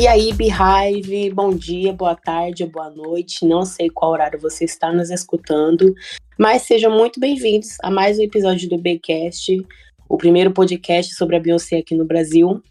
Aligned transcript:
E 0.00 0.06
aí, 0.06 0.32
Beehive, 0.32 1.28
bom 1.28 1.54
dia, 1.54 1.92
boa 1.92 2.16
tarde, 2.16 2.64
boa 2.64 2.88
noite. 2.88 3.44
Não 3.44 3.66
sei 3.66 3.90
qual 3.90 4.12
horário 4.12 4.40
você 4.40 4.64
está 4.64 4.90
nos 4.90 5.10
escutando, 5.10 5.94
mas 6.38 6.62
sejam 6.62 6.90
muito 6.90 7.20
bem-vindos 7.20 7.76
a 7.82 7.90
mais 7.90 8.18
um 8.18 8.22
episódio 8.22 8.66
do 8.66 8.78
Bcast, 8.78 9.62
o 10.08 10.16
primeiro 10.16 10.52
podcast 10.52 11.14
sobre 11.14 11.36
a 11.36 11.38
Beyoncé 11.38 11.76
aqui 11.76 11.94
no 11.94 12.06
Brasil. 12.06 12.62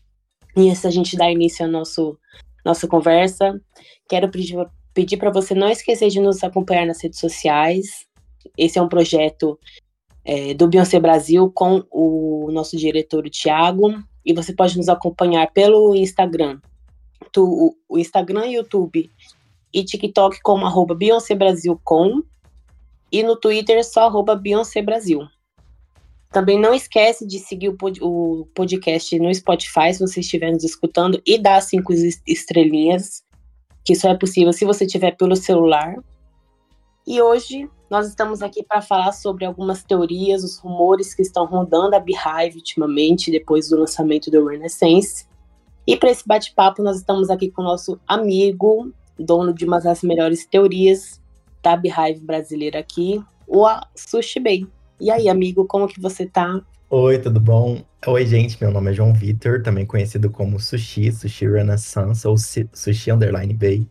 E 0.57 0.69
antes 0.69 0.81
da 0.81 0.89
gente 0.89 1.15
dar 1.15 1.31
início 1.31 1.63
à 1.63 1.67
nosso, 1.67 2.17
nossa 2.65 2.87
conversa, 2.87 3.61
quero 4.09 4.27
pedir, 4.31 4.57
pedir 4.91 5.17
para 5.17 5.29
você 5.29 5.53
não 5.53 5.69
esquecer 5.69 6.09
de 6.09 6.19
nos 6.19 6.43
acompanhar 6.43 6.87
nas 6.87 6.99
redes 6.99 7.19
sociais. 7.19 8.07
Esse 8.57 8.79
é 8.79 8.81
um 8.81 8.89
projeto 8.89 9.59
é, 10.25 10.55
do 10.55 10.67
Beyoncé 10.67 10.99
Brasil 10.99 11.51
com 11.53 11.83
o 11.91 12.49
nosso 12.51 12.75
diretor, 12.75 13.23
o 13.23 13.29
Thiago. 13.29 13.93
E 14.25 14.33
você 14.33 14.51
pode 14.51 14.75
nos 14.75 14.89
acompanhar 14.89 15.51
pelo 15.53 15.93
Instagram, 15.93 16.59
tu, 17.31 17.75
o 17.87 17.97
Instagram, 17.97 18.45
YouTube 18.45 19.09
e 19.73 19.83
TikTok 19.83 20.41
como 20.41 20.65
arroba 20.65 20.95
Beyoncé 20.95 21.35
Brasil 21.35 21.79
com 21.83 22.23
e 23.11 23.23
no 23.23 23.35
Twitter 23.35 23.83
só 23.83 24.07
arroba 24.07 24.35
Beyoncé 24.35 24.81
Brasil. 24.81 25.27
Também 26.31 26.59
não 26.59 26.75
esquece 26.75 27.25
de 27.25 27.39
seguir 27.39 27.75
o 28.01 28.47
podcast 28.53 29.19
no 29.19 29.33
Spotify 29.33 29.93
se 29.93 29.99
você 29.99 30.19
estiver 30.19 30.51
nos 30.51 30.63
escutando 30.63 31.19
e 31.25 31.39
dar 31.39 31.59
cinco 31.61 31.91
estrelinhas, 32.27 33.23
que 33.83 33.95
só 33.95 34.09
é 34.09 34.17
possível 34.17 34.53
se 34.53 34.63
você 34.63 34.85
tiver 34.85 35.17
pelo 35.17 35.35
celular. 35.35 35.95
E 37.07 37.19
hoje 37.19 37.67
nós 37.89 38.07
estamos 38.07 38.43
aqui 38.43 38.63
para 38.63 38.81
falar 38.81 39.11
sobre 39.11 39.43
algumas 39.43 39.83
teorias, 39.83 40.43
os 40.43 40.59
rumores 40.59 41.15
que 41.15 41.23
estão 41.23 41.45
rondando 41.45 41.95
a 41.95 41.99
Beehive 41.99 42.57
ultimamente, 42.57 43.31
depois 43.31 43.69
do 43.69 43.79
lançamento 43.79 44.29
do 44.29 44.45
Renaissance. 44.45 45.25
E 45.89 45.97
para 45.97 46.11
esse 46.11 46.21
bate-papo, 46.23 46.83
nós 46.83 46.97
estamos 46.97 47.31
aqui 47.31 47.49
com 47.49 47.63
o 47.63 47.65
nosso 47.65 47.99
amigo, 48.07 48.93
dono 49.17 49.51
de 49.51 49.65
uma 49.65 49.81
das 49.81 50.03
melhores 50.03 50.45
teorias 50.45 51.19
da 51.63 51.75
Beehive 51.75 52.19
brasileira 52.19 52.77
aqui, 52.77 53.19
o 53.47 53.65
Sushi 53.95 54.39
Bay. 54.39 54.67
E 55.01 55.09
aí, 55.09 55.27
amigo, 55.27 55.65
como 55.65 55.87
que 55.87 55.99
você 55.99 56.27
tá? 56.27 56.61
Oi, 56.91 57.17
tudo 57.17 57.39
bom? 57.39 57.81
Oi, 58.05 58.23
gente, 58.23 58.55
meu 58.61 58.69
nome 58.69 58.91
é 58.91 58.93
João 58.93 59.15
Vitor, 59.15 59.63
também 59.63 59.83
conhecido 59.83 60.29
como 60.29 60.59
Sushi, 60.59 61.11
Sushi 61.11 61.49
Renaissance 61.49 62.27
ou 62.27 62.35
Sushi 62.37 63.11
Underline 63.11 63.55
Bay. 63.55 63.87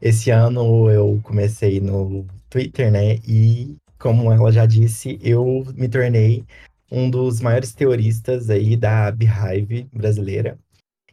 Esse 0.00 0.30
ano 0.30 0.90
eu 0.90 1.20
comecei 1.22 1.80
no 1.80 2.26
Twitter, 2.50 2.90
né? 2.90 3.20
E 3.24 3.76
como 3.96 4.32
ela 4.32 4.50
já 4.50 4.66
disse, 4.66 5.20
eu 5.22 5.64
me 5.76 5.88
tornei 5.88 6.44
um 6.90 7.08
dos 7.08 7.40
maiores 7.40 7.72
teoristas 7.72 8.50
aí 8.50 8.76
da 8.76 9.12
Beehive 9.12 9.86
brasileira. 9.92 10.58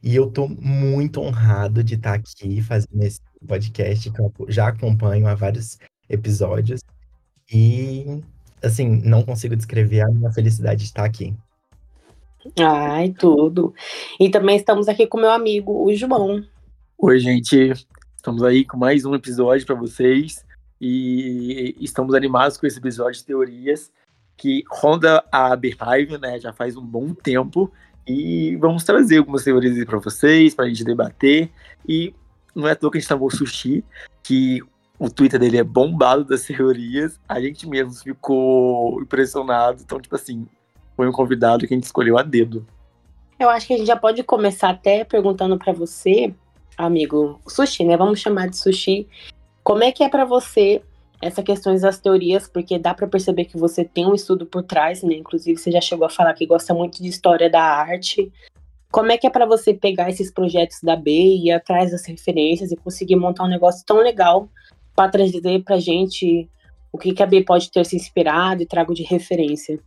E 0.02 0.16
eu 0.16 0.32
tô 0.32 0.48
muito 0.48 1.20
honrado 1.22 1.84
de 1.84 1.96
estar 1.96 2.14
aqui 2.14 2.62
fazendo 2.62 3.04
esse 3.04 3.20
podcast 3.46 4.10
que 4.10 4.22
eu 4.22 4.34
já 4.48 4.70
acompanho 4.70 5.28
há 5.28 5.36
vários 5.36 5.78
episódios. 6.10 6.82
E, 7.52 8.22
assim, 8.64 9.02
não 9.04 9.24
consigo 9.24 9.56
descrever 9.56 10.02
a 10.02 10.08
minha 10.08 10.32
felicidade 10.32 10.80
de 10.82 10.86
estar 10.86 11.04
aqui. 11.04 11.36
Ai, 12.58 13.10
tudo. 13.12 13.74
E 14.20 14.30
também 14.30 14.56
estamos 14.56 14.88
aqui 14.88 15.06
com 15.06 15.20
meu 15.20 15.32
amigo, 15.32 15.84
o 15.84 15.94
João. 15.94 16.44
Oi, 16.98 17.20
gente. 17.20 17.74
Estamos 18.16 18.44
aí 18.44 18.64
com 18.64 18.78
mais 18.78 19.04
um 19.04 19.14
episódio 19.14 19.66
para 19.66 19.76
vocês. 19.76 20.46
E 20.80 21.76
estamos 21.82 22.16
animados 22.16 22.56
com 22.56 22.66
esse 22.66 22.78
episódio 22.78 23.20
de 23.20 23.26
teorias 23.26 23.92
que 24.38 24.64
ronda 24.72 25.22
a 25.30 25.54
Beehive, 25.54 26.18
né? 26.18 26.40
Já 26.40 26.54
faz 26.54 26.78
um 26.78 26.86
bom 26.86 27.14
tempo. 27.14 27.70
E 28.10 28.56
vamos 28.56 28.84
trazer 28.84 29.20
algumas 29.20 29.44
teorias 29.44 29.86
para 29.86 30.00
vocês, 30.00 30.56
para 30.56 30.66
a 30.66 30.68
gente 30.68 30.84
debater. 30.84 31.48
E 31.88 32.12
não 32.56 32.68
é 32.68 32.72
à 32.72 32.76
toa 32.76 32.90
que 32.90 32.98
a 32.98 33.00
gente 33.00 33.08
chamou 33.08 33.28
o 33.28 33.32
Sushi, 33.32 33.86
que 34.24 34.64
o 34.98 35.12
Twitter 35.12 35.40
dele 35.40 35.60
é 35.60 35.64
bombado 35.64 36.24
das 36.24 36.42
teorias. 36.48 37.20
A 37.30 37.40
gente 37.40 37.70
mesmo 37.70 37.94
ficou 37.94 39.00
impressionado. 39.00 39.84
Então, 39.86 40.02
tipo 40.02 40.16
assim, 40.16 40.48
foi 40.98 41.08
um 41.08 41.12
convidado 41.12 41.68
que 41.68 41.74
a 41.76 41.78
gente 41.78 41.84
escolheu 41.84 42.18
a 42.18 42.24
dedo. 42.24 42.66
Eu 43.40 43.48
acho 43.48 43.68
que 43.68 43.76
a 43.76 43.78
gente 43.78 43.86
já 43.86 43.96
pode 43.96 44.24
começar 44.24 44.72
até 44.72 45.04
perguntando 45.04 45.60
para 45.60 45.72
você, 45.72 46.34
amigo, 46.76 47.40
Sushi, 47.48 47.84
né? 47.84 47.96
Vamos 47.96 48.20
chamar 48.20 48.50
de 48.50 48.58
Sushi. 48.58 49.08
Como 49.64 49.84
é 49.84 49.92
que 49.92 50.04
é 50.04 50.10
para 50.10 50.26
você 50.26 50.82
essa 51.22 51.44
questões 51.44 51.82
das 51.82 52.00
teorias, 52.00 52.48
porque 52.48 52.80
dá 52.80 52.94
para 52.94 53.08
perceber 53.08 53.46
que 53.46 53.58
você 53.58 53.84
tem 53.84 54.06
um 54.06 54.16
estudo 54.16 54.46
por 54.46 54.64
trás, 54.64 55.04
né? 55.04 55.16
Inclusive, 55.16 55.60
você 55.60 55.72
já 55.72 55.82
chegou 55.82 56.06
a 56.06 56.10
falar 56.10 56.34
que 56.34 56.46
gosta 56.46 56.74
muito 56.74 57.02
de 57.02 57.10
história 57.10 57.50
da 57.50 57.62
arte. 57.62 58.32
Como 58.90 59.12
é 59.12 59.18
que 59.18 59.28
é 59.28 59.30
para 59.30 59.46
você 59.46 59.74
pegar 59.74 60.10
esses 60.10 60.32
projetos 60.32 60.78
da 60.82 60.96
B 60.96 61.12
e 61.12 61.48
ir 61.48 61.52
atrás 61.52 61.92
das 61.92 62.06
referências 62.06 62.72
e 62.72 62.78
conseguir 62.78 63.18
montar 63.18 63.44
um 63.44 63.50
negócio 63.50 63.86
tão 63.86 63.98
legal 63.98 64.50
para 64.96 65.12
trazer 65.12 65.64
pra 65.64 65.78
gente 65.78 66.50
o 66.92 66.98
que, 66.98 67.14
que 67.14 67.22
a 67.22 67.26
B 67.26 67.44
pode 67.44 67.70
ter 67.70 67.86
se 67.86 67.96
inspirado 67.96 68.64
e 68.64 68.66
trago 68.66 68.94
de 68.94 69.04
referência? 69.04 69.80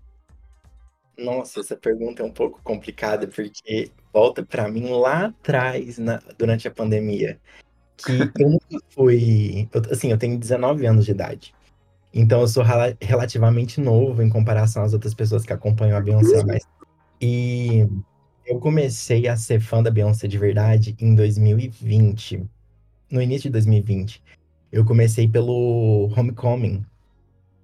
Nossa, 1.18 1.60
essa 1.60 1.76
pergunta 1.76 2.22
é 2.22 2.26
um 2.26 2.32
pouco 2.32 2.60
complicada 2.62 3.26
porque 3.26 3.90
volta 4.12 4.44
para 4.44 4.68
mim 4.68 4.88
lá 4.90 5.26
atrás, 5.26 5.98
na, 5.98 6.22
durante 6.38 6.68
a 6.68 6.70
pandemia 6.70 7.38
que 8.02 8.42
eu 8.42 8.50
nunca 8.50 8.78
fui. 8.90 9.68
Eu, 9.72 9.82
assim, 9.90 10.10
eu 10.10 10.18
tenho 10.18 10.38
19 10.38 10.86
anos 10.86 11.04
de 11.04 11.10
idade. 11.10 11.54
Então 12.12 12.40
eu 12.42 12.48
sou 12.48 12.62
rela 12.62 12.96
relativamente 13.00 13.80
novo 13.80 14.22
em 14.22 14.28
comparação 14.28 14.82
às 14.82 14.92
outras 14.92 15.14
pessoas 15.14 15.44
que 15.44 15.52
acompanham 15.52 15.96
a 15.96 16.00
Beyoncé 16.00 16.44
mais. 16.44 16.62
E 17.20 17.88
eu 18.46 18.58
comecei 18.58 19.28
a 19.28 19.36
ser 19.36 19.60
fã 19.60 19.82
da 19.82 19.90
Beyoncé 19.90 20.28
de 20.28 20.36
verdade 20.36 20.94
em 21.00 21.14
2020. 21.14 22.44
No 23.10 23.22
início 23.22 23.44
de 23.48 23.52
2020. 23.52 24.22
Eu 24.70 24.84
comecei 24.84 25.28
pelo 25.28 26.10
Homecoming. 26.16 26.84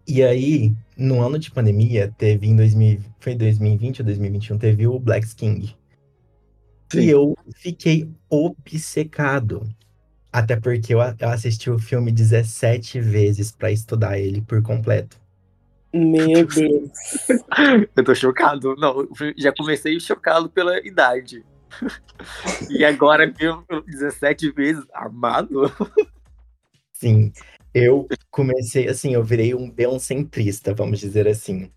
E 0.07 0.23
aí, 0.23 0.75
no 0.97 1.21
ano 1.21 1.39
de 1.39 1.51
pandemia, 1.51 2.15
teve 2.17 2.47
em 2.47 2.57
2000, 2.57 3.01
foi 3.21 3.35
2020 3.35 4.01
ou 4.01 4.07
2021, 4.07 4.59
teve 4.59 4.87
o 4.87 4.99
Black 4.99 5.35
King. 5.35 5.77
Sim. 6.91 7.01
E 7.01 7.11
eu 7.11 7.37
fiquei 7.55 8.09
obcecado. 8.31 9.69
Até 10.33 10.57
porque 10.57 10.95
eu, 10.95 10.99
eu 11.01 11.29
assisti 11.29 11.71
o 11.71 11.79
filme 11.79 12.13
17 12.13 13.01
vezes 13.01 13.51
para 13.51 13.73
estudar 13.73 14.19
ele 14.19 14.41
por 14.43 14.63
completo. 14.63 15.17
Meu 15.93 16.45
Deus. 16.47 16.91
eu 17.97 18.05
tô 18.05 18.15
chocado. 18.15 18.77
Não, 18.77 19.09
já 19.37 19.53
comecei 19.53 19.99
chocado 19.99 20.49
pela 20.49 20.79
idade. 20.87 21.45
e 22.71 22.85
agora 22.85 23.31
viu 23.31 23.65
17 23.87 24.51
vezes 24.53 24.85
amado. 24.93 25.73
Sim. 26.93 27.33
Eu 27.73 28.09
comecei 28.31 28.89
assim, 28.89 29.15
eu 29.15 29.23
virei 29.23 29.55
um 29.55 29.71
beoncentrista, 29.71 30.75
vamos 30.75 31.01
dizer 31.01 31.29
assim. 31.29 31.71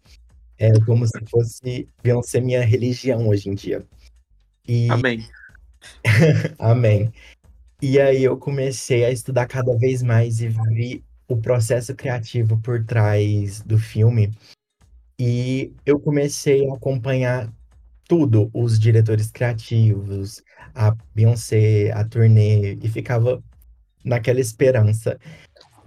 É 0.58 0.72
como 0.86 1.06
se 1.06 1.20
fosse 1.30 1.88
Beyoncé 2.04 2.40
minha 2.40 2.62
religião 2.62 3.28
hoje 3.28 3.50
em 3.50 3.56
dia. 3.56 3.86
E... 4.68 4.90
Amém. 4.90 5.28
Amém. 6.60 7.12
E 7.82 8.00
aí 8.00 8.24
eu 8.24 8.38
comecei 8.38 9.04
a 9.04 9.12
estudar 9.12 9.48
cada 9.48 9.76
vez 9.76 10.04
mais 10.04 10.40
e 10.40 10.48
vi 10.48 11.04
o 11.28 11.38
processo 11.38 11.96
criativo 11.96 12.60
por 12.62 12.86
trás 12.86 13.62
do 13.62 13.78
filme. 13.78 14.32
E 15.20 15.74
eu 15.86 16.00
comecei 16.00 16.70
a 16.70 16.76
acompanhar 16.76 17.52
tudo, 18.08 18.52
os 18.54 18.80
diretores 18.80 19.32
criativos, 19.32 20.44
a 20.76 20.96
Beyoncé, 21.16 21.92
a 21.92 22.04
turnê, 22.06 22.76
e 22.76 22.90
ficava 22.90 23.44
naquela 24.06 24.40
esperança 24.40 25.20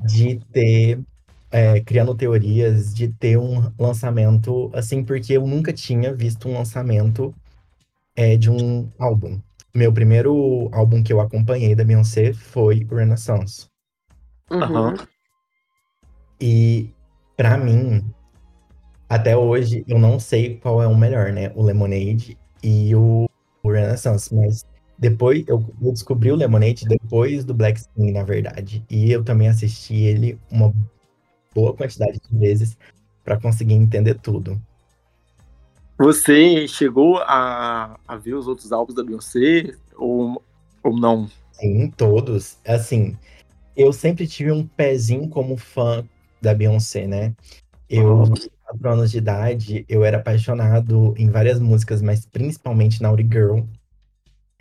de 0.05 0.41
ter, 0.53 1.01
é, 1.51 1.81
criando 1.81 2.15
teorias, 2.17 2.95
de 2.95 3.09
ter 3.09 3.39
um 3.39 3.73
lançamento 3.79 4.71
assim, 4.75 5.05
porque 5.05 5.35
eu 5.35 5.47
nunca 5.47 5.73
tinha 5.73 6.15
visto 6.15 6.49
um 6.49 6.55
lançamento 6.55 7.35
é, 8.17 8.37
de 8.37 8.51
um 8.51 8.91
álbum. 8.99 9.41
Meu 9.75 9.93
primeiro 9.93 10.69
álbum 10.73 11.03
que 11.03 11.13
eu 11.13 11.21
acompanhei 11.21 11.75
da 11.75 11.85
Beyoncé 11.85 12.33
foi 12.33 12.87
Renaissance. 12.89 13.67
Uhum. 14.51 14.95
E 16.41 16.91
para 17.37 17.57
mim, 17.57 18.05
até 19.09 19.37
hoje, 19.37 19.85
eu 19.89 19.99
não 19.99 20.19
sei 20.21 20.59
qual 20.59 20.83
é 20.83 20.87
o 20.87 20.97
melhor, 20.97 21.33
né? 21.33 21.51
O 21.55 21.63
Lemonade 21.63 22.39
e 22.63 22.95
o, 22.95 23.29
o 23.63 23.71
Renaissance, 23.71 24.35
mas 24.35 24.65
depois 24.99 25.45
eu, 25.49 25.65
eu, 25.83 25.93
descobri 25.93 26.31
o 26.31 26.37
Lemonade 26.37 26.87
depois 26.87 27.45
do 27.45 27.53
Black 27.53 27.81
Skin, 27.81 28.13
na 28.13 28.23
verdade. 28.23 28.85
E 28.89 29.11
eu 29.11 29.25
também 29.25 29.49
assisti 29.49 29.95
ele 29.95 30.39
uma 30.51 30.73
boa 31.55 31.75
quantidade 31.75 32.21
de 32.21 32.39
vezes 32.39 32.77
para 33.25 33.41
conseguir 33.41 33.75
entender 33.75 34.15
tudo. 34.15 34.61
Você 35.99 36.67
chegou 36.67 37.19
a, 37.19 37.99
a 38.07 38.17
ver 38.17 38.35
os 38.35 38.49
outros 38.49 38.73
álbuns 38.73 38.97
da 38.97 39.05
Beyoncé 39.05 39.75
ou, 39.97 40.43
ou 40.83 40.99
não? 40.99 41.29
Sim, 41.53 41.91
todos. 41.97 42.59
Assim, 42.67 43.17
eu 43.77 43.93
sempre 43.93 44.27
tive 44.27 44.51
um 44.51 44.67
pezinho 44.67 45.29
como 45.29 45.57
fã 45.57 46.05
da 46.43 46.53
Beyoncé, 46.53 47.07
né? 47.07 47.35
Eu, 47.89 48.25
com 48.29 48.35
4 48.79 48.91
anos 48.91 49.11
de 49.11 49.19
idade, 49.19 49.85
eu 49.89 50.05
era 50.05 50.17
apaixonado 50.17 51.15
em 51.17 51.31
várias 51.31 51.61
músicas, 51.61 52.03
mas 52.03 52.27
principalmente 52.27 53.01
na 53.01 53.09
Auri 53.09 53.29
Girl. 53.31 53.61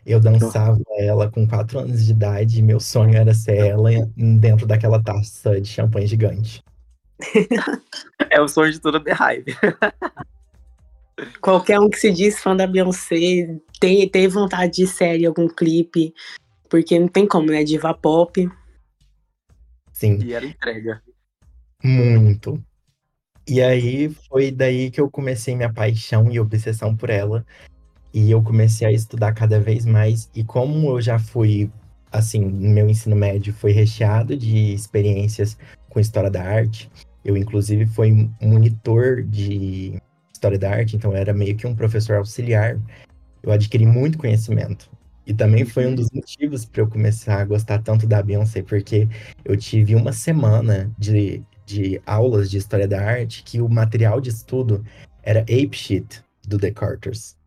Eu 0.06 0.19
dançava 0.19 0.77
ela 1.00 1.31
com 1.31 1.47
4 1.47 1.80
anos 1.80 2.06
de 2.06 2.12
idade 2.12 2.59
e 2.59 2.62
meu 2.62 2.80
sonho 2.80 3.15
era 3.15 3.33
ser 3.33 3.57
ela 3.57 3.89
dentro 4.15 4.68
daquela 4.68 5.01
taça 5.01 5.59
de 5.59 5.68
champanhe 5.68 6.06
gigante. 6.06 6.62
é 8.30 8.41
o 8.41 8.47
sonho 8.47 8.71
de 8.71 8.80
toda 8.80 9.00
Beehive. 9.00 9.56
Qualquer 11.42 11.80
um 11.80 11.89
que 11.89 12.00
se 12.00 12.12
diz 12.12 12.39
fã 12.39 12.56
da 12.56 12.65
Beyoncé 12.65 13.60
tem, 13.80 14.07
tem 14.10 14.27
vontade 14.27 14.74
de 14.74 14.88
série 14.88 15.25
algum 15.25 15.48
clipe, 15.48 16.13
porque 16.69 16.98
não 16.98 17.07
tem 17.07 17.27
como, 17.27 17.48
né? 17.48 17.63
Diva 17.63 17.94
pop. 17.94 18.50
Sim. 19.92 20.18
E 20.24 20.33
era 20.33 20.45
entrega. 20.45 21.01
Muito. 21.83 22.63
E 23.48 23.62
aí 23.62 24.10
foi 24.30 24.51
daí 24.51 24.89
que 24.89 25.01
eu 25.01 25.10
comecei 25.10 25.56
minha 25.56 25.71
paixão 25.71 26.31
e 26.31 26.39
obsessão 26.39 26.95
por 26.95 27.10
ela. 27.10 27.45
E 28.13 28.31
eu 28.31 28.42
comecei 28.42 28.88
a 28.88 28.92
estudar 28.92 29.33
cada 29.33 29.59
vez 29.59 29.86
mais. 29.86 30.30
E 30.33 30.44
como 30.44 30.89
eu 30.92 31.01
já 31.01 31.19
fui, 31.19 31.69
assim, 32.12 32.45
meu 32.45 32.89
ensino 32.89 33.16
médio 33.16 33.54
foi 33.54 33.71
recheado 33.71 34.38
de 34.38 34.74
experiências 34.74 35.57
com 35.89 36.00
história 36.00 36.31
da 36.31 36.42
arte. 36.42 36.89
Eu, 37.24 37.36
inclusive, 37.36 37.86
fui 37.86 38.30
monitor 38.42 39.24
de 39.24 40.00
história 40.44 40.60
da 40.60 40.69
arte, 40.69 40.95
então 40.95 41.16
era 41.16 41.34
meio 41.34 41.56
que 41.56 41.66
um 41.66 41.75
professor 41.75 42.18
auxiliar. 42.18 42.78
Eu 43.42 43.51
adquiri 43.51 43.86
muito 43.86 44.18
conhecimento. 44.18 44.90
E 45.25 45.34
também 45.34 45.63
foi 45.63 45.86
um 45.86 45.90
uhum. 45.90 45.95
dos 45.95 46.12
motivos 46.12 46.66
para 46.66 46.81
eu 46.81 46.88
começar 46.88 47.40
a 47.40 47.45
gostar 47.45 47.80
tanto 47.80 48.06
da 48.06 48.22
Beyoncé, 48.22 48.62
porque 48.62 49.07
eu 49.45 49.56
tive 49.56 49.95
uma 49.95 50.12
semana 50.12 50.92
de, 51.00 51.42
de 51.66 52.01
aulas 52.06 52.51
de 52.51 52.57
história 52.57 52.88
da 52.88 53.01
arte 53.01 53.42
que 53.44 53.62
o 53.62 53.69
material 53.69 54.19
de 54.19 54.30
estudo 54.30 54.84
era 55.22 55.42
Ape 55.42 55.72
Sheet 55.72 56.22
do 56.45 56.57
The 56.57 56.72
Carters. 56.72 57.38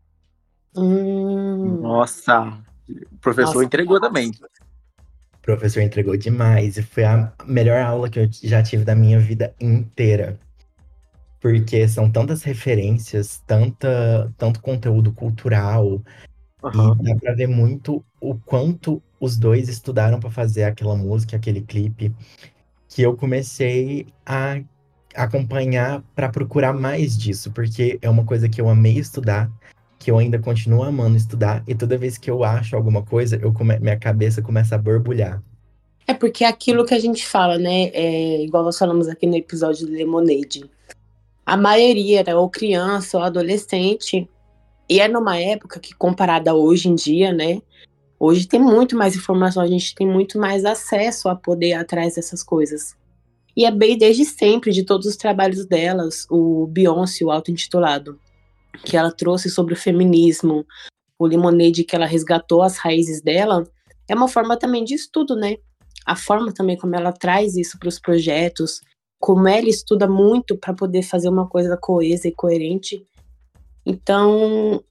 Hum. 0.75 1.81
Nossa, 1.83 2.59
o 2.89 3.19
professor 3.21 3.55
Nossa, 3.55 3.65
entregou 3.67 4.01
também. 4.01 4.31
O 4.31 5.43
professor 5.43 5.83
entregou 5.83 6.17
demais 6.17 6.79
e 6.79 6.83
foi 6.83 7.05
a 7.05 7.31
melhor 7.45 7.83
aula 7.83 8.09
que 8.09 8.19
eu 8.19 8.29
já 8.43 8.63
tive 8.63 8.85
da 8.85 8.95
minha 8.95 9.19
vida 9.21 9.55
inteira. 9.61 10.39
Porque 11.47 11.87
são 11.89 12.11
tantas 12.11 12.43
referências, 12.43 13.43
tanta, 13.47 14.33
tanto 14.37 14.61
conteúdo 14.61 15.13
cultural, 15.13 16.03
Uhum. 16.63 16.97
E 17.01 17.05
dá 17.05 17.15
pra 17.17 17.35
ver 17.35 17.47
muito 17.47 18.05
o 18.21 18.35
quanto 18.35 19.03
os 19.21 19.37
dois 19.37 19.69
estudaram 19.69 20.19
para 20.19 20.31
fazer 20.31 20.65
aquela 20.65 20.97
música, 20.97 21.37
aquele 21.37 21.61
clipe, 21.61 22.13
que 22.89 23.03
eu 23.03 23.17
comecei 23.17 24.07
a 24.25 24.61
acompanhar 25.15 26.03
para 26.15 26.29
procurar 26.29 26.73
mais 26.73 27.17
disso, 27.17 27.51
porque 27.53 27.99
é 28.03 28.11
uma 28.11 28.25
coisa 28.25 28.49
que 28.49 28.61
eu 28.61 28.69
amei 28.69 28.99
estudar, 28.99 29.51
que 29.99 30.11
eu 30.11 30.19
ainda 30.19 30.39
continuo 30.39 30.83
amando 30.83 31.17
estudar, 31.17 31.63
e 31.67 31.75
toda 31.75 31.97
vez 31.97 32.19
que 32.19 32.31
eu 32.31 32.45
acho 32.45 32.77
alguma 32.77 33.03
coisa, 33.03 33.37
eu 33.37 33.53
come... 33.53 33.79
minha 33.79 33.99
cabeça 33.99 34.43
começa 34.43 34.75
a 34.75 34.79
borbulhar. 34.79 35.43
É 36.07 36.15
porque 36.15 36.45
é 36.45 36.49
aquilo 36.49 36.85
que 36.85 36.95
a 36.95 36.99
gente 36.99 37.27
fala, 37.27 37.59
né? 37.59 37.91
É, 37.93 38.43
igual 38.43 38.63
nós 38.63 38.79
falamos 38.79 39.09
aqui 39.09 39.27
no 39.27 39.37
episódio 39.37 39.87
do 39.87 39.93
Lemonade. 39.93 40.71
A 41.47 41.57
maioria 41.57 42.19
era 42.19 42.37
ou 42.37 42.51
criança 42.51 43.17
ou 43.17 43.23
adolescente 43.23 44.29
e 44.89 45.01
é 45.01 45.07
numa 45.07 45.39
época 45.39 45.79
que, 45.79 45.95
comparada 45.95 46.51
a 46.51 46.55
hoje 46.55 46.89
em 46.89 46.95
dia, 46.97 47.33
né? 47.33 47.63
Hoje 48.19 48.49
tem 48.49 48.61
muito 48.61 48.97
mais 48.97 49.15
informação, 49.15 49.63
a 49.63 49.67
gente 49.69 49.95
tem 49.95 50.09
muito 50.09 50.41
mais 50.41 50.65
acesso 50.65 51.29
a 51.29 51.37
poder 51.37 51.75
atrás 51.75 52.17
dessas 52.17 52.43
coisas. 52.43 52.97
E 53.57 53.65
é 53.65 53.71
bem 53.71 53.97
desde 53.97 54.25
sempre, 54.25 54.73
de 54.73 54.83
todos 54.83 55.07
os 55.07 55.17
trabalhos 55.17 55.65
delas, 55.65 56.27
o 56.29 56.67
Beyoncé, 56.67 57.25
o 57.25 57.31
auto-intitulado, 57.31 58.19
que 58.85 58.97
ela 58.97 59.13
trouxe 59.13 59.49
sobre 59.49 59.75
o 59.75 59.77
feminismo, 59.77 60.67
o 61.17 61.27
Lemonade 61.27 61.85
que 61.85 61.95
ela 61.95 62.07
resgatou 62.07 62.63
as 62.63 62.77
raízes 62.77 63.23
dela, 63.23 63.65
é 64.09 64.15
uma 64.15 64.29
forma 64.29 64.57
também 64.57 64.85
de 64.85 64.95
estudo, 64.95 65.37
né? 65.37 65.57
A 66.05 66.17
forma 66.17 66.53
também 66.53 66.77
como 66.77 66.97
ela 66.97 67.13
traz 67.13 67.57
isso 67.57 67.79
para 67.79 67.89
os 67.89 68.01
projetos, 68.01 68.81
como 69.27 69.49
ela 69.49 69.69
estuda 69.69 70.07
muito 70.07 70.57
para 70.57 70.73
poder 70.73 71.03
fazer 71.03 71.29
uma 71.29 71.49
coisa 71.49 71.77
coesa 71.77 72.29
e 72.29 72.33
coerente 72.33 73.05
então, 73.87 74.83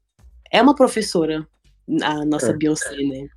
é 0.50 0.62
uma 0.62 0.74
professora, 0.74 1.46
a 2.02 2.24
nossa 2.24 2.52
é. 2.52 2.54
Beyoncé, 2.54 2.96
né? 2.96 3.28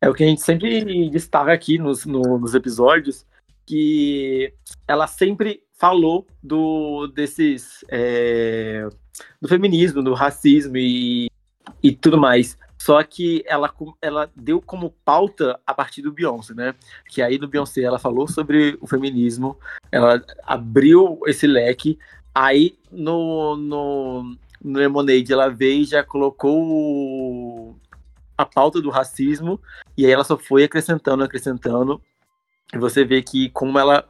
É 0.00 0.08
o 0.08 0.14
que 0.14 0.24
a 0.24 0.26
gente 0.26 0.42
sempre 0.42 1.08
destaca 1.08 1.52
aqui 1.52 1.78
nos, 1.78 2.04
no, 2.04 2.38
nos 2.38 2.54
episódios, 2.54 3.24
que 3.64 4.52
ela 4.88 5.06
sempre 5.06 5.62
falou 5.74 6.26
do 6.42 7.06
desses 7.08 7.84
é, 7.88 8.88
do 9.40 9.48
feminismo, 9.48 10.02
do 10.02 10.14
racismo 10.14 10.76
e, 10.76 11.30
e 11.80 11.92
tudo 11.92 12.18
mais. 12.18 12.58
Só 12.78 13.02
que 13.02 13.42
ela, 13.46 13.74
ela 14.00 14.30
deu 14.36 14.62
como 14.62 14.94
pauta 15.04 15.58
a 15.66 15.74
partir 15.74 16.00
do 16.00 16.12
Beyoncé, 16.12 16.54
né? 16.54 16.74
Que 17.08 17.20
aí 17.20 17.36
no 17.36 17.48
Beyoncé 17.48 17.82
ela 17.82 17.98
falou 17.98 18.28
sobre 18.28 18.78
o 18.80 18.86
feminismo, 18.86 19.58
ela 19.90 20.24
abriu 20.44 21.20
esse 21.26 21.46
leque. 21.46 21.98
Aí 22.34 22.78
no, 22.90 23.56
no, 23.56 24.36
no 24.62 24.78
Lemonade, 24.78 25.32
ela 25.32 25.48
veio 25.48 25.82
e 25.82 25.84
já 25.84 26.04
colocou 26.04 27.76
a 28.36 28.46
pauta 28.46 28.80
do 28.80 28.90
racismo, 28.90 29.60
e 29.96 30.06
aí 30.06 30.12
ela 30.12 30.22
só 30.22 30.38
foi 30.38 30.62
acrescentando, 30.62 31.24
acrescentando. 31.24 32.00
E 32.72 32.78
você 32.78 33.04
vê 33.04 33.20
que 33.20 33.50
como 33.50 33.78
ela, 33.78 34.08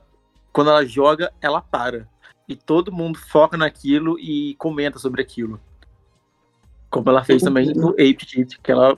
quando 0.53 0.69
ela 0.71 0.85
joga, 0.85 1.33
ela 1.41 1.63
para. 1.63 2.07
E 2.47 2.55
todo 2.55 2.93
mundo 2.93 3.19
foca 3.19 3.57
naquilo 3.57 4.19
e 4.19 4.55
comenta 4.57 4.99
sobre 4.99 5.23
aquilo. 5.23 5.59
Como 6.91 7.09
ela 7.11 7.25
fez 7.25 7.43
também 7.43 7.73
no 7.75 7.91
Ape 7.91 8.15
Kit, 8.15 8.59
que 8.61 8.73
ela 8.73 8.97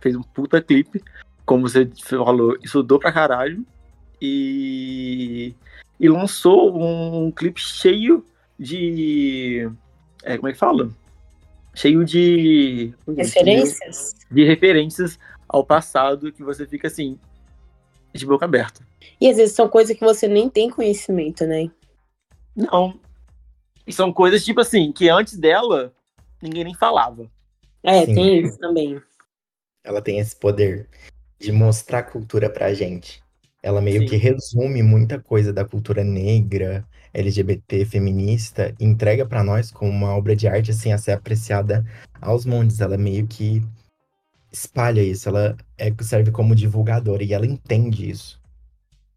fez 0.00 0.16
um 0.16 0.22
puta 0.22 0.60
clipe, 0.60 1.02
como 1.46 1.68
você 1.68 1.88
falou, 2.02 2.56
estudou 2.62 2.98
pra 2.98 3.12
caralho. 3.12 3.64
E, 4.20 5.54
e 6.00 6.08
lançou 6.08 6.76
um, 6.76 7.30
clipe 7.30 7.60
cheio 7.60 8.24
de 8.58 9.70
é, 10.22 10.36
como 10.36 10.48
é 10.48 10.52
que 10.52 10.58
fala? 10.58 10.90
Cheio 11.74 12.04
de. 12.04 12.92
Referências? 13.16 14.16
De 14.30 14.44
referências 14.44 15.18
ao 15.48 15.64
passado 15.64 16.32
que 16.32 16.42
você 16.42 16.66
fica 16.66 16.88
assim, 16.88 17.18
de 18.12 18.26
boca 18.26 18.44
aberta. 18.44 18.80
E 19.20 19.28
às 19.28 19.36
vezes 19.36 19.54
são 19.54 19.68
coisas 19.68 19.96
que 19.96 20.04
você 20.04 20.26
nem 20.26 20.48
tem 20.48 20.68
conhecimento, 20.68 21.46
né? 21.46 21.70
Não. 22.54 22.98
E 23.86 23.92
são 23.92 24.12
coisas, 24.12 24.44
tipo 24.44 24.60
assim, 24.60 24.92
que 24.92 25.08
antes 25.08 25.36
dela, 25.38 25.94
ninguém 26.42 26.64
nem 26.64 26.74
falava. 26.74 27.26
É, 27.82 28.04
Sim. 28.04 28.14
tem 28.14 28.40
isso 28.44 28.58
também. 28.58 29.00
Ela 29.84 30.02
tem 30.02 30.18
esse 30.18 30.36
poder 30.36 30.88
de 31.38 31.52
mostrar 31.52 32.02
cultura 32.02 32.50
pra 32.50 32.74
gente. 32.74 33.22
Ela 33.62 33.80
meio 33.80 34.00
Sim. 34.00 34.06
que 34.06 34.16
resume 34.16 34.82
muita 34.82 35.18
coisa 35.18 35.52
da 35.52 35.64
cultura 35.64 36.04
negra, 36.04 36.84
LGBT, 37.12 37.84
feminista, 37.84 38.74
e 38.78 38.84
entrega 38.84 39.26
para 39.26 39.42
nós 39.42 39.70
como 39.70 39.90
uma 39.90 40.14
obra 40.16 40.36
de 40.36 40.46
arte 40.46 40.70
assim 40.70 40.92
a 40.92 40.98
ser 40.98 41.12
apreciada 41.12 41.84
aos 42.20 42.44
montes. 42.44 42.80
Ela 42.80 42.96
meio 42.96 43.26
que 43.26 43.62
espalha 44.52 45.02
isso, 45.02 45.28
ela 45.28 45.56
é, 45.76 45.92
serve 46.02 46.30
como 46.30 46.54
divulgadora 46.54 47.22
e 47.22 47.32
ela 47.32 47.46
entende 47.46 48.10
isso. 48.10 48.40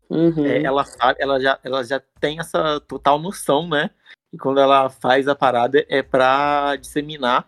Uhum. 0.09 0.45
É, 0.45 0.61
ela 0.63 0.83
sabe, 0.83 1.21
ela 1.21 1.39
já, 1.39 1.57
ela 1.63 1.83
já 1.83 2.01
tem 2.19 2.39
essa 2.39 2.81
total 2.81 3.17
noção, 3.17 3.67
né? 3.67 3.89
E 4.31 4.37
quando 4.37 4.59
ela 4.59 4.89
faz 4.89 5.27
a 5.27 5.35
parada 5.35 5.85
é 5.89 6.01
para 6.01 6.75
disseminar 6.77 7.47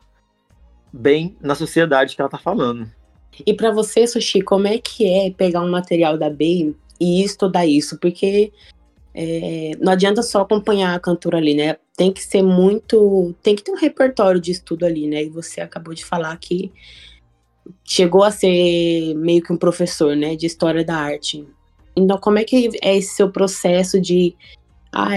bem 0.91 1.35
na 1.41 1.55
sociedade 1.55 2.15
que 2.15 2.21
ela 2.21 2.29
tá 2.29 2.37
falando. 2.37 2.89
E 3.45 3.53
para 3.53 3.71
você, 3.71 4.05
Sushi, 4.05 4.41
como 4.41 4.67
é 4.67 4.77
que 4.77 5.07
é 5.07 5.31
pegar 5.31 5.61
um 5.61 5.71
material 5.71 6.17
da 6.17 6.29
Bey 6.29 6.75
e 6.99 7.23
estudar 7.23 7.65
isso, 7.65 7.97
porque 7.99 8.51
é, 9.13 9.71
não 9.79 9.91
adianta 9.93 10.23
só 10.23 10.41
acompanhar 10.41 10.95
a 10.95 10.99
cantora 10.99 11.37
ali, 11.37 11.53
né? 11.53 11.77
Tem 11.95 12.11
que 12.11 12.23
ser 12.23 12.41
muito. 12.41 13.35
Tem 13.43 13.55
que 13.55 13.63
ter 13.63 13.71
um 13.71 13.77
repertório 13.77 14.41
de 14.41 14.51
estudo 14.51 14.85
ali, 14.85 15.07
né? 15.07 15.23
E 15.23 15.29
você 15.29 15.61
acabou 15.61 15.93
de 15.93 16.03
falar 16.03 16.35
que 16.37 16.71
chegou 17.83 18.23
a 18.23 18.31
ser 18.31 19.13
meio 19.15 19.41
que 19.43 19.53
um 19.53 19.57
professor, 19.57 20.15
né? 20.15 20.35
De 20.35 20.47
história 20.47 20.83
da 20.83 20.95
arte. 20.95 21.47
Então, 21.95 22.17
como 22.17 22.39
é 22.39 22.43
que 22.43 22.71
é 22.81 22.97
esse 22.97 23.15
seu 23.15 23.31
processo 23.31 24.01
de. 24.01 24.35
Ah, 24.91 25.11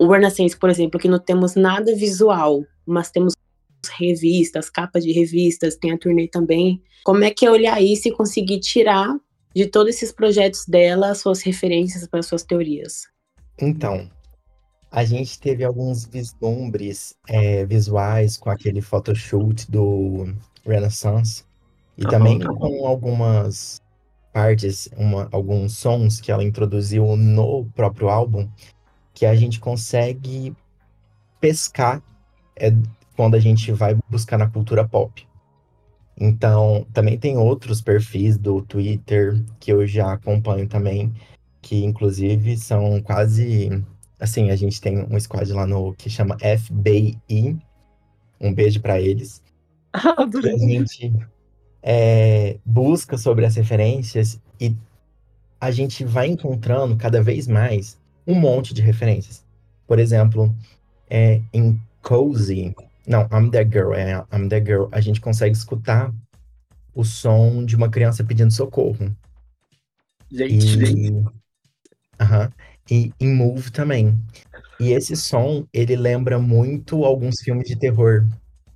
o 0.00 0.10
Renaissance, 0.10 0.56
por 0.56 0.70
exemplo, 0.70 0.98
que 0.98 1.06
não 1.06 1.18
temos 1.18 1.54
nada 1.54 1.94
visual, 1.94 2.64
mas 2.86 3.10
temos 3.10 3.34
revistas, 3.98 4.70
capas 4.70 5.04
de 5.04 5.12
revistas, 5.12 5.76
tem 5.76 5.92
a 5.92 5.98
turnê 5.98 6.26
também. 6.26 6.82
Como 7.04 7.22
é 7.22 7.30
que 7.30 7.44
é 7.44 7.50
olhar 7.50 7.82
isso 7.82 8.08
e 8.08 8.12
conseguir 8.12 8.60
tirar 8.60 9.14
de 9.54 9.66
todos 9.66 9.94
esses 9.94 10.10
projetos 10.10 10.64
dela 10.64 11.14
suas 11.14 11.42
referências 11.42 12.06
para 12.08 12.22
suas 12.22 12.42
teorias? 12.42 13.08
Então, 13.60 14.10
a 14.90 15.04
gente 15.04 15.38
teve 15.38 15.64
alguns 15.64 16.06
vislumbres 16.06 17.14
é, 17.28 17.66
visuais 17.66 18.38
com 18.38 18.48
aquele 18.48 18.80
photoshoot 18.80 19.70
do 19.70 20.34
Renaissance 20.64 21.44
e 21.98 22.04
uhum. 22.04 22.10
também 22.10 22.40
com 22.40 22.86
algumas 22.86 23.82
partes, 24.32 24.88
uma, 24.96 25.28
alguns 25.30 25.76
sons 25.76 26.22
que 26.22 26.32
ela 26.32 26.42
introduziu 26.42 27.16
no 27.18 27.66
próprio 27.74 28.08
álbum 28.08 28.48
que 29.20 29.26
a 29.26 29.34
gente 29.34 29.60
consegue 29.60 30.56
pescar 31.38 32.02
é, 32.56 32.72
quando 33.14 33.34
a 33.34 33.38
gente 33.38 33.70
vai 33.70 33.94
buscar 34.08 34.38
na 34.38 34.48
cultura 34.48 34.88
pop. 34.88 35.28
Então, 36.18 36.86
também 36.90 37.18
tem 37.18 37.36
outros 37.36 37.82
perfis 37.82 38.38
do 38.38 38.62
Twitter 38.62 39.38
que 39.60 39.70
eu 39.70 39.86
já 39.86 40.14
acompanho 40.14 40.66
também, 40.66 41.12
que 41.60 41.84
inclusive 41.84 42.56
são 42.56 43.02
quase. 43.02 43.84
Assim, 44.18 44.50
a 44.50 44.56
gente 44.56 44.80
tem 44.80 44.98
um 44.98 45.20
squad 45.20 45.52
lá 45.52 45.66
no 45.66 45.92
que 45.92 46.08
chama 46.08 46.38
FBI. 46.38 47.58
Um 48.40 48.54
beijo 48.54 48.80
para 48.80 48.98
eles. 48.98 49.42
Ah, 49.92 50.14
a 50.16 50.56
gente 50.56 51.12
é, 51.82 52.58
busca 52.64 53.18
sobre 53.18 53.44
as 53.44 53.54
referências 53.54 54.40
e 54.58 54.74
a 55.60 55.70
gente 55.70 56.06
vai 56.06 56.28
encontrando 56.28 56.96
cada 56.96 57.22
vez 57.22 57.46
mais 57.46 57.99
um 58.26 58.34
monte 58.34 58.74
de 58.74 58.82
referências. 58.82 59.44
Por 59.86 59.98
exemplo, 59.98 60.54
é, 61.08 61.40
em 61.52 61.80
Cozy, 62.02 62.74
não, 63.06 63.22
I'm 63.32 63.50
That 63.50 63.70
Girl, 63.70 63.92
é 63.92 64.12
I'm 64.32 64.48
That 64.48 64.64
Girl, 64.64 64.86
a 64.92 65.00
gente 65.00 65.20
consegue 65.20 65.56
escutar 65.56 66.12
o 66.94 67.04
som 67.04 67.64
de 67.64 67.76
uma 67.76 67.88
criança 67.88 68.24
pedindo 68.24 68.52
socorro. 68.52 69.14
Gente, 70.30 70.78
E, 70.78 71.24
Aham. 72.20 72.52
e 72.90 73.12
em 73.18 73.34
Move 73.34 73.70
também. 73.70 74.18
E 74.78 74.92
esse 74.92 75.16
som, 75.16 75.66
ele 75.72 75.96
lembra 75.96 76.38
muito 76.38 77.04
alguns 77.04 77.40
filmes 77.40 77.68
de 77.68 77.76
terror. 77.76 78.26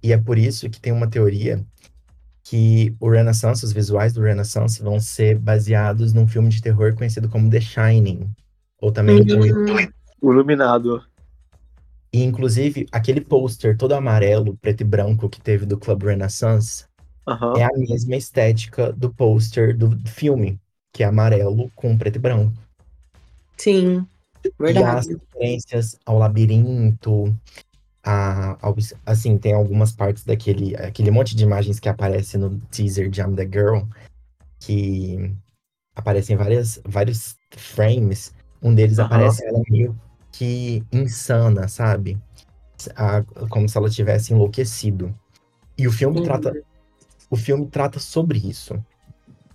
E 0.02 0.12
é 0.12 0.18
por 0.18 0.36
isso 0.36 0.68
que 0.68 0.80
tem 0.80 0.92
uma 0.92 1.08
teoria 1.08 1.64
que 2.42 2.94
o 3.00 3.08
Renaissance, 3.08 3.64
os 3.64 3.72
visuais 3.72 4.12
do 4.12 4.20
Renaissance 4.20 4.82
vão 4.82 5.00
ser 5.00 5.38
baseados 5.38 6.12
num 6.12 6.28
filme 6.28 6.50
de 6.50 6.60
terror 6.60 6.94
conhecido 6.94 7.28
como 7.28 7.48
The 7.48 7.60
Shining. 7.60 8.30
Ou 8.80 8.92
também 8.92 9.18
Hum. 9.20 9.88
o 10.20 10.32
iluminado. 10.32 11.02
E, 12.12 12.22
inclusive, 12.22 12.86
aquele 12.92 13.20
pôster 13.20 13.76
todo 13.76 13.92
amarelo, 13.92 14.56
preto 14.58 14.82
e 14.82 14.84
branco 14.84 15.28
que 15.28 15.40
teve 15.40 15.66
do 15.66 15.78
Club 15.78 16.04
Renaissance 16.04 16.84
Aham. 17.26 17.54
é 17.56 17.64
a 17.64 17.70
mesma 17.76 18.16
estética 18.16 18.92
do 18.92 19.12
pôster 19.12 19.76
do 19.76 19.90
filme, 20.08 20.60
que 20.92 21.02
é 21.02 21.06
amarelo 21.06 21.70
com 21.74 21.96
preto 21.98 22.16
e 22.16 22.18
branco. 22.20 22.52
Sim, 23.56 24.06
E 24.68 24.82
as 24.82 25.06
verdade. 25.06 25.08
referências 25.08 25.98
ao 26.06 26.18
labirinto, 26.18 27.34
a, 28.04 28.58
ao- 28.66 28.76
assim, 29.06 29.38
tem 29.38 29.54
algumas 29.54 29.92
partes 29.92 30.24
daquele 30.24 30.76
aquele 30.76 31.10
monte 31.10 31.36
de 31.36 31.44
imagens 31.44 31.80
que 31.80 31.88
aparece 31.88 32.38
no 32.38 32.60
teaser 32.70 33.10
de 33.10 33.20
I'm 33.20 33.36
the 33.36 33.46
Girl, 33.46 33.82
que 34.60 35.34
aparecem 35.96 36.36
várias, 36.36 36.80
vários 36.86 37.36
frames. 37.56 38.33
Um 38.64 38.74
deles 38.74 38.98
Aham. 38.98 39.06
aparece 39.06 39.44
ela 39.46 39.60
meio 39.68 39.94
que 40.32 40.82
insana, 40.90 41.68
sabe? 41.68 42.18
A- 42.96 43.22
como 43.50 43.68
se 43.68 43.76
ela 43.76 43.90
tivesse 43.90 44.32
enlouquecido. 44.32 45.14
E 45.76 45.86
o 45.86 45.92
filme 45.92 46.18
Uhum. 46.18 46.24
trata 46.24 46.52
o 47.30 47.36
filme 47.36 47.66
trata 47.66 47.98
sobre 47.98 48.38
isso. 48.38 48.82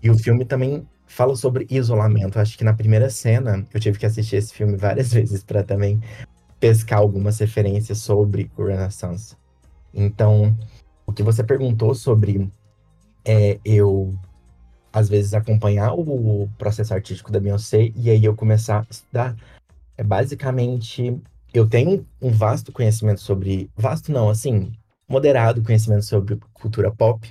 E 0.02 0.10
o 0.10 0.18
filme 0.18 0.46
também 0.46 0.88
fala 1.08 1.36
sobre 1.36 1.66
isolamento. 1.70 2.40
Acho 2.40 2.58
que 2.58 2.64
na 2.64 2.74
primeira 2.74 3.10
cena 3.10 3.66
eu 3.74 3.80
tive 3.80 3.98
que 3.98 4.06
assistir 4.06 4.36
esse 4.38 4.54
filme 4.54 4.76
várias 4.78 5.12
vezes 5.12 5.44
para 5.44 5.64
também 5.64 6.00
pescar 6.60 7.00
algumas 7.00 7.40
referências 7.40 7.98
sobre 8.00 8.52
o 8.58 8.64
Renaissance. 8.66 9.36
Então, 9.94 10.56
o 11.08 11.12
que 11.12 11.24
você 11.24 11.44
perguntou 11.44 11.96
sobre 11.96 12.52
é 13.26 13.60
eu 13.66 14.14
às 14.92 15.10
vezes 15.10 15.34
acompanhar 15.34 15.94
o 15.94 16.50
processo 16.58 16.94
artístico 16.94 17.32
da 17.32 17.40
Beyoncé 17.40 17.92
e 17.96 18.10
aí 18.10 18.26
eu 18.26 18.36
começar 18.36 18.80
a 18.80 18.88
estudar 18.90 19.36
é 19.98 20.04
basicamente 20.04 21.20
eu 21.54 21.68
tenho 21.68 22.06
um 22.22 22.30
vasto 22.32 22.72
conhecimento 22.72 23.22
sobre 23.22 23.70
vasto 23.76 24.12
não, 24.12 24.30
assim, 24.30 24.72
moderado 25.08 25.64
conhecimento 25.64 26.06
sobre 26.06 26.40
cultura 26.54 26.92
pop 26.92 27.28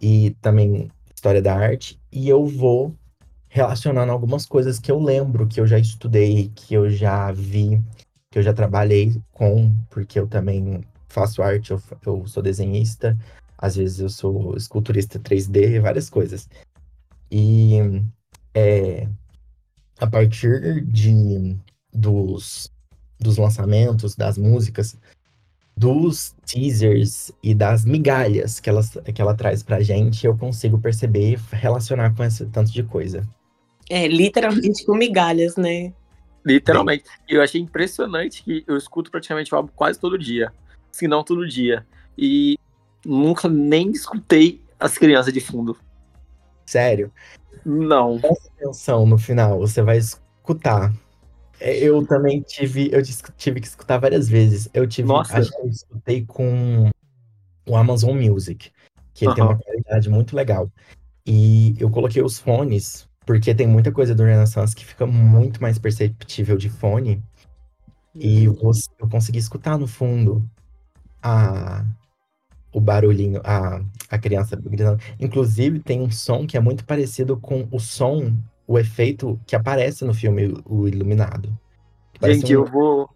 e 0.00 0.30
também 0.40 0.90
história 1.14 1.42
da 1.42 1.54
arte 1.54 1.98
e 2.12 2.28
eu 2.28 2.46
vou 2.46 2.94
relacionando 3.48 4.12
algumas 4.12 4.46
coisas 4.46 4.78
que 4.78 4.90
eu 4.90 4.98
lembro, 5.00 5.46
que 5.46 5.60
eu 5.60 5.66
já 5.66 5.78
estudei, 5.78 6.50
que 6.54 6.72
eu 6.74 6.88
já 6.88 7.32
vi, 7.32 7.82
que 8.30 8.38
eu 8.38 8.42
já 8.42 8.54
trabalhei 8.54 9.20
com, 9.32 9.74
porque 9.90 10.18
eu 10.18 10.26
também 10.28 10.84
faço 11.08 11.42
arte, 11.42 11.72
eu, 11.72 11.82
eu 12.06 12.26
sou 12.28 12.42
desenhista, 12.42 13.18
às 13.58 13.76
vezes 13.76 13.98
eu 13.98 14.08
sou 14.08 14.56
esculturista 14.56 15.18
3D, 15.18 15.80
várias 15.80 16.08
coisas. 16.08 16.48
E 17.30 17.76
é, 18.54 19.06
a 19.98 20.06
partir 20.06 20.82
de, 20.82 21.56
dos, 21.92 22.72
dos 23.18 23.36
lançamentos, 23.36 24.16
das 24.16 24.36
músicas, 24.36 24.96
dos 25.76 26.34
teasers 26.44 27.32
e 27.42 27.54
das 27.54 27.84
migalhas 27.84 28.60
que 28.60 28.68
ela, 28.68 28.82
que 29.14 29.22
ela 29.22 29.34
traz 29.34 29.62
pra 29.62 29.80
gente, 29.80 30.26
eu 30.26 30.36
consigo 30.36 30.78
perceber 30.78 31.32
e 31.32 31.56
relacionar 31.56 32.14
com 32.14 32.24
esse 32.24 32.44
tanto 32.46 32.70
de 32.72 32.82
coisa. 32.82 33.26
É, 33.88 34.06
literalmente 34.06 34.84
com 34.84 34.94
migalhas, 34.94 35.56
né? 35.56 35.92
Literalmente. 36.44 37.04
E 37.28 37.34
eu 37.34 37.42
achei 37.42 37.60
impressionante 37.60 38.42
que 38.42 38.64
eu 38.66 38.76
escuto 38.76 39.10
praticamente 39.10 39.52
o 39.52 39.56
álbum 39.56 39.70
quase 39.74 39.98
todo 39.98 40.18
dia. 40.18 40.52
Se 40.92 41.06
não 41.06 41.22
todo 41.22 41.46
dia. 41.46 41.86
E 42.16 42.58
nunca 43.04 43.48
nem 43.48 43.90
escutei 43.90 44.60
as 44.78 44.96
crianças 44.96 45.32
de 45.32 45.40
fundo. 45.40 45.76
Sério, 46.70 47.12
Não. 47.66 48.20
atenção 48.56 49.04
no 49.04 49.18
final, 49.18 49.58
você 49.58 49.82
vai 49.82 49.98
escutar. 49.98 50.94
É, 51.58 51.76
Eu 51.76 52.06
também 52.06 52.40
tive, 52.42 52.88
eu 52.92 53.02
tive 53.36 53.60
que 53.60 53.66
escutar 53.66 53.98
várias 53.98 54.28
vezes. 54.28 54.70
Eu 54.72 54.86
tive, 54.86 55.08
Nossa. 55.08 55.36
acho 55.36 55.50
que 55.50 55.60
eu 55.60 55.68
escutei 55.68 56.24
com 56.24 56.88
o 57.68 57.76
Amazon 57.76 58.16
Music, 58.16 58.70
que 59.12 59.24
ele 59.24 59.34
tem 59.34 59.42
uma 59.42 59.58
qualidade 59.58 60.08
muito 60.08 60.36
legal. 60.36 60.70
E 61.26 61.74
eu 61.80 61.90
coloquei 61.90 62.22
os 62.22 62.38
fones, 62.38 63.08
porque 63.26 63.52
tem 63.52 63.66
muita 63.66 63.90
coisa 63.90 64.14
do 64.14 64.22
Renaissance 64.22 64.74
que 64.74 64.86
fica 64.86 65.04
muito 65.04 65.60
mais 65.60 65.76
perceptível 65.76 66.56
de 66.56 66.68
fone, 66.70 67.20
e 68.14 68.44
eu, 68.44 68.56
eu 69.00 69.08
consegui 69.08 69.40
escutar 69.40 69.76
no 69.76 69.88
fundo 69.88 70.48
a, 71.20 71.84
o 72.72 72.80
barulhinho, 72.80 73.40
a, 73.44 73.82
a 74.08 74.18
criança 74.18 74.56
gritando. 74.56 75.00
Inclusive, 75.18 75.80
tem 75.80 76.00
um 76.00 76.10
som 76.10 76.46
que 76.46 76.56
é 76.56 76.60
muito 76.60 76.84
parecido 76.84 77.36
com 77.36 77.66
o 77.70 77.78
som, 77.80 78.34
o 78.66 78.78
efeito 78.78 79.40
que 79.46 79.56
aparece 79.56 80.04
no 80.04 80.14
filme 80.14 80.54
O 80.64 80.86
Iluminado. 80.86 81.56
Gente, 82.22 82.54
um- 82.56 82.60
eu 82.60 82.64
vou. 82.64 83.10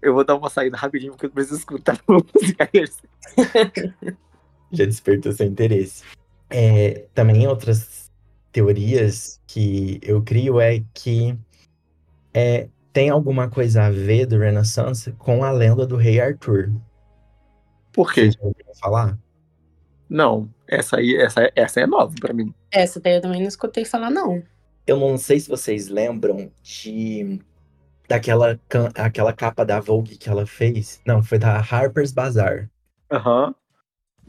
Eu 0.00 0.14
vou 0.14 0.24
dar 0.24 0.34
uma 0.34 0.50
saída 0.50 0.76
rapidinho 0.76 1.12
porque 1.12 1.26
eu 1.26 1.30
preciso 1.30 1.58
escutar 1.58 1.96
a 1.96 2.02
música. 2.12 2.68
já 4.72 4.84
despertou 4.84 5.32
seu 5.32 5.46
interesse. 5.46 6.02
É, 6.50 7.06
também 7.14 7.46
outras 7.46 8.10
teorias 8.50 9.40
que 9.46 10.00
eu 10.02 10.20
crio 10.22 10.60
é 10.60 10.82
que 10.92 11.38
é, 12.34 12.68
tem 12.92 13.10
alguma 13.10 13.48
coisa 13.48 13.84
a 13.84 13.90
ver 13.90 14.26
do 14.26 14.38
Renaissance 14.38 15.12
com 15.12 15.44
a 15.44 15.50
lenda 15.50 15.86
do 15.86 15.96
rei 15.96 16.20
Arthur. 16.20 16.70
Por 17.92 18.12
quê? 18.12 18.30
Ouviu 18.40 18.51
falar? 18.80 19.18
Não, 20.08 20.48
essa 20.68 20.96
aí, 20.98 21.16
essa, 21.16 21.50
essa 21.56 21.80
é 21.80 21.86
nova 21.86 22.14
pra 22.20 22.34
mim. 22.34 22.52
Essa 22.70 23.00
daí 23.00 23.14
eu 23.16 23.20
também 23.22 23.40
não 23.40 23.48
escutei 23.48 23.84
falar, 23.84 24.10
não. 24.10 24.42
Eu 24.86 24.98
não 24.98 25.16
sei 25.16 25.40
se 25.40 25.48
vocês 25.48 25.88
lembram 25.88 26.50
de 26.62 27.40
daquela 28.08 28.60
aquela 28.96 29.32
capa 29.32 29.64
da 29.64 29.80
Vogue 29.80 30.16
que 30.16 30.28
ela 30.28 30.44
fez. 30.46 31.00
Não, 31.06 31.22
foi 31.22 31.38
da 31.38 31.56
Harper's 31.58 32.12
Bazaar, 32.12 32.68
Aham. 33.10 33.54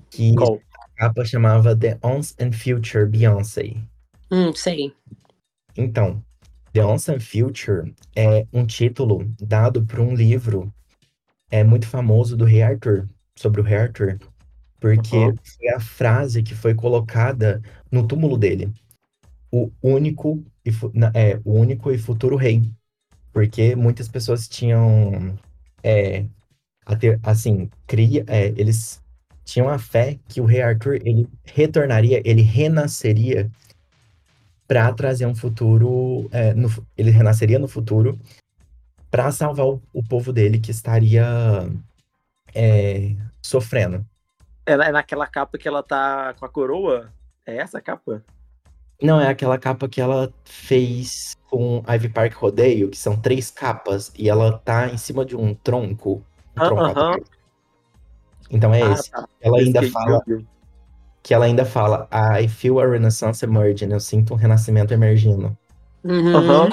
que 0.10 0.34
Qual? 0.36 0.60
a 0.80 0.90
capa 0.96 1.26
chamava 1.26 1.76
The 1.76 1.98
Once 2.04 2.34
and 2.40 2.54
Future 2.54 3.06
Beyoncé. 3.06 3.76
Hum, 4.32 4.54
sei. 4.54 4.94
Então, 5.76 6.24
The 6.72 6.86
Once 6.86 7.12
and 7.12 7.20
Future 7.20 7.94
é 8.16 8.46
um 8.54 8.66
título 8.66 9.26
dado 9.42 9.84
por 9.86 10.00
um 10.00 10.14
livro 10.16 10.72
é 11.52 11.64
muito 11.64 11.88
famoso 11.88 12.36
do 12.36 12.46
Rei 12.46 12.64
Arthur, 12.64 13.08
sobre 13.36 13.62
o 13.62 13.64
Rei 13.64 13.78
Arthur, 13.78 14.18
porque 14.84 15.32
Uhum. 15.32 15.38
foi 15.58 15.70
a 15.70 15.80
frase 15.80 16.44
que 16.44 16.54
foi 16.54 16.76
colocada 16.76 17.62
no 17.90 18.06
túmulo 18.06 18.38
dele. 18.38 18.70
O 19.52 19.72
único 19.82 20.44
e, 20.66 20.72
é, 21.16 21.40
o 21.46 21.54
único 21.54 21.92
e 21.92 21.98
futuro 21.98 22.36
rei. 22.36 22.64
Porque 23.34 23.76
muitas 23.76 24.10
pessoas 24.10 24.48
tinham 24.48 25.38
é, 25.84 26.26
ter- 27.00 27.20
assim, 27.24 27.70
cria, 27.88 28.26
é, 28.28 28.48
eles 28.50 29.02
tinham 29.46 29.70
a 29.70 29.80
fé 29.80 30.20
que 30.30 30.42
o 30.42 30.46
Rei 30.46 30.62
Arthur 30.62 30.96
ele 31.06 31.28
retornaria, 31.46 32.22
ele 32.26 32.42
renasceria 32.42 33.52
para 34.68 34.92
trazer 34.94 35.26
um 35.26 35.36
futuro, 35.36 36.30
é, 36.32 36.54
no 36.54 36.68
ele 36.98 37.12
renasceria 37.12 37.60
no 37.60 37.68
futuro 37.68 38.20
para 39.12 39.32
salvar 39.32 39.68
o, 39.68 39.82
o 39.94 40.04
povo 40.04 40.34
dele 40.34 40.60
que 40.60 40.72
estaria 40.72 41.26
é, 42.54 43.16
sofrendo. 43.42 44.06
É, 44.66 44.76
na- 44.78 44.86
é 44.86 44.92
naquela 44.92 45.28
capa 45.28 45.58
que 45.58 45.68
ela 45.68 45.84
tá 45.84 46.34
com 46.40 46.46
a 46.46 46.50
coroa? 46.50 47.12
É 47.46 47.58
essa 47.58 47.78
a 47.80 47.82
capa? 47.82 48.24
Não, 49.02 49.20
é 49.20 49.28
aquela 49.28 49.58
capa 49.58 49.90
que 49.90 50.00
ela 50.00 50.32
fez 50.46 51.36
com 51.50 51.84
Ivy 51.88 52.10
Park 52.10 52.34
Rodeio, 52.36 52.90
que 52.90 52.98
são 52.98 53.20
três 53.20 53.52
capas, 53.52 54.12
e 54.18 54.30
ela 54.30 54.58
tá 54.60 54.88
em 54.88 54.98
cima 54.98 55.26
de 55.26 55.36
um 55.36 55.54
tronco. 55.54 56.24
Um 56.56 56.62
Ah, 56.62 56.66
tronco 56.66 56.84
aham. 56.84 57.12
aberto. 57.12 57.32
Então 58.50 58.74
é 58.74 58.82
Ah, 58.82 58.94
esse. 58.94 59.12
tá. 59.12 59.28
Ela 59.42 59.58
ainda 59.60 59.84
fala, 59.92 60.22
que 61.22 61.34
ela 61.34 61.46
ainda 61.46 61.66
fala 61.66 62.08
I 62.40 62.48
feel 62.48 62.80
a 62.80 62.86
renaissance 62.88 63.44
emerging, 63.44 63.92
eu 63.92 64.00
sinto 64.00 64.34
um 64.34 64.38
renascimento 64.38 64.94
emergindo. 64.94 65.58
Uhum. 66.04 66.36
Aham. 66.36 66.70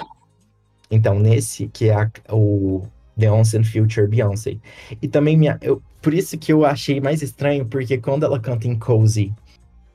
Então, 0.91 1.19
nesse 1.19 1.69
que 1.69 1.89
é 1.89 1.95
a- 1.95 2.11
o 2.33 2.87
Beyoncé 3.21 3.59
and 3.59 3.65
Future 3.65 4.07
Beyoncé. 4.07 4.59
E 5.01 5.07
também, 5.07 5.37
minha, 5.37 5.59
eu, 5.63 5.83
por 6.03 6.15
isso 6.15 6.37
que 6.39 6.53
eu 6.53 6.65
achei 6.65 7.01
mais 7.01 7.23
estranho, 7.23 7.67
porque 7.67 7.99
quando 7.99 8.25
ela 8.25 8.41
canta 8.41 8.67
em 8.67 8.79
Cozy, 8.79 9.33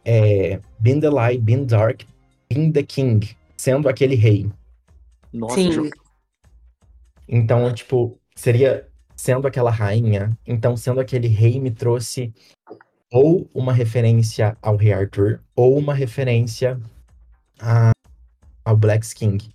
é 0.05 0.60
Been 0.79 1.00
the 1.00 1.10
Light, 1.10 1.41
Been 1.41 1.65
Dark, 1.65 2.03
Been 2.50 2.72
the 2.72 2.84
King, 2.84 3.36
sendo 3.58 3.89
aquele 3.89 4.15
rei. 4.15 4.50
Nossa, 5.34 5.55
Sim. 5.55 5.89
Então, 7.27 7.74
tipo, 7.74 8.17
seria 8.36 8.88
sendo 9.15 9.48
aquela 9.48 9.72
rainha. 9.72 10.38
Então, 10.46 10.77
sendo 10.77 11.00
aquele 11.00 11.27
rei 11.27 11.60
me 11.60 11.72
trouxe 11.72 12.34
ou 13.12 13.50
uma 13.53 13.74
referência 13.74 14.58
ao 14.62 14.75
rei 14.75 14.94
Arthur, 14.94 15.39
ou 15.55 15.77
uma 15.77 15.94
referência 15.94 16.79
a- 17.60 17.91
ao 18.63 18.75
Black 18.75 19.08
King. 19.15 19.50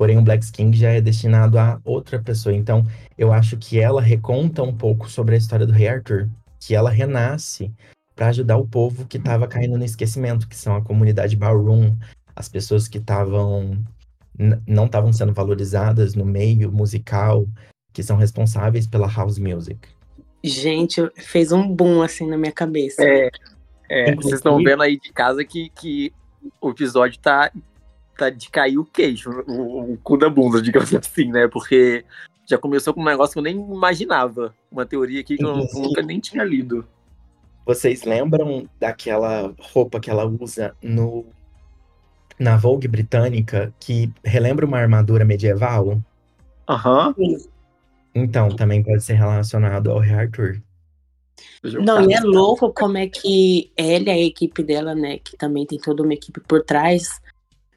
Porém, 0.00 0.16
o 0.16 0.22
Black 0.22 0.50
King 0.50 0.74
já 0.74 0.92
é 0.92 0.98
destinado 1.02 1.58
a 1.58 1.78
outra 1.84 2.18
pessoa. 2.18 2.54
Então, 2.54 2.86
eu 3.18 3.34
acho 3.34 3.58
que 3.58 3.78
ela 3.78 4.00
reconta 4.00 4.62
um 4.62 4.74
pouco 4.74 5.10
sobre 5.10 5.34
a 5.34 5.38
história 5.38 5.66
do 5.66 5.74
rei 5.74 5.88
Arthur. 5.88 6.26
Que 6.58 6.74
ela 6.74 6.88
renasce 6.88 7.70
para 8.16 8.28
ajudar 8.28 8.56
o 8.56 8.66
povo 8.66 9.04
que 9.04 9.18
estava 9.18 9.46
caindo 9.46 9.76
no 9.76 9.84
esquecimento, 9.84 10.48
que 10.48 10.56
são 10.56 10.74
a 10.74 10.80
comunidade 10.80 11.36
Ballroom, 11.36 11.94
as 12.34 12.48
pessoas 12.48 12.88
que 12.88 12.96
estavam 12.96 13.76
não 14.66 14.86
estavam 14.86 15.12
sendo 15.12 15.34
valorizadas 15.34 16.14
no 16.14 16.24
meio 16.24 16.72
musical, 16.72 17.46
que 17.92 18.02
são 18.02 18.16
responsáveis 18.16 18.86
pela 18.86 19.06
house 19.06 19.38
music. 19.38 19.86
Gente, 20.42 21.10
fez 21.16 21.52
um 21.52 21.68
boom 21.68 22.00
assim 22.00 22.26
na 22.26 22.38
minha 22.38 22.52
cabeça. 22.52 23.04
É, 23.04 23.30
é, 23.90 24.14
vocês 24.14 24.36
estão 24.36 24.56
vendo 24.56 24.82
aí 24.82 24.98
de 24.98 25.12
casa 25.12 25.44
que, 25.44 25.68
que 25.74 26.10
o 26.58 26.70
episódio 26.70 27.18
tá, 27.18 27.52
tá 28.20 28.30
de 28.30 28.50
cair 28.50 28.78
o 28.78 28.84
queixo, 28.84 29.30
o, 29.46 29.92
o 29.92 29.98
cu 29.98 30.16
da 30.16 30.28
bunda, 30.28 30.60
digamos 30.60 30.92
assim, 30.94 31.30
né? 31.30 31.48
Porque 31.48 32.04
já 32.46 32.58
começou 32.58 32.92
com 32.92 33.00
um 33.00 33.04
negócio 33.04 33.32
que 33.32 33.38
eu 33.38 33.42
nem 33.42 33.56
imaginava. 33.56 34.54
Uma 34.70 34.84
teoria 34.84 35.20
aqui 35.20 35.36
que 35.36 35.44
eu 35.44 35.50
Inclusive- 35.56 35.80
nunca 35.80 36.02
nem 36.02 36.20
tinha 36.20 36.44
lido. 36.44 36.86
Vocês 37.64 38.02
lembram 38.04 38.68
daquela 38.78 39.54
roupa 39.58 40.00
que 40.00 40.10
ela 40.10 40.24
usa 40.26 40.74
no 40.82 41.24
na 42.38 42.56
Vogue 42.56 42.88
britânica 42.88 43.72
que 43.78 44.10
relembra 44.24 44.64
uma 44.66 44.78
armadura 44.78 45.24
medieval? 45.24 46.00
Aham. 46.68 47.14
Então, 48.14 48.48
também 48.48 48.82
pode 48.82 49.02
ser 49.02 49.14
relacionado 49.14 49.90
ao 49.90 49.98
rei 49.98 50.14
Arthur. 50.14 50.60
Não, 51.62 52.10
e 52.10 52.14
é 52.14 52.20
louco 52.20 52.72
como 52.72 52.96
é 52.98 53.06
que 53.06 53.70
ela 53.76 54.08
e 54.08 54.10
a 54.10 54.18
equipe 54.18 54.62
dela, 54.62 54.94
né, 54.94 55.18
que 55.18 55.36
também 55.36 55.66
tem 55.66 55.78
toda 55.78 56.02
uma 56.02 56.14
equipe 56.14 56.40
por 56.40 56.62
trás, 56.64 57.20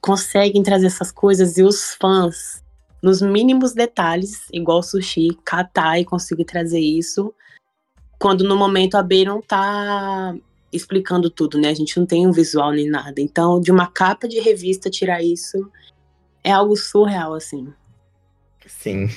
conseguem 0.03 0.61
trazer 0.61 0.87
essas 0.87 1.13
coisas 1.13 1.57
e 1.57 1.63
os 1.63 1.95
fãs, 1.95 2.61
nos 3.01 3.21
mínimos 3.21 3.73
detalhes, 3.73 4.49
igual 4.51 4.79
o 4.79 4.83
sushi, 4.83 5.29
catar 5.45 5.97
e 5.97 6.03
conseguir 6.03 6.43
trazer 6.43 6.81
isso, 6.81 7.33
quando 8.19 8.43
no 8.43 8.57
momento 8.57 8.95
a 8.95 9.01
B 9.01 9.23
não 9.23 9.41
tá 9.41 10.35
explicando 10.73 11.29
tudo, 11.29 11.57
né? 11.57 11.69
A 11.69 11.73
gente 11.73 11.97
não 11.97 12.05
tem 12.05 12.27
um 12.27 12.33
visual 12.33 12.73
nem 12.73 12.89
nada. 12.89 13.21
Então, 13.21 13.61
de 13.61 13.71
uma 13.71 13.87
capa 13.87 14.27
de 14.27 14.41
revista 14.41 14.89
tirar 14.89 15.23
isso 15.23 15.71
é 16.43 16.51
algo 16.51 16.75
surreal, 16.75 17.33
assim. 17.33 17.71
Sim. 18.65 19.07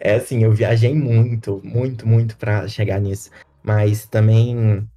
É 0.00 0.16
assim, 0.16 0.42
eu 0.42 0.52
viajei 0.52 0.92
muito, 0.92 1.60
muito, 1.62 2.08
muito 2.08 2.36
pra 2.36 2.66
chegar 2.66 3.00
nisso. 3.00 3.30
Mas 3.62 4.06
também 4.06 4.88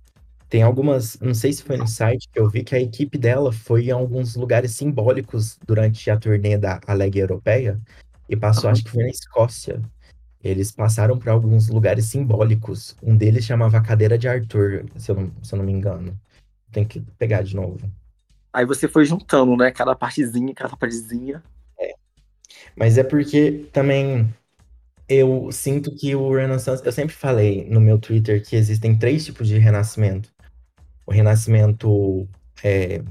tem 0.50 0.64
algumas, 0.64 1.20
não 1.20 1.34
sei 1.34 1.52
se 1.52 1.64
foi 1.64 1.78
no 1.78 1.88
site 1.88 2.30
que 2.32 2.40
eu 2.40 2.50
vi 2.50 2.64
que 2.64 2.76
a 2.76 2.80
equipe 2.80 3.18
dela 3.18 3.52
foi 3.52 3.88
em 3.88 3.92
alguns 3.92 4.36
lugares 4.36 4.72
simbólicos 4.72 5.60
durante 5.66 6.10
a 6.10 6.18
turnê 6.18 6.58
da 6.58 6.80
A 6.88 6.94
Lega 6.94 7.20
Europeia 7.20 7.80
e 8.30 8.36
passou, 8.36 8.66
Aham. 8.66 8.72
acho 8.72 8.84
que 8.84 8.92
foi 8.92 9.04
na 9.04 9.10
Escócia. 9.10 9.82
Eles 10.44 10.72
passaram 10.72 11.18
por 11.18 11.30
alguns 11.30 11.68
lugares 11.68 12.06
simbólicos. 12.06 12.96
Um 13.04 13.18
deles 13.18 13.44
chamava 13.44 13.82
Cadeira 13.82 14.18
de 14.18 14.28
Arthur, 14.28 14.86
se 14.96 15.12
eu 15.12 15.16
não, 15.16 15.32
se 15.44 15.54
eu 15.54 15.58
não 15.58 15.66
me 15.66 15.72
engano. 15.74 16.18
Tem 16.72 16.86
que 16.86 17.02
pegar 17.18 17.42
de 17.42 17.56
novo. 17.56 17.80
Aí 18.54 18.66
você 18.66 18.88
foi 18.88 19.04
juntando, 19.04 19.56
né? 19.58 19.72
Cada 19.72 19.96
partezinha, 19.96 20.54
cada 20.54 20.78
partezinha. 20.78 21.44
Mas 22.76 22.98
é 22.98 23.04
porque 23.04 23.68
também 23.74 24.32
eu 25.10 25.52
sinto 25.52 25.94
que 25.94 26.16
o 26.16 26.34
Renaissance. 26.34 26.86
Eu 26.86 26.92
sempre 26.92 27.16
falei 27.16 27.68
no 27.70 27.82
meu 27.82 27.98
Twitter 27.98 28.44
que 28.44 28.56
existem 28.56 28.98
três 28.98 29.26
tipos 29.26 29.48
de 29.48 29.58
renascimento: 29.58 30.32
o 31.08 31.12
renascimento 31.12 32.28
é, 32.62 33.02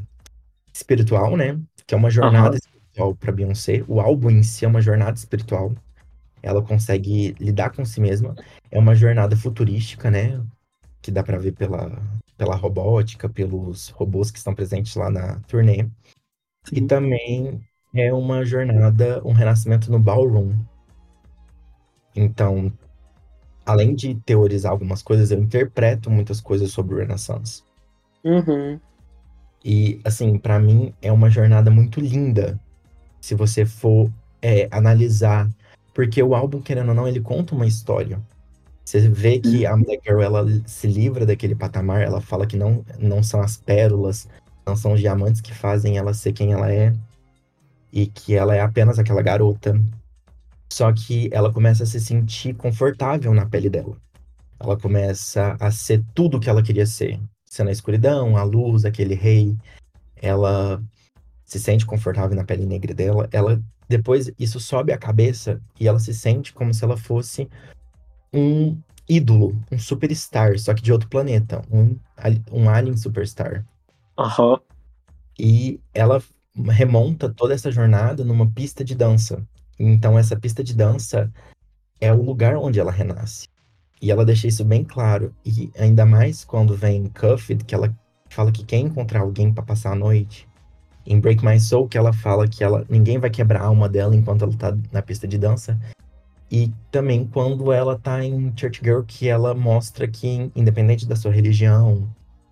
espiritual, 0.72 1.34
né? 1.34 1.58
Que 1.86 1.94
é 1.94 1.98
uma 1.98 2.10
jornada 2.10 2.48
Aham. 2.48 2.56
espiritual 2.56 3.14
para 3.14 3.32
Beyoncé. 3.32 3.82
O 3.88 4.00
álbum 4.00 4.30
em 4.30 4.42
si 4.42 4.66
é 4.66 4.68
uma 4.68 4.82
jornada 4.82 5.16
espiritual. 5.16 5.72
Ela 6.42 6.62
consegue 6.62 7.34
lidar 7.40 7.70
com 7.70 7.84
si 7.84 8.00
mesma. 8.00 8.34
É 8.70 8.78
uma 8.78 8.94
jornada 8.94 9.34
futurística, 9.34 10.10
né? 10.10 10.44
Que 11.00 11.10
dá 11.10 11.22
pra 11.22 11.38
ver 11.38 11.52
pela, 11.52 11.90
pela 12.36 12.54
robótica, 12.54 13.28
pelos 13.28 13.88
robôs 13.88 14.30
que 14.30 14.38
estão 14.38 14.54
presentes 14.54 14.94
lá 14.94 15.10
na 15.10 15.40
turnê. 15.48 15.88
E 16.70 16.80
Sim. 16.80 16.86
também 16.86 17.60
é 17.94 18.12
uma 18.12 18.44
jornada, 18.44 19.22
um 19.24 19.32
renascimento 19.32 19.90
no 19.90 19.98
ballroom. 19.98 20.54
Então, 22.14 22.70
além 23.64 23.94
de 23.94 24.14
teorizar 24.16 24.72
algumas 24.72 25.02
coisas, 25.02 25.30
eu 25.30 25.38
interpreto 25.38 26.10
muitas 26.10 26.42
coisas 26.42 26.70
sobre 26.70 26.94
o 26.94 26.98
Renaissance. 26.98 27.65
Uhum. 28.26 28.80
E, 29.64 30.00
assim, 30.04 30.36
pra 30.36 30.58
mim 30.58 30.92
é 31.00 31.12
uma 31.12 31.30
jornada 31.30 31.70
muito 31.70 32.00
linda, 32.00 32.58
se 33.20 33.36
você 33.36 33.64
for 33.64 34.10
é, 34.42 34.68
analisar. 34.72 35.48
Porque 35.94 36.20
o 36.20 36.34
álbum, 36.34 36.60
querendo 36.60 36.88
ou 36.88 36.94
não, 36.94 37.06
ele 37.06 37.20
conta 37.20 37.54
uma 37.54 37.66
história. 37.66 38.20
Você 38.84 39.08
vê 39.08 39.38
que 39.38 39.64
a 39.64 39.76
Black 39.76 40.02
Girl, 40.04 40.22
ela 40.22 40.44
se 40.66 40.86
livra 40.86 41.24
daquele 41.24 41.54
patamar, 41.54 42.02
ela 42.02 42.20
fala 42.20 42.46
que 42.46 42.56
não, 42.56 42.84
não 42.98 43.22
são 43.22 43.40
as 43.40 43.56
pérolas, 43.56 44.28
não 44.66 44.76
são 44.76 44.92
os 44.92 45.00
diamantes 45.00 45.40
que 45.40 45.54
fazem 45.54 45.96
ela 45.96 46.12
ser 46.12 46.32
quem 46.32 46.52
ela 46.52 46.72
é, 46.72 46.92
e 47.92 48.06
que 48.06 48.34
ela 48.34 48.54
é 48.54 48.60
apenas 48.60 48.98
aquela 48.98 49.22
garota. 49.22 49.80
Só 50.72 50.92
que 50.92 51.28
ela 51.32 51.52
começa 51.52 51.84
a 51.84 51.86
se 51.86 52.00
sentir 52.00 52.54
confortável 52.54 53.32
na 53.32 53.46
pele 53.46 53.70
dela. 53.70 53.96
Ela 54.58 54.76
começa 54.76 55.56
a 55.60 55.70
ser 55.70 56.04
tudo 56.14 56.40
que 56.40 56.50
ela 56.50 56.62
queria 56.62 56.86
ser. 56.86 57.20
Sendo 57.46 57.68
a 57.68 57.72
escuridão, 57.72 58.36
a 58.36 58.42
luz, 58.42 58.84
aquele 58.84 59.14
rei. 59.14 59.56
Ela 60.16 60.82
se 61.44 61.60
sente 61.60 61.86
confortável 61.86 62.36
na 62.36 62.44
pele 62.44 62.66
negra 62.66 62.92
dela. 62.92 63.28
Ela 63.32 63.62
depois 63.88 64.30
isso 64.38 64.58
sobe 64.58 64.92
a 64.92 64.98
cabeça 64.98 65.60
e 65.78 65.86
ela 65.86 65.98
se 65.98 66.12
sente 66.12 66.52
como 66.52 66.74
se 66.74 66.84
ela 66.84 66.96
fosse 66.96 67.48
um 68.32 68.76
ídolo, 69.08 69.56
um 69.70 69.78
superstar, 69.78 70.58
só 70.58 70.74
que 70.74 70.82
de 70.82 70.92
outro 70.92 71.08
planeta, 71.08 71.62
um, 71.70 71.96
um 72.50 72.68
alien 72.68 72.96
superstar. 72.96 73.64
Aham. 74.18 74.60
E 75.38 75.80
ela 75.94 76.22
remonta 76.68 77.28
toda 77.28 77.54
essa 77.54 77.70
jornada 77.70 78.24
numa 78.24 78.50
pista 78.50 78.84
de 78.84 78.94
dança. 78.94 79.46
Então, 79.78 80.18
essa 80.18 80.34
pista 80.36 80.64
de 80.64 80.74
dança 80.74 81.30
é 82.00 82.12
o 82.12 82.22
lugar 82.22 82.56
onde 82.56 82.80
ela 82.80 82.90
renasce. 82.90 83.46
E 84.00 84.10
ela 84.10 84.24
deixa 84.24 84.46
isso 84.46 84.64
bem 84.64 84.84
claro. 84.84 85.34
E 85.44 85.70
ainda 85.78 86.04
mais 86.04 86.44
quando 86.44 86.76
vem 86.76 87.08
Cuffed, 87.08 87.64
que 87.64 87.74
ela 87.74 87.94
fala 88.28 88.52
que 88.52 88.64
quer 88.64 88.78
encontrar 88.78 89.20
alguém 89.20 89.52
para 89.52 89.62
passar 89.62 89.92
a 89.92 89.96
noite. 89.96 90.48
Em 91.06 91.20
Break 91.20 91.44
My 91.44 91.58
Soul, 91.58 91.88
que 91.88 91.96
ela 91.96 92.12
fala 92.12 92.48
que 92.48 92.62
ela, 92.64 92.84
ninguém 92.88 93.18
vai 93.18 93.30
quebrar 93.30 93.62
a 93.62 93.66
alma 93.66 93.88
dela 93.88 94.14
enquanto 94.14 94.42
ela 94.42 94.52
tá 94.56 94.76
na 94.92 95.00
pista 95.00 95.26
de 95.26 95.38
dança. 95.38 95.78
E 96.50 96.72
também 96.90 97.26
quando 97.26 97.72
ela 97.72 97.98
tá 97.98 98.24
em 98.24 98.52
Church 98.56 98.80
Girl, 98.82 99.02
que 99.06 99.28
ela 99.28 99.54
mostra 99.54 100.06
que, 100.06 100.50
independente 100.54 101.06
da 101.06 101.16
sua 101.16 101.32
religião, 101.32 102.08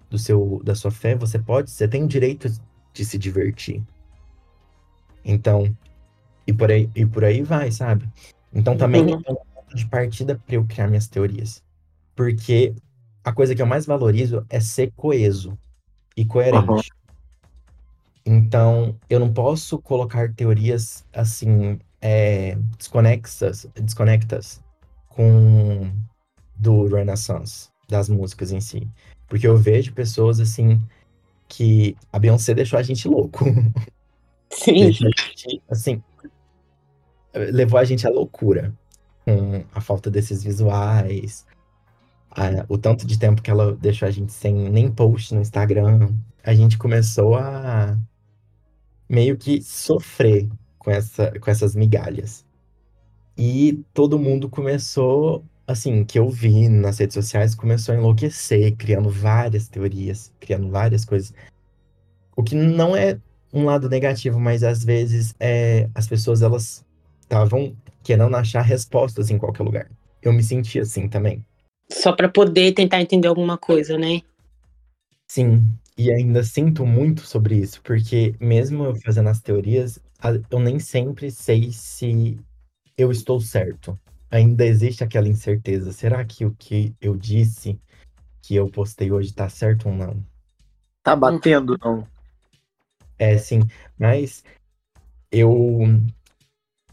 do 0.08 0.18
seu, 0.18 0.60
da 0.64 0.74
sua 0.74 0.90
fé, 0.90 1.14
você 1.14 1.38
pode, 1.38 1.70
você 1.70 1.86
tem 1.86 2.04
o 2.04 2.08
direito 2.08 2.48
de 2.92 3.04
se 3.04 3.18
divertir. 3.18 3.82
Então, 5.24 5.74
e 6.46 6.52
por 6.52 6.70
aí, 6.70 6.88
e 6.94 7.04
por 7.04 7.24
aí 7.24 7.42
vai, 7.42 7.70
sabe? 7.70 8.08
Então 8.52 8.76
também 8.76 9.02
Uhum. 9.02 9.22
Ponto 9.74 9.76
de 9.76 9.86
partida 9.86 10.40
para 10.46 10.54
eu 10.54 10.64
criar 10.64 10.86
minhas 10.86 11.08
teorias. 11.08 11.62
Porque 12.14 12.74
a 13.24 13.32
coisa 13.32 13.54
que 13.54 13.60
eu 13.60 13.66
mais 13.66 13.84
valorizo 13.84 14.46
é 14.48 14.60
ser 14.60 14.92
coeso 14.96 15.58
e 16.16 16.24
coerente. 16.24 16.70
Aham. 16.70 16.80
Então, 18.26 18.98
eu 19.10 19.20
não 19.20 19.32
posso 19.32 19.78
colocar 19.78 20.32
teorias 20.32 21.04
assim, 21.12 21.78
é, 22.00 22.56
desconexas, 22.78 23.66
desconectas 23.74 24.62
com 25.10 25.92
do 26.56 26.86
Renaissance, 26.86 27.68
das 27.88 28.08
músicas 28.08 28.50
em 28.50 28.60
si. 28.60 28.88
Porque 29.28 29.46
eu 29.46 29.58
vejo 29.58 29.92
pessoas 29.92 30.40
assim 30.40 30.80
que 31.48 31.94
a 32.10 32.18
Beyoncé 32.18 32.54
deixou 32.54 32.78
a 32.78 32.82
gente 32.82 33.06
louco. 33.06 33.44
Sim. 34.50 34.90
Gente, 34.90 35.62
assim, 35.68 36.02
levou 37.34 37.78
a 37.78 37.84
gente 37.84 38.06
à 38.06 38.10
loucura 38.10 38.72
com 39.24 39.64
a 39.74 39.80
falta 39.80 40.10
desses 40.10 40.42
visuais, 40.44 41.46
a, 42.30 42.64
o 42.68 42.76
tanto 42.76 43.06
de 43.06 43.18
tempo 43.18 43.42
que 43.42 43.50
ela 43.50 43.74
deixou 43.76 44.06
a 44.06 44.10
gente 44.10 44.32
sem 44.32 44.54
nem 44.70 44.90
post 44.90 45.34
no 45.34 45.40
Instagram, 45.40 46.10
a 46.42 46.54
gente 46.54 46.76
começou 46.76 47.36
a 47.36 47.98
meio 49.08 49.36
que 49.36 49.62
sofrer 49.62 50.48
com, 50.78 50.90
essa, 50.90 51.32
com 51.38 51.50
essas 51.50 51.74
migalhas. 51.74 52.44
E 53.36 53.84
todo 53.92 54.18
mundo 54.18 54.48
começou, 54.48 55.44
assim, 55.66 56.04
que 56.04 56.18
eu 56.18 56.28
vi 56.28 56.68
nas 56.68 56.98
redes 56.98 57.14
sociais, 57.14 57.54
começou 57.54 57.94
a 57.94 57.98
enlouquecer, 57.98 58.76
criando 58.76 59.10
várias 59.10 59.68
teorias, 59.68 60.32
criando 60.38 60.70
várias 60.70 61.04
coisas. 61.04 61.32
O 62.36 62.42
que 62.42 62.54
não 62.54 62.96
é 62.96 63.18
um 63.52 63.64
lado 63.64 63.88
negativo, 63.88 64.38
mas 64.38 64.62
às 64.62 64.84
vezes 64.84 65.34
é, 65.38 65.88
as 65.94 66.06
pessoas 66.08 66.42
elas 66.42 66.84
estavam 67.20 67.76
querendo 68.04 68.36
achar 68.36 68.60
respostas 68.60 69.30
em 69.30 69.38
qualquer 69.38 69.64
lugar. 69.64 69.90
Eu 70.22 70.32
me 70.32 70.42
senti 70.42 70.78
assim 70.78 71.08
também. 71.08 71.44
Só 71.90 72.12
para 72.12 72.28
poder 72.28 72.72
tentar 72.72 73.00
entender 73.00 73.26
alguma 73.26 73.58
coisa, 73.58 73.98
né? 73.98 74.22
Sim, 75.26 75.66
e 75.96 76.12
ainda 76.12 76.44
sinto 76.44 76.86
muito 76.86 77.22
sobre 77.22 77.56
isso, 77.56 77.80
porque 77.82 78.34
mesmo 78.38 78.84
eu 78.84 78.96
fazendo 78.96 79.28
as 79.28 79.40
teorias, 79.40 79.98
eu 80.50 80.60
nem 80.60 80.78
sempre 80.78 81.30
sei 81.30 81.72
se 81.72 82.38
eu 82.96 83.10
estou 83.10 83.40
certo. 83.40 83.98
Ainda 84.30 84.66
existe 84.66 85.02
aquela 85.02 85.28
incerteza. 85.28 85.92
Será 85.92 86.24
que 86.24 86.44
o 86.44 86.54
que 86.58 86.94
eu 87.00 87.16
disse, 87.16 87.78
que 88.42 88.54
eu 88.54 88.68
postei 88.68 89.10
hoje, 89.12 89.32
tá 89.32 89.48
certo 89.48 89.88
ou 89.88 89.94
não? 89.94 90.24
Tá 91.02 91.14
batendo, 91.14 91.78
não? 91.82 92.06
É, 93.18 93.38
sim. 93.38 93.60
Mas 93.98 94.42
eu 95.30 95.50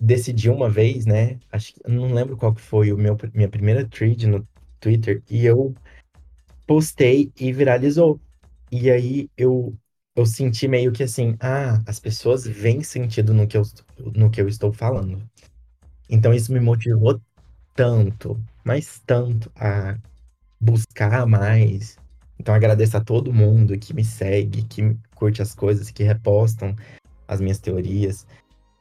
decidi 0.01 0.49
uma 0.49 0.67
vez, 0.67 1.05
né? 1.05 1.39
Acho 1.51 1.73
que 1.75 1.81
não 1.87 2.11
lembro 2.11 2.35
qual 2.35 2.53
que 2.53 2.61
foi 2.61 2.91
o 2.91 2.97
meu 2.97 3.15
minha 3.33 3.47
primeira 3.47 3.87
thread 3.87 4.25
no 4.25 4.47
Twitter 4.79 5.21
e 5.29 5.45
eu 5.45 5.75
postei 6.65 7.31
e 7.39 7.53
viralizou. 7.53 8.19
E 8.71 8.89
aí 8.89 9.29
eu 9.37 9.77
eu 10.15 10.25
senti 10.25 10.67
meio 10.67 10.91
que 10.91 11.03
assim, 11.03 11.37
ah, 11.39 11.81
as 11.85 11.99
pessoas 11.99 12.45
veem 12.45 12.83
sentido 12.83 13.33
no 13.33 13.47
que 13.47 13.55
eu 13.55 13.63
no 14.15 14.29
que 14.31 14.41
eu 14.41 14.47
estou 14.47 14.73
falando. 14.73 15.21
Então 16.09 16.33
isso 16.33 16.51
me 16.51 16.59
motivou 16.59 17.21
tanto, 17.75 18.41
mas 18.65 18.99
tanto 19.05 19.51
a 19.55 19.97
buscar 20.59 21.27
mais. 21.27 21.97
Então 22.39 22.55
agradeço 22.55 22.97
a 22.97 23.01
todo 23.01 23.33
mundo 23.33 23.77
que 23.77 23.93
me 23.93 24.03
segue, 24.03 24.63
que 24.63 24.97
curte 25.15 25.43
as 25.43 25.53
coisas, 25.53 25.91
que 25.91 26.03
repostam 26.03 26.75
as 27.27 27.39
minhas 27.39 27.59
teorias 27.59 28.25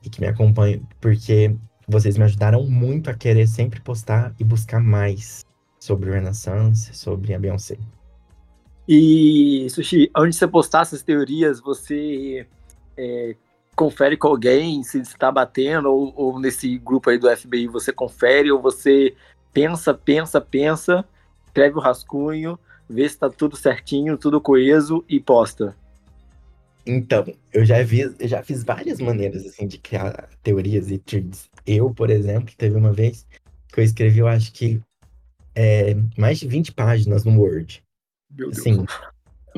e 0.04 0.10
que 0.10 0.20
me 0.20 0.26
acompanham, 0.26 0.82
porque 1.00 1.54
vocês 1.88 2.16
me 2.16 2.24
ajudaram 2.24 2.64
muito 2.64 3.10
a 3.10 3.14
querer 3.14 3.46
sempre 3.46 3.80
postar 3.80 4.32
e 4.38 4.44
buscar 4.44 4.80
mais 4.80 5.44
sobre 5.78 6.10
o 6.10 6.12
Renaissance, 6.12 6.94
sobre 6.94 7.34
a 7.34 7.38
Beyoncé. 7.38 7.76
E, 8.88 9.68
Sushi, 9.70 10.10
antes 10.16 10.34
de 10.34 10.38
você 10.40 10.48
postar 10.48 10.82
essas 10.82 11.02
teorias, 11.02 11.60
você 11.60 12.46
é, 12.96 13.36
confere 13.74 14.16
com 14.16 14.28
alguém 14.28 14.82
se 14.82 15.00
está 15.00 15.30
batendo, 15.30 15.90
ou, 15.90 16.12
ou, 16.16 16.40
nesse 16.40 16.78
grupo 16.78 17.10
aí 17.10 17.18
do 17.18 17.34
FBI 17.34 17.66
você 17.66 17.92
confere, 17.92 18.50
ou 18.50 18.60
você 18.60 19.14
pensa, 19.52 19.94
pensa, 19.94 20.40
pensa, 20.40 21.04
escreve 21.46 21.76
o 21.76 21.80
rascunho, 21.80 22.58
vê 22.88 23.08
se 23.08 23.14
está 23.14 23.30
tudo 23.30 23.56
certinho, 23.56 24.18
tudo 24.18 24.40
coeso 24.40 25.04
e 25.08 25.18
posta. 25.20 25.76
Então, 26.86 27.24
eu 27.52 27.64
já, 27.64 27.82
vi, 27.82 28.00
eu 28.00 28.28
já 28.28 28.42
fiz 28.42 28.64
várias 28.64 29.00
maneiras 29.00 29.44
assim 29.46 29.66
de 29.66 29.78
criar 29.78 30.28
teorias 30.42 30.90
e 30.90 30.98
threads. 30.98 31.50
Eu, 31.66 31.92
por 31.92 32.10
exemplo, 32.10 32.54
teve 32.56 32.76
uma 32.76 32.92
vez 32.92 33.26
que 33.68 33.80
eu 33.80 33.84
escrevi, 33.84 34.18
eu 34.20 34.28
acho 34.28 34.52
que 34.52 34.80
é, 35.54 35.94
mais 36.16 36.38
de 36.38 36.48
20 36.48 36.72
páginas 36.72 37.24
no 37.24 37.38
Word. 37.38 37.82
Meu 38.30 38.50
Deus. 38.50 38.62
Sim. 38.62 38.84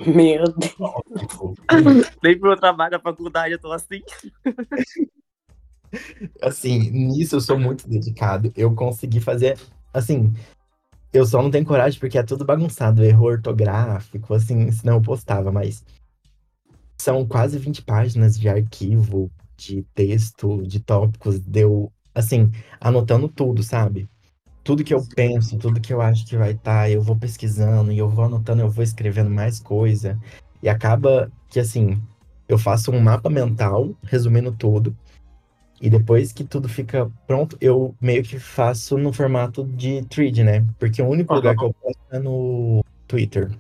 Meu 0.07 0.45
Deus. 0.45 0.73
Tipo, 1.19 1.55
Nem 2.23 2.39
pro 2.39 2.49
meu 2.49 2.59
trabalho 2.59 2.93
da 2.93 3.01
faculdade 3.01 3.53
eu 3.53 3.59
tô 3.59 3.71
assim. 3.73 4.03
assim, 6.41 6.91
nisso 6.91 7.37
eu 7.37 7.41
sou 7.41 7.59
muito 7.59 7.89
dedicado. 7.89 8.53
Eu 8.57 8.75
consegui 8.75 9.21
fazer, 9.21 9.59
assim, 9.93 10.33
eu 11.13 11.27
só 11.27 11.43
não 11.43 11.51
tenho 11.51 11.67
coragem 11.67 12.01
porque 12.01 12.19
é 12.19 12.23
tudo 12.23 12.45
bagunçado, 12.45 13.05
erro 13.05 13.27
ortográfico, 13.27 14.33
assim, 14.35 14.71
senão 14.73 14.95
eu 14.95 15.03
postava, 15.03 15.53
mas 15.53 15.85
são 17.03 17.27
quase 17.27 17.59
20 17.59 17.83
páginas 17.83 18.39
de 18.39 18.49
arquivo, 18.49 19.29
de 19.57 19.83
texto, 19.93 20.63
de 20.63 20.79
tópicos, 20.79 21.41
deu, 21.41 21.93
assim, 22.15 22.51
anotando 22.81 23.29
tudo, 23.29 23.61
sabe? 23.63 24.09
Tudo 24.63 24.85
que 24.85 24.95
eu 24.95 25.05
penso, 25.17 25.59
tudo 25.59 25.81
que 25.81 25.93
eu 25.93 26.01
acho 26.01 26.25
que 26.25 26.37
vai 26.37 26.53
estar, 26.53 26.83
tá, 26.83 26.91
eu 26.91 27.03
vou 27.03 27.17
pesquisando 27.17 27.91
e 27.91 27.99
eu 27.99 28.09
vou 28.09 28.25
anotando, 28.25 28.63
eu 28.63 28.71
vou 28.71 28.85
escrevendo 28.85 29.29
mais 29.29 29.59
coisa. 29.59 30.17
E 30.63 30.69
acaba 30.69 31.29
que, 31.51 31.59
assim, 31.59 32.01
eu 32.49 32.57
faço 32.57 32.93
um 32.93 33.01
mapa 33.01 33.29
mental, 33.29 33.91
resumindo 34.05 34.53
tudo. 34.53 34.97
E 35.81 35.91
depois 35.91 36.33
que 36.33 36.45
tudo 36.45 36.69
fica 36.69 37.11
pronto, 37.27 37.57
eu 37.61 37.97
meio 38.01 38.23
que 38.23 38.39
faço 38.39 38.97
no 38.97 39.13
formato 39.13 39.65
de 39.65 40.05
thread, 40.05 40.45
né? 40.45 40.65
Porque 40.79 41.03
o 41.03 41.09
único 41.09 41.33
uhum. 41.33 41.41
lugar 41.41 41.57
que 41.57 41.65
eu 41.65 41.75
posto 41.75 42.01
é 42.13 42.21
no 42.21 42.85
Twitter. 43.09 43.51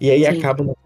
E 0.00 0.10
aí 0.10 0.24
Sim. 0.24 0.38
acaba 0.38 0.64
no. 0.64 0.76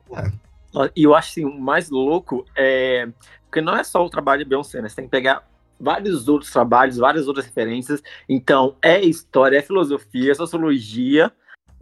E 0.96 1.02
eu 1.04 1.14
acho 1.14 1.30
assim, 1.30 1.44
o 1.44 1.60
mais 1.60 1.90
louco 1.90 2.44
é. 2.56 3.08
Porque 3.44 3.60
não 3.60 3.76
é 3.76 3.84
só 3.84 4.04
o 4.04 4.10
trabalho 4.10 4.42
de 4.42 4.48
Beyoncé, 4.48 4.80
né? 4.80 4.88
Você 4.88 4.96
tem 4.96 5.04
que 5.04 5.10
pegar 5.10 5.46
vários 5.78 6.28
outros 6.28 6.50
trabalhos, 6.50 6.96
várias 6.96 7.28
outras 7.28 7.44
referências. 7.44 8.02
Então, 8.28 8.76
é 8.80 9.00
história, 9.00 9.58
é 9.58 9.62
filosofia, 9.62 10.32
é 10.32 10.34
sociologia. 10.34 11.30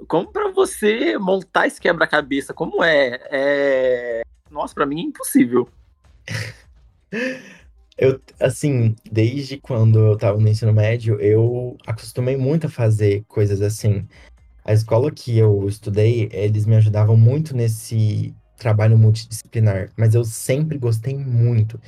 Como 0.09 0.33
para 0.33 0.51
você 0.51 1.17
montar 1.19 1.67
esse 1.67 1.81
quebra-cabeça? 1.81 2.55
Como 2.55 2.83
é? 2.83 3.21
é... 3.31 4.23
Nossa, 4.51 4.75
para 4.75 4.87
mim 4.87 5.01
é 5.01 5.05
impossível. 5.05 5.69
Eu, 8.01 8.19
assim, 8.41 8.97
desde 9.13 9.59
quando 9.59 9.99
eu 9.99 10.17
tava 10.17 10.39
no 10.39 10.49
ensino 10.49 10.73
médio, 10.73 11.21
eu 11.21 11.77
acostumei 11.87 12.35
muito 12.35 12.67
a 12.67 12.71
fazer 12.71 13.23
coisas 13.29 13.61
assim. 13.61 14.09
A 14.65 14.73
escola 14.73 15.11
que 15.11 15.37
eu 15.37 15.69
estudei, 15.69 16.31
eles 16.33 16.65
me 16.65 16.77
ajudavam 16.77 17.15
muito 17.15 17.55
nesse 17.55 18.35
trabalho 18.61 18.97
multidisciplinar, 18.97 19.91
mas 19.97 20.15
eu 20.15 20.25
sempre 20.25 20.79
gostei 20.79 21.17
muito. 21.17 21.81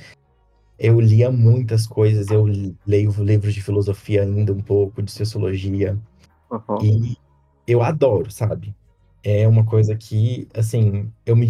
Eu 0.77 0.99
lia 0.99 1.31
muitas 1.31 1.85
coisas, 1.87 2.27
eu 2.29 2.45
leio 2.85 3.13
livros 3.19 3.53
de 3.53 3.61
filosofia 3.61 4.23
ainda 4.23 4.51
um 4.51 4.59
pouco, 4.59 5.01
de 5.01 5.11
sociologia. 5.11 5.97
Uhum. 6.51 6.77
E 6.81 7.17
eu 7.67 7.81
adoro, 7.81 8.29
sabe? 8.31 8.75
É 9.23 9.47
uma 9.47 9.63
coisa 9.63 9.95
que, 9.95 10.47
assim, 10.53 11.09
eu 11.25 11.35
me. 11.35 11.47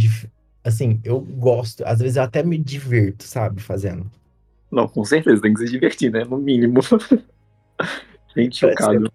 Assim, 0.64 1.00
eu 1.04 1.20
gosto, 1.20 1.84
às 1.86 2.00
vezes 2.00 2.18
eu 2.18 2.24
até 2.24 2.44
me 2.44 2.58
divirto, 2.58 3.24
sabe, 3.24 3.62
fazendo. 3.62 4.10
Não, 4.72 4.88
com 4.88 5.04
certeza, 5.04 5.42
tem 5.42 5.54
que 5.54 5.60
se 5.62 5.72
divertir, 5.72 6.12
né? 6.12 6.24
No 6.24 6.38
mínimo. 6.38 6.80
gente, 8.36 8.58
chocado. 8.58 9.12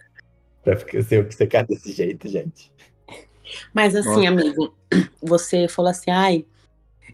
Pra 0.64 0.77
ficar, 0.77 1.03
ser, 1.03 1.33
ficar 1.33 1.62
desse 1.62 1.92
jeito, 1.92 2.29
gente. 2.29 2.73
Mas 3.73 3.95
assim, 3.95 4.29
Nossa. 4.29 4.29
amigo, 4.29 4.75
você 5.23 5.69
falou 5.69 5.91
assim, 5.91 6.11
ai, 6.11 6.45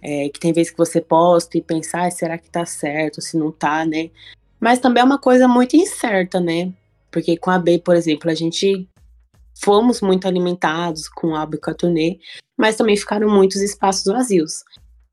é, 0.03 0.29
que 0.29 0.38
tem 0.38 0.53
vezes 0.53 0.70
que 0.70 0.79
você 0.79 1.01
posta 1.01 1.57
e 1.57 1.62
pensar, 1.62 2.07
ah, 2.07 2.11
será 2.11 2.38
que 2.38 2.51
tá 2.51 2.64
certo, 2.64 3.20
se 3.20 3.37
não 3.37 3.51
tá, 3.51 3.85
né? 3.85 4.11
Mas 4.61 4.79
também 4.79 5.01
é 5.01 5.05
uma 5.05 5.18
coisa 5.18 5.49
muito 5.49 5.77
incerta, 5.77 6.40
né? 6.40 6.73
Porque 7.11 7.37
com 7.37 7.51
a 7.51 7.59
B, 7.59 7.79
por 7.79 7.97
exemplo, 7.97 8.31
a 8.31 8.35
gente 8.35 8.88
fomos 9.55 10.01
muito 10.01 10.27
alimentados 10.27 11.09
com 11.09 11.35
a 11.35 11.47
Turnê, 11.79 12.18
mas 12.57 12.77
também 12.77 12.97
ficaram 12.97 13.29
muitos 13.29 13.61
espaços 13.62 14.05
vazios. 14.05 14.64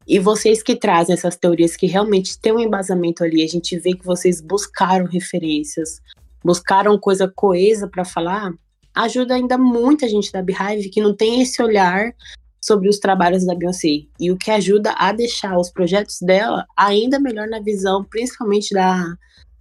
E 0.07 0.19
vocês 0.19 0.63
que 0.63 0.75
trazem 0.75 1.13
essas 1.13 1.37
teorias 1.37 1.75
que 1.75 1.85
realmente 1.85 2.39
têm 2.39 2.53
um 2.53 2.59
embasamento 2.59 3.23
ali, 3.23 3.43
a 3.43 3.47
gente 3.47 3.77
vê 3.77 3.93
que 3.93 4.05
vocês 4.05 4.41
buscaram 4.41 5.05
referências, 5.05 6.01
buscaram 6.43 6.97
coisa 6.97 7.31
coesa 7.33 7.87
para 7.87 8.03
falar, 8.03 8.51
ajuda 8.93 9.35
ainda 9.35 9.57
muita 9.57 10.07
gente 10.07 10.31
da 10.31 10.41
Beehive 10.41 10.89
que 10.89 11.01
não 11.01 11.15
tem 11.15 11.41
esse 11.41 11.61
olhar 11.61 12.13
sobre 12.59 12.87
os 12.87 12.99
trabalhos 12.99 13.45
da 13.45 13.55
Beyoncé 13.55 14.05
e 14.19 14.31
o 14.31 14.37
que 14.37 14.51
ajuda 14.51 14.93
a 14.93 15.11
deixar 15.11 15.57
os 15.57 15.71
projetos 15.71 16.19
dela 16.21 16.65
ainda 16.77 17.19
melhor 17.19 17.47
na 17.47 17.59
visão, 17.59 18.03
principalmente 18.03 18.73
da, 18.73 19.15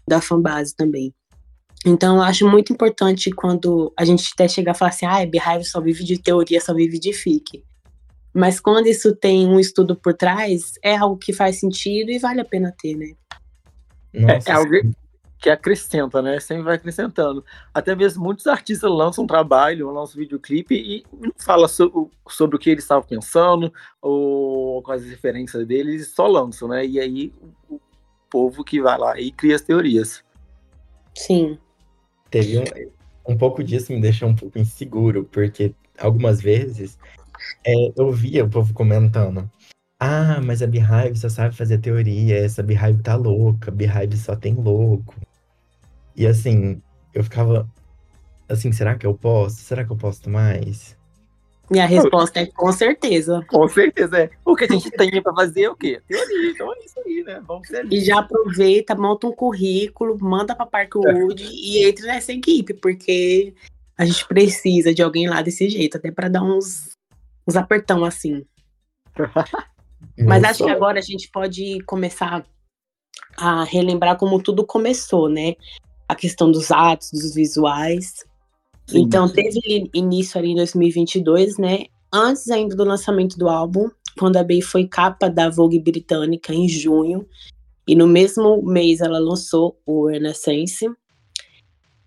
da 0.06 0.20
fanbase 0.20 0.74
também. 0.76 1.14
Então, 1.84 2.16
eu 2.16 2.22
acho 2.22 2.46
muito 2.46 2.72
importante 2.72 3.30
quando 3.30 3.90
a 3.96 4.04
gente 4.04 4.30
até 4.34 4.46
chegar 4.46 4.72
a 4.72 4.74
falar 4.74 4.90
assim, 4.90 5.06
ah, 5.06 5.24
Beehive 5.24 5.64
só 5.64 5.80
vive 5.80 6.04
de 6.04 6.18
teoria, 6.18 6.60
só 6.60 6.74
vive 6.74 6.98
de 6.98 7.12
fic. 7.14 7.64
Mas 8.34 8.60
quando 8.60 8.86
isso 8.86 9.16
tem 9.16 9.46
um 9.46 9.58
estudo 9.58 9.96
por 9.96 10.12
trás, 10.14 10.74
é 10.82 10.94
algo 10.96 11.16
que 11.16 11.32
faz 11.32 11.58
sentido 11.58 12.10
e 12.10 12.18
vale 12.18 12.40
a 12.40 12.44
pena 12.44 12.74
ter, 12.80 12.94
né? 12.96 13.14
Nossa, 14.12 14.50
é, 14.50 14.52
é 14.52 14.56
algo, 14.56 14.74
que 15.40 15.48
acrescenta, 15.48 16.20
né? 16.20 16.38
Sempre 16.38 16.64
vai 16.64 16.76
acrescentando. 16.76 17.42
Até 17.72 17.96
mesmo 17.96 18.22
muitos 18.22 18.46
artistas 18.46 18.90
lançam 18.90 19.24
um 19.24 19.26
trabalho, 19.26 19.90
lançam 19.90 20.16
um 20.16 20.22
videoclipe 20.22 20.74
e 20.74 21.04
não 21.18 21.32
fala 21.38 21.66
sobre, 21.66 22.10
sobre 22.28 22.56
o 22.56 22.58
que 22.58 22.68
eles 22.68 22.84
estavam 22.84 23.08
pensando 23.08 23.72
ou 24.02 24.82
quais 24.82 25.02
as 25.02 25.08
referências 25.08 25.66
deles, 25.66 26.08
só 26.08 26.26
lançam, 26.26 26.68
né? 26.68 26.84
E 26.84 27.00
aí 27.00 27.32
o 27.70 27.80
povo 28.28 28.62
que 28.62 28.82
vai 28.82 28.98
lá 28.98 29.18
e 29.18 29.32
cria 29.32 29.56
as 29.56 29.62
teorias. 29.62 30.22
Sim. 31.16 31.58
Teve 32.30 32.58
um, 32.58 33.32
um 33.32 33.36
pouco 33.38 33.64
disso 33.64 33.92
me 33.92 34.00
deixa 34.00 34.26
um 34.26 34.36
pouco 34.36 34.58
inseguro, 34.58 35.24
porque 35.24 35.74
algumas 35.98 36.40
vezes 36.42 36.98
é, 37.66 37.72
eu 37.96 38.12
via 38.12 38.44
o 38.44 38.50
povo 38.50 38.74
comentando. 38.74 39.50
Ah, 39.98 40.40
mas 40.42 40.62
a 40.62 40.66
Beehive 40.66 41.16
só 41.18 41.28
sabe 41.28 41.54
fazer 41.54 41.78
teoria, 41.78 42.36
essa 42.38 42.62
Beehive 42.62 43.02
tá 43.02 43.16
louca, 43.16 43.70
Beehive 43.70 44.16
só 44.16 44.36
tem 44.36 44.54
louco. 44.54 45.14
E 46.16 46.26
assim, 46.26 46.82
eu 47.14 47.24
ficava 47.24 47.68
assim, 48.48 48.72
será 48.72 48.96
que 48.96 49.06
eu 49.06 49.14
posso? 49.14 49.56
Será 49.56 49.84
que 49.84 49.92
eu 49.92 49.96
posso 49.96 50.28
mais? 50.28 50.98
Minha 51.70 51.86
resposta 51.86 52.40
é 52.40 52.46
com 52.46 52.72
certeza. 52.72 53.44
Com 53.46 53.68
certeza, 53.68 54.24
é. 54.24 54.30
O 54.44 54.56
que 54.56 54.64
a 54.64 54.66
gente 54.66 54.90
tem 54.90 55.22
para 55.22 55.32
fazer 55.32 55.62
é 55.62 55.70
o 55.70 55.76
quê? 55.76 56.02
Teoria, 56.08 56.50
então 56.50 56.74
é 56.74 56.78
isso 56.84 57.00
aí, 57.06 57.22
né? 57.22 57.40
Vamos 57.46 57.68
ser 57.68 57.86
E 57.88 58.04
já 58.04 58.18
aproveita, 58.18 58.96
monta 58.96 59.28
um 59.28 59.32
currículo, 59.32 60.18
manda 60.20 60.54
para 60.54 60.66
Parkwood 60.66 61.44
é. 61.44 61.46
e 61.54 61.86
entra 61.86 62.06
nessa 62.06 62.32
equipe, 62.32 62.74
porque 62.74 63.54
a 63.96 64.04
gente 64.04 64.26
precisa 64.26 64.92
de 64.92 65.00
alguém 65.00 65.28
lá 65.28 65.42
desse 65.42 65.68
jeito, 65.68 65.96
até 65.96 66.10
para 66.10 66.28
dar 66.28 66.42
uns, 66.42 66.90
uns 67.46 67.56
apertão 67.56 68.04
assim. 68.04 68.44
Mas 70.18 70.42
acho 70.42 70.64
que 70.64 70.70
agora 70.70 70.98
a 70.98 71.02
gente 71.02 71.30
pode 71.30 71.80
começar 71.84 72.44
a 73.36 73.62
relembrar 73.62 74.16
como 74.16 74.42
tudo 74.42 74.66
começou, 74.66 75.28
né? 75.28 75.54
A 76.10 76.14
questão 76.16 76.50
dos 76.50 76.70
atos, 76.70 77.10
dos 77.12 77.34
visuais. 77.34 78.24
Sim. 78.86 79.02
Então, 79.02 79.28
teve 79.28 79.88
início 79.94 80.38
ali 80.38 80.50
em 80.50 80.56
2022, 80.56 81.56
né? 81.56 81.84
Antes 82.12 82.50
ainda 82.50 82.74
do 82.74 82.82
lançamento 82.82 83.38
do 83.38 83.48
álbum, 83.48 83.88
quando 84.18 84.36
a 84.36 84.42
Bey 84.42 84.60
foi 84.60 84.88
capa 84.88 85.30
da 85.30 85.48
Vogue 85.48 85.78
britânica 85.78 86.52
em 86.52 86.68
junho. 86.68 87.24
E 87.86 87.94
no 87.94 88.06
mesmo 88.06 88.60
mês 88.62 89.00
ela 89.00 89.18
lançou 89.18 89.78
o 89.86 90.08
Renaissance. 90.08 90.88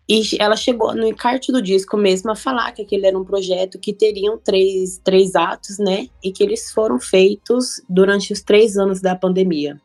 E 0.07 0.21
ela 0.37 0.57
chegou 0.57 0.93
no 0.93 1.07
encarte 1.07 1.51
do 1.51 1.61
disco 1.61 1.95
mesmo 1.95 2.29
a 2.29 2.35
falar 2.35 2.73
que 2.73 2.81
aquele 2.81 3.07
era 3.07 3.17
um 3.17 3.23
projeto 3.23 3.79
que 3.79 3.93
teriam 3.93 4.37
três, 4.37 4.99
três 5.01 5.33
atos, 5.33 5.79
né? 5.79 6.09
E 6.21 6.31
que 6.31 6.43
eles 6.43 6.71
foram 6.71 6.99
feitos 6.99 7.81
durante 7.87 8.33
os 8.33 8.41
três 8.41 8.77
anos 8.77 8.99
da 8.99 9.15
pandemia. 9.15 9.81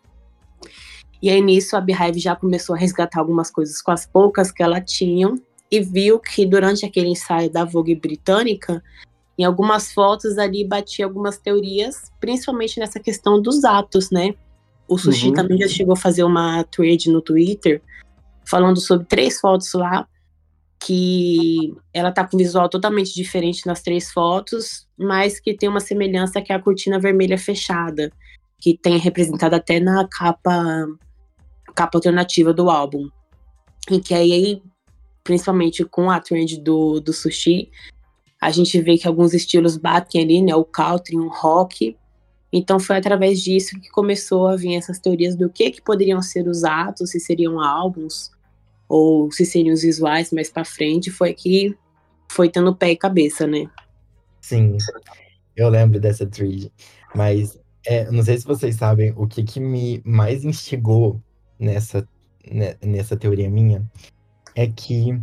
E 1.20 1.30
aí 1.30 1.40
nisso 1.40 1.76
a 1.76 1.80
Beehive 1.80 2.20
já 2.20 2.36
começou 2.36 2.74
a 2.74 2.78
resgatar 2.78 3.20
algumas 3.20 3.50
coisas 3.50 3.82
com 3.82 3.90
as 3.90 4.06
poucas 4.06 4.52
que 4.52 4.62
ela 4.62 4.80
tinha 4.80 5.34
e 5.70 5.80
viu 5.80 6.18
que 6.18 6.46
durante 6.46 6.86
aquele 6.86 7.08
ensaio 7.08 7.50
da 7.50 7.64
Vogue 7.64 7.94
britânica, 7.94 8.82
em 9.36 9.44
algumas 9.44 9.92
fotos 9.92 10.38
ali 10.38 10.64
batia 10.64 11.04
algumas 11.04 11.38
teorias, 11.38 12.10
principalmente 12.20 12.80
nessa 12.80 12.98
questão 12.98 13.40
dos 13.40 13.64
atos, 13.64 14.10
né? 14.10 14.34
O 14.88 14.96
Sushi 14.96 15.28
uhum. 15.28 15.34
também 15.34 15.58
já 15.58 15.68
chegou 15.68 15.92
a 15.92 15.96
fazer 15.96 16.24
uma 16.24 16.64
thread 16.64 17.10
no 17.10 17.20
Twitter 17.20 17.82
falando 18.44 18.80
sobre 18.80 19.06
três 19.06 19.38
fotos 19.38 19.74
lá, 19.74 20.08
que 20.80 21.74
ela 21.92 22.10
tá 22.10 22.26
com 22.26 22.38
visual 22.38 22.68
totalmente 22.68 23.14
diferente 23.14 23.66
nas 23.66 23.82
três 23.82 24.10
fotos, 24.10 24.88
mas 24.98 25.38
que 25.38 25.54
tem 25.54 25.68
uma 25.68 25.80
semelhança 25.80 26.40
que 26.40 26.52
é 26.52 26.56
a 26.56 26.62
cortina 26.62 26.98
vermelha 26.98 27.36
fechada, 27.36 28.10
que 28.58 28.78
tem 28.78 28.96
representado 28.96 29.54
até 29.54 29.78
na 29.78 30.08
capa 30.08 30.86
capa 31.78 31.96
alternativa 31.96 32.52
do 32.52 32.68
álbum. 32.68 33.08
E 33.88 34.00
que 34.00 34.12
aí, 34.12 34.60
principalmente 35.22 35.84
com 35.84 36.10
a 36.10 36.18
trend 36.18 36.60
do, 36.60 36.98
do 36.98 37.12
sushi, 37.12 37.70
a 38.40 38.50
gente 38.50 38.80
vê 38.80 38.98
que 38.98 39.06
alguns 39.06 39.32
estilos 39.32 39.76
batem 39.76 40.20
ali, 40.20 40.42
né? 40.42 40.56
O 40.56 40.64
country, 40.64 41.16
o 41.16 41.28
rock. 41.28 41.96
Então 42.52 42.80
foi 42.80 42.96
através 42.96 43.40
disso 43.40 43.78
que 43.80 43.88
começou 43.90 44.48
a 44.48 44.56
vir 44.56 44.74
essas 44.74 44.98
teorias 44.98 45.36
do 45.36 45.48
que 45.48 45.70
que 45.70 45.80
poderiam 45.80 46.20
ser 46.20 46.48
os 46.48 46.64
atos, 46.64 47.10
se 47.10 47.20
seriam 47.20 47.60
álbuns, 47.60 48.32
ou 48.88 49.30
se 49.30 49.44
seriam 49.46 49.72
os 49.72 49.82
visuais 49.82 50.32
mais 50.32 50.50
para 50.50 50.64
frente, 50.64 51.12
foi 51.12 51.32
que 51.32 51.76
foi 52.28 52.48
tendo 52.48 52.74
pé 52.74 52.90
e 52.90 52.96
cabeça, 52.96 53.46
né? 53.46 53.70
Sim, 54.40 54.78
eu 55.54 55.68
lembro 55.68 56.00
dessa 56.00 56.26
thread, 56.26 56.72
mas 57.14 57.56
é, 57.86 58.10
não 58.10 58.22
sei 58.22 58.38
se 58.38 58.46
vocês 58.46 58.76
sabem 58.76 59.12
o 59.16 59.28
que, 59.28 59.44
que 59.44 59.60
me 59.60 60.00
mais 60.04 60.42
instigou 60.44 61.22
nessa, 61.58 62.06
né, 62.50 62.76
nessa 62.82 63.16
teoria 63.16 63.50
minha, 63.50 63.88
é 64.54 64.66
que 64.66 65.20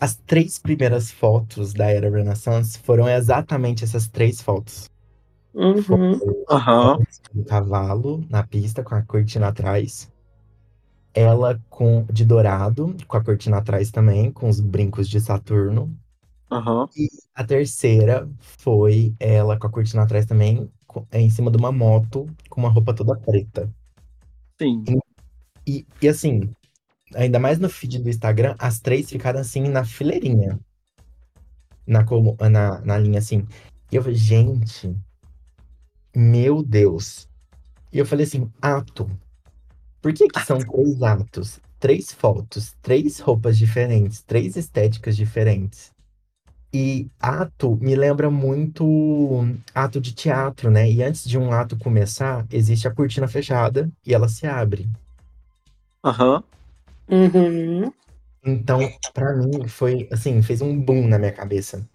as 0.00 0.16
três 0.16 0.58
primeiras 0.58 1.10
fotos 1.10 1.72
da 1.72 1.90
Era 1.90 2.10
Renaissance 2.10 2.78
foram 2.78 3.08
exatamente 3.08 3.84
essas 3.84 4.06
três 4.08 4.40
fotos. 4.40 4.90
Uhum. 5.54 6.18
Uhum. 6.18 7.44
cavalo 7.46 8.24
na 8.30 8.42
pista 8.42 8.82
com 8.82 8.94
a 8.94 9.02
cortina 9.02 9.48
atrás 9.48 10.10
ela 11.14 11.60
com 11.68 12.04
de 12.10 12.24
dourado, 12.24 12.96
com 13.06 13.16
a 13.16 13.24
cortina 13.24 13.58
atrás 13.58 13.90
também, 13.90 14.30
com 14.30 14.48
os 14.48 14.60
brincos 14.60 15.08
de 15.08 15.20
Saturno. 15.20 15.94
Uhum. 16.50 16.86
E 16.96 17.08
a 17.34 17.44
terceira 17.44 18.28
foi 18.40 19.14
ela 19.18 19.58
com 19.58 19.66
a 19.66 19.70
cortina 19.70 20.02
atrás 20.02 20.26
também, 20.26 20.70
com, 20.86 21.06
em 21.12 21.30
cima 21.30 21.50
de 21.50 21.56
uma 21.56 21.72
moto, 21.72 22.26
com 22.48 22.60
uma 22.60 22.70
roupa 22.70 22.94
toda 22.94 23.16
preta. 23.16 23.70
Sim. 24.62 24.84
E, 25.66 25.86
e, 26.00 26.08
assim, 26.08 26.50
ainda 27.14 27.38
mais 27.38 27.58
no 27.58 27.68
feed 27.68 27.98
do 27.98 28.08
Instagram, 28.08 28.54
as 28.58 28.80
três 28.80 29.10
ficaram 29.10 29.40
assim 29.40 29.68
na 29.68 29.84
fileirinha. 29.84 30.58
Na, 31.86 32.04
na, 32.48 32.80
na 32.80 32.98
linha 32.98 33.18
assim. 33.18 33.46
E 33.90 33.96
eu 33.96 34.02
falei, 34.02 34.16
gente, 34.16 34.94
meu 36.14 36.62
Deus. 36.62 37.28
E 37.92 37.98
eu 37.98 38.06
falei 38.06 38.24
assim, 38.24 38.50
ato, 38.60 39.10
por 40.00 40.12
que, 40.12 40.28
que 40.28 40.40
são 40.44 40.58
três 40.58 41.02
atos? 41.02 41.60
Três 41.78 42.12
fotos, 42.12 42.76
três 42.80 43.18
roupas 43.18 43.58
diferentes, 43.58 44.22
três 44.22 44.56
estéticas 44.56 45.16
diferentes. 45.16 45.92
E 46.74 47.10
ato 47.20 47.76
me 47.76 47.94
lembra 47.94 48.30
muito 48.30 49.44
ato 49.74 50.00
de 50.00 50.14
teatro, 50.14 50.70
né? 50.70 50.90
E 50.90 51.02
antes 51.02 51.24
de 51.24 51.36
um 51.38 51.52
ato 51.52 51.76
começar, 51.76 52.46
existe 52.50 52.88
a 52.88 52.94
cortina 52.94 53.28
fechada 53.28 53.90
e 54.06 54.14
ela 54.14 54.28
se 54.28 54.46
abre. 54.46 54.88
Aham. 56.02 56.42
Uhum. 57.10 57.84
Uhum. 57.84 57.92
Então, 58.44 58.80
para 59.12 59.36
mim, 59.36 59.68
foi 59.68 60.08
assim, 60.10 60.42
fez 60.42 60.62
um 60.62 60.80
boom 60.80 61.06
na 61.06 61.18
minha 61.18 61.32
cabeça. 61.32 61.86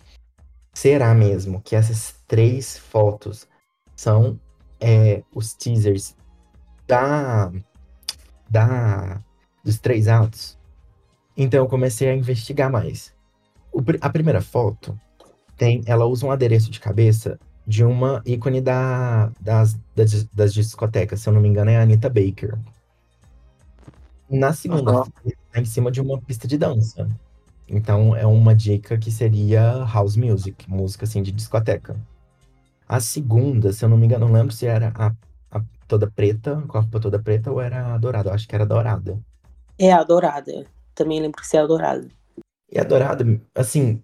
Será 0.73 1.13
mesmo 1.13 1.61
que 1.61 1.75
essas 1.75 2.15
três 2.27 2.77
fotos 2.77 3.47
são 3.95 4.39
é, 4.79 5.23
os 5.33 5.53
teasers 5.53 6.15
da 6.87 7.51
da, 8.49 9.21
dos 9.63 9.79
três 9.79 10.07
atos. 10.07 10.57
Então 11.35 11.63
eu 11.63 11.67
comecei 11.67 12.09
a 12.09 12.15
investigar 12.15 12.71
mais. 12.71 13.13
O, 13.77 13.83
a 14.01 14.09
primeira 14.09 14.41
foto 14.41 14.99
tem, 15.55 15.83
ela 15.85 16.07
usa 16.07 16.25
um 16.25 16.31
adereço 16.31 16.71
de 16.71 16.79
cabeça 16.79 17.39
de 17.65 17.83
uma 17.83 18.23
ícone 18.25 18.59
da, 18.59 19.31
das, 19.39 19.77
das, 19.95 20.23
das 20.33 20.51
discotecas, 20.51 21.19
se 21.19 21.29
eu 21.29 21.33
não 21.33 21.41
me 21.41 21.47
engano 21.47 21.69
é 21.69 21.77
a 21.77 21.83
Anita 21.83 22.09
Baker. 22.09 22.57
Na 24.27 24.51
segunda, 24.51 25.01
uhum. 25.01 25.05
tá 25.51 25.61
em 25.61 25.65
cima 25.65 25.91
de 25.91 26.01
uma 26.01 26.19
pista 26.19 26.47
de 26.47 26.57
dança. 26.57 27.07
Então 27.67 28.15
é 28.15 28.25
uma 28.25 28.55
dica 28.55 28.97
que 28.97 29.11
seria 29.11 29.85
house 29.85 30.15
music, 30.15 30.67
música 30.67 31.05
assim 31.05 31.21
de 31.21 31.31
discoteca. 31.31 31.95
A 32.89 32.99
segunda, 32.99 33.71
se 33.71 33.85
eu 33.85 33.89
não 33.89 33.97
me 33.97 34.07
engano, 34.07 34.25
não 34.25 34.33
lembro 34.33 34.53
se 34.53 34.65
era 34.65 34.91
a 34.97 35.13
toda 35.87 36.09
preta, 36.09 36.63
com 36.67 36.79
a 36.79 36.81
roupa 36.81 36.99
toda 36.99 37.19
preta, 37.19 37.51
ou 37.51 37.61
era 37.61 37.95
dourada? 37.99 38.29
Eu 38.29 38.33
acho 38.33 38.47
que 38.47 38.55
era 38.55 38.65
dourada. 38.65 39.19
É, 39.77 39.91
a 39.91 40.03
dourada. 40.03 40.65
Também 40.95 41.21
lembro 41.21 41.39
que 41.39 41.47
você 41.47 41.57
é 41.57 41.61
a 41.61 41.67
dourada. 41.67 42.07
E 42.71 42.79
a 42.79 42.83
dourada, 42.83 43.25
assim, 43.55 44.03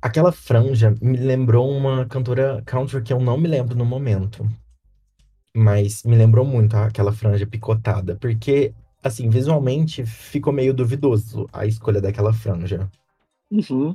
aquela 0.00 0.32
franja 0.32 0.94
me 1.00 1.16
lembrou 1.16 1.70
uma 1.70 2.04
cantora 2.06 2.62
country 2.66 3.02
que 3.02 3.12
eu 3.12 3.20
não 3.20 3.38
me 3.38 3.48
lembro 3.48 3.76
no 3.76 3.84
momento. 3.84 4.46
Mas 5.54 6.02
me 6.02 6.16
lembrou 6.16 6.44
muito 6.44 6.76
aquela 6.76 7.12
franja 7.12 7.46
picotada, 7.46 8.16
porque, 8.16 8.74
assim, 9.02 9.28
visualmente 9.28 10.04
ficou 10.04 10.52
meio 10.52 10.74
duvidoso 10.74 11.48
a 11.52 11.66
escolha 11.66 12.00
daquela 12.00 12.32
franja. 12.32 12.90
Uhum. 13.50 13.94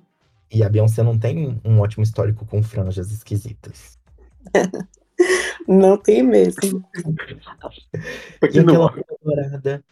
E 0.52 0.64
a 0.64 0.70
Beyoncé 0.70 1.04
não 1.04 1.18
tem 1.18 1.60
um 1.66 1.80
ótimo 1.80 2.04
histórico 2.04 2.46
com 2.46 2.64
franjas 2.64 3.12
esquisitas. 3.12 3.98
Não 5.68 5.98
tem 5.98 6.24
mesmo. 6.24 6.82
e 8.54 8.60
aquela 8.60 8.94
dourada, 9.22 9.84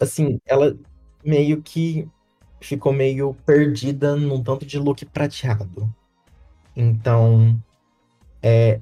assim, 0.00 0.40
ela 0.46 0.76
meio 1.22 1.62
que 1.62 2.08
ficou 2.60 2.92
meio 2.92 3.34
perdida 3.44 4.16
num 4.16 4.42
tanto 4.42 4.64
de 4.64 4.78
look 4.78 5.04
prateado. 5.06 5.92
Então, 6.74 7.58
é, 8.42 8.80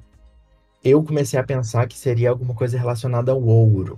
eu 0.83 1.03
comecei 1.03 1.39
a 1.39 1.43
pensar 1.43 1.87
que 1.87 1.97
seria 1.97 2.29
alguma 2.29 2.53
coisa 2.53 2.77
relacionada 2.77 3.31
ao 3.31 3.41
ouro. 3.41 3.97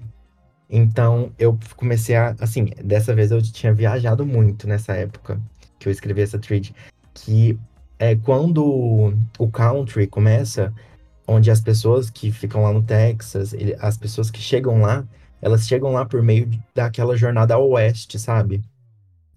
Então, 0.69 1.31
eu 1.39 1.57
comecei 1.75 2.15
a, 2.15 2.35
assim, 2.39 2.65
dessa 2.83 3.13
vez 3.15 3.31
eu 3.31 3.41
tinha 3.41 3.73
viajado 3.73 4.25
muito 4.25 4.67
nessa 4.67 4.93
época 4.93 5.39
que 5.79 5.87
eu 5.87 5.91
escrevi 5.91 6.21
essa 6.21 6.39
thread, 6.39 6.73
que 7.13 7.57
é 7.99 8.15
quando 8.15 9.13
o 9.37 9.49
country 9.49 10.07
começa, 10.07 10.73
onde 11.27 11.49
as 11.51 11.61
pessoas 11.61 12.09
que 12.09 12.31
ficam 12.31 12.63
lá 12.63 12.71
no 12.71 12.83
Texas, 12.83 13.53
as 13.79 13.97
pessoas 13.97 14.29
que 14.29 14.39
chegam 14.39 14.81
lá, 14.81 15.05
elas 15.41 15.67
chegam 15.67 15.91
lá 15.91 16.05
por 16.05 16.21
meio 16.21 16.49
daquela 16.73 17.15
jornada 17.15 17.53
ao 17.53 17.69
oeste, 17.69 18.19
sabe? 18.19 18.61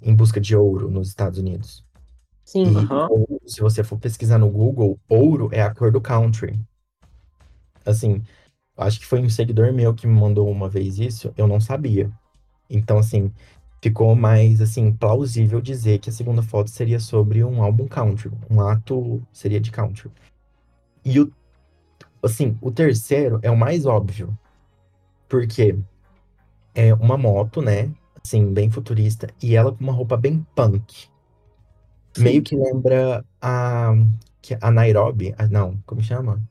Em 0.03 0.15
busca 0.15 0.41
de 0.41 0.57
ouro 0.57 0.91
nos 0.91 1.09
Estados 1.09 1.39
Unidos. 1.39 1.85
Sim. 2.45 2.73
E 2.73 2.77
Aham. 2.77 3.09
ouro, 3.11 3.41
se 3.47 3.61
você 3.61 3.85
for 3.85 3.99
pesquisar 3.99 4.39
no 4.39 4.51
Google, 4.51 4.99
ouro 5.09 5.49
é 5.53 5.63
a 5.63 5.75
cor 5.75 5.93
do 5.93 6.01
country. 6.01 6.59
Assim, 7.85 8.23
acho 8.77 9.01
que 9.01 9.07
foi 9.07 9.21
um 9.21 9.29
seguidor 9.29 9.73
meu 9.73 9.95
que 9.95 10.07
me 10.07 10.19
mandou 10.19 10.51
uma 10.51 10.69
vez 10.69 10.99
isso, 10.99 11.33
eu 11.37 11.47
não 11.47 11.61
sabia. 11.61 12.11
Então, 12.69 12.99
assim, 12.99 13.33
ficou 13.83 14.15
mais, 14.15 14.61
assim, 14.61 14.93
plausível 14.93 15.61
dizer 15.61 15.99
que 15.99 16.11
a 16.11 16.13
segunda 16.13 16.43
foto 16.43 16.71
seria 16.71 17.01
sobre 17.01 17.43
um 17.43 17.63
álbum 17.63 17.89
country, 17.89 18.31
um 18.51 18.61
ato 18.61 19.23
seria 19.33 19.61
de 19.61 19.71
country. 19.71 20.11
E 21.05 21.21
o, 21.21 21.33
assim, 22.23 22.57
o 22.61 22.71
terceiro 22.71 23.41
é 23.43 23.51
o 23.51 23.57
mais 23.57 23.87
óbvio, 23.87 24.37
porque 25.29 25.79
é 26.75 26.93
uma 26.95 27.17
moto, 27.17 27.63
né, 27.63 27.91
assim, 28.25 28.53
bem 28.53 28.71
futurista, 28.71 29.29
e 29.43 29.57
ela 29.57 29.73
com 29.73 29.83
uma 29.83 29.93
roupa 29.93 30.17
bem 30.17 30.47
punk. 30.55 31.09
Meio 32.19 32.43
que 32.43 32.57
lembra 32.57 33.25
a, 33.41 33.93
a 34.61 34.71
Nairobi, 34.71 35.35
ah, 35.39 35.47
não, 35.47 35.77
como 35.87 36.03
chama? 36.03 36.43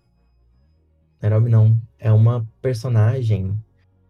Nairobi 1.22 1.50
não, 1.50 1.78
é 1.98 2.12
uma 2.12 2.48
personagem 2.62 3.54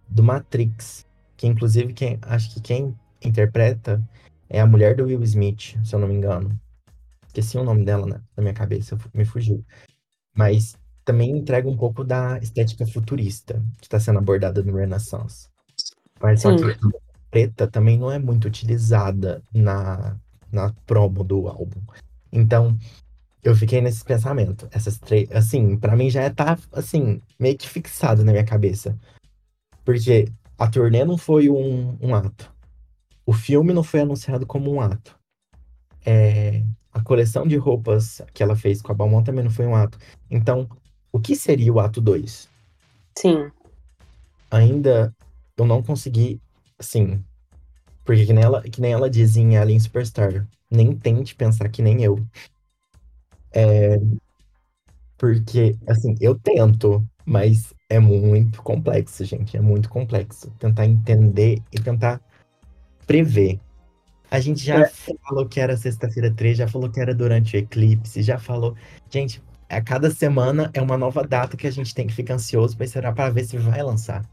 do 0.08 0.24
Matrix, 0.24 1.06
que 1.36 1.48
inclusive 1.48 1.94
quem, 1.94 2.20
acho 2.22 2.54
que 2.54 2.62
quem 2.62 2.96
interpreta 3.24 4.02
é 4.50 4.60
a 4.62 4.66
mulher 4.66 4.96
do 4.96 5.06
Will 5.06 5.24
Smith, 5.24 5.78
se 5.84 5.96
eu 5.96 6.00
não 6.00 6.08
me 6.08 6.16
engano. 6.16 6.60
Esqueci 7.28 7.58
o 7.58 7.64
nome 7.64 7.84
dela 7.84 8.06
na, 8.06 8.22
na 8.36 8.44
minha 8.44 8.54
cabeça, 8.54 8.98
me 9.14 9.26
fugiu. 9.26 9.64
Mas 10.36 10.76
também 11.06 11.32
entrega 11.32 11.68
um 11.68 11.78
pouco 11.78 12.04
da 12.04 12.40
estética 12.40 12.86
futurista 12.86 13.64
que 13.80 13.86
está 13.86 14.00
sendo 14.00 14.20
abordada 14.20 14.64
no 14.64 14.76
Renaissance. 14.76 15.48
Mas 16.22 16.42
só 16.42 16.56
Sim. 16.58 16.64
que 16.64 16.72
a 16.72 17.09
preta 17.30 17.68
também 17.68 17.98
não 17.98 18.12
é 18.12 18.20
muito 18.20 18.48
utilizada 18.48 19.42
na, 19.54 20.18
na 20.52 20.74
promo 20.86 21.24
do 21.24 21.48
álbum. 21.48 21.82
Então, 22.32 22.78
eu 23.44 23.56
fiquei 23.56 23.82
nesse 23.82 24.04
pensamento. 24.04 24.68
Essas 24.72 24.98
três, 24.98 25.32
assim, 25.32 25.78
pra 25.78 25.96
mim 25.96 26.10
já 26.10 26.30
tá, 26.30 26.58
assim, 26.72 27.22
meio 27.40 27.58
que 27.58 27.68
fixado 27.68 28.24
na 28.24 28.32
minha 28.32 28.46
cabeça. 28.46 28.98
Porque 29.86 30.32
a 30.58 30.68
turnê 30.68 31.06
não 31.06 31.18
foi 31.18 31.50
um, 31.50 31.98
um 32.02 32.14
ato. 32.14 32.54
O 33.26 33.34
filme 33.34 33.74
não 33.74 33.84
foi 33.84 34.02
anunciado 34.02 34.46
como 34.46 34.72
um 34.72 34.82
ato. 34.82 35.18
É, 36.06 36.64
a 36.92 37.02
coleção 37.02 37.48
de 37.48 37.56
roupas 37.56 38.22
que 38.34 38.44
ela 38.44 38.56
fez 38.56 38.82
com 38.82 38.92
a 38.92 38.96
Balmain 38.96 39.24
também 39.24 39.44
não 39.44 39.52
foi 39.52 39.66
um 39.66 39.76
ato. 39.76 39.98
Então, 40.30 40.68
o 41.12 41.20
que 41.20 41.36
seria 41.36 41.72
o 41.72 41.80
ato 41.80 42.02
2? 42.02 42.50
Sim. 43.18 43.52
Ainda 44.52 45.16
eu 45.58 45.66
não 45.66 45.84
consegui, 45.84 46.42
assim. 46.80 47.24
Porque 48.06 48.26
que 48.26 48.34
nem 48.34 48.44
ela, 48.44 48.62
que 48.64 48.82
nem 48.82 48.94
ela 48.94 49.10
diz 49.10 49.36
em 49.38 49.58
Alien 49.58 49.80
Superstar. 49.80 50.48
Nem 50.72 50.96
tente 50.96 51.36
pensar 51.36 51.70
que 51.70 51.82
nem 51.82 52.04
eu. 52.04 52.26
É, 53.52 54.00
porque, 55.18 55.76
assim, 55.88 56.16
eu 56.22 56.34
tento, 56.40 57.06
mas 57.26 57.74
é 57.90 58.00
muito 58.00 58.62
complexo, 58.64 59.26
gente. 59.26 59.58
É 59.58 59.62
muito 59.62 59.90
complexo. 59.90 60.50
Tentar 60.60 60.86
entender 60.86 61.62
e 61.72 61.80
tentar 61.80 62.22
prever. 63.06 63.60
A 64.32 64.40
gente 64.40 64.64
já 64.64 64.82
É. 64.82 64.90
falou 65.28 65.48
que 65.48 65.60
era 65.60 65.76
sexta-feira 65.76 66.32
3, 66.34 66.58
já 66.58 66.68
falou 66.68 66.90
que 66.90 67.00
era 67.00 67.14
durante 67.16 67.56
o 67.58 67.60
eclipse, 67.60 68.22
já 68.22 68.38
falou. 68.38 68.76
Gente, 69.10 69.42
a 69.70 69.82
cada 69.82 70.12
semana 70.12 70.70
é 70.74 70.82
uma 70.82 70.98
nova 70.98 71.24
data 71.28 71.58
que 71.58 71.68
a 71.68 71.72
gente 71.72 71.94
tem 71.96 72.08
que 72.08 72.14
ficar 72.14 72.36
ansioso 72.36 72.76
para 72.78 72.86
esperar 72.86 73.14
para 73.14 73.30
ver 73.32 73.46
se 73.46 73.58
vai 73.58 73.82
lançar. 73.84 74.24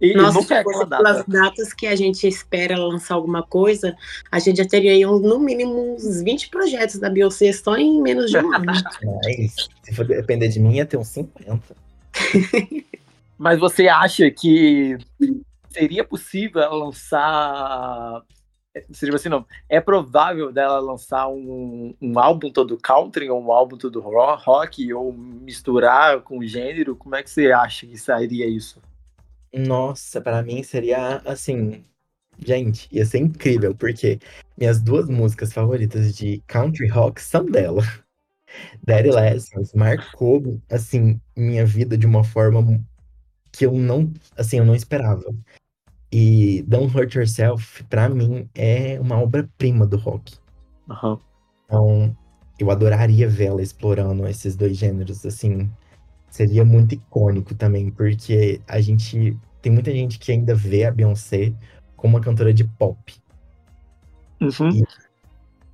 E, 0.00 0.14
Nossa, 0.14 0.38
nunca 0.38 0.54
é 0.54 0.58
aquela 0.60 0.86
pelas 0.86 1.16
data. 1.18 1.30
datas 1.30 1.72
que 1.72 1.86
a 1.86 1.96
gente 1.96 2.26
espera 2.26 2.78
lançar 2.78 3.14
alguma 3.14 3.42
coisa, 3.42 3.96
a 4.30 4.38
gente 4.38 4.58
já 4.58 4.64
teria 4.64 4.92
aí, 4.92 5.04
um- 5.04 5.18
no 5.18 5.40
mínimo 5.40 5.94
uns 5.94 6.22
20 6.22 6.48
projetos 6.50 6.98
da 7.00 7.10
Beyoncé 7.10 7.52
só 7.52 7.76
em 7.76 8.00
menos 8.00 8.30
de 8.30 8.38
um 8.38 8.54
ano. 8.54 8.66
Mas, 9.24 9.68
se 9.82 9.94
for 9.94 10.06
depender 10.06 10.48
de 10.48 10.60
mim, 10.60 10.74
ia 10.76 10.86
ter 10.86 10.96
uns 10.96 11.08
50. 11.08 11.76
Mas 13.36 13.58
você 13.58 13.88
acha 13.88 14.30
que 14.30 14.98
seria 15.70 16.04
possível 16.04 16.60
ela 16.62 16.74
lançar. 16.74 18.22
Seria 18.92 19.14
assim, 19.16 19.28
não. 19.28 19.44
É 19.68 19.80
provável 19.80 20.52
dela 20.52 20.78
lançar 20.78 21.28
um, 21.28 21.94
um 22.00 22.18
álbum 22.18 22.50
todo 22.50 22.76
country, 22.78 23.28
ou 23.28 23.42
um 23.42 23.50
álbum 23.50 23.76
todo 23.76 24.00
ro- 24.00 24.36
rock, 24.36 24.92
ou 24.92 25.12
misturar 25.12 26.20
com 26.20 26.42
gênero? 26.44 26.94
Como 26.94 27.16
é 27.16 27.22
que 27.22 27.30
você 27.30 27.50
acha 27.50 27.86
que 27.86 27.96
sairia 27.98 28.46
isso? 28.46 28.80
Nossa, 29.52 30.20
para 30.20 30.42
mim 30.42 30.62
seria 30.62 31.16
assim. 31.24 31.84
Gente, 32.38 32.88
ia 32.92 33.04
ser 33.04 33.18
incrível, 33.18 33.74
porque 33.74 34.18
minhas 34.56 34.80
duas 34.80 35.08
músicas 35.08 35.52
favoritas 35.52 36.14
de 36.14 36.42
country 36.46 36.86
rock 36.88 37.20
são 37.20 37.44
dela. 37.44 37.82
Daddy 38.84 39.10
Lessons 39.10 39.72
marcou, 39.74 40.60
assim, 40.70 41.20
minha 41.36 41.66
vida 41.66 41.98
de 41.98 42.06
uma 42.06 42.22
forma 42.22 42.80
que 43.52 43.66
eu 43.66 43.72
não, 43.72 44.12
assim, 44.36 44.58
eu 44.58 44.64
não 44.64 44.74
esperava. 44.74 45.24
E 46.10 46.62
Don't 46.62 46.96
Hurt 46.96 47.14
Yourself, 47.14 47.84
pra 47.84 48.08
mim, 48.08 48.48
é 48.54 48.98
uma 49.00 49.20
obra-prima 49.20 49.86
do 49.86 49.96
rock. 49.96 50.36
Aham. 50.88 51.18
Então, 51.64 52.16
eu 52.58 52.70
adoraria 52.70 53.28
vê-la 53.28 53.60
explorando 53.60 54.26
esses 54.26 54.56
dois 54.56 54.76
gêneros, 54.76 55.26
assim. 55.26 55.70
Seria 56.30 56.64
muito 56.64 56.94
icônico 56.94 57.54
também, 57.54 57.90
porque 57.90 58.60
a 58.66 58.80
gente. 58.80 59.36
Tem 59.60 59.72
muita 59.72 59.90
gente 59.90 60.18
que 60.18 60.30
ainda 60.30 60.54
vê 60.54 60.84
a 60.84 60.90
Beyoncé 60.90 61.52
como 61.96 62.16
uma 62.16 62.22
cantora 62.22 62.54
de 62.54 62.64
pop. 62.64 63.14
Uhum. 64.40 64.84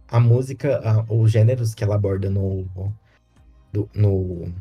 A 0.08 0.18
música, 0.18 0.78
a- 0.78 1.04
os 1.12 1.30
gêneros 1.30 1.74
que 1.74 1.84
ela 1.84 1.96
aborda 1.96 2.30
no, 2.30 2.64
do- 3.72 3.90
no 3.94 4.52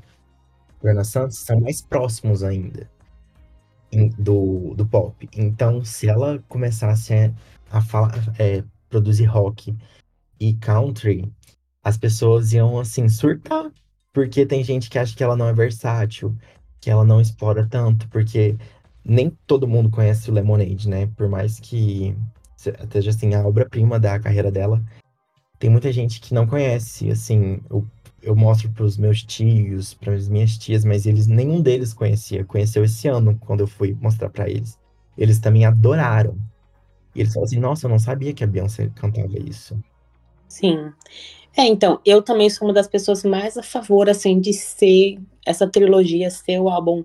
Renaissance 0.83 1.37
são 1.37 1.61
mais 1.61 1.81
próximos 1.81 2.43
ainda 2.43 2.89
em- 3.91 4.09
do, 4.09 4.73
do 4.75 4.85
pop. 4.85 5.29
Então, 5.37 5.85
se 5.85 6.09
ela 6.09 6.43
começasse 6.49 7.13
a, 7.13 7.33
a 7.71 7.81
falar, 7.81 8.13
é, 8.37 8.63
produzir 8.89 9.25
rock 9.25 9.75
e 10.39 10.53
country, 10.55 11.31
as 11.83 11.97
pessoas 11.97 12.51
iam 12.51 12.79
assim 12.79 13.07
surtar, 13.07 13.71
porque 14.13 14.45
tem 14.45 14.63
gente 14.63 14.89
que 14.89 14.99
acha 14.99 15.15
que 15.15 15.23
ela 15.23 15.35
não 15.35 15.47
é 15.49 15.53
versátil, 15.53 16.37
que 16.81 16.89
ela 16.89 17.03
não 17.05 17.21
explora 17.21 17.67
tanto, 17.67 18.07
porque 18.09 18.57
nem 19.05 19.31
todo 19.47 19.67
mundo 19.67 19.89
conhece 19.91 20.29
o 20.31 20.33
Lemonade, 20.33 20.89
né? 20.89 21.07
Por 21.17 21.29
mais 21.29 21.59
que 21.59 22.15
se- 22.57 22.71
esteja 22.71 23.11
assim 23.11 23.33
a 23.35 23.45
obra-prima 23.47 23.99
da 23.99 24.19
carreira 24.19 24.51
dela, 24.51 24.83
tem 25.59 25.69
muita 25.69 25.91
gente 25.91 26.19
que 26.21 26.33
não 26.33 26.45
conhece, 26.47 27.09
assim, 27.11 27.59
eu, 27.69 27.85
eu 28.21 28.35
mostro 28.35 28.71
pros 28.71 28.97
meus 28.97 29.23
tios, 29.23 29.93
para 29.93 30.13
as 30.13 30.27
minhas 30.29 30.57
tias, 30.57 30.85
mas 30.85 31.05
eles 31.05 31.27
nenhum 31.27 31.61
deles 31.61 31.93
conhecia, 31.93 32.45
conheceu 32.45 32.83
esse 32.83 33.07
ano 33.07 33.37
quando 33.39 33.61
eu 33.61 33.67
fui 33.67 33.93
mostrar 34.01 34.29
pra 34.29 34.49
eles. 34.49 34.79
Eles 35.17 35.39
também 35.39 35.65
adoraram. 35.65 36.37
E 37.15 37.21
eles 37.21 37.33
falaram 37.33 37.47
assim: 37.47 37.59
"Nossa, 37.59 37.87
eu 37.87 37.91
não 37.91 37.99
sabia 37.99 38.33
que 38.33 38.43
a 38.43 38.47
Beyoncé 38.47 38.89
cantava 38.95 39.37
isso". 39.39 39.79
Sim. 40.47 40.93
É, 41.55 41.65
então, 41.65 41.99
eu 42.03 42.21
também 42.21 42.49
sou 42.49 42.67
uma 42.67 42.73
das 42.73 42.87
pessoas 42.87 43.23
mais 43.23 43.57
a 43.57 43.63
favor, 43.63 44.09
assim, 44.09 44.39
de 44.39 44.51
ser 44.53 45.19
essa 45.45 45.67
trilogia, 45.67 46.29
ser 46.31 46.59
o 46.59 46.67
álbum 46.67 47.03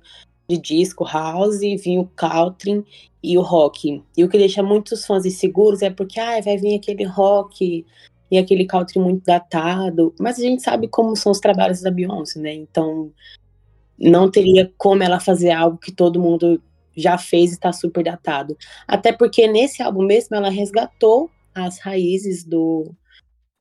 de 0.48 0.56
disco, 0.56 1.04
house, 1.04 1.61
vir 1.61 1.98
o 1.98 2.06
country 2.16 2.82
e 3.22 3.37
o 3.37 3.42
rock. 3.42 4.02
E 4.16 4.24
o 4.24 4.28
que 4.28 4.38
deixa 4.38 4.62
muitos 4.62 5.04
fãs 5.04 5.26
inseguros 5.26 5.82
é 5.82 5.90
porque, 5.90 6.18
ah, 6.18 6.40
vai 6.40 6.56
vir 6.56 6.76
aquele 6.76 7.04
rock 7.04 7.84
e 8.30 8.38
aquele 8.38 8.64
country 8.64 8.99
muito 8.99 9.24
datado. 9.24 10.14
Mas 10.18 10.38
a 10.38 10.42
gente 10.42 10.62
sabe 10.62 10.88
como 10.88 11.14
são 11.14 11.32
os 11.32 11.40
trabalhos 11.40 11.82
da 11.82 11.90
Beyoncé, 11.90 12.40
né? 12.40 12.55
Então, 12.55 13.12
não 13.99 14.30
teria 14.30 14.72
como 14.78 15.03
ela 15.03 15.20
fazer 15.20 15.51
algo 15.51 15.76
que 15.76 15.92
todo 15.92 16.20
mundo 16.20 16.62
já 16.96 17.18
fez 17.18 17.51
e 17.51 17.55
está 17.55 17.72
super 17.72 18.03
datado. 18.03 18.57
Até 18.86 19.12
porque 19.12 19.46
nesse 19.46 19.82
álbum 19.82 20.05
mesmo 20.05 20.34
ela 20.36 20.49
resgatou 20.49 21.30
as 21.55 21.78
raízes 21.80 22.44
do 22.44 22.94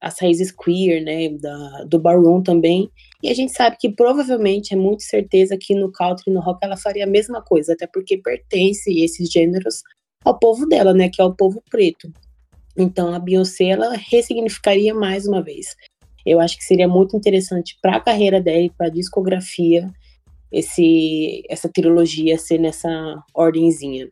as 0.07 0.19
raízes 0.19 0.51
queer, 0.51 1.03
né, 1.03 1.29
da, 1.29 1.83
do 1.83 1.99
ballroom 1.99 2.41
também. 2.41 2.89
E 3.21 3.29
a 3.29 3.33
gente 3.33 3.51
sabe 3.51 3.77
que 3.79 3.89
provavelmente 3.89 4.73
é 4.73 4.77
muito 4.77 5.03
certeza 5.03 5.57
que 5.59 5.75
no 5.75 5.91
country 5.91 6.25
e 6.27 6.33
no 6.33 6.39
rock 6.39 6.59
ela 6.63 6.77
faria 6.77 7.03
a 7.03 7.09
mesma 7.09 7.41
coisa, 7.41 7.73
até 7.73 7.85
porque 7.87 8.17
pertence 8.17 8.89
esses 8.89 9.29
gêneros 9.29 9.81
ao 10.23 10.37
povo 10.37 10.65
dela, 10.65 10.93
né, 10.93 11.09
que 11.09 11.21
é 11.21 11.25
o 11.25 11.35
povo 11.35 11.61
preto. 11.69 12.11
Então 12.77 13.13
a 13.13 13.19
Beyoncé 13.19 13.65
ela 13.65 13.95
ressignificaria 13.95 14.93
mais 14.93 15.27
uma 15.27 15.41
vez. 15.41 15.75
Eu 16.25 16.39
acho 16.39 16.57
que 16.57 16.63
seria 16.63 16.87
muito 16.87 17.15
interessante 17.15 17.77
para 17.81 17.97
a 17.97 18.01
carreira 18.01 18.41
dela 18.41 18.59
e 18.59 18.69
para 18.69 18.87
a 18.87 18.91
discografia 18.91 19.89
esse 20.51 21.43
essa 21.49 21.69
trilogia 21.69 22.37
ser 22.37 22.59
nessa 22.59 22.89
ordenzinha. 23.33 24.09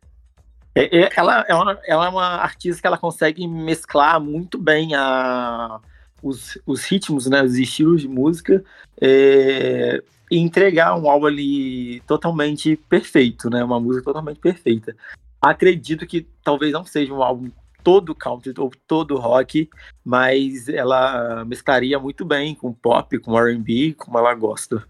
É, 0.76 1.04
é- 1.04 1.10
ela, 1.16 1.46
é 1.48 1.56
uma, 1.56 1.80
ela 1.88 2.06
é 2.06 2.10
uma 2.10 2.28
artista 2.36 2.82
que 2.82 2.88
ela 2.88 2.98
consegue 2.98 3.48
mesclar 3.48 4.20
muito 4.20 4.58
bem 4.58 4.94
a, 4.94 5.80
os, 6.22 6.58
os 6.66 6.84
ritmos, 6.84 7.28
né, 7.28 7.42
os 7.42 7.56
estilos 7.56 8.02
de 8.02 8.10
música 8.10 8.64
é, 9.00 10.04
e 10.30 10.38
entregar 10.38 10.96
um 10.98 11.10
álbum 11.10 11.28
ali 11.28 12.02
totalmente 12.02 12.76
perfeito, 12.90 13.50
né, 13.50 13.64
uma 13.64 13.80
música 13.80 14.04
totalmente 14.04 14.40
perfeita. 14.40 14.96
Acredito 15.42 16.06
que 16.06 16.28
talvez 16.44 16.74
não 16.74 16.84
seja 16.84 17.14
um 17.14 17.24
álbum 17.24 17.50
todo 17.82 18.16
country 18.16 18.52
ou 18.58 18.72
todo 18.88 19.16
rock, 19.16 19.70
mas 20.04 20.68
ela 20.68 21.46
mesclaria 21.46 22.00
muito 22.00 22.26
bem 22.26 22.56
com 22.56 22.74
pop, 22.74 23.18
com 23.20 23.40
R&B, 23.40 23.94
como 23.94 24.18
ela 24.18 24.34
gosta. 24.34 24.84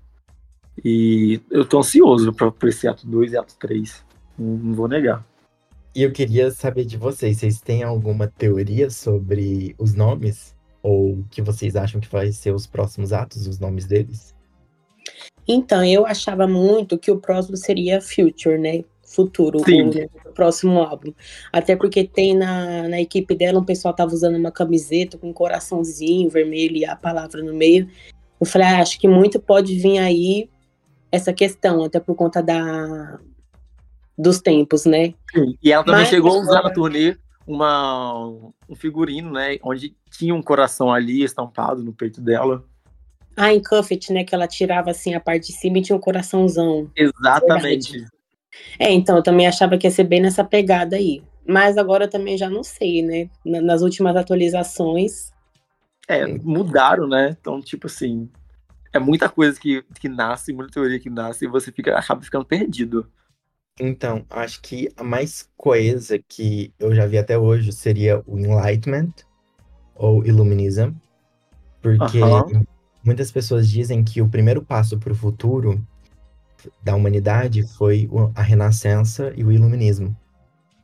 E 0.84 1.42
eu 1.52 1.66
tô 1.66 1.80
ansioso 1.80 2.34
para 2.34 2.54
esse 2.70 2.88
ato 2.88 3.06
2 3.06 3.34
e 3.34 3.38
ato 3.38 3.56
3. 3.60 4.04
Não, 4.40 4.58
não 4.58 4.74
vou 4.74 4.88
negar. 4.88 5.26
E 5.96 6.04
eu 6.04 6.12
queria 6.12 6.52
saber 6.52 6.84
de 6.84 6.98
vocês, 6.98 7.38
vocês 7.38 7.62
têm 7.62 7.82
alguma 7.82 8.28
teoria 8.28 8.90
sobre 8.90 9.74
os 9.80 9.96
nomes? 9.96 10.54
Ou 10.84 11.24
que 11.32 11.42
vocês 11.42 11.78
acham 11.78 12.02
que 12.02 12.12
vai 12.12 12.34
ser 12.34 12.52
os 12.52 12.68
próximos 12.68 13.14
atos, 13.14 13.48
os 13.48 13.60
nomes 13.60 13.86
deles? 13.86 14.36
Então, 15.48 15.86
eu 15.86 16.06
achava 16.06 16.46
muito 16.46 16.98
que 16.98 17.10
o 17.10 17.18
próximo 17.18 17.56
seria 17.56 18.02
Future, 18.02 18.58
né? 18.58 18.84
Futuro, 19.06 19.60
Sim. 19.64 19.90
o, 20.26 20.34
próximo 20.34 20.80
álbum. 20.80 21.14
Até 21.54 21.78
porque 21.78 22.04
tem 22.04 22.36
na, 22.36 22.90
na 22.90 23.00
equipe 23.00 23.34
dela, 23.34 23.60
um 23.60 23.64
pessoal 23.64 23.94
tava 23.94 24.14
usando 24.14 24.36
uma 24.36 24.52
camiseta 24.52 25.18
com 25.18 25.30
um 25.30 25.34
coraçãozinho 25.34 26.30
vermelho 26.30 26.76
e 26.76 26.84
a 26.84 26.96
palavra 26.96 27.42
no 27.42 27.54
meio. 27.54 27.88
Eu 28.42 28.46
falei, 28.46 28.68
ah, 28.68 28.82
acho 28.82 29.00
que 29.00 29.08
muito 29.08 29.40
pode 29.40 29.78
vir 29.80 30.00
aí 30.00 30.50
essa 31.10 31.32
questão, 31.32 31.86
até 31.86 32.02
por 32.02 32.16
conta 32.16 32.44
da 32.44 33.18
dos 34.18 34.40
tempos, 34.40 34.86
né? 34.86 35.14
Sim. 35.34 35.58
E 35.62 35.72
ela 35.72 35.84
também 35.84 36.02
Mas 36.02 36.10
chegou 36.10 36.38
a 36.38 36.42
usar 36.42 36.64
na 36.64 36.70
turnê 36.72 37.18
uma, 37.46 38.16
um 38.70 38.76
figurino, 38.76 39.32
né? 39.32 39.58
Onde 39.64 39.96
tinha 40.10 40.34
um 40.34 40.42
coração 40.42 40.92
ali 40.92 41.24
estampado 41.24 41.84
no 41.84 41.94
peito 41.94 42.22
dela. 42.22 42.64
Ah, 43.36 43.54
em 43.54 43.62
Cuffet, 43.62 44.12
né? 44.12 44.24
Que 44.24 44.34
ela 44.34 44.48
tirava 44.48 44.92
assim 44.92 45.14
a 45.14 45.20
parte 45.20 45.48
de 45.48 45.54
cima 45.54 45.78
e 45.78 45.82
tinha 45.82 45.96
um 45.96 46.00
coraçãozão. 46.02 46.90
Exatamente. 46.96 48.06
É, 48.80 48.92
então 48.92 49.18
eu 49.18 49.24
também 49.24 49.48
achava 49.48 49.78
que 49.78 49.86
ia 49.86 49.92
ser 49.92 50.06
bem 50.06 50.22
nessa 50.22 50.44
pegada 50.44 50.96
aí. 50.96 51.22
Mas 51.48 51.78
agora 51.78 52.06
eu 52.06 52.10
também 52.10 52.38
já 52.38 52.50
não 52.50 52.64
sei, 52.64 53.02
né? 53.02 53.30
Na- 53.46 53.62
Nas 53.62 53.82
últimas 53.82 54.16
atualizações. 54.16 55.32
É, 56.08 56.26
mudaram, 56.26 57.08
né? 57.08 57.36
Então, 57.40 57.62
tipo 57.62 57.88
assim, 57.88 58.30
é 58.94 59.00
muita 59.00 59.28
coisa 59.28 59.60
que, 59.60 59.84
que 60.00 60.08
nasce, 60.08 60.54
muita 60.54 60.72
teoria 60.72 61.00
que 61.00 61.10
nasce, 61.10 61.46
e 61.46 61.48
você 61.48 61.72
fica, 61.72 61.98
acaba 61.98 62.22
ficando 62.22 62.46
perdido. 62.46 63.12
Então, 63.80 64.26
acho 64.30 64.62
que 64.62 64.90
a 64.96 65.04
mais 65.04 65.50
coesa 65.58 66.18
que 66.18 66.74
eu 66.80 66.96
já 66.96 67.06
vi 67.06 67.18
até 67.18 67.38
hoje 67.38 67.74
seria 67.74 68.24
o 68.26 68.40
Enlightenment 68.40 69.12
ou 69.94 70.26
Illuminism, 70.26 70.94
porque 71.82 72.20
muitas 73.04 73.32
pessoas 73.32 73.70
dizem 73.70 74.02
que 74.02 74.22
o 74.22 74.30
primeiro 74.30 74.62
passo 74.62 74.98
para 74.98 75.12
o 75.12 75.16
futuro 75.16 75.86
da 76.82 76.96
humanidade 76.96 77.64
foi 77.64 78.10
a 78.34 78.42
Renascença 78.42 79.34
e 79.36 79.44
o 79.44 79.52
Iluminismo. 79.52 80.16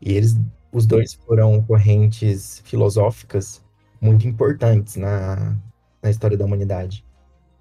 E 0.02 0.12
eles, 0.12 0.36
os 0.74 0.86
dois 0.86 1.14
foram 1.14 1.64
correntes 1.64 2.62
filosóficas 2.66 3.64
muito 4.02 4.28
importantes 4.28 4.98
na, 4.98 5.58
na 6.04 6.10
história 6.10 6.38
da 6.38 6.44
humanidade, 6.44 7.06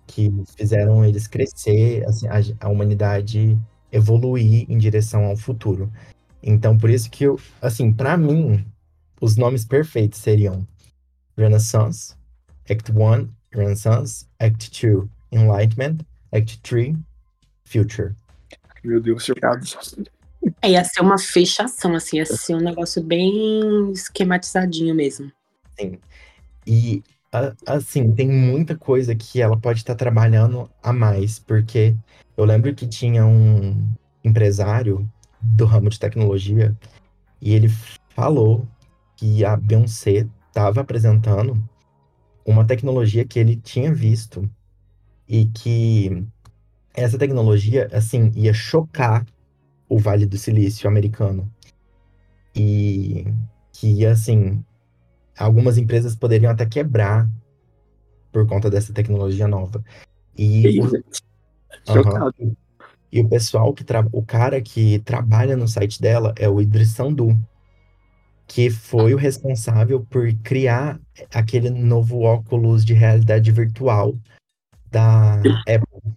que 0.09 0.29
fizeram 0.57 1.05
eles 1.05 1.29
crescer, 1.29 2.05
assim, 2.09 2.27
a, 2.27 2.67
a 2.67 2.69
humanidade 2.69 3.57
evoluir 3.93 4.67
em 4.69 4.79
direção 4.79 5.25
ao 5.25 5.37
futuro. 5.37 5.91
Então, 6.43 6.77
por 6.77 6.89
isso 6.91 7.11
que 7.11 7.25
eu, 7.25 7.39
assim, 7.61 7.93
para 7.93 8.17
mim, 8.17 8.65
os 9.21 9.37
nomes 9.37 9.65
perfeitos 9.65 10.19
seriam 10.21 10.67
Renaissance, 11.37 12.15
Act 12.69 12.91
1, 12.93 13.29
Renaissance, 13.53 14.27
Act 14.39 14.71
2, 14.87 15.07
Enlightenment, 15.33 15.99
Act 16.33 16.61
3, 16.61 16.97
Future. 17.65 18.15
Meu 18.83 19.01
Deus, 19.01 19.25
chocado. 19.25 19.67
É, 20.63 20.71
ia 20.71 20.83
ser 20.85 21.03
uma 21.03 21.19
fechação, 21.19 21.95
assim, 21.95 22.17
ia 22.17 22.25
ser 22.27 22.55
um 22.55 22.61
negócio 22.61 23.03
bem 23.03 23.93
esquematizadinho 23.93 24.95
mesmo. 24.95 25.31
E, 26.67 27.03
a- 27.03 27.03
assim, 27.67 28.13
tem 28.13 28.29
muita 28.29 28.77
coisa 28.77 29.15
que 29.15 29.41
ela 29.41 29.57
pode 29.57 29.81
estar 29.81 29.95
trabalhando 29.95 30.71
a 30.83 30.93
mais, 30.93 31.39
porque 31.39 31.97
eu 32.37 32.45
lembro 32.45 32.75
que 32.75 32.87
tinha 32.87 33.25
um 33.25 33.95
empresário 34.25 35.09
do 35.41 35.65
ramo 35.65 35.89
de 35.89 35.99
tecnologia 35.99 36.77
e 37.41 37.55
ele 37.55 37.69
falou 38.15 38.67
que 39.17 39.45
a 39.45 39.57
Beyoncé 39.57 40.27
estava 40.49 40.81
apresentando 40.81 41.63
uma 42.45 42.67
tecnologia 42.67 43.25
que 43.25 43.39
ele 43.39 43.57
tinha 43.57 43.93
visto 43.93 44.51
e 45.29 45.47
que 45.47 46.27
essa 46.95 47.17
tecnologia, 47.17 47.89
assim, 47.93 48.33
ia 48.35 48.53
chocar 48.53 49.25
o 49.89 49.99
Vale 49.99 50.27
do 50.27 50.37
Silício 50.37 50.89
americano. 50.89 51.51
E 52.55 53.25
que 53.73 54.05
assim, 54.05 54.65
algumas 55.41 55.79
empresas 55.79 56.15
poderiam 56.15 56.53
até 56.53 56.67
quebrar 56.67 57.29
por 58.31 58.47
conta 58.47 58.71
dessa 58.71 58.93
tecnologia 58.93 59.49
nova. 59.49 59.83
E, 60.37 60.81
o. 60.81 60.85
Aham. 61.89 62.31
e 63.11 63.21
o 63.21 63.29
pessoal 63.29 63.73
que 63.73 63.83
tra... 63.83 64.07
o 64.13 64.23
cara 64.23 64.61
que 64.61 64.99
trabalha 65.01 65.57
no 65.57 65.67
site 65.67 66.01
dela 66.01 66.35
é 66.37 66.49
o 66.49 66.61
Idris 66.61 66.91
Sandu, 66.91 67.37
que 68.47 68.69
foi 68.69 69.15
o 69.15 69.17
responsável 69.17 70.07
por 70.09 70.33
criar 70.43 71.01
aquele 71.33 71.71
novo 71.71 72.21
óculos 72.21 72.85
de 72.85 72.93
realidade 72.93 73.51
virtual 73.51 74.15
da 74.91 75.37
Apple. 75.67 76.15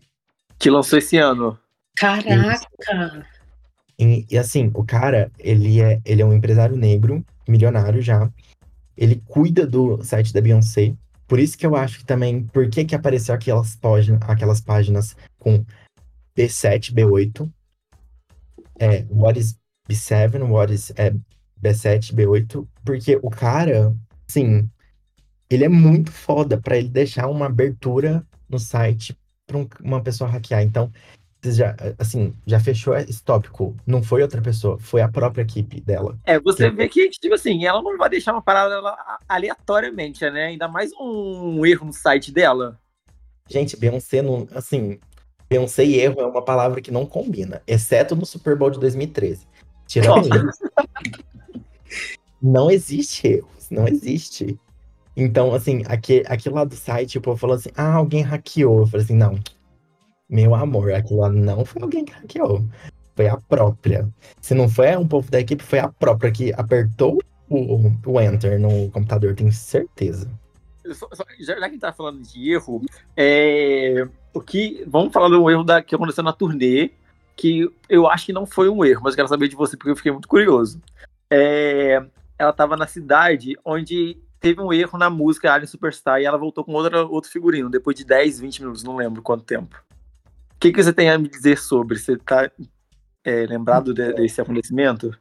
Que 0.60 0.70
lançou 0.70 1.00
esse 1.00 1.18
ano. 1.18 1.58
Caraca! 1.96 3.26
E, 4.00 4.26
e, 4.30 4.38
assim, 4.38 4.72
o 4.74 4.84
cara, 4.84 5.32
ele 5.38 5.80
é, 5.80 6.02
ele 6.04 6.22
é 6.22 6.26
um 6.26 6.34
empresário 6.34 6.76
negro, 6.76 7.24
milionário 7.48 8.02
já. 8.02 8.30
Ele 8.96 9.22
cuida 9.26 9.66
do 9.66 10.04
site 10.04 10.34
da 10.34 10.42
Beyoncé. 10.42 10.96
Por 11.28 11.40
isso 11.40 11.58
que 11.58 11.66
eu 11.66 11.76
acho 11.76 12.00
que 12.00 12.06
também, 12.06 12.44
por 12.46 12.70
que 12.70 12.86
que 12.86 12.96
apareceu 12.96 13.34
aquelas, 13.34 13.76
página, 13.76 14.20
aquelas 14.22 14.62
páginas 14.62 15.16
com 15.40 15.66
B7, 16.36 16.94
B8? 16.94 17.52
É, 18.80 19.06
what 19.10 19.40
is 19.40 19.58
B7, 19.88 20.42
what 20.44 20.74
is 20.74 20.92
é, 20.96 21.14
B7, 21.62 22.14
B8? 22.14 22.68
Porque 22.84 23.20
o 23.22 23.30
cara, 23.30 23.96
sim, 24.28 24.70
ele 25.50 25.64
é 25.64 25.70
muito 25.70 26.12
foda 26.12 26.60
pra 26.60 26.78
ele 26.78 26.90
deixar 26.90 27.28
uma 27.28 27.46
abertura 27.46 28.26
no 28.50 28.60
site 28.60 29.18
pra 29.46 29.58
um- 29.58 29.68
uma 29.82 30.02
pessoa 30.02 30.30
hackear. 30.30 30.62
Então, 30.64 30.92
já, 31.44 31.76
assim, 32.00 32.34
já 32.46 32.60
fechou 32.60 32.96
esse 32.96 33.22
tópico. 33.24 33.76
Não 33.86 34.02
foi 34.02 34.22
outra 34.22 34.42
pessoa, 34.42 34.78
foi 34.80 35.02
a 35.02 35.08
própria 35.10 35.42
equipe 35.44 35.82
dela. 35.82 36.18
É, 36.26 36.40
você 36.40 36.70
Que- 36.70 36.76
vê 36.76 36.90
que, 36.90 37.10
tipo 37.10 37.36
assim, 37.36 37.66
ela 37.66 37.82
não 37.82 37.98
vai 37.98 38.10
deixar 38.10 38.32
uma 38.34 38.42
parada 38.42 38.82
aleatoriamente, 39.28 40.24
né? 40.30 40.46
Ainda 40.48 40.68
mais 40.68 40.92
um 41.00 41.66
erro 41.66 41.86
no 41.88 41.94
site 41.94 42.32
dela. 42.32 42.80
Gente, 43.50 43.76
Beyoncé 43.76 44.22
não, 44.22 44.48
assim, 44.56 45.00
Beyoncé 45.50 45.84
e 45.84 46.00
erro 46.00 46.22
é 46.22 46.26
uma 46.26 46.42
palavra 46.42 46.82
que 46.82 46.92
não 46.92 47.06
combina, 47.06 47.62
exceto 47.68 48.16
no 48.16 48.26
Super 48.26 48.56
Bowl 48.56 48.70
de 48.70 48.80
2013. 48.80 49.46
Tirando 49.86 50.28
isso, 50.28 50.64
não 52.42 52.72
existe 52.72 53.28
erros, 53.28 53.70
não 53.70 53.88
existe. 53.88 54.58
Então, 55.16 55.54
assim, 55.54 55.84
aqui, 55.88 56.24
aquilo 56.26 56.56
lá 56.56 56.64
do 56.64 56.76
site, 56.76 57.18
o 57.18 57.22
povo 57.22 57.38
falou 57.38 57.56
assim, 57.56 57.70
ah, 57.76 57.94
alguém 57.94 58.22
hackeou. 58.24 58.80
Eu 58.82 58.88
falei 58.88 59.04
assim, 59.04 59.16
não, 59.16 59.38
meu 60.34 60.56
amor, 60.56 60.92
aquilo 60.94 61.20
lá 61.22 61.30
não 61.30 61.64
foi 61.64 61.82
alguém 61.82 62.04
que 62.06 62.12
hackeou, 62.14 62.66
foi 63.16 63.28
a 63.28 63.38
própria. 63.38 64.10
Se 64.42 64.54
não 64.54 64.68
foi 64.68 64.96
um 64.98 65.08
povo 65.08 65.30
da 65.30 65.40
equipe, 65.40 65.64
foi 65.64 65.80
a 65.80 65.88
própria 65.88 66.32
que 66.32 66.52
apertou 66.54 67.20
o, 67.50 67.92
o 68.06 68.20
enter 68.22 68.60
no 68.60 68.90
computador, 68.92 69.36
tenho 69.36 69.52
certeza. 69.52 70.30
Só- 70.94 71.08
só- 71.14 71.24
Já, 71.40 71.56
que 71.56 71.64
a 71.64 71.70
gente 71.70 71.80
tá 71.80 71.94
falando 71.94 72.22
de 72.22 72.52
erro, 72.52 72.82
é, 73.16 74.08
o 74.34 74.42
que, 74.42 74.84
vamos 74.88 75.14
falar 75.14 75.30
do 75.30 75.50
erro 75.50 75.64
da, 75.64 75.82
que 75.82 75.94
aconteceu 75.96 76.24
na 76.24 76.34
turnê, 76.34 76.92
que 77.36 77.70
eu 77.88 78.08
acho 78.08 78.26
que 78.26 78.34
não 78.34 78.46
foi 78.46 78.70
um 78.70 78.84
erro, 78.84 79.02
mas 79.04 79.14
eu 79.14 79.18
quero 79.18 79.28
saber 79.28 79.48
de 79.48 79.56
você 79.56 79.78
porque 79.78 79.92
eu 79.92 79.96
fiquei 79.96 80.12
muito 80.12 80.28
curioso. 80.28 80.82
É, 81.30 82.04
ela 82.38 82.52
tava 82.54 82.76
na 82.76 82.86
cidade 82.88 83.56
onde 83.64 84.18
teve 84.40 84.60
um 84.62 84.74
erro 84.74 84.98
na 84.98 85.10
música 85.10 85.52
Alien 85.54 85.68
Superstar 85.68 86.20
e 86.20 86.26
ela 86.26 86.38
voltou 86.38 86.64
com 86.66 86.74
outra, 86.74 87.06
outro 87.06 87.32
figurino, 87.32 87.70
depois 87.70 87.96
de 87.96 88.04
10, 88.04 88.40
20 88.40 88.60
minutos, 88.60 88.84
não 88.84 88.98
lembro 88.98 89.22
quanto 89.22 89.44
tempo. 89.44 89.82
O 90.64 90.66
que, 90.66 90.72
que 90.72 90.82
você 90.82 90.94
tem 90.94 91.10
a 91.10 91.18
me 91.18 91.28
dizer 91.28 91.58
sobre? 91.58 92.00
Você 92.00 92.16
tá 92.16 92.50
é, 93.26 93.46
lembrado 93.46 93.94
de- 93.94 94.14
desse 94.14 94.40
acontecimento? 94.40 95.14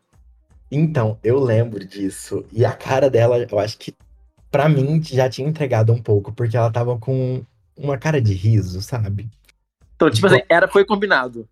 Então, 0.70 1.18
eu 1.24 1.40
lembro 1.40 1.84
disso. 1.84 2.44
E 2.52 2.64
a 2.64 2.72
cara 2.72 3.10
dela, 3.10 3.44
eu 3.50 3.58
acho 3.58 3.76
que 3.76 3.92
pra 4.52 4.68
mim 4.68 5.02
já 5.02 5.28
tinha 5.28 5.48
entregado 5.48 5.92
um 5.92 6.00
pouco, 6.00 6.32
porque 6.32 6.56
ela 6.56 6.70
tava 6.70 6.96
com 6.96 7.42
uma 7.76 7.98
cara 7.98 8.22
de 8.22 8.32
riso, 8.34 8.80
sabe? 8.80 9.28
Então, 9.96 10.08
tipo 10.08 10.28
assim, 10.28 10.42
era, 10.48 10.68
foi 10.68 10.84
combinado. 10.84 11.48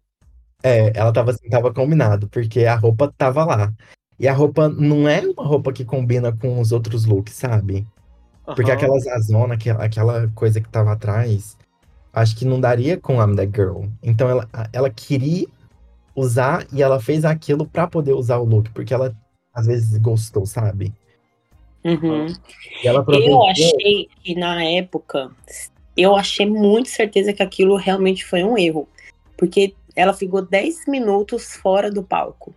É, 0.62 0.96
ela 0.96 1.12
tava 1.12 1.32
assim, 1.32 1.48
tava 1.48 1.74
combinado, 1.74 2.28
porque 2.28 2.66
a 2.66 2.76
roupa 2.76 3.12
tava 3.18 3.44
lá. 3.44 3.72
E 4.20 4.28
a 4.28 4.32
roupa 4.32 4.68
não 4.68 5.08
é 5.08 5.20
uma 5.20 5.44
roupa 5.44 5.72
que 5.72 5.84
combina 5.84 6.30
com 6.32 6.60
os 6.60 6.70
outros 6.70 7.06
looks, 7.06 7.34
sabe? 7.34 7.84
Porque 8.54 8.70
Aham. 8.70 8.74
aquela 8.74 8.98
zazona, 9.00 9.54
aquela, 9.54 9.84
aquela 9.84 10.28
coisa 10.32 10.60
que 10.60 10.68
tava 10.68 10.92
atrás, 10.92 11.56
acho 12.12 12.36
que 12.36 12.44
não 12.44 12.60
daria 12.60 12.96
com 12.96 13.22
I'm 13.22 13.36
That 13.36 13.52
Girl. 13.54 13.84
Então 14.02 14.28
ela, 14.28 14.48
ela 14.72 14.90
queria 14.90 15.46
usar 16.14 16.66
e 16.72 16.82
ela 16.82 17.00
fez 17.00 17.24
aquilo 17.24 17.66
pra 17.66 17.86
poder 17.86 18.12
usar 18.12 18.38
o 18.38 18.44
look, 18.44 18.70
porque 18.70 18.92
ela 18.92 19.14
às 19.54 19.66
vezes 19.66 19.96
gostou, 19.98 20.46
sabe? 20.46 20.92
Uhum. 21.84 22.26
Eu 22.84 23.42
achei 23.44 24.08
que 24.22 24.34
na 24.34 24.62
época, 24.62 25.30
eu 25.96 26.14
achei 26.14 26.46
muito 26.46 26.88
certeza 26.88 27.32
que 27.32 27.42
aquilo 27.42 27.76
realmente 27.76 28.24
foi 28.24 28.44
um 28.44 28.56
erro. 28.56 28.88
Porque 29.36 29.74
ela 29.96 30.12
ficou 30.12 30.42
10 30.42 30.86
minutos 30.86 31.56
fora 31.56 31.90
do 31.90 32.02
palco. 32.02 32.54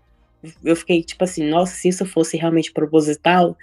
Eu 0.64 0.76
fiquei 0.76 1.04
tipo 1.04 1.24
assim, 1.24 1.48
nossa, 1.50 1.74
se 1.74 1.88
isso 1.88 2.06
fosse 2.06 2.36
realmente 2.38 2.72
proposital, 2.72 3.58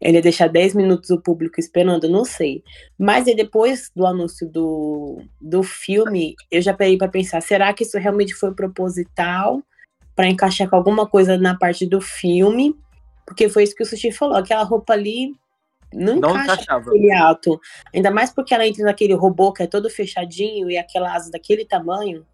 ele 0.00 0.16
ia 0.16 0.22
deixar 0.22 0.48
10 0.48 0.74
minutos 0.74 1.10
o 1.10 1.20
público 1.20 1.60
esperando, 1.60 2.04
eu 2.04 2.10
não 2.10 2.24
sei. 2.24 2.62
Mas 2.98 3.26
aí 3.28 3.36
depois 3.36 3.90
do 3.94 4.06
anúncio 4.06 4.48
do, 4.48 5.22
do 5.40 5.62
filme, 5.62 6.34
eu 6.50 6.60
já 6.60 6.74
parei 6.74 6.96
pra 6.98 7.08
pensar, 7.08 7.40
será 7.40 7.72
que 7.72 7.84
isso 7.84 7.98
realmente 7.98 8.34
foi 8.34 8.52
proposital 8.52 9.62
pra 10.16 10.28
encaixar 10.28 10.68
com 10.68 10.76
alguma 10.76 11.06
coisa 11.06 11.38
na 11.38 11.56
parte 11.56 11.86
do 11.86 12.00
filme? 12.00 12.74
Porque 13.26 13.48
foi 13.48 13.62
isso 13.62 13.74
que 13.74 13.82
o 13.82 13.86
Sushi 13.86 14.12
falou, 14.12 14.36
aquela 14.36 14.64
roupa 14.64 14.92
ali 14.92 15.32
não, 15.94 16.16
Não 16.16 16.30
encaixa 16.30 16.54
encaixava. 16.54 16.90
aquele 16.90 17.12
ato. 17.12 17.60
Ainda 17.94 18.10
mais 18.10 18.30
porque 18.32 18.52
ela 18.52 18.66
entra 18.66 18.84
naquele 18.84 19.14
robô 19.14 19.52
que 19.52 19.62
é 19.62 19.66
todo 19.66 19.88
fechadinho 19.88 20.70
e 20.70 20.76
aquela 20.76 21.14
asa 21.14 21.30
daquele 21.30 21.64
tamanho. 21.64 22.26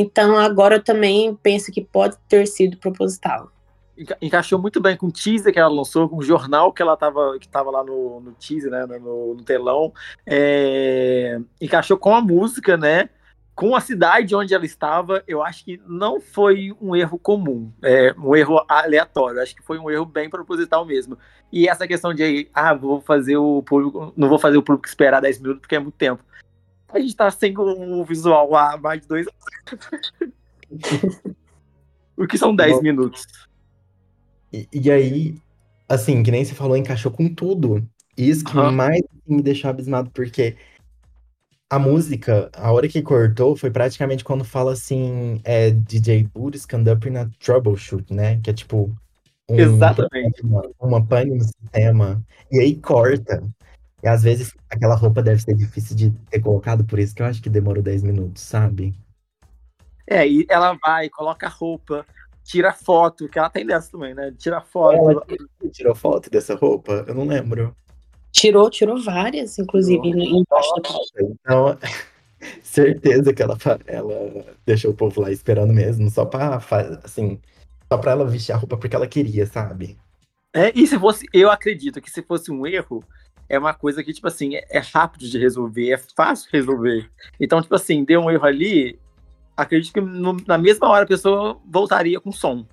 Então 0.00 0.38
agora 0.38 0.76
eu 0.76 0.82
também 0.82 1.34
penso 1.42 1.70
que 1.70 1.82
pode 1.82 2.16
ter 2.26 2.46
sido 2.46 2.78
proposital. 2.78 3.52
Enca- 3.98 4.16
encaixou 4.22 4.58
muito 4.58 4.80
bem 4.80 4.96
com 4.96 5.08
o 5.08 5.12
teaser 5.12 5.52
que 5.52 5.58
ela 5.58 5.68
lançou, 5.68 6.08
com 6.08 6.16
o 6.16 6.22
jornal 6.22 6.72
que 6.72 6.80
ela 6.80 6.96
tava, 6.96 7.38
que 7.38 7.46
tava 7.46 7.70
lá 7.70 7.84
no, 7.84 8.18
no 8.18 8.32
teaser, 8.32 8.70
né, 8.70 8.86
no, 8.86 9.34
no 9.34 9.42
telão. 9.44 9.92
É, 10.24 11.38
encaixou 11.60 11.98
com 11.98 12.14
a 12.14 12.20
música, 12.22 12.78
né? 12.78 13.10
Com 13.54 13.76
a 13.76 13.80
cidade 13.80 14.34
onde 14.34 14.54
ela 14.54 14.64
estava, 14.64 15.22
eu 15.28 15.42
acho 15.42 15.66
que 15.66 15.78
não 15.86 16.18
foi 16.18 16.74
um 16.80 16.96
erro 16.96 17.18
comum, 17.18 17.70
é, 17.82 18.14
um 18.16 18.34
erro 18.34 18.64
aleatório. 18.66 19.42
Acho 19.42 19.54
que 19.54 19.62
foi 19.62 19.78
um 19.78 19.90
erro 19.90 20.06
bem 20.06 20.30
proposital 20.30 20.82
mesmo. 20.86 21.18
E 21.52 21.68
essa 21.68 21.86
questão 21.86 22.14
de, 22.14 22.48
ah, 22.54 22.72
vou 22.72 23.02
fazer 23.02 23.36
o 23.36 23.62
público, 23.62 24.14
não 24.16 24.30
vou 24.30 24.38
fazer 24.38 24.56
o 24.56 24.62
público 24.62 24.88
esperar 24.88 25.20
10 25.20 25.40
minutos 25.40 25.60
porque 25.60 25.76
é 25.76 25.78
muito 25.78 25.96
tempo. 25.96 26.24
A 26.92 26.98
gente 26.98 27.14
tá 27.14 27.30
sem 27.30 27.54
o 27.56 28.04
visual 28.04 28.54
há 28.54 28.76
mais 28.76 29.00
de 29.00 29.08
dois 29.08 29.26
anos. 29.26 29.40
o 32.16 32.26
que 32.26 32.36
são 32.36 32.54
10 32.54 32.76
Bom. 32.76 32.82
minutos? 32.82 33.26
E, 34.52 34.68
e 34.72 34.90
aí, 34.90 35.34
assim, 35.88 36.22
que 36.22 36.30
nem 36.30 36.44
você 36.44 36.54
falou, 36.54 36.76
encaixou 36.76 37.12
com 37.12 37.32
tudo. 37.32 37.86
Isso 38.16 38.44
que 38.44 38.56
Aham. 38.56 38.72
mais 38.72 38.98
assim, 38.98 39.36
me 39.36 39.42
deixou 39.42 39.70
abismado, 39.70 40.10
porque 40.10 40.56
a 41.70 41.78
música, 41.78 42.50
a 42.52 42.72
hora 42.72 42.88
que 42.88 43.00
cortou, 43.00 43.56
foi 43.56 43.70
praticamente 43.70 44.24
quando 44.24 44.44
fala 44.44 44.72
assim, 44.72 45.40
é 45.44 45.70
DJ 45.70 46.24
Boots 46.24 46.62
Stand 46.62 46.92
Up 46.92 47.08
in 47.08 47.16
a 47.16 47.30
Troubleshoot, 47.38 48.12
né? 48.12 48.40
Que 48.42 48.50
é 48.50 48.52
tipo 48.52 48.92
um 49.48 49.56
Exatamente. 49.56 50.42
uma, 50.42 50.68
uma 50.80 51.06
pane 51.06 51.36
no 51.36 51.44
sistema. 51.44 52.20
E 52.50 52.58
aí 52.58 52.74
corta. 52.74 53.44
E 54.02 54.08
às 54.08 54.22
vezes 54.22 54.54
aquela 54.68 54.94
roupa 54.94 55.22
deve 55.22 55.42
ser 55.42 55.54
difícil 55.54 55.96
de 55.96 56.10
ter 56.30 56.40
colocado, 56.40 56.84
por 56.84 56.98
isso 56.98 57.14
que 57.14 57.22
eu 57.22 57.26
acho 57.26 57.42
que 57.42 57.50
demorou 57.50 57.82
10 57.82 58.02
minutos, 58.02 58.42
sabe? 58.42 58.94
É, 60.06 60.26
e 60.26 60.46
ela 60.48 60.76
vai, 60.82 61.08
coloca 61.08 61.46
a 61.46 61.50
roupa, 61.50 62.04
tira 62.42 62.72
foto, 62.72 63.28
que 63.28 63.38
ela 63.38 63.50
tem 63.50 63.64
dessa 63.64 63.92
também, 63.92 64.14
né? 64.14 64.32
Tira 64.36 64.60
foto. 64.60 64.96
Ela 64.96 65.70
tirou 65.70 65.94
foto 65.94 66.30
dessa 66.30 66.54
roupa? 66.54 67.04
Eu 67.06 67.14
não 67.14 67.26
lembro. 67.26 67.74
Tirou, 68.32 68.70
tirou 68.70 69.00
várias, 69.00 69.58
inclusive, 69.58 70.02
Tirou. 70.02 70.22
embaixo 70.22 70.74
da 70.74 70.82
pauta. 70.82 71.22
Então, 71.22 71.78
certeza 72.62 73.32
que 73.32 73.42
ela, 73.42 73.56
ela 73.86 74.44
deixou 74.64 74.92
o 74.92 74.96
povo 74.96 75.20
lá 75.20 75.30
esperando 75.30 75.72
mesmo, 75.72 76.10
só 76.10 76.24
pra, 76.24 76.56
assim, 77.04 77.40
só 77.92 77.98
pra 77.98 78.12
ela 78.12 78.24
vestir 78.24 78.52
a 78.52 78.56
roupa 78.56 78.76
porque 78.76 78.96
ela 78.96 79.06
queria, 79.06 79.46
sabe? 79.46 79.96
É, 80.52 80.72
e 80.74 80.86
se 80.86 80.98
fosse, 80.98 81.26
eu 81.32 81.50
acredito 81.50 82.00
que 82.00 82.10
se 82.10 82.22
fosse 82.22 82.50
um 82.50 82.66
erro, 82.66 83.04
é 83.50 83.58
uma 83.58 83.74
coisa 83.74 84.02
que, 84.04 84.12
tipo 84.12 84.28
assim, 84.28 84.54
é, 84.54 84.64
é 84.70 84.78
rápido 84.78 85.28
de 85.28 85.36
resolver, 85.36 85.90
é 85.90 85.98
fácil 85.98 86.48
de 86.50 86.56
resolver. 86.56 87.10
Então, 87.38 87.60
tipo 87.60 87.74
assim, 87.74 88.04
deu 88.04 88.20
um 88.20 88.30
erro 88.30 88.46
ali, 88.46 88.96
acredito 89.56 89.92
que 89.92 90.00
no- 90.00 90.36
na 90.46 90.56
mesma 90.56 90.88
hora 90.88 91.02
a 91.04 91.08
pessoa 91.08 91.58
voltaria 91.68 92.20
com 92.20 92.30
som. 92.30 92.64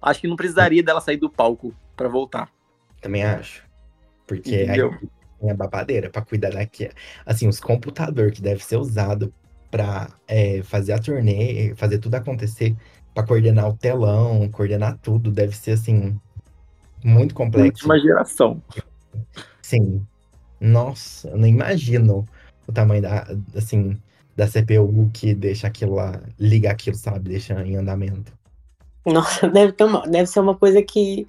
Acho 0.00 0.20
que 0.20 0.28
não 0.28 0.36
precisaria 0.36 0.80
dela 0.82 1.00
sair 1.00 1.16
do 1.16 1.28
palco 1.28 1.74
pra 1.96 2.08
voltar. 2.08 2.48
Também 3.00 3.24
acho. 3.24 3.64
Porque 4.24 4.54
aí 4.54 4.62
Entendeu? 4.62 4.94
tem 5.40 5.50
a 5.50 5.54
babadeira 5.54 6.08
pra 6.08 6.22
cuidar 6.22 6.50
daqui. 6.52 6.88
Assim, 7.26 7.48
os 7.48 7.58
computadores 7.58 8.36
que 8.36 8.40
deve 8.42 8.64
ser 8.64 8.76
usado 8.76 9.34
pra 9.72 10.08
é, 10.28 10.62
fazer 10.62 10.92
a 10.92 11.00
turnê, 11.00 11.74
fazer 11.74 11.98
tudo 11.98 12.14
acontecer, 12.14 12.76
pra 13.12 13.26
coordenar 13.26 13.68
o 13.68 13.76
telão, 13.76 14.48
coordenar 14.50 14.96
tudo, 14.98 15.32
deve 15.32 15.56
ser, 15.56 15.72
assim, 15.72 16.16
muito 17.04 17.34
complexo. 17.34 17.84
Última 17.88 17.98
geração. 17.98 18.62
Sim. 19.60 20.06
Nossa, 20.62 21.28
eu 21.28 21.36
nem 21.36 21.52
imagino 21.52 22.26
o 22.68 22.72
tamanho 22.72 23.02
da, 23.02 23.26
assim, 23.56 24.00
da 24.36 24.46
CPU 24.46 25.10
que 25.12 25.34
deixa 25.34 25.66
aquilo 25.66 25.96
lá, 25.96 26.22
liga 26.38 26.70
aquilo, 26.70 26.94
sabe? 26.96 27.30
Deixa 27.30 27.60
em 27.66 27.76
andamento. 27.76 28.32
Nossa, 29.04 29.48
deve, 29.50 29.72
ter 29.72 29.84
uma- 29.84 30.06
deve 30.06 30.26
ser 30.26 30.38
uma 30.38 30.56
coisa 30.56 30.80
que 30.80 31.26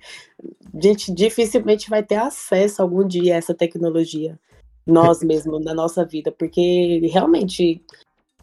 a 0.71 0.79
gente 0.81 1.11
dificilmente 1.11 1.89
vai 1.89 2.03
ter 2.03 2.17
acesso 2.17 2.81
algum 2.81 3.07
dia 3.07 3.33
a 3.33 3.37
essa 3.37 3.55
tecnologia. 3.55 4.39
Nós 4.85 5.21
mesmos, 5.25 5.65
na 5.65 5.73
nossa 5.73 6.05
vida. 6.05 6.31
Porque 6.31 6.99
realmente, 7.11 7.83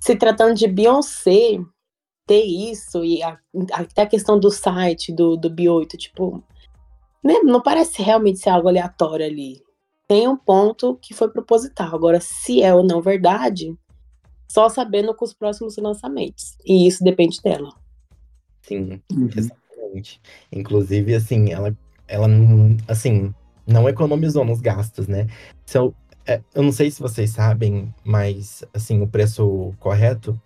se 0.00 0.16
tratando 0.16 0.54
de 0.54 0.66
Beyoncé, 0.66 1.60
ter 2.26 2.42
isso 2.44 3.04
e 3.04 3.22
a- 3.22 3.38
até 3.72 4.02
a 4.02 4.06
questão 4.06 4.40
do 4.40 4.50
site 4.50 5.12
do, 5.12 5.36
do 5.36 5.48
B8, 5.48 5.96
tipo, 5.96 6.42
né, 7.22 7.34
não 7.44 7.62
parece 7.62 8.02
realmente 8.02 8.40
ser 8.40 8.50
algo 8.50 8.68
aleatório 8.68 9.24
ali. 9.24 9.62
Tem 10.10 10.26
um 10.26 10.36
ponto 10.36 10.96
que 11.00 11.14
foi 11.14 11.30
proposital. 11.30 11.94
Agora, 11.94 12.18
se 12.20 12.64
é 12.64 12.74
ou 12.74 12.82
não 12.82 13.00
verdade, 13.00 13.72
só 14.50 14.68
sabendo 14.68 15.14
com 15.14 15.24
os 15.24 15.32
próximos 15.32 15.76
lançamentos. 15.76 16.56
E 16.66 16.88
isso 16.88 17.04
depende 17.04 17.40
dela. 17.40 17.72
Sim, 18.60 19.00
Uhum. 19.12 19.28
exatamente. 19.36 20.20
Inclusive, 20.50 21.14
assim, 21.14 21.52
ela, 21.52 21.72
ela 22.08 22.26
não- 22.26 22.76
assim, 22.88 23.32
não 23.64 23.88
economizou 23.88 24.44
nos 24.44 24.60
gastos, 24.60 25.06
né? 25.06 25.28
Se 25.64 25.78
eu, 25.78 25.94
é, 26.26 26.42
eu 26.56 26.64
não 26.64 26.72
sei 26.72 26.90
se 26.90 27.00
vocês 27.00 27.30
sabem, 27.30 27.94
mas, 28.02 28.64
assim, 28.74 29.00
o 29.02 29.06
preço 29.06 29.72
correto, 29.78 30.36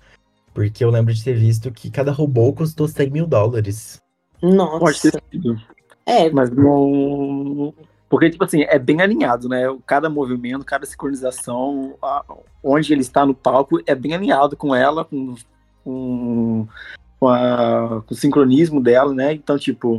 porque 0.52 0.84
eu 0.84 0.90
lembro 0.90 1.14
de 1.14 1.24
ter 1.24 1.38
visto 1.38 1.72
que 1.72 1.90
cada 1.90 2.12
robô 2.12 2.52
custou 2.52 2.86
100 2.86 3.08
mil 3.08 3.26
dólares. 3.26 3.98
Nossa. 4.42 4.78
Pode 4.78 5.00
ter 5.00 5.22
sido. 5.32 5.56
É, 6.04 6.28
Mas 6.28 6.50
não. 6.50 7.72
Porque, 8.14 8.30
tipo 8.30 8.44
assim, 8.44 8.62
é 8.62 8.78
bem 8.78 9.00
alinhado, 9.02 9.48
né? 9.48 9.62
Cada 9.84 10.08
movimento, 10.08 10.64
cada 10.64 10.86
sincronização, 10.86 11.98
a- 12.00 12.24
onde 12.62 12.92
ele 12.92 13.00
está 13.00 13.26
no 13.26 13.34
palco, 13.34 13.80
é 13.84 13.92
bem 13.92 14.14
alinhado 14.14 14.56
com 14.56 14.72
ela, 14.72 15.04
com, 15.04 15.34
com, 15.82 16.68
com, 17.18 17.28
a- 17.28 18.04
com 18.06 18.14
o 18.14 18.16
sincronismo 18.16 18.80
dela, 18.80 19.12
né? 19.12 19.32
Então, 19.32 19.58
tipo, 19.58 19.98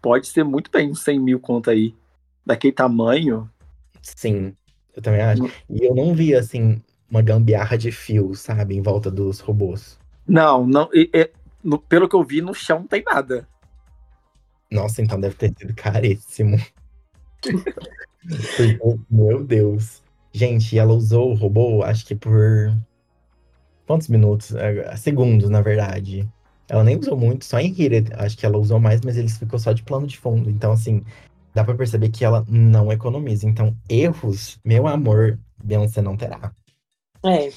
pode 0.00 0.28
ser 0.28 0.44
muito 0.44 0.70
bem 0.70 0.92
uns 0.92 1.00
100 1.00 1.18
mil 1.18 1.40
conta 1.40 1.72
aí. 1.72 1.92
Daquele 2.46 2.72
tamanho. 2.72 3.50
Sim, 4.00 4.54
eu 4.94 5.02
também 5.02 5.22
acho. 5.22 5.42
E 5.68 5.84
eu 5.84 5.92
não 5.92 6.14
vi, 6.14 6.36
assim, 6.36 6.80
uma 7.10 7.20
gambiarra 7.20 7.76
de 7.76 7.90
fio, 7.90 8.32
sabe, 8.36 8.76
em 8.76 8.80
volta 8.80 9.10
dos 9.10 9.40
robôs. 9.40 9.98
Não, 10.24 10.64
não. 10.64 10.88
e- 10.94 11.10
e- 11.12 11.32
no- 11.64 11.80
pelo 11.80 12.08
que 12.08 12.14
eu 12.14 12.22
vi, 12.22 12.40
no 12.40 12.54
chão 12.54 12.78
não 12.78 12.86
tem 12.86 13.02
nada. 13.02 13.48
Nossa, 14.70 15.02
então 15.02 15.18
deve 15.20 15.34
ter 15.34 15.52
sido 15.58 15.74
caríssimo. 15.74 16.58
Meu 19.10 19.44
Deus. 19.44 20.02
Gente, 20.32 20.78
ela 20.78 20.92
usou 20.92 21.30
o 21.30 21.34
robô, 21.34 21.82
acho 21.82 22.04
que 22.04 22.14
por. 22.14 22.76
Quantos 23.86 24.08
minutos? 24.08 24.54
É, 24.54 24.96
Segundos, 24.96 25.48
na 25.48 25.62
verdade. 25.62 26.28
Ela 26.68 26.82
nem 26.82 26.98
usou 26.98 27.16
muito, 27.16 27.44
só 27.44 27.60
em 27.60 27.70
It, 27.70 28.12
Acho 28.14 28.36
que 28.36 28.44
ela 28.44 28.58
usou 28.58 28.80
mais, 28.80 29.00
mas 29.02 29.16
eles 29.16 29.38
ficou 29.38 29.58
só 29.58 29.72
de 29.72 29.84
plano 29.84 30.06
de 30.06 30.18
fundo. 30.18 30.50
Então, 30.50 30.72
assim, 30.72 31.04
dá 31.54 31.62
pra 31.62 31.74
perceber 31.74 32.08
que 32.08 32.24
ela 32.24 32.44
não 32.48 32.90
economiza. 32.90 33.46
Então, 33.46 33.74
erros, 33.88 34.58
meu 34.64 34.86
amor, 34.86 35.38
Beyoncé 35.62 36.02
não 36.02 36.16
terá. 36.16 36.52
é. 37.24 37.50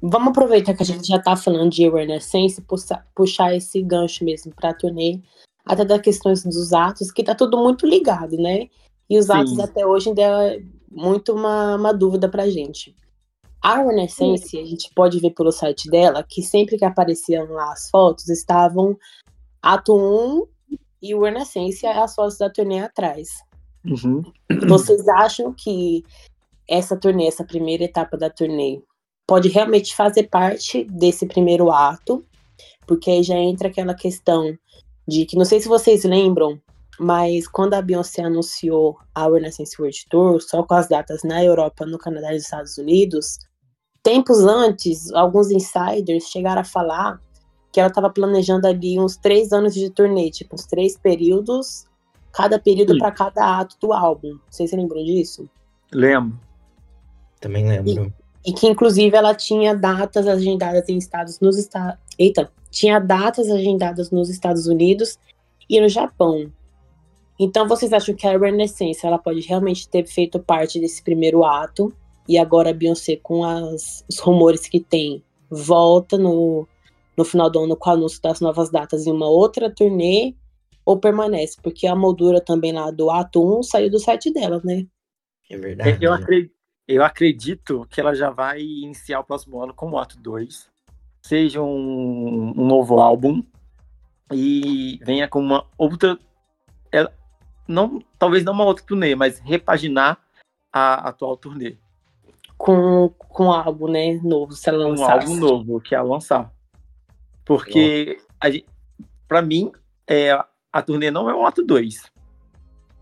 Vamos 0.00 0.28
aproveitar 0.28 0.74
que 0.74 0.82
a 0.82 0.86
gente 0.86 1.08
já 1.08 1.18
tá 1.18 1.34
falando 1.34 1.72
de 1.72 1.82
Evanescence 1.82 2.60
e 2.60 2.62
puxar, 2.62 3.04
puxar 3.14 3.56
esse 3.56 3.82
gancho 3.82 4.24
mesmo 4.24 4.54
pra 4.54 4.72
turnê, 4.72 5.20
até 5.68 5.84
das 5.84 6.00
questões 6.00 6.42
dos 6.42 6.72
atos, 6.72 7.12
que 7.12 7.22
tá 7.22 7.34
tudo 7.34 7.58
muito 7.58 7.86
ligado, 7.86 8.36
né? 8.36 8.68
E 9.08 9.18
os 9.18 9.26
Sim. 9.26 9.32
atos 9.32 9.58
até 9.58 9.86
hoje 9.86 10.08
ainda 10.08 10.22
é 10.22 10.62
muito 10.90 11.34
uma, 11.34 11.76
uma 11.76 11.92
dúvida 11.92 12.28
pra 12.28 12.48
gente. 12.48 12.96
A 13.62 13.80
Evanescence, 13.80 14.58
a 14.58 14.64
gente 14.64 14.90
pode 14.94 15.18
ver 15.20 15.30
pelo 15.30 15.52
site 15.52 15.90
dela, 15.90 16.24
que 16.26 16.42
sempre 16.42 16.78
que 16.78 16.84
apareciam 16.84 17.50
lá 17.50 17.72
as 17.72 17.90
fotos, 17.90 18.28
estavam 18.28 18.96
ato 19.60 19.94
1 19.94 20.46
e 21.02 21.14
o 21.14 21.26
Evanescence 21.26 21.84
e 21.84 21.88
as 21.88 22.14
fotos 22.14 22.38
da 22.38 22.48
turnê 22.48 22.80
atrás. 22.80 23.28
Uhum. 23.84 24.22
Vocês 24.68 25.06
acham 25.08 25.52
que 25.52 26.02
essa 26.68 26.96
turnê, 26.96 27.26
essa 27.26 27.44
primeira 27.44 27.84
etapa 27.84 28.16
da 28.16 28.30
turnê, 28.30 28.80
pode 29.26 29.48
realmente 29.48 29.94
fazer 29.94 30.28
parte 30.28 30.84
desse 30.84 31.26
primeiro 31.26 31.70
ato? 31.70 32.24
Porque 32.86 33.10
aí 33.10 33.22
já 33.22 33.36
entra 33.36 33.68
aquela 33.68 33.94
questão 33.94 34.56
de 35.08 35.24
que, 35.24 35.36
não 35.36 35.44
sei 35.46 35.58
se 35.58 35.66
vocês 35.66 36.04
lembram, 36.04 36.60
mas 37.00 37.48
quando 37.48 37.72
a 37.72 37.80
Beyoncé 37.80 38.22
anunciou 38.22 38.98
a 39.14 39.26
Renaissance 39.26 39.74
World 39.80 40.04
Tour, 40.10 40.42
só 40.42 40.62
com 40.62 40.74
as 40.74 40.86
datas 40.86 41.22
na 41.24 41.42
Europa, 41.42 41.86
no 41.86 41.96
Canadá 41.96 42.30
e 42.30 42.34
nos 42.34 42.44
Estados 42.44 42.76
Unidos, 42.76 43.38
tempos 44.02 44.40
antes, 44.40 45.10
alguns 45.12 45.50
insiders 45.50 46.24
chegaram 46.24 46.60
a 46.60 46.64
falar 46.64 47.18
que 47.72 47.80
ela 47.80 47.88
estava 47.88 48.10
planejando 48.10 48.66
ali 48.66 49.00
uns 49.00 49.16
três 49.16 49.50
anos 49.50 49.72
de 49.72 49.88
turnê, 49.88 50.30
tipo, 50.30 50.54
uns 50.54 50.66
três 50.66 50.98
períodos, 50.98 51.86
cada 52.30 52.58
período 52.58 52.98
para 52.98 53.10
cada 53.10 53.60
ato 53.60 53.76
do 53.80 53.94
álbum. 53.94 54.38
Vocês 54.50 54.68
se 54.68 54.76
lembram 54.76 55.02
disso? 55.02 55.48
Lembro. 55.90 56.38
Também 57.40 57.66
lembro. 57.66 58.12
E, 58.44 58.50
e 58.50 58.52
que, 58.52 58.66
inclusive, 58.66 59.16
ela 59.16 59.34
tinha 59.34 59.74
datas 59.74 60.26
agendadas 60.26 60.86
em 60.88 60.98
estados 60.98 61.40
nos 61.40 61.56
Estados. 61.56 61.98
Eita, 62.18 62.50
tinha 62.70 62.98
datas 62.98 63.50
agendadas 63.50 64.10
nos 64.10 64.28
Estados 64.28 64.66
Unidos 64.66 65.18
e 65.68 65.80
no 65.80 65.88
Japão. 65.88 66.52
Então, 67.38 67.68
vocês 67.68 67.92
acham 67.92 68.14
que 68.14 68.26
a 68.26 68.36
Renaissance 68.36 69.06
ela 69.06 69.18
pode 69.18 69.40
realmente 69.40 69.88
ter 69.88 70.04
feito 70.06 70.40
parte 70.40 70.80
desse 70.80 71.02
primeiro 71.02 71.44
ato? 71.44 71.94
E 72.28 72.36
agora 72.36 72.70
a 72.70 72.74
Beyoncé, 72.74 73.16
com 73.16 73.44
as, 73.44 74.04
os 74.08 74.18
rumores 74.18 74.68
que 74.68 74.80
tem, 74.80 75.22
volta 75.48 76.18
no, 76.18 76.66
no 77.16 77.24
final 77.24 77.48
do 77.48 77.60
ano 77.60 77.76
com 77.76 77.90
o 77.90 77.92
anúncio 77.92 78.20
das 78.20 78.40
novas 78.40 78.70
datas 78.70 79.06
em 79.06 79.12
uma 79.12 79.28
outra 79.28 79.70
turnê? 79.70 80.34
Ou 80.84 80.98
permanece? 80.98 81.56
Porque 81.62 81.86
a 81.86 81.94
moldura 81.94 82.40
também 82.40 82.72
lá 82.72 82.90
do 82.90 83.10
ato 83.10 83.58
1 83.58 83.62
saiu 83.62 83.90
do 83.90 83.98
site 83.98 84.32
dela, 84.32 84.60
né? 84.64 84.86
É 85.48 85.56
verdade. 85.56 86.04
Eu 86.04 86.12
acredito, 86.12 86.54
eu 86.88 87.04
acredito 87.04 87.86
que 87.88 88.00
ela 88.00 88.14
já 88.14 88.30
vai 88.30 88.60
iniciar 88.60 89.20
o 89.20 89.24
próximo 89.24 89.62
ano 89.62 89.74
com 89.74 89.90
o 89.90 89.98
ato 89.98 90.18
2. 90.18 90.68
Seja 91.28 91.60
um, 91.60 92.54
um 92.56 92.66
novo 92.66 93.00
álbum 93.00 93.42
e 94.32 94.98
venha 95.04 95.28
com 95.28 95.40
uma 95.40 95.66
outra. 95.76 96.18
Ela, 96.90 97.12
não, 97.68 98.02
talvez 98.18 98.42
não 98.42 98.54
uma 98.54 98.64
outra 98.64 98.82
turnê, 98.82 99.14
mas 99.14 99.38
repaginar 99.40 100.18
a 100.72 101.10
atual 101.10 101.36
turnê. 101.36 101.76
Com, 102.56 103.10
com 103.10 103.44
um 103.44 103.52
álbum, 103.52 103.88
né, 103.88 104.14
novo, 104.22 104.54
se 104.54 104.70
ela 104.70 104.88
lançar. 104.88 105.18
Um 105.18 105.20
álbum 105.20 105.36
novo 105.36 105.80
que 105.82 105.94
ela 105.94 106.08
lançar. 106.08 106.50
Porque, 107.44 108.16
para 109.28 109.42
mim, 109.42 109.70
é, 110.06 110.32
a 110.72 110.80
turnê 110.80 111.10
não 111.10 111.28
é 111.28 111.34
o 111.34 111.44
ato 111.44 111.62
2. 111.62 112.10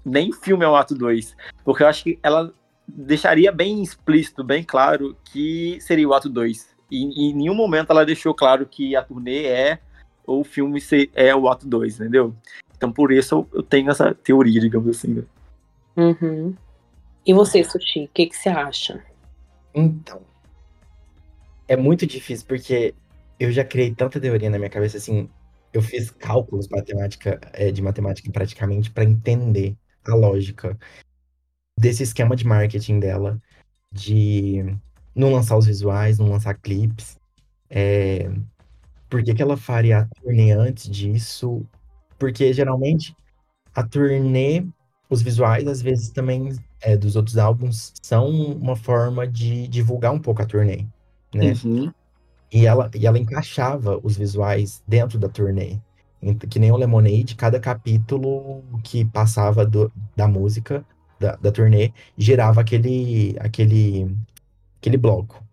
Nem 0.04 0.32
filme 0.32 0.64
é 0.64 0.68
o 0.68 0.74
ato 0.74 0.96
2. 0.96 1.36
Porque 1.64 1.84
eu 1.84 1.86
acho 1.86 2.02
que 2.02 2.18
ela 2.24 2.52
deixaria 2.88 3.52
bem 3.52 3.84
explícito, 3.84 4.42
bem 4.42 4.64
claro, 4.64 5.16
que 5.26 5.78
seria 5.80 6.08
o 6.08 6.12
ato 6.12 6.28
2. 6.28 6.74
E 6.90 7.30
em 7.30 7.34
nenhum 7.34 7.54
momento 7.54 7.90
ela 7.90 8.06
deixou 8.06 8.34
claro 8.34 8.66
que 8.66 8.94
a 8.94 9.02
turnê 9.02 9.44
é 9.46 9.78
ou 10.26 10.40
o 10.40 10.44
filme 10.44 10.80
é 11.14 11.34
o 11.34 11.48
ato 11.48 11.66
2, 11.66 12.00
entendeu? 12.00 12.34
Então 12.76 12.92
por 12.92 13.12
isso 13.12 13.46
eu 13.52 13.62
tenho 13.62 13.90
essa 13.90 14.14
teoria, 14.14 14.60
digamos 14.60 14.88
assim. 14.88 15.14
Né? 15.14 15.22
Uhum. 15.96 16.54
E 17.24 17.34
você, 17.34 17.64
Sushi, 17.64 18.04
o 18.04 18.08
que, 18.08 18.26
que 18.26 18.36
você 18.36 18.48
acha? 18.48 19.02
Então. 19.74 20.20
É 21.68 21.76
muito 21.76 22.06
difícil, 22.06 22.46
porque 22.46 22.94
eu 23.40 23.50
já 23.50 23.64
criei 23.64 23.92
tanta 23.92 24.20
teoria 24.20 24.48
na 24.48 24.58
minha 24.58 24.70
cabeça, 24.70 24.96
assim. 24.96 25.28
Eu 25.72 25.82
fiz 25.82 26.10
cálculos 26.10 26.68
matemática, 26.68 27.40
é, 27.52 27.70
de 27.70 27.82
matemática 27.82 28.30
praticamente 28.30 28.90
para 28.90 29.04
entender 29.04 29.76
a 30.06 30.14
lógica 30.14 30.78
desse 31.78 32.02
esquema 32.04 32.36
de 32.36 32.46
marketing 32.46 33.00
dela, 33.00 33.42
de 33.92 34.64
não 35.16 35.32
lançar 35.32 35.56
os 35.56 35.66
visuais, 35.66 36.18
não 36.18 36.28
lançar 36.28 36.54
clipes. 36.54 37.18
É, 37.70 38.30
por 39.08 39.22
que, 39.22 39.34
que 39.34 39.42
ela 39.42 39.56
faria 39.56 40.00
a 40.00 40.04
turnê 40.04 40.52
antes 40.52 40.88
disso? 40.88 41.64
Porque 42.18 42.52
geralmente 42.52 43.16
a 43.74 43.82
turnê, 43.82 44.64
os 45.08 45.22
visuais, 45.22 45.66
às 45.66 45.80
vezes 45.80 46.10
também 46.10 46.50
é, 46.80 46.96
dos 46.96 47.16
outros 47.16 47.38
álbuns, 47.38 47.92
são 48.02 48.28
uma 48.28 48.76
forma 48.76 49.26
de 49.26 49.66
divulgar 49.68 50.12
um 50.12 50.18
pouco 50.18 50.42
a 50.42 50.46
turnê, 50.46 50.86
né? 51.34 51.54
Uhum. 51.64 51.92
E, 52.52 52.66
ela, 52.66 52.90
e 52.94 53.06
ela 53.06 53.18
encaixava 53.18 53.98
os 54.02 54.16
visuais 54.16 54.82
dentro 54.86 55.18
da 55.18 55.28
turnê. 55.28 55.78
Que 56.48 56.58
nem 56.58 56.72
o 56.72 56.76
Lemonade, 56.76 57.36
cada 57.36 57.60
capítulo 57.60 58.64
que 58.82 59.04
passava 59.04 59.64
do, 59.64 59.92
da 60.16 60.26
música, 60.26 60.84
da, 61.20 61.36
da 61.36 61.52
turnê, 61.52 61.92
gerava 62.16 62.60
aquele, 62.60 63.36
aquele, 63.38 64.10
aquele 64.86 64.96
bloco. 64.96 65.44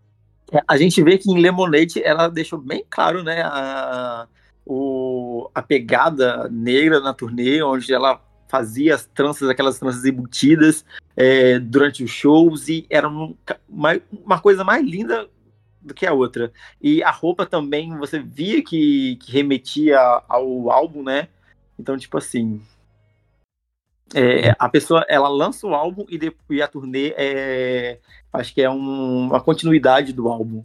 É, 0.52 0.62
a 0.68 0.78
gente 0.78 1.02
vê 1.04 1.18
que 1.18 1.32
em 1.32 1.42
Lemonade 1.42 2.02
ela 2.04 2.28
deixou 2.28 2.60
bem 2.60 2.86
claro, 2.88 3.24
né, 3.24 3.42
a, 3.42 4.28
o, 4.66 5.50
a 5.54 5.62
pegada 5.62 6.48
negra 6.50 7.00
na 7.00 7.14
turnê, 7.14 7.64
onde 7.64 7.92
ela 7.92 8.22
fazia 8.48 8.94
as 8.94 9.06
tranças, 9.08 9.50
aquelas 9.50 9.80
tranças 9.80 10.06
embutidas 10.06 10.86
é, 11.18 11.58
durante 11.58 12.04
os 12.04 12.12
shows, 12.12 12.70
e 12.70 12.86
era 12.88 13.10
uma, 13.10 14.00
uma 14.12 14.40
coisa 14.40 14.64
mais 14.64 14.86
linda 14.86 15.28
do 15.82 15.94
que 15.94 16.06
a 16.06 16.14
outra. 16.14 16.54
E 16.80 17.02
a 17.02 17.10
roupa 17.10 17.48
também, 17.48 17.98
você 17.98 18.20
via 18.20 18.64
que, 18.64 19.18
que 19.18 19.32
remetia 19.32 20.00
ao 20.30 20.70
álbum, 20.70 21.02
né? 21.02 21.30
Então, 21.80 21.98
tipo 21.98 22.16
assim, 22.18 22.62
é, 24.14 24.56
a 24.60 24.70
pessoa 24.70 25.06
ela 25.08 25.28
lança 25.30 25.66
o 25.66 25.74
álbum 25.74 26.06
e, 26.10 26.18
depois, 26.18 26.62
a 26.62 26.68
turnê 26.68 27.14
é, 27.18 28.00
acho 28.32 28.54
que 28.54 28.62
é 28.62 28.70
um, 28.70 29.28
uma 29.28 29.42
continuidade 29.42 30.14
do 30.14 30.28
álbum. 30.28 30.64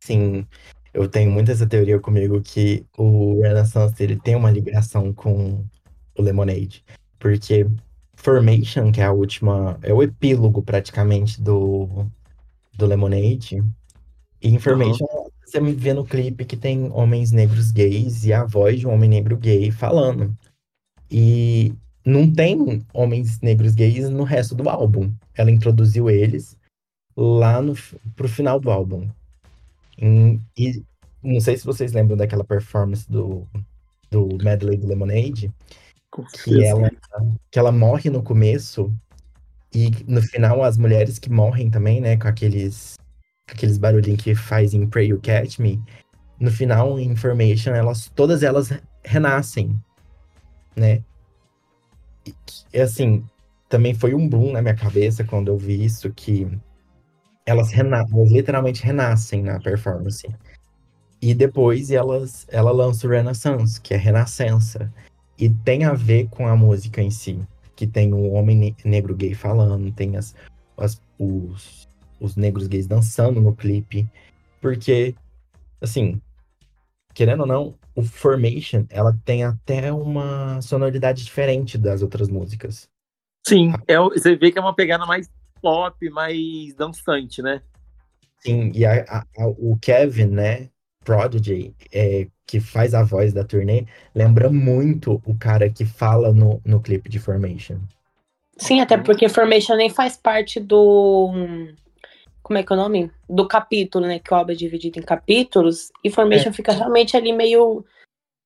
Sim, 0.00 0.46
eu 0.94 1.08
tenho 1.08 1.30
muito 1.30 1.50
essa 1.50 1.66
teoria 1.66 1.98
comigo 1.98 2.40
que 2.40 2.86
o 2.96 3.40
Renaissance 3.42 4.02
ele 4.02 4.16
tem 4.16 4.34
uma 4.34 4.50
ligação 4.50 5.12
com 5.12 5.64
o 6.16 6.22
Lemonade, 6.22 6.84
porque 7.18 7.66
Formation, 8.14 8.90
que 8.90 9.00
é 9.00 9.04
a 9.04 9.12
última, 9.12 9.78
é 9.82 9.92
o 9.92 10.02
epílogo 10.02 10.62
praticamente 10.62 11.40
do, 11.40 12.06
do 12.76 12.86
Lemonade, 12.86 13.62
e 14.40 14.54
Information 14.54 15.04
uhum. 15.04 15.30
você 15.44 15.60
vê 15.60 15.92
no 15.92 16.04
clipe 16.04 16.44
que 16.44 16.56
tem 16.56 16.90
homens 16.92 17.32
negros 17.32 17.70
gays 17.70 18.24
e 18.24 18.32
a 18.32 18.44
voz 18.44 18.80
de 18.80 18.86
um 18.86 18.92
homem 18.92 19.10
negro 19.10 19.36
gay 19.36 19.70
falando. 19.70 20.34
E 21.10 21.72
não 22.04 22.30
tem 22.30 22.84
homens 22.92 23.40
negros 23.40 23.74
gays 23.74 24.08
no 24.08 24.24
resto 24.24 24.54
do 24.54 24.68
álbum. 24.68 25.12
Ela 25.34 25.50
introduziu 25.50 26.08
eles 26.08 26.56
lá 27.16 27.60
no, 27.60 27.74
pro 28.14 28.28
final 28.28 28.58
do 28.60 28.70
álbum. 28.70 29.08
Em, 29.98 30.40
e 30.56 30.82
não 31.22 31.40
sei 31.40 31.56
se 31.56 31.66
vocês 31.66 31.92
lembram 31.92 32.16
daquela 32.16 32.44
performance 32.44 33.10
do, 33.10 33.46
do 34.10 34.38
Medley 34.42 34.76
do 34.76 34.86
Lemonade, 34.86 35.52
que 36.44 36.64
ela, 36.64 36.90
que 37.50 37.58
ela 37.58 37.72
morre 37.72 38.08
no 38.08 38.22
começo 38.22 38.92
e 39.74 39.90
no 40.06 40.22
final 40.22 40.62
as 40.62 40.78
mulheres 40.78 41.18
que 41.18 41.30
morrem 41.30 41.70
também, 41.70 42.00
né, 42.00 42.16
com 42.16 42.28
aqueles 42.28 42.96
aqueles 43.50 43.78
barulhinhos 43.78 44.22
que 44.22 44.34
faz 44.34 44.74
em 44.74 44.86
Pray 44.86 45.08
You 45.08 45.20
Catch 45.20 45.58
Me, 45.58 45.82
no 46.38 46.50
final 46.50 46.98
em 46.98 47.10
Information, 47.10 47.70
elas 47.70 48.10
todas 48.14 48.42
elas 48.42 48.70
renascem, 49.04 49.74
né? 50.76 51.02
E 52.72 52.80
assim, 52.80 53.24
também 53.68 53.94
foi 53.94 54.14
um 54.14 54.28
boom 54.28 54.52
na 54.52 54.62
minha 54.62 54.74
cabeça 54.74 55.24
quando 55.24 55.48
eu 55.48 55.58
vi 55.58 55.84
isso 55.84 56.10
que 56.12 56.48
elas, 57.44 57.72
elas 57.72 58.10
literalmente 58.30 58.82
renascem 58.82 59.42
na 59.42 59.58
performance. 59.58 60.26
E 61.20 61.34
depois 61.34 61.90
elas, 61.90 62.46
ela 62.48 62.70
lança 62.70 63.06
o 63.06 63.10
Renaissance, 63.10 63.80
que 63.80 63.94
é 63.94 63.96
Renascença. 63.96 64.92
E 65.38 65.48
tem 65.48 65.84
a 65.84 65.92
ver 65.92 66.28
com 66.28 66.46
a 66.46 66.56
música 66.56 67.02
em 67.02 67.10
si. 67.10 67.40
Que 67.74 67.86
tem 67.86 68.12
o 68.12 68.32
homem 68.32 68.76
negro 68.84 69.14
gay 69.14 69.34
falando, 69.34 69.92
tem 69.92 70.16
as, 70.16 70.34
as, 70.76 71.00
os, 71.18 71.88
os 72.20 72.36
negros 72.36 72.66
gays 72.66 72.86
dançando 72.86 73.40
no 73.40 73.54
clipe. 73.54 74.08
Porque, 74.60 75.14
assim, 75.80 76.20
querendo 77.14 77.40
ou 77.40 77.46
não, 77.46 77.74
o 77.98 78.02
Formation, 78.04 78.86
ela 78.90 79.12
tem 79.24 79.42
até 79.42 79.92
uma 79.92 80.62
sonoridade 80.62 81.24
diferente 81.24 81.76
das 81.76 82.00
outras 82.00 82.28
músicas. 82.28 82.88
Sim, 83.44 83.72
é, 83.88 83.98
você 83.98 84.36
vê 84.36 84.52
que 84.52 84.58
é 84.58 84.60
uma 84.60 84.74
pegada 84.74 85.04
mais 85.04 85.28
pop, 85.60 86.08
mais 86.10 86.72
dançante, 86.76 87.42
né? 87.42 87.60
Sim, 88.38 88.70
e 88.72 88.86
a, 88.86 89.04
a, 89.08 89.18
a, 89.36 89.48
o 89.48 89.76
Kevin, 89.82 90.26
né, 90.26 90.68
Prodigy, 91.04 91.74
é, 91.92 92.28
que 92.46 92.60
faz 92.60 92.94
a 92.94 93.02
voz 93.02 93.32
da 93.32 93.42
turnê, 93.42 93.84
lembra 94.14 94.48
muito 94.48 95.20
o 95.26 95.36
cara 95.36 95.68
que 95.68 95.84
fala 95.84 96.32
no, 96.32 96.62
no 96.64 96.80
clipe 96.80 97.08
de 97.08 97.18
Formation. 97.18 97.80
Sim, 98.56 98.80
até 98.80 98.96
porque 98.96 99.28
Formation 99.28 99.74
nem 99.74 99.90
faz 99.90 100.16
parte 100.16 100.60
do. 100.60 101.32
Como 102.48 102.56
é 102.56 102.62
que 102.62 102.72
é 102.72 102.76
o 102.76 102.78
nome? 102.78 103.10
Do 103.28 103.46
capítulo, 103.46 104.06
né? 104.06 104.18
Que 104.18 104.32
o 104.32 104.36
álbum 104.38 104.52
é 104.52 104.54
dividido 104.54 104.98
em 104.98 105.02
capítulos. 105.02 105.92
E 106.02 106.10
Formation 106.10 106.48
é. 106.48 106.52
fica 106.54 106.72
realmente 106.72 107.14
ali 107.14 107.30
meio. 107.30 107.84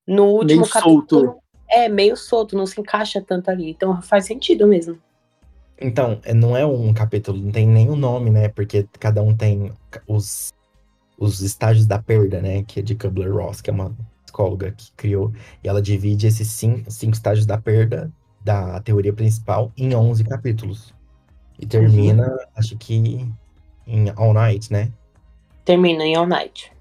No 0.05 0.25
último 0.25 0.63
meio 0.63 0.73
capítulo. 0.73 1.05
Solto. 1.05 1.37
É, 1.69 1.87
meio 1.87 2.17
solto, 2.17 2.57
não 2.57 2.65
se 2.65 2.81
encaixa 2.81 3.21
tanto 3.21 3.49
ali. 3.49 3.69
Então 3.69 4.01
faz 4.01 4.25
sentido 4.25 4.67
mesmo. 4.67 4.99
Então, 5.79 6.19
é, 6.25 6.33
não 6.33 6.55
é 6.55 6.65
um 6.65 6.93
capítulo, 6.93 7.39
não 7.39 7.49
tem 7.49 7.65
nenhum 7.65 7.95
nome, 7.95 8.29
né? 8.29 8.49
Porque 8.49 8.85
cada 8.99 9.21
um 9.21 9.33
tem 9.33 9.71
os, 10.05 10.53
os 11.17 11.39
estágios 11.39 11.85
da 11.85 11.97
perda, 11.97 12.41
né? 12.41 12.61
Que 12.63 12.81
é 12.81 12.83
de 12.83 12.95
Kubler-Ross, 12.95 13.61
que 13.61 13.69
é 13.69 13.73
uma 13.73 13.95
psicóloga 14.25 14.73
que 14.73 14.91
criou. 14.97 15.31
E 15.63 15.69
ela 15.69 15.81
divide 15.81 16.27
esses 16.27 16.49
cinco, 16.49 16.91
cinco 16.91 17.13
estágios 17.13 17.45
da 17.45 17.57
perda 17.57 18.11
da 18.43 18.81
teoria 18.81 19.13
principal 19.13 19.71
em 19.77 19.95
11 19.95 20.25
capítulos. 20.25 20.93
E 21.57 21.65
termina, 21.65 22.27
uhum. 22.27 22.37
acho 22.57 22.77
que 22.77 23.25
em 23.87 24.09
All 24.15 24.33
Night, 24.33 24.71
né? 24.71 24.91
Termina 25.65 26.03
em 26.03 26.15
All 26.15 26.27
Night. 26.27 26.71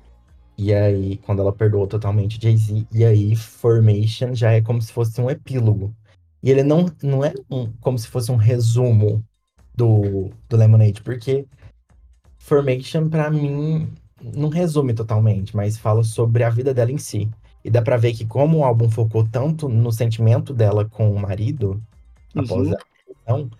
E 0.56 0.72
aí, 0.72 1.16
quando 1.18 1.40
ela 1.40 1.52
perdoou 1.52 1.86
totalmente 1.86 2.40
Jay-Z, 2.40 2.86
e 2.92 3.04
aí 3.04 3.34
Formation 3.34 4.34
já 4.34 4.52
é 4.52 4.60
como 4.60 4.80
se 4.80 4.92
fosse 4.92 5.20
um 5.20 5.30
epílogo. 5.30 5.94
E 6.42 6.50
ele 6.50 6.62
não, 6.62 6.86
não 7.02 7.24
é 7.24 7.32
um, 7.50 7.72
como 7.80 7.98
se 7.98 8.08
fosse 8.08 8.30
um 8.30 8.36
resumo 8.36 9.24
do, 9.74 10.30
do 10.48 10.56
Lemonade, 10.56 11.02
porque 11.02 11.46
Formation, 12.38 13.08
para 13.08 13.30
mim, 13.30 13.88
não 14.20 14.48
resume 14.48 14.92
totalmente, 14.94 15.56
mas 15.56 15.78
fala 15.78 16.02
sobre 16.02 16.44
a 16.44 16.50
vida 16.50 16.74
dela 16.74 16.90
em 16.90 16.98
si. 16.98 17.30
E 17.64 17.70
dá 17.70 17.80
pra 17.80 17.96
ver 17.96 18.12
que 18.12 18.26
como 18.26 18.58
o 18.58 18.64
álbum 18.64 18.90
focou 18.90 19.26
tanto 19.26 19.68
no 19.68 19.92
sentimento 19.92 20.52
dela 20.52 20.84
com 20.84 21.12
o 21.12 21.18
marido, 21.18 21.80
uhum. 22.34 22.42
após 22.42 22.72
a 22.72 22.76
relação, 23.06 23.50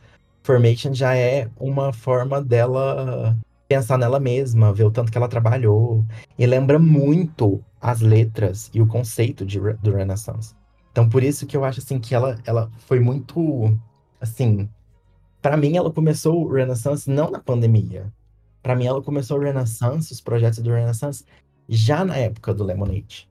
Formation 0.43 0.93
já 0.93 1.17
é 1.17 1.49
uma 1.57 1.93
forma 1.93 2.43
dela 2.43 3.37
pensar 3.69 3.97
nela 3.97 4.21
mesma, 4.21 4.73
ver 4.73 4.85
o 4.85 4.91
tanto 4.91 5.11
que 5.11 5.17
ela 5.17 5.29
trabalhou. 5.29 6.05
E 6.39 6.47
lembra 6.47 6.79
muito 6.79 7.65
as 7.81 8.01
letras 8.01 8.71
e 8.75 8.83
o 8.83 8.87
conceito 8.87 9.47
de, 9.47 9.59
do 9.59 9.93
Renaissance. 9.95 10.55
Então, 10.91 11.09
por 11.09 11.23
isso 11.23 11.47
que 11.47 11.57
eu 11.57 11.65
acho, 11.65 11.81
assim, 11.81 11.99
que 11.99 12.15
ela, 12.15 12.39
ela 12.45 12.71
foi 12.87 13.01
muito, 13.01 13.77
assim... 14.21 14.69
para 15.41 15.57
mim, 15.57 15.77
ela 15.77 15.91
começou 15.91 16.45
o 16.45 16.53
Renaissance 16.53 17.09
não 17.09 17.31
na 17.31 17.41
pandemia. 17.41 18.13
para 18.63 18.77
mim, 18.77 18.87
ela 18.87 19.03
começou 19.03 19.39
o 19.39 19.41
Renaissance, 19.41 20.13
os 20.13 20.21
projetos 20.21 20.59
do 20.61 20.71
Renaissance, 20.71 21.25
já 21.69 22.05
na 22.05 22.17
época 22.17 22.53
do 22.53 22.65
Lemonade. 22.65 23.29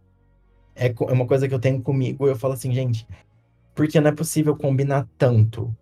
É, 0.75 0.87
é 0.87 1.13
uma 1.13 1.27
coisa 1.27 1.47
que 1.47 1.53
eu 1.53 1.59
tenho 1.59 1.81
comigo, 1.81 2.27
eu 2.27 2.35
falo 2.35 2.53
assim, 2.53 2.73
gente, 2.73 3.07
porque 3.75 3.99
não 4.01 4.09
é 4.09 4.13
possível 4.13 4.55
combinar 4.55 5.07
tanto. 5.17 5.75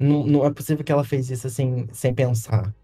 Não, 0.00 0.26
não 0.26 0.46
é 0.46 0.50
possível 0.50 0.82
que 0.82 0.90
ela 0.90 1.04
fez 1.04 1.30
isso, 1.30 1.46
assim, 1.46 1.86
sem 1.92 2.14
pensar. 2.14 2.74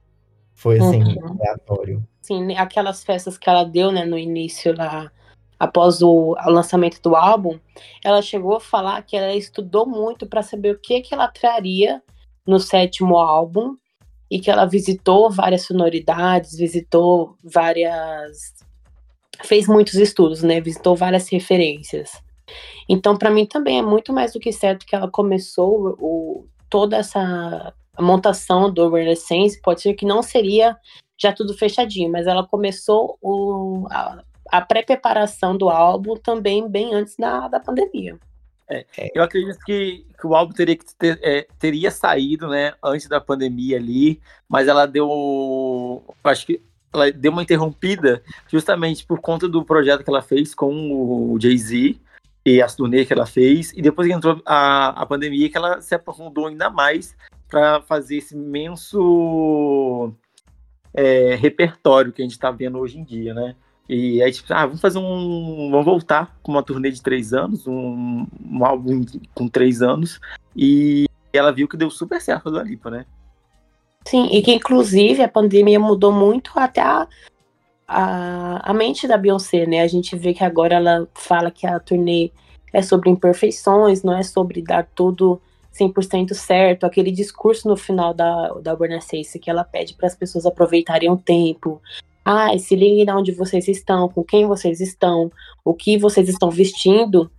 Foi, 0.55 0.79
assim, 0.79 1.03
uhum. 1.03 1.39
aleatório. 1.41 2.07
Sim, 2.21 2.55
aquelas 2.57 3.03
festas 3.03 3.39
que 3.39 3.49
ela 3.49 3.65
deu, 3.65 3.91
né, 3.91 4.05
no 4.05 4.19
início 4.19 4.77
lá, 4.77 5.11
após 5.59 6.03
o, 6.03 6.35
o, 6.35 6.51
lançamento 6.51 7.01
do 7.01 7.17
álbum, 7.17 7.59
ela 8.05 8.21
chegou 8.21 8.57
a 8.57 8.61
falar 8.61 9.03
que 9.03 9.17
ela 9.17 9.35
estudou 9.35 9.87
muito 9.87 10.27
para 10.27 10.43
saber 10.43 10.75
o 10.75 10.79
que 10.79 11.01
que 11.01 11.15
ela 11.15 11.29
traria 11.29 12.03
no 12.47 12.61
sétimo 12.61 13.17
álbum 13.17 13.77
e 14.31 14.39
que 14.39 14.51
ela 14.51 14.67
visitou 14.67 15.31
várias 15.31 15.63
sonoridades, 15.63 16.57
visitou 16.57 17.35
várias 17.43 18.55
fez 19.45 19.67
muitos 19.67 19.95
estudos, 19.95 20.43
né? 20.43 20.61
Visitou 20.61 20.97
várias 20.97 21.29
referências. 21.29 22.11
Então, 22.89 23.17
para 23.17 23.31
mim 23.31 23.47
também 23.47 23.79
é 23.79 23.83
muito 23.83 24.13
mais 24.13 24.33
do 24.33 24.41
que 24.41 24.53
certo 24.53 24.87
que 24.87 24.95
ela 24.95 25.11
começou 25.11 25.97
o, 25.99 26.47
toda 26.69 26.97
essa 26.97 27.73
montação 27.99 28.73
do 28.73 28.89
Renaissance. 28.91 29.61
Pode 29.61 29.83
ser 29.83 29.95
que 29.95 30.07
não 30.07 30.23
seria 30.23 30.77
já 31.19 31.33
tudo 31.33 31.57
fechadinho, 31.57 32.11
mas 32.11 32.27
ela 32.27 32.47
começou 32.47 33.19
o, 33.23 33.87
a, 33.91 34.23
a 34.51 34.61
pré-preparação 34.61 35.57
do 35.57 35.69
álbum 35.69 36.17
também 36.17 36.69
bem 36.69 36.95
antes 36.95 37.17
da, 37.17 37.49
da 37.49 37.59
pandemia. 37.59 38.19
É, 38.69 38.85
eu 39.15 39.23
acredito 39.23 39.59
que, 39.65 40.05
que, 40.21 40.27
o 40.27 40.35
álbum 40.35 40.53
teria, 40.53 40.77
que 40.77 40.85
ter, 40.99 41.19
é, 41.23 41.47
teria 41.59 41.91
saído 41.91 42.49
né, 42.49 42.75
antes 42.83 43.09
da 43.09 43.21
pandemia 43.21 43.77
ali, 43.77 44.21
mas 44.49 44.67
ela 44.67 44.87
deu. 44.87 46.05
Acho 46.25 46.47
que 46.47 46.61
ela 46.93 47.13
deu 47.13 47.31
uma 47.31 47.43
interrompida 47.43 48.23
justamente 48.49 49.07
por 49.07 49.21
conta 49.21 49.49
do 49.49 49.65
projeto 49.65 50.03
que 50.03 50.11
ela 50.11 50.23
fez 50.23 50.55
com 50.55 50.91
o 50.91 51.39
Jay-Z 51.41 51.97
e 52.47 52.63
as 52.63 52.77
turnê 52.77 53.05
que 53.05 53.13
ela 53.13 53.27
fez, 53.27 53.73
e 53.73 53.83
depois 53.83 54.09
entrou 54.09 54.41
a, 54.47 55.03
a 55.03 55.05
pandemia, 55.05 55.51
que 55.51 55.57
ela 55.57 55.81
se 55.81 55.97
aprofundou 55.97 56.47
ainda 56.47 56.71
mais 56.71 57.17
para 57.49 57.83
fazer 57.83 58.19
esse 58.19 58.37
imenso 58.37 60.13
é, 60.95 61.35
repertório 61.35 62.13
que 62.13 62.23
a 62.23 62.25
gente 62.25 62.35
está 62.35 62.53
vendo 62.53 62.79
hoje 62.79 63.01
em 63.01 63.05
dia, 63.05 63.35
né? 63.35 63.57
E 63.89 64.23
aí, 64.23 64.31
tipo, 64.31 64.53
ah, 64.55 64.65
vamos 64.65 64.81
fazer 64.81 64.99
um. 64.99 65.71
Vamos 65.73 65.85
voltar 65.85 66.39
com 66.41 66.53
uma 66.53 66.63
turnê 66.63 66.91
de 66.91 67.03
três 67.03 67.33
anos, 67.33 67.67
um, 67.67 68.27
um 68.45 68.65
álbum 68.65 69.05
com 69.35 69.49
três 69.49 69.83
anos. 69.83 70.21
E 70.57 71.07
ela 71.33 71.53
viu 71.53 71.69
que 71.69 71.77
deu 71.77 71.91
super 71.91 72.21
certo 72.21 72.51
do 72.51 72.59
Alipa, 72.61 72.91
né? 72.91 73.07
Sim, 74.05 74.29
e 74.31 74.41
que 74.41 74.53
inclusive 74.53 75.21
a 75.21 75.29
pandemia 75.29 75.81
mudou 75.81 76.13
muito 76.13 76.53
até 76.55 76.81
a, 76.81 77.09
a, 77.87 78.71
a 78.71 78.75
mente 78.75 79.07
da 79.07 79.17
Beyoncé, 79.17 79.67
né? 79.67 79.81
A 79.81 79.87
gente 79.87 80.17
vê 80.17 80.35
que 80.35 80.45
agora 80.45 80.77
ela 80.77 81.09
fala 81.15 81.51
que 81.51 81.67
a 81.67 81.79
turnê 81.79 82.31
é 82.73 82.83
sobre 82.83 83.11
imperfeições, 83.11 84.03
não 84.03 84.17
é 84.17 84.23
sobre 84.23 84.63
dar 84.63 84.87
tudo 84.95 85.41
100% 85.73 86.35
certo. 86.35 86.85
Aquele 86.85 87.11
discurso 87.11 87.69
no 87.69 87.77
final 87.77 88.13
da, 88.13 88.49
da 88.55 88.75
Beyoncé 88.75 89.23
que 89.41 89.51
ela 89.51 89.65
pede 89.65 89.95
para 89.95 90.07
as 90.07 90.15
pessoas 90.15 90.47
aproveitarem 90.47 91.11
o 91.11 91.17
tempo. 91.17 91.81
Ah, 92.25 92.57
se 92.59 92.75
liguem 92.75 93.05
de 93.05 93.13
onde 93.13 93.33
vocês 93.33 93.69
estão, 93.69 94.09
com 94.09 94.25
quem 94.25 94.47
vocês 94.47 94.81
estão, 94.81 95.31
o 95.65 95.73
que 95.73 95.97
vocês 95.97 96.29
estão 96.29 96.51
vestindo. 96.51 97.31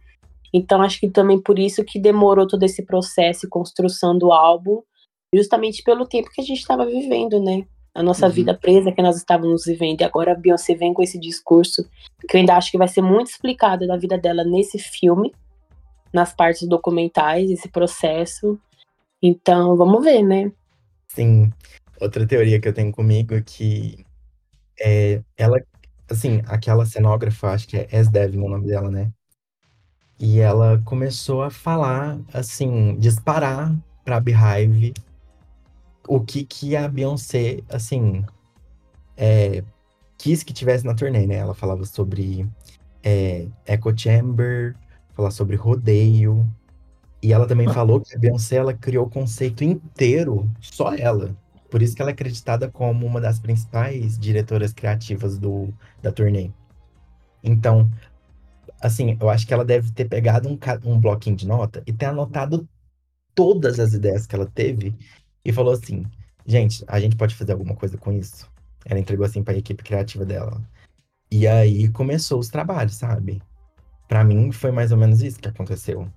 Então, 0.54 0.82
acho 0.82 1.00
que 1.00 1.10
também 1.10 1.42
por 1.42 1.60
isso 1.60 1.84
que 1.84 2.00
demorou 2.00 2.48
todo 2.48 2.64
esse 2.64 2.82
processo 2.84 3.46
e 3.46 3.50
construção 3.50 4.18
do 4.18 4.32
álbum, 4.32 4.82
justamente 5.34 5.84
pelo 5.84 6.08
tempo 6.08 6.30
que 6.30 6.40
a 6.40 6.44
gente 6.44 6.60
estava 6.60 6.86
vivendo, 6.86 7.38
né? 7.38 7.66
A 7.98 8.04
nossa 8.04 8.28
uhum. 8.28 8.32
vida 8.32 8.54
presa 8.54 8.92
que 8.92 9.02
nós 9.02 9.18
estávamos 9.18 9.66
vivendo. 9.66 10.02
E 10.02 10.04
agora 10.04 10.34
a 10.34 10.36
Beyoncé 10.36 10.76
vem 10.76 10.94
com 10.94 11.02
esse 11.02 11.20
discurso, 11.20 11.84
que 12.30 12.38
eu 12.38 12.40
ainda 12.40 12.56
acho 12.56 12.70
que 12.70 12.78
vai 12.78 12.88
ser 12.88 13.02
muito 13.02 13.32
explicado 13.32 13.88
da 13.88 13.98
vida 13.98 14.20
dela 14.20 14.44
nesse 14.44 14.78
filme, 14.78 15.34
nas 16.14 16.32
partes 16.32 16.68
documentais, 16.68 17.50
esse 17.50 17.68
processo. 17.68 18.60
Então, 19.20 19.76
vamos 19.76 20.04
ver, 20.04 20.22
né? 20.22 20.52
Sim. 21.08 21.52
Outra 22.00 22.28
teoria 22.28 22.62
que 22.62 22.68
eu 22.68 22.74
tenho 22.74 22.92
comigo 22.92 23.34
é 23.34 23.42
que 23.42 24.06
é, 24.80 25.24
ela, 25.36 25.60
assim, 26.08 26.44
aquela 26.46 26.86
cenógrafa, 26.86 27.50
acho 27.50 27.68
que 27.68 27.78
é 27.78 27.88
S. 27.92 28.12
Devin 28.12 28.42
o 28.42 28.48
nome 28.48 28.68
dela, 28.68 28.92
né? 28.92 29.12
E 30.20 30.40
ela 30.40 30.80
começou 30.86 31.42
a 31.42 31.50
falar, 31.50 32.20
assim, 32.32 32.96
disparar 33.00 33.76
pra 34.06 34.20
Beehive 34.20 34.94
o 36.08 36.22
que 36.22 36.44
que 36.46 36.76
a 36.76 36.88
Beyoncé, 36.88 37.62
assim, 37.70 38.24
é, 39.16 39.64
quis 40.18 40.44
que 40.44 40.54
tivesse 40.54 40.86
na 40.86 40.96
turnê, 40.96 41.26
né? 41.28 41.36
Ela 41.36 41.54
falava 41.54 41.86
sobre 41.86 42.48
é, 43.04 43.48
Echo 43.66 43.98
Chamber, 43.98 44.76
falar 45.14 45.32
sobre 45.32 45.56
rodeio. 45.56 46.48
E 47.22 47.34
ela 47.34 47.48
também 47.48 47.68
falou 47.68 48.00
que 48.02 48.16
a 48.16 48.20
Beyoncé 48.20 48.58
ela 48.58 48.74
criou 48.74 49.06
o 49.08 49.10
conceito 49.10 49.64
inteiro, 49.64 50.50
só 50.62 50.94
ela. 50.94 51.36
Por 51.70 51.82
isso 51.82 51.96
que 51.96 52.02
ela 52.02 52.12
é 52.12 52.14
acreditada 52.14 52.70
como 52.70 53.06
uma 53.06 53.20
das 53.20 53.40
principais 53.40 54.18
diretoras 54.18 54.72
criativas 54.72 55.38
do, 55.38 55.74
da 56.02 56.12
turnê. 56.12 56.52
Então, 57.44 57.90
assim, 58.82 59.18
eu 59.20 59.30
acho 59.30 59.46
que 59.48 59.54
ela 59.54 59.66
deve 59.66 59.92
ter 59.92 60.06
pegado 60.06 60.48
um, 60.48 60.58
um 60.86 61.00
bloquinho 61.00 61.36
de 61.36 61.48
nota 61.48 61.84
e 61.86 61.92
ter 61.92 62.06
anotado 62.06 62.68
todas 63.36 63.80
as 63.80 63.94
ideias 63.94 64.26
que 64.26 64.36
ela 64.36 64.46
teve 64.46 64.96
e 65.48 65.54
falou 65.54 65.74
assim: 65.74 66.06
gente, 66.46 66.84
a 66.88 67.00
gente 67.00 67.16
pode 67.16 67.34
fazer 67.34 67.54
alguma 67.54 67.74
coisa 67.74 67.98
com 67.98 68.12
isso? 68.12 68.48
Ela 68.86 69.00
entregou 69.00 69.26
assim 69.26 69.42
para 69.42 69.54
a 69.54 69.58
equipe 69.58 69.82
criativa 69.82 70.26
dela. 70.26 70.62
E 71.32 71.48
aí 71.48 71.90
começou 71.90 72.40
os 72.40 72.50
trabalhos, 72.50 72.96
sabe? 72.96 73.42
Para 74.08 74.24
mim 74.24 74.52
foi 74.52 74.72
mais 74.72 74.92
ou 74.92 74.98
menos 74.98 75.22
isso 75.22 75.40
que 75.40 75.48
aconteceu. 75.48 76.08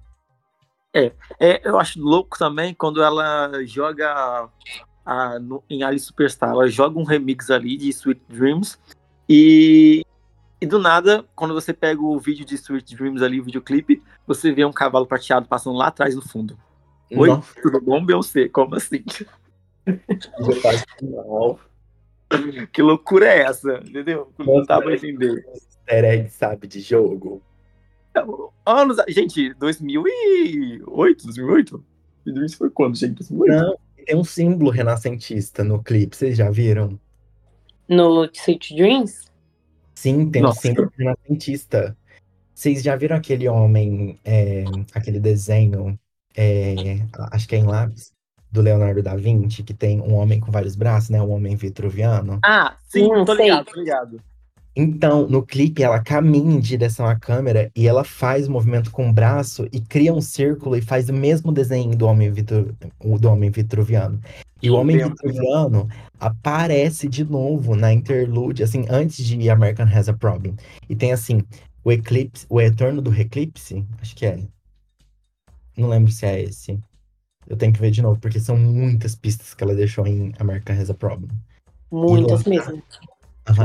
É, 0.94 1.12
é, 1.38 1.68
eu 1.68 1.78
acho 1.78 2.00
louco 2.00 2.36
também 2.36 2.74
quando 2.74 3.00
ela 3.00 3.64
joga 3.64 4.48
a, 5.06 5.38
no, 5.38 5.62
em 5.70 5.84
Alice 5.84 6.06
Superstar, 6.06 6.50
ela 6.50 6.68
joga 6.68 6.98
um 6.98 7.04
remix 7.04 7.48
ali 7.48 7.76
de 7.76 7.88
Sweet 7.90 8.20
Dreams 8.28 8.76
e, 9.28 10.04
e 10.60 10.66
do 10.66 10.80
nada, 10.80 11.24
quando 11.36 11.54
você 11.54 11.72
pega 11.72 12.02
o 12.02 12.18
vídeo 12.18 12.44
de 12.44 12.56
Sweet 12.56 12.96
Dreams 12.96 13.22
ali, 13.22 13.40
o 13.40 13.44
videoclipe, 13.44 14.02
você 14.26 14.52
vê 14.52 14.64
um 14.64 14.72
cavalo 14.72 15.06
prateado 15.06 15.46
passando 15.46 15.76
lá 15.76 15.86
atrás 15.86 16.16
no 16.16 16.22
fundo. 16.22 16.58
Oi, 17.10 17.28
Nossa. 17.28 17.60
tudo 17.60 17.80
bom, 17.80 18.04
Beyoncé? 18.04 18.48
Como 18.48 18.76
assim? 18.76 19.02
que 22.72 22.82
loucura 22.82 23.26
é 23.26 23.42
essa? 23.42 23.82
Entendeu? 23.84 24.32
Não 24.38 24.62
dá 24.62 24.80
pra 24.80 24.94
entender. 24.94 25.44
Easter 25.48 26.04
egg, 26.04 26.30
sabe, 26.30 26.68
de 26.68 26.80
jogo. 26.80 27.42
Anos. 28.64 28.98
Gente, 29.08 29.52
2008? 29.54 31.24
2008? 31.24 31.84
Isso 32.44 32.58
foi 32.58 32.70
quando, 32.70 32.96
gente? 32.96 33.14
2008? 33.14 33.60
Não, 33.60 33.76
tem 34.04 34.16
um 34.16 34.24
símbolo 34.24 34.70
renascentista 34.70 35.64
no 35.64 35.82
clipe, 35.82 36.16
vocês 36.16 36.36
já 36.36 36.50
viram? 36.50 36.98
No 37.88 38.28
Sweet 38.32 38.76
Dreams? 38.76 39.30
Sim, 39.94 40.30
tem 40.30 40.42
Nossa. 40.42 40.58
um 40.58 40.62
símbolo 40.62 40.92
renascentista. 40.96 41.96
Vocês 42.54 42.82
já 42.82 42.94
viram 42.94 43.16
aquele 43.16 43.48
homem, 43.48 44.20
é, 44.24 44.64
aquele 44.94 45.18
desenho 45.18 45.98
é, 46.40 47.06
acho 47.32 47.46
que 47.46 47.54
é 47.54 47.58
em 47.58 47.64
lápis, 47.64 48.12
do 48.50 48.60
Leonardo 48.60 49.02
da 49.02 49.14
Vinci, 49.14 49.62
que 49.62 49.74
tem 49.74 50.00
um 50.00 50.14
homem 50.14 50.40
com 50.40 50.50
vários 50.50 50.74
braços, 50.74 51.10
né? 51.10 51.22
Um 51.22 51.30
homem 51.30 51.54
vitruviano. 51.54 52.40
Ah, 52.44 52.76
sim, 52.88 53.04
hum, 53.04 53.24
tô 53.24 53.34
ligado, 53.34 53.66
tô 53.66 53.78
ligado. 53.78 54.20
Então, 54.74 55.26
no 55.28 55.42
clipe, 55.42 55.82
ela 55.82 56.00
caminha 56.00 56.54
em 56.54 56.60
direção 56.60 57.06
à 57.06 57.16
câmera 57.16 57.70
e 57.76 57.86
ela 57.86 58.04
faz 58.04 58.48
o 58.48 58.52
movimento 58.52 58.90
com 58.90 59.10
o 59.10 59.12
braço 59.12 59.68
e 59.72 59.80
cria 59.80 60.14
um 60.14 60.20
círculo 60.20 60.76
e 60.76 60.80
faz 60.80 61.08
o 61.08 61.12
mesmo 61.12 61.52
desenho 61.52 61.96
do 61.96 62.06
homem, 62.06 62.30
vitru... 62.30 62.74
do 62.98 63.28
homem 63.28 63.50
vitruviano. 63.50 64.20
E 64.62 64.70
o 64.70 64.76
homem 64.76 64.98
vitruviano 64.98 65.88
aparece 66.18 67.08
de 67.08 67.24
novo 67.24 67.74
na 67.74 67.92
interlude, 67.92 68.62
assim, 68.62 68.86
antes 68.88 69.24
de 69.24 69.50
American 69.50 69.86
Has 69.86 70.08
a 70.08 70.12
Problem. 70.12 70.54
E 70.88 70.94
tem 70.94 71.12
assim, 71.12 71.42
o 71.82 71.90
eclipse, 71.90 72.46
o 72.48 72.58
retorno 72.58 73.02
do 73.02 73.12
eclipse, 73.14 73.84
acho 74.00 74.14
que 74.14 74.26
é. 74.26 74.38
Não 75.80 75.88
lembro 75.88 76.12
se 76.12 76.26
é 76.26 76.42
esse. 76.42 76.78
Eu 77.46 77.56
tenho 77.56 77.72
que 77.72 77.80
ver 77.80 77.90
de 77.90 78.02
novo, 78.02 78.20
porque 78.20 78.38
são 78.38 78.56
muitas 78.56 79.14
pistas 79.14 79.54
que 79.54 79.64
ela 79.64 79.74
deixou 79.74 80.06
em 80.06 80.32
American 80.38 80.76
Has 80.76 80.90
a 80.90 80.94
Problem. 80.94 81.30
Muitas 81.90 82.44
lá, 82.44 82.50
mesmo. 82.50 82.82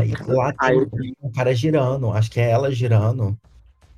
E 0.04 0.32
lá 0.32 0.54
tem 0.54 1.16
um 1.22 1.32
cara 1.32 1.54
girando, 1.54 2.12
acho 2.12 2.32
que 2.32 2.40
é 2.40 2.50
ela 2.50 2.72
girando. 2.72 3.38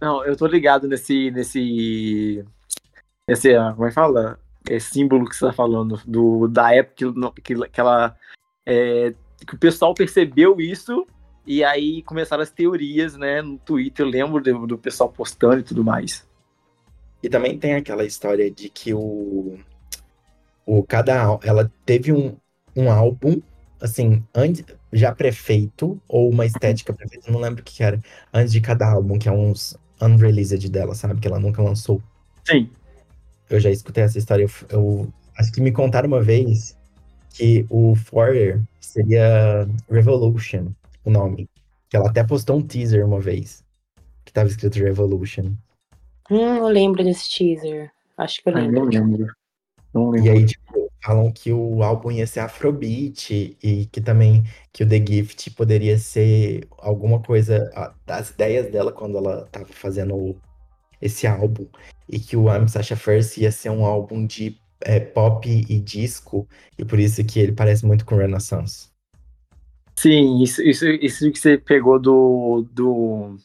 Não, 0.02 0.24
eu 0.26 0.36
tô 0.36 0.46
ligado 0.46 0.88
nesse. 0.88 1.32
nesse. 1.32 2.44
Esse, 3.28 3.56
ah, 3.56 3.74
como 3.74 3.86
é 3.86 3.90
que 3.90 3.96
fala? 3.96 4.40
Esse 4.70 4.92
símbolo 4.92 5.26
que 5.26 5.36
você 5.36 5.46
tá 5.46 5.54
falando, 5.54 6.02
do, 6.06 6.48
da 6.48 6.74
época 6.74 7.14
que, 7.36 7.56
que, 7.56 7.70
que 7.70 7.80
ela. 7.80 8.16
É, 8.66 9.14
que 9.46 9.56
o 9.56 9.60
pessoal 9.60 9.94
percebeu 9.94 10.60
isso 10.60 11.08
e 11.48 11.64
aí 11.64 12.04
começaram 12.04 12.44
as 12.44 12.52
teorias, 12.52 13.16
né, 13.16 13.42
no 13.42 13.58
Twitter, 13.58 14.06
eu 14.06 14.10
lembro 14.10 14.42
do, 14.42 14.68
do 14.68 14.78
pessoal 14.78 15.10
postando 15.10 15.60
e 15.60 15.64
tudo 15.64 15.82
mais. 15.82 16.27
E 17.22 17.30
também 17.30 17.58
tem 17.58 17.76
aquela 17.76 18.06
história 18.06 18.50
de 18.50 18.70
que 18.70 18.94
o, 18.94 19.58
o 20.66 20.84
cada 20.84 21.40
ela 21.44 21.72
teve 21.86 22.12
um, 22.12 22.36
um 22.76 22.92
álbum 22.92 23.42
assim, 23.82 24.24
antes, 24.34 24.64
já 24.92 25.14
prefeito, 25.14 26.02
ou 26.08 26.30
uma 26.30 26.46
estética 26.46 26.94
prefeita, 26.94 27.32
não 27.32 27.40
lembro 27.40 27.62
o 27.62 27.64
que 27.64 27.84
era, 27.84 28.02
antes 28.34 28.52
de 28.52 28.62
cada 28.62 28.90
álbum, 28.90 29.18
que 29.18 29.30
é 29.30 29.32
uns 29.32 29.78
unreleased 30.02 30.70
dela, 30.70 30.96
sabe? 30.96 31.20
Que 31.20 31.28
ela 31.28 31.40
nunca 31.40 31.62
lançou. 31.62 32.02
Sim. 32.46 32.70
Eu 33.50 33.60
já 33.60 33.70
escutei 33.70 34.04
essa 34.04 34.18
história, 34.18 34.44
eu, 34.44 34.50
eu 34.70 35.14
acho 35.38 35.52
que 35.52 35.62
me 35.62 35.72
contaram 35.72 36.08
uma 36.08 36.22
vez 36.22 36.78
que 37.30 37.66
o 37.70 37.96
Forer 37.96 38.62
seria 38.80 39.68
Revolution, 39.90 40.72
o 41.04 41.12
nome. 41.12 41.50
Que 41.90 41.96
ela 41.96 42.10
até 42.10 42.24
postou 42.24 42.58
um 42.58 42.62
teaser 42.62 43.06
uma 43.06 43.20
vez, 43.20 43.64
que 44.26 44.34
tava 44.34 44.50
escrito 44.50 44.80
Revolution. 44.80 45.54
Hum, 46.30 46.58
eu 46.58 46.68
lembro 46.68 47.04
desse 47.04 47.30
teaser. 47.30 47.92
Acho 48.18 48.42
que 48.42 48.50
eu 48.50 48.54
lembro. 48.54 48.80
Não 48.80 48.86
lembro. 48.86 49.28
Não 49.94 50.10
lembro. 50.10 50.28
E 50.28 50.30
aí, 50.30 50.46
tipo, 50.46 50.92
falam 51.04 51.32
que 51.32 51.54
o 51.54 51.84
álbum 51.84 52.12
ia 52.12 52.28
ser 52.28 52.42
Afrobeat 52.42 53.58
e 53.64 53.86
que 53.86 54.02
também 54.02 54.44
que 54.74 54.84
o 54.84 54.90
The 54.90 55.06
Gift 55.06 55.52
poderia 55.52 55.98
ser 55.98 56.68
alguma 56.78 57.22
coisa 57.22 57.72
das 58.06 58.32
ideias 58.32 58.70
dela 58.70 58.92
quando 58.92 59.18
ela 59.18 59.48
tava 59.52 59.68
fazendo 59.68 60.36
esse 61.02 61.28
álbum 61.28 61.68
e 62.10 62.20
que 62.20 62.36
o 62.36 62.54
I'm 62.54 62.68
Sasha 62.68 62.96
First 62.96 63.38
ia 63.38 63.52
ser 63.52 63.70
um 63.70 63.86
álbum 63.86 64.26
de 64.26 64.58
é, 64.82 65.00
pop 65.00 65.48
e 65.48 65.80
disco 65.80 66.48
e 66.78 66.84
por 66.84 67.00
isso 67.00 67.24
que 67.24 67.40
ele 67.40 67.52
parece 67.52 67.86
muito 67.86 68.06
com 68.06 68.16
Renaissance. 68.16 68.90
Sim, 69.96 70.44
isso, 70.44 70.62
isso, 70.62 70.86
isso 70.88 71.32
que 71.32 71.40
você 71.40 71.58
pegou 71.58 72.00
do, 72.00 72.68
do, 72.72 73.36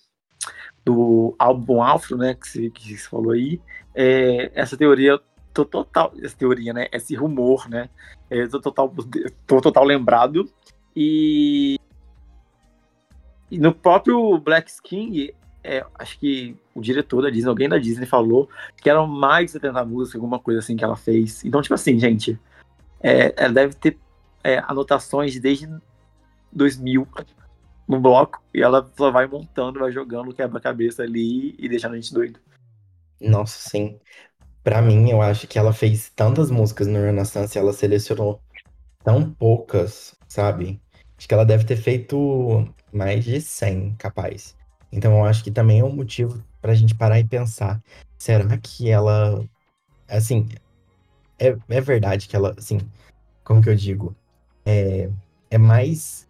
do 0.84 1.34
álbum 1.38 1.82
Afro, 1.82 2.16
né, 2.16 2.34
que 2.34 2.48
você, 2.48 2.70
que 2.70 2.96
você 2.96 3.08
falou 3.08 3.32
aí, 3.32 3.60
é, 3.94 4.50
essa 4.54 4.76
teoria 4.76 5.20
tô 5.52 5.64
total, 5.64 6.12
essa 6.22 6.36
teoria, 6.36 6.72
né? 6.72 6.88
Esse 6.92 7.14
rumor, 7.14 7.68
né? 7.68 7.88
Eu 8.30 8.48
tô 8.48 8.60
total, 8.60 8.94
tô 9.46 9.60
total 9.60 9.84
lembrado. 9.84 10.50
E, 10.96 11.78
e 13.50 13.58
no 13.58 13.72
próprio 13.72 14.38
Black 14.38 14.72
King, 14.82 15.34
é, 15.62 15.84
acho 15.98 16.18
que 16.18 16.56
o 16.74 16.80
diretor 16.80 17.22
da 17.22 17.30
Disney, 17.30 17.48
alguém 17.48 17.68
da 17.68 17.78
Disney 17.78 18.06
falou 18.06 18.48
que 18.76 18.88
eram 18.88 19.06
mais 19.06 19.46
de 19.46 19.52
70 19.52 19.84
músicas, 19.84 20.16
alguma 20.16 20.38
coisa 20.38 20.60
assim 20.60 20.76
que 20.76 20.84
ela 20.84 20.96
fez. 20.96 21.44
Então, 21.44 21.62
tipo 21.62 21.74
assim, 21.74 21.98
gente, 21.98 22.38
é, 23.00 23.34
ela 23.36 23.52
deve 23.52 23.74
ter 23.74 23.98
é, 24.42 24.58
anotações 24.66 25.38
desde 25.38 25.68
2000 26.50 27.06
no 27.88 28.00
bloco 28.00 28.42
e 28.54 28.62
ela 28.62 28.90
só 28.96 29.10
vai 29.10 29.26
montando, 29.26 29.80
vai 29.80 29.92
jogando 29.92 30.34
quebra-cabeça 30.34 31.02
ali 31.02 31.54
e 31.58 31.68
deixando 31.68 31.92
a 31.92 31.96
gente 31.96 32.12
doido. 32.12 32.40
Nossa, 33.20 33.68
sim. 33.68 33.98
Pra 34.62 34.80
mim, 34.80 35.10
eu 35.10 35.20
acho 35.20 35.46
que 35.46 35.58
ela 35.58 35.72
fez 35.72 36.10
tantas 36.10 36.50
músicas 36.50 36.86
no 36.86 37.00
Renaissance, 37.00 37.58
ela 37.58 37.72
selecionou 37.72 38.40
tão 39.04 39.32
poucas, 39.32 40.14
sabe? 40.28 40.80
Acho 41.18 41.28
que 41.28 41.34
ela 41.34 41.44
deve 41.44 41.64
ter 41.64 41.76
feito 41.76 42.66
mais 42.92 43.24
de 43.24 43.40
100, 43.40 43.94
capaz. 43.96 44.56
Então 44.90 45.16
eu 45.16 45.24
acho 45.24 45.42
que 45.42 45.50
também 45.50 45.80
é 45.80 45.84
um 45.84 45.94
motivo 45.94 46.42
pra 46.60 46.74
gente 46.74 46.94
parar 46.94 47.18
e 47.18 47.24
pensar. 47.24 47.82
Será 48.18 48.56
que 48.58 48.90
ela. 48.90 49.44
Assim. 50.08 50.48
É, 51.38 51.56
é 51.68 51.80
verdade 51.80 52.28
que 52.28 52.36
ela. 52.36 52.54
Assim. 52.56 52.78
Como 53.42 53.62
que 53.62 53.68
eu 53.68 53.74
digo? 53.74 54.14
É, 54.64 55.10
é 55.50 55.58
mais 55.58 56.28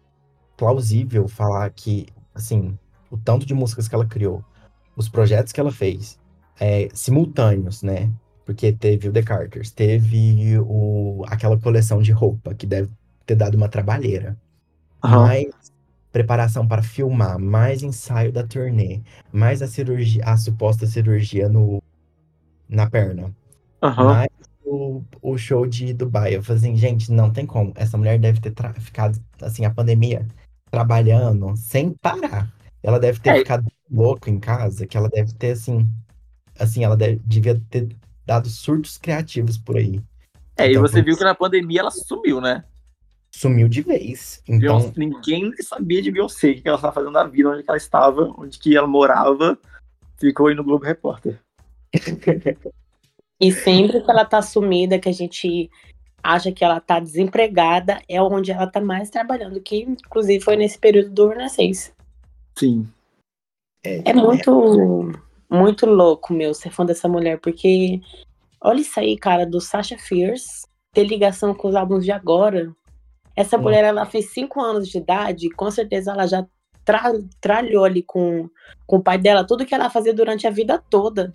plausível 0.57 1.27
falar 1.27 1.69
que, 1.71 2.07
assim, 2.33 2.77
o 3.09 3.17
tanto 3.17 3.45
de 3.45 3.53
músicas 3.53 3.87
que 3.87 3.95
ela 3.95 4.05
criou, 4.05 4.43
os 4.95 5.09
projetos 5.09 5.51
que 5.51 5.59
ela 5.59 5.71
fez, 5.71 6.19
é, 6.59 6.89
simultâneos, 6.93 7.83
né? 7.83 8.11
Porque 8.45 8.71
teve 8.71 9.07
o 9.07 9.11
The 9.11 9.23
Carters, 9.23 9.71
teve 9.71 10.57
o, 10.59 11.23
aquela 11.27 11.57
coleção 11.57 12.01
de 12.01 12.11
roupa, 12.11 12.53
que 12.53 12.65
deve 12.65 12.89
ter 13.25 13.35
dado 13.35 13.55
uma 13.55 13.69
trabalheira. 13.69 14.37
Uhum. 15.03 15.11
Mais 15.11 15.73
preparação 16.11 16.67
para 16.67 16.83
filmar, 16.83 17.39
mais 17.39 17.81
ensaio 17.81 18.31
da 18.31 18.43
turnê, 18.43 19.01
mais 19.31 19.63
a 19.63 19.67
cirurgia, 19.67 20.23
a 20.23 20.37
suposta 20.37 20.85
cirurgia 20.85 21.49
no, 21.49 21.81
na 22.69 22.87
perna. 22.87 23.35
Uhum. 23.81 24.05
Mais 24.05 24.29
o, 24.63 25.03
o 25.21 25.37
show 25.37 25.65
de 25.65 25.93
Dubai. 25.93 26.35
Eu 26.35 26.43
falei 26.43 26.61
assim, 26.61 26.75
gente, 26.75 27.11
não 27.11 27.31
tem 27.31 27.45
como. 27.45 27.73
Essa 27.75 27.97
mulher 27.97 28.19
deve 28.19 28.39
ter 28.39 28.53
ficado, 28.79 29.19
assim, 29.41 29.65
a 29.65 29.71
pandemia, 29.71 30.27
trabalhando 30.73 31.55
sem 31.55 31.91
parar. 31.91 32.51
Ela 32.81 32.99
deve 32.99 33.19
ter 33.19 33.29
é. 33.29 33.37
ficado 33.37 33.71
louco 33.91 34.27
em 34.27 34.39
casa, 34.39 34.87
que 34.87 34.97
ela 34.97 35.07
deve 35.07 35.31
ter, 35.35 35.51
assim, 35.51 35.87
assim, 36.57 36.83
ela 36.83 36.97
deve, 36.97 37.21
devia 37.23 37.61
ter 37.69 37.95
dado 38.25 38.49
surtos 38.49 38.97
criativos 38.97 39.55
por 39.55 39.77
aí. 39.77 40.01
É, 40.57 40.71
então, 40.71 40.71
e 40.71 40.77
você 40.77 41.03
viu 41.03 41.15
que 41.15 41.23
na 41.23 41.35
pandemia 41.35 41.81
ela 41.81 41.91
sumiu, 41.91 42.41
né? 42.41 42.63
Sumiu 43.29 43.69
de 43.69 43.83
vez. 43.83 44.41
Então... 44.47 44.79
Beyoncé, 44.79 44.93
ninguém 44.97 45.53
sabia 45.61 46.01
de 46.01 46.09
Beyoncé, 46.09 46.49
o 46.49 46.55
que 46.55 46.67
ela 46.67 46.77
estava 46.77 46.93
fazendo 46.93 47.13
na 47.13 47.25
vida, 47.25 47.49
onde 47.49 47.63
ela 47.67 47.77
estava, 47.77 48.33
onde 48.35 48.57
que 48.57 48.75
ela 48.75 48.87
morava. 48.87 49.55
Ficou 50.17 50.47
aí 50.47 50.55
no 50.55 50.63
Globo 50.63 50.85
Repórter. 50.85 51.39
e 53.39 53.51
sempre 53.51 54.01
que 54.01 54.09
ela 54.09 54.25
tá 54.25 54.41
sumida, 54.41 54.97
que 54.97 55.09
a 55.09 55.13
gente 55.13 55.69
acha 56.23 56.51
que 56.51 56.63
ela 56.63 56.79
tá 56.79 56.99
desempregada, 56.99 58.01
é 58.07 58.21
onde 58.21 58.51
ela 58.51 58.65
tá 58.65 58.79
mais 58.79 59.09
trabalhando, 59.09 59.59
que 59.59 59.81
inclusive 59.81 60.43
foi 60.43 60.55
nesse 60.55 60.79
período 60.79 61.09
do 61.09 61.27
Renascença. 61.27 61.91
Sim. 62.57 62.87
É, 63.83 64.11
é 64.11 64.13
muito 64.13 65.11
muito 65.49 65.85
louco, 65.85 66.33
meu, 66.33 66.53
ser 66.53 66.71
fã 66.71 66.85
dessa 66.85 67.07
mulher, 67.07 67.39
porque 67.39 68.01
olha 68.59 68.81
isso 68.81 68.99
aí, 68.99 69.17
cara, 69.17 69.45
do 69.45 69.61
Sasha 69.61 69.97
Fierce 69.97 70.65
ter 70.93 71.03
ligação 71.03 71.53
com 71.53 71.67
os 71.67 71.75
álbuns 71.75 72.05
de 72.05 72.11
agora. 72.11 72.73
Essa 73.35 73.57
hum. 73.57 73.61
mulher, 73.61 73.83
ela 73.83 74.05
fez 74.05 74.31
cinco 74.31 74.61
anos 74.61 74.87
de 74.87 74.97
idade, 74.97 75.49
com 75.49 75.69
certeza 75.69 76.11
ela 76.11 76.25
já 76.25 76.45
tra 76.85 77.13
tralhou 77.39 77.83
ali 77.83 78.03
com, 78.03 78.49
com 78.85 78.97
o 78.97 79.03
pai 79.03 79.17
dela 79.17 79.45
tudo 79.45 79.65
que 79.65 79.73
ela 79.73 79.89
fazia 79.89 80.13
durante 80.13 80.47
a 80.47 80.51
vida 80.51 80.81
toda. 80.89 81.33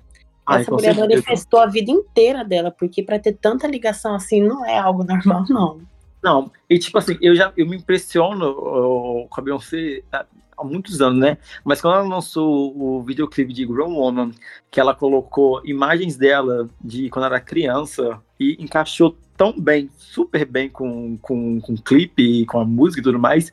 Ai, 0.48 0.62
Essa 0.62 0.70
mulher 0.70 0.94
certeza. 0.94 1.08
manifestou 1.08 1.60
a 1.60 1.66
vida 1.66 1.90
inteira 1.90 2.42
dela, 2.42 2.70
porque 2.70 3.02
para 3.02 3.18
ter 3.18 3.34
tanta 3.34 3.66
ligação 3.66 4.14
assim 4.14 4.42
não 4.42 4.64
é 4.64 4.78
algo 4.78 5.04
normal, 5.04 5.44
não. 5.50 5.80
Não, 6.22 6.50
e 6.68 6.78
tipo 6.78 6.96
assim, 6.96 7.18
eu 7.20 7.34
já 7.34 7.52
eu 7.56 7.66
me 7.66 7.76
impressiono 7.76 9.26
com 9.28 9.40
a 9.40 9.42
Beyoncé 9.42 10.02
há 10.10 10.64
muitos 10.64 11.00
anos, 11.00 11.20
né? 11.20 11.38
Mas 11.62 11.80
quando 11.80 11.98
ela 11.98 12.08
lançou 12.08 12.74
o 12.76 13.02
videoclipe 13.02 13.52
de 13.52 13.66
Grown 13.66 13.94
Woman, 13.94 14.32
que 14.70 14.80
ela 14.80 14.94
colocou 14.94 15.60
imagens 15.64 16.16
dela 16.16 16.68
de 16.80 17.10
quando 17.10 17.26
era 17.26 17.40
criança 17.40 18.20
e 18.40 18.56
encaixou 18.58 19.16
tão 19.36 19.52
bem, 19.52 19.88
super 19.96 20.44
bem 20.44 20.68
com, 20.68 21.16
com, 21.18 21.60
com 21.60 21.74
o 21.74 21.82
clipe, 21.82 22.44
com 22.46 22.58
a 22.58 22.64
música 22.64 23.00
e 23.00 23.04
tudo 23.04 23.18
mais, 23.18 23.52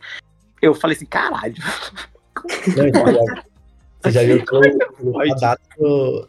eu 0.61 0.73
falei 0.73 0.95
assim, 0.95 1.05
caralho. 1.05 1.55
Você 4.05 4.11
já 4.11 4.23
viu 4.23 4.45
que 4.45 4.55
o, 5.03 5.19
a 5.19 5.25
data, 5.35 5.61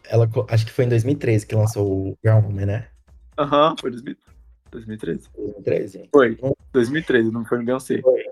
ela, 0.09 0.29
acho 0.49 0.65
que 0.67 0.73
foi 0.73 0.87
em 0.87 0.89
2013 0.89 1.47
que 1.47 1.55
lançou 1.55 2.11
o 2.11 2.19
Grown 2.25 2.43
Woman, 2.43 2.67
né? 2.67 2.89
Aham, 3.39 3.71
uhum, 3.71 3.77
foi 3.79 3.91
2013. 3.91 4.27
2013. 4.71 6.09
Foi, 6.11 6.39
2013, 6.73 7.31
não 7.31 7.45
foi 7.45 7.59
no 7.59 7.65
Beyoncé. 7.65 8.01
Foi. 8.01 8.25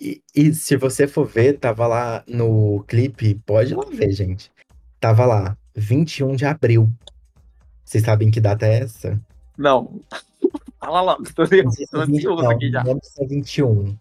E, 0.00 0.22
e, 0.34 0.52
se 0.54 0.76
você 0.76 1.06
for 1.06 1.26
ver, 1.26 1.58
tava 1.58 1.86
lá 1.86 2.24
no 2.26 2.82
clipe, 2.88 3.34
pode 3.46 3.74
lá 3.74 3.84
ver, 3.84 4.10
gente. 4.12 4.50
Tava 4.98 5.26
lá, 5.26 5.56
21 5.76 6.34
de 6.34 6.44
abril. 6.44 6.90
Vocês 7.84 8.02
sabem 8.02 8.30
que 8.30 8.40
data 8.40 8.66
é 8.66 8.80
essa? 8.80 9.20
Não. 9.56 10.00
Fala 10.80 11.02
logo, 11.02 11.24
tô, 11.34 11.44
tô 11.46 12.00
ansioso 12.00 12.48
aqui 12.48 12.70
já. 12.70 12.82
Não 12.82 12.98
é 13.18 13.26
21. 13.26 13.96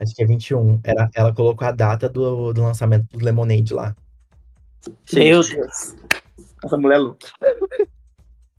Acho 0.00 0.14
que 0.14 0.22
é 0.22 0.26
21. 0.26 0.80
Ela, 0.84 1.10
ela 1.14 1.34
colocou 1.34 1.66
a 1.66 1.72
data 1.72 2.08
do, 2.08 2.52
do 2.52 2.62
lançamento 2.62 3.06
do 3.16 3.24
Lemonade 3.24 3.72
lá. 3.72 3.94
Meu 5.12 5.42
Deus. 5.42 5.96
Essa 6.64 6.76
mulher 6.76 6.96
é 6.96 6.98
louca. 6.98 7.28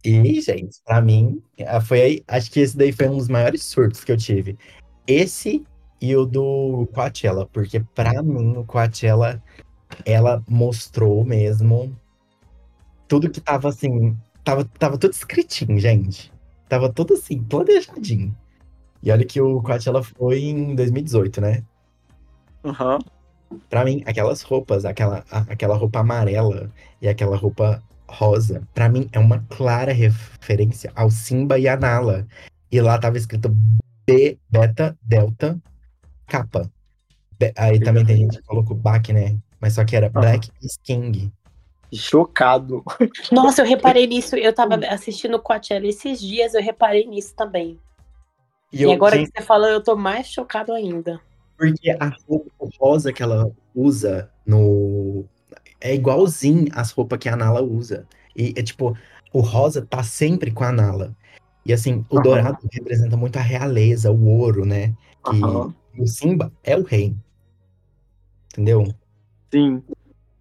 E, 0.04 0.40
gente, 0.40 0.80
pra 0.86 1.02
mim, 1.02 1.42
foi 1.86 2.02
aí. 2.02 2.24
Acho 2.28 2.52
que 2.52 2.60
esse 2.60 2.78
daí 2.78 2.92
foi 2.92 3.08
um 3.10 3.18
dos 3.18 3.28
maiores 3.28 3.64
surtos 3.64 4.04
que 4.04 4.12
eu 4.12 4.18
tive. 4.18 4.58
Esse 5.08 5.66
e 6.00 6.16
o 6.16 6.26
do 6.26 6.88
Coachella, 6.94 7.48
porque 7.48 7.80
pra 7.80 8.22
mim 8.22 8.58
o 8.58 8.64
Coachella, 8.64 9.42
ela 10.06 10.44
mostrou 10.48 11.26
mesmo 11.26 11.96
tudo 13.08 13.30
que 13.30 13.42
tava 13.42 13.70
assim. 13.70 14.16
Tava, 14.44 14.64
tava 14.66 14.98
tudo 14.98 15.12
escritinho, 15.12 15.80
gente. 15.80 16.32
Tava 16.70 16.92
tudo 16.92 17.16
assim, 17.16 17.42
planejadinho. 17.42 18.36
E 19.06 19.12
olha 19.12 19.24
que 19.24 19.40
o 19.40 19.62
Coachella 19.62 20.02
foi 20.02 20.46
em 20.46 20.74
2018, 20.74 21.40
né? 21.40 21.64
Aham. 22.64 22.98
Pra 23.70 23.86
mim, 23.86 24.02
aquelas 24.08 24.42
roupas, 24.42 24.84
aquela, 24.84 25.24
aquela 25.30 25.76
roupa 25.76 26.00
amarela 26.00 26.72
e 27.00 27.08
aquela 27.08 27.38
roupa 27.38 27.84
rosa, 28.10 28.64
pra 28.74 28.90
mim 28.90 29.08
é 29.12 29.20
uma 29.20 29.46
clara 29.48 29.94
referência 29.94 30.92
ao 30.96 31.12
Simba 31.12 31.60
e 31.60 31.68
a 31.68 31.78
Nala. 31.78 32.26
E 32.72 32.82
lá 32.82 32.98
tava 32.98 33.18
escrito 33.18 33.56
B, 34.08 34.40
beta, 34.50 34.98
delta, 35.04 35.62
capa. 36.26 36.70
Be- 37.40 37.54
aí 37.56 37.80
também 37.80 38.04
tem 38.06 38.18
gente 38.18 38.38
que 38.40 38.44
colocou 38.48 38.76
back, 38.76 39.14
né? 39.14 39.38
Mas 39.62 39.74
só 39.74 39.86
que 39.86 39.96
era 39.96 40.10
Black 40.10 40.50
is 40.64 40.78
King. 40.84 41.32
Chocado. 41.94 42.84
Nossa, 43.32 43.62
eu 43.62 43.68
reparei 43.68 44.08
nisso. 44.08 44.36
Eu 44.36 44.54
tava 44.54 44.76
assistindo 44.88 45.36
o 45.36 45.40
Coachella 45.40 45.86
esses 45.88 46.20
dias, 46.20 46.56
eu 46.56 46.62
reparei 46.62 47.06
nisso 47.06 47.36
também. 47.36 47.80
E, 48.72 48.84
eu, 48.84 48.92
agora 48.92 49.18
gente, 49.18 49.32
que 49.32 49.40
você 49.40 49.46
falou, 49.46 49.70
eu 49.70 49.82
tô 49.82 49.96
mais 49.96 50.28
chocado 50.28 50.74
ainda. 50.74 51.22
Porque 51.58 51.90
a 51.92 52.12
roupa 52.28 52.68
rosa 52.80 53.14
que 53.14 53.24
ela 53.24 53.50
usa 53.74 54.30
no. 54.46 55.26
É 55.80 55.94
igualzinho 55.94 56.68
as 56.74 56.92
roupas 56.92 57.20
que 57.20 57.30
a 57.30 57.36
Nala 57.36 57.62
usa. 57.62 58.06
E 58.36 58.54
é 58.58 58.64
tipo, 58.64 58.98
o 59.32 59.40
rosa 59.40 59.86
tá 59.86 60.04
sempre 60.04 60.52
com 60.52 60.64
a 60.64 60.72
Nala. 60.72 61.16
E 61.66 61.74
assim, 61.74 62.06
o 62.10 62.16
Aham. 62.16 62.24
dourado 62.24 62.70
representa 62.72 63.16
muito 63.18 63.38
a 63.38 63.42
realeza, 63.42 64.12
o 64.12 64.28
ouro, 64.28 64.66
né? 64.66 64.94
Que 65.24 65.42
Aham. 65.42 65.74
o 65.98 66.08
Simba 66.08 66.52
é 66.64 66.76
o 66.76 66.84
rei. 66.84 67.16
Entendeu? 68.52 68.94
Sim. 69.54 69.82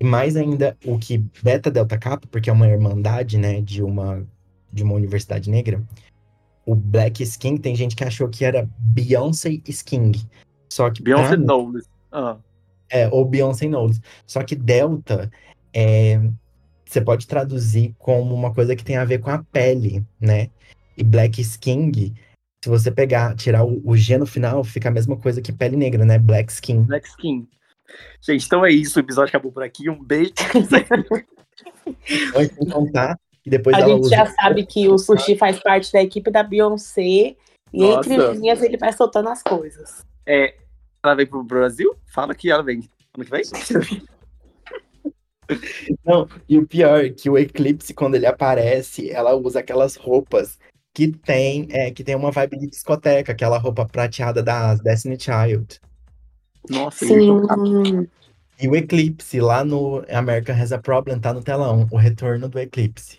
E 0.01 0.05
mais 0.05 0.37
ainda 0.37 0.77
o 0.85 0.99
que 0.99 1.19
Beta 1.43 1.71
Delta 1.71 1.97
Kappa, 1.97 2.27
porque 2.31 2.51
é 2.51 2.53
uma 2.53 2.67
irmandade, 2.67 3.39
né, 3.39 3.61
de 3.61 3.83
uma 3.83 4.27
de 4.73 4.83
uma 4.83 4.95
universidade 4.95 5.49
negra. 5.49 5.81
O 6.67 6.75
Black 6.75 7.23
Skin 7.23 7.57
tem 7.57 7.75
gente 7.77 7.95
que 7.95 8.05
achou 8.05 8.29
que 8.29 8.45
era 8.45 8.69
Beyoncé 8.79 9.61
Skin. 9.67 10.13
Só 10.69 10.91
que 10.91 11.03
Beyoncé 11.03 11.37
mim- 11.37 11.45
Knowles. 11.45 11.85
Ah. 12.11 12.37
É, 12.91 13.09
ou 13.09 13.25
Beyoncé 13.25 13.67
Knowles. 13.67 14.01
Só 14.27 14.43
que 14.43 14.55
Delta 14.55 15.31
é, 15.73 16.21
você 16.85 17.01
pode 17.01 17.27
traduzir 17.27 17.95
como 17.99 18.35
uma 18.35 18.53
coisa 18.55 18.75
que 18.77 18.85
tem 18.85 18.97
a 18.97 19.05
ver 19.05 19.19
com 19.19 19.31
a 19.31 19.43
pele, 19.43 20.05
né? 20.21 20.49
E 20.97 21.03
Black 21.03 21.41
Skin, 21.41 21.91
se 22.63 22.69
você 22.71 22.91
pegar, 22.91 23.35
tirar 23.35 23.65
o, 23.65 23.83
o 23.85 23.97
G 23.97 24.17
no 24.17 24.27
final, 24.27 24.63
fica 24.63 24.89
a 24.89 24.93
mesma 24.93 25.17
coisa 25.17 25.43
que 25.43 25.53
pele 25.53 25.77
negra, 25.77 26.05
né? 26.05 26.19
Black 26.19 26.53
Skin. 26.53 26.83
Black 26.83 27.09
Skin. 27.09 27.49
Gente, 28.21 28.47
então 28.47 28.65
é 28.65 28.71
isso. 28.71 28.99
O 28.99 29.03
episódio 29.03 29.29
acabou 29.29 29.53
por 29.53 29.63
aqui. 29.63 29.91
Um 29.91 30.03
beijo. 30.03 30.33
Então, 32.09 32.43
sem 32.43 32.69
contar, 32.69 33.19
e 33.45 33.51
depois 33.51 33.77
A 33.77 33.81
ela 33.81 33.89
gente 33.89 34.01
usa. 34.03 34.17
já 34.17 34.27
sabe 34.27 34.65
que 34.65 34.89
o 34.89 34.97
Sushi 34.97 35.37
faz 35.37 35.61
parte 35.61 35.93
da 35.93 36.03
equipe 36.03 36.31
da 36.31 36.43
Beyoncé. 36.43 37.37
E 37.73 37.85
entre 37.85 38.17
Nossa. 38.17 38.33
linhas 38.33 38.63
ele 38.63 38.77
vai 38.77 38.93
soltando 38.93 39.29
as 39.29 39.43
coisas. 39.43 40.05
É, 40.25 40.55
ela 41.03 41.15
vem 41.15 41.27
pro 41.27 41.43
Brasil? 41.43 41.95
Fala 42.07 42.35
que 42.35 42.51
ela 42.51 42.63
vem. 42.63 42.89
Ano 43.17 43.25
que 43.25 43.31
vem? 43.31 43.43
Não, 46.03 46.27
e 46.49 46.57
o 46.57 46.67
pior, 46.67 47.11
que 47.11 47.29
o 47.29 47.37
Eclipse, 47.37 47.93
quando 47.93 48.15
ele 48.15 48.25
aparece, 48.25 49.11
ela 49.11 49.35
usa 49.35 49.61
aquelas 49.61 49.95
roupas 49.95 50.59
que 50.95 51.09
tem, 51.09 51.67
é, 51.71 51.91
que 51.91 52.03
tem 52.03 52.15
uma 52.15 52.31
vibe 52.31 52.59
de 52.61 52.69
discoteca, 52.69 53.33
aquela 53.33 53.59
roupa 53.59 53.85
prateada 53.85 54.43
das 54.43 54.81
Destiny 54.81 55.19
Child. 55.21 55.81
Nossa, 56.71 57.05
Sim. 57.05 57.43
E 58.59 58.69
o 58.69 58.75
Eclipse, 58.77 59.39
lá 59.41 59.65
no 59.65 60.03
America 60.09 60.55
Has 60.55 60.73
a 60.73 60.79
Problem, 60.79 61.19
tá 61.19 61.35
no 61.35 61.43
telão, 61.43 61.87
o 61.91 61.97
retorno 61.97 62.49
do 62.49 62.59
Eclipse. 62.59 63.19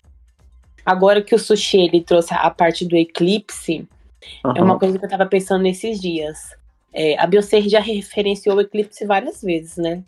Agora 0.86 1.20
que 1.20 1.34
o 1.34 1.38
Sushi 1.38 1.78
ele 1.78 2.00
trouxe 2.00 2.32
a 2.32 2.48
parte 2.48 2.86
do 2.86 2.96
eclipse, 2.96 3.88
é 4.54 4.62
uma 4.62 4.78
coisa 4.78 4.98
que 4.98 5.04
eu 5.04 5.08
tava 5.08 5.26
pensando 5.26 5.62
nesses 5.62 6.00
dias. 6.00 6.38
É, 6.92 7.18
a 7.18 7.26
Beyoncé 7.26 7.60
já 7.62 7.80
referenciou 7.80 8.56
o 8.56 8.60
eclipse 8.60 9.04
várias 9.04 9.42
vezes, 9.42 9.76
né? 9.76 10.04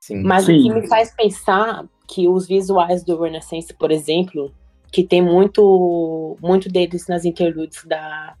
Sim. 0.00 0.22
Mas 0.22 0.44
Sim. 0.44 0.58
o 0.58 0.62
que 0.62 0.80
me 0.80 0.88
faz 0.88 1.14
pensar 1.14 1.86
que 2.06 2.28
os 2.28 2.46
visuais 2.46 3.04
do 3.04 3.20
Renaissance, 3.20 3.72
por 3.72 3.90
exemplo, 3.90 4.52
que 4.90 5.04
tem 5.04 5.22
muito, 5.22 6.36
muito 6.42 6.68
deles 6.68 7.06
nas 7.06 7.24
interludes 7.24 7.84
da, 7.84 8.34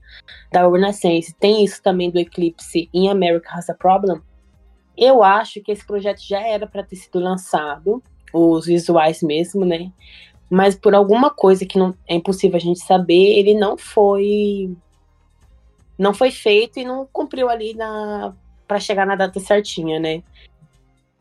da 0.50 0.68
Renaissance, 0.68 1.34
tem 1.38 1.64
isso 1.64 1.82
também 1.82 2.10
do 2.10 2.18
Eclipse 2.18 2.88
em 2.92 3.08
America 3.08 3.50
Has 3.52 3.70
a 3.70 3.74
Problem. 3.74 4.20
Eu 4.96 5.22
acho 5.22 5.60
que 5.60 5.70
esse 5.70 5.86
projeto 5.86 6.20
já 6.20 6.40
era 6.40 6.66
para 6.66 6.82
ter 6.82 6.96
sido 6.96 7.20
lançado, 7.20 8.02
os 8.32 8.66
visuais 8.66 9.22
mesmo, 9.22 9.64
né? 9.64 9.92
Mas 10.50 10.74
por 10.74 10.94
alguma 10.94 11.30
coisa 11.30 11.66
que 11.66 11.78
não 11.78 11.94
é 12.06 12.14
impossível 12.14 12.56
a 12.56 12.60
gente 12.60 12.80
saber, 12.80 13.38
ele 13.38 13.54
não 13.54 13.76
foi 13.76 14.74
não 15.98 16.14
foi 16.14 16.30
feito 16.30 16.78
e 16.78 16.84
não 16.84 17.06
cumpriu 17.12 17.48
ali 17.48 17.74
na 17.74 18.34
para 18.66 18.78
chegar 18.78 19.06
na 19.06 19.16
data 19.16 19.40
certinha, 19.40 19.98
né? 19.98 20.22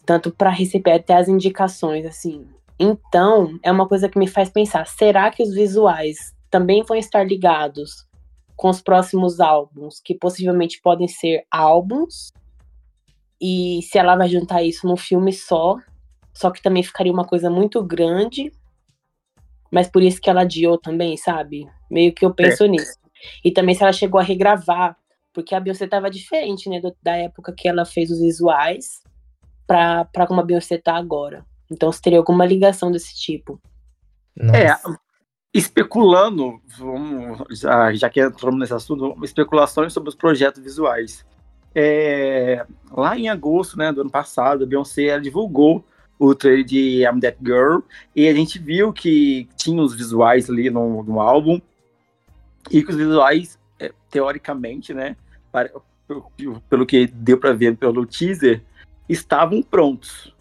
tanto 0.08 0.32
para 0.32 0.50
receber 0.50 0.94
até 0.94 1.16
as 1.16 1.28
indicações, 1.28 2.06
assim. 2.06 2.48
Então, 2.80 3.60
é 3.62 3.70
uma 3.70 3.88
coisa 3.88 4.08
que 4.08 4.18
me 4.18 4.26
faz 4.26 4.50
pensar: 4.50 4.88
será 4.88 5.30
que 5.30 5.44
os 5.44 5.54
visuais 5.54 6.34
também 6.50 6.82
vão 6.82 6.96
estar 6.96 7.24
ligados 7.26 8.08
com 8.56 8.70
os 8.70 8.82
próximos 8.82 9.42
álbuns, 9.42 10.00
que 10.00 10.16
possivelmente 10.16 10.82
podem 10.82 11.10
ser 11.10 11.46
álbuns? 11.52 12.32
E 13.40 13.82
se 13.84 14.00
ela 14.00 14.16
vai 14.16 14.30
juntar 14.30 14.64
isso 14.64 14.88
num 14.88 14.96
filme 14.96 15.34
só, 15.34 15.76
só 16.34 16.50
que 16.50 16.62
também 16.62 16.82
ficaria 16.82 17.12
uma 17.12 17.26
coisa 17.26 17.50
muito 17.50 17.84
grande, 17.84 18.52
mas 19.72 19.88
por 19.90 20.02
isso 20.02 20.20
que 20.22 20.30
ela 20.30 20.42
adiou 20.42 20.78
também, 20.78 21.18
sabe? 21.18 21.68
Meio 21.90 22.14
que 22.14 22.26
eu 22.26 22.34
penso 22.34 22.66
nisso. 22.66 22.98
E 23.44 23.52
também 23.52 23.76
se 23.76 23.84
ela 23.84 23.94
chegou 23.94 24.20
a 24.20 24.24
regravar, 24.24 24.96
porque 25.34 25.54
a 25.56 25.60
Beyoncé 25.60 25.88
tava 25.88 26.10
diferente, 26.10 26.70
né, 26.70 26.80
do- 26.80 26.96
da 27.02 27.16
época 27.16 27.54
que 27.56 27.68
ela 27.68 27.86
fez 27.86 28.10
os 28.12 28.20
visuais 28.20 29.02
pra, 29.66 30.06
pra 30.06 30.26
como 30.28 30.40
a 30.42 30.44
Beyoncé 30.44 30.78
tá 30.78 30.96
agora. 30.96 31.46
Então, 31.72 31.92
se 31.92 32.02
teria 32.02 32.20
alguma 32.20 32.46
ligação 32.46 32.92
desse 32.92 33.16
tipo. 33.16 33.60
Nossa. 34.36 34.58
É, 34.58 34.76
especulando, 35.54 36.62
vamos, 36.78 37.44
já, 37.60 37.94
já 37.94 38.10
que 38.10 38.22
entramos 38.22 38.60
nesse 38.60 38.74
assunto, 38.74 39.18
especulações 39.24 39.92
sobre 39.94 40.10
os 40.10 40.16
projetos 40.16 40.64
visuais. 40.64 41.26
É, 41.76 42.66
lá 42.92 43.18
em 43.18 43.30
agosto 43.30 43.78
né, 43.78 43.92
do 43.92 44.02
ano 44.02 44.10
passado, 44.10 44.64
a 44.64 44.68
Beyoncé 44.68 45.06
ela 45.06 45.22
divulgou 45.22 45.84
o 46.20 46.34
trailer 46.34 46.66
de 46.66 47.04
I'm 47.04 47.20
That 47.20 47.38
Girl 47.44 47.80
e 48.16 48.28
a 48.28 48.34
gente 48.34 48.60
viu 48.60 48.92
que 48.92 49.48
tinha 49.56 49.82
os 49.82 49.94
visuais 49.94 50.50
ali 50.50 50.70
no, 50.70 51.04
no 51.04 51.20
álbum 51.20 51.62
e 52.72 52.84
que 52.84 52.90
os 52.90 52.98
visuais, 52.98 53.60
é, 53.80 53.92
teoricamente, 54.10 54.94
né, 54.94 55.16
para- 55.52 55.72
pelo, 56.08 56.32
pelo 56.70 56.86
que 56.86 57.08
deu 57.08 57.38
para 57.38 57.54
ver 57.54 57.76
pelo 57.78 58.06
teaser, 58.06 58.64
estavam 59.08 59.62
prontos. 59.62 60.34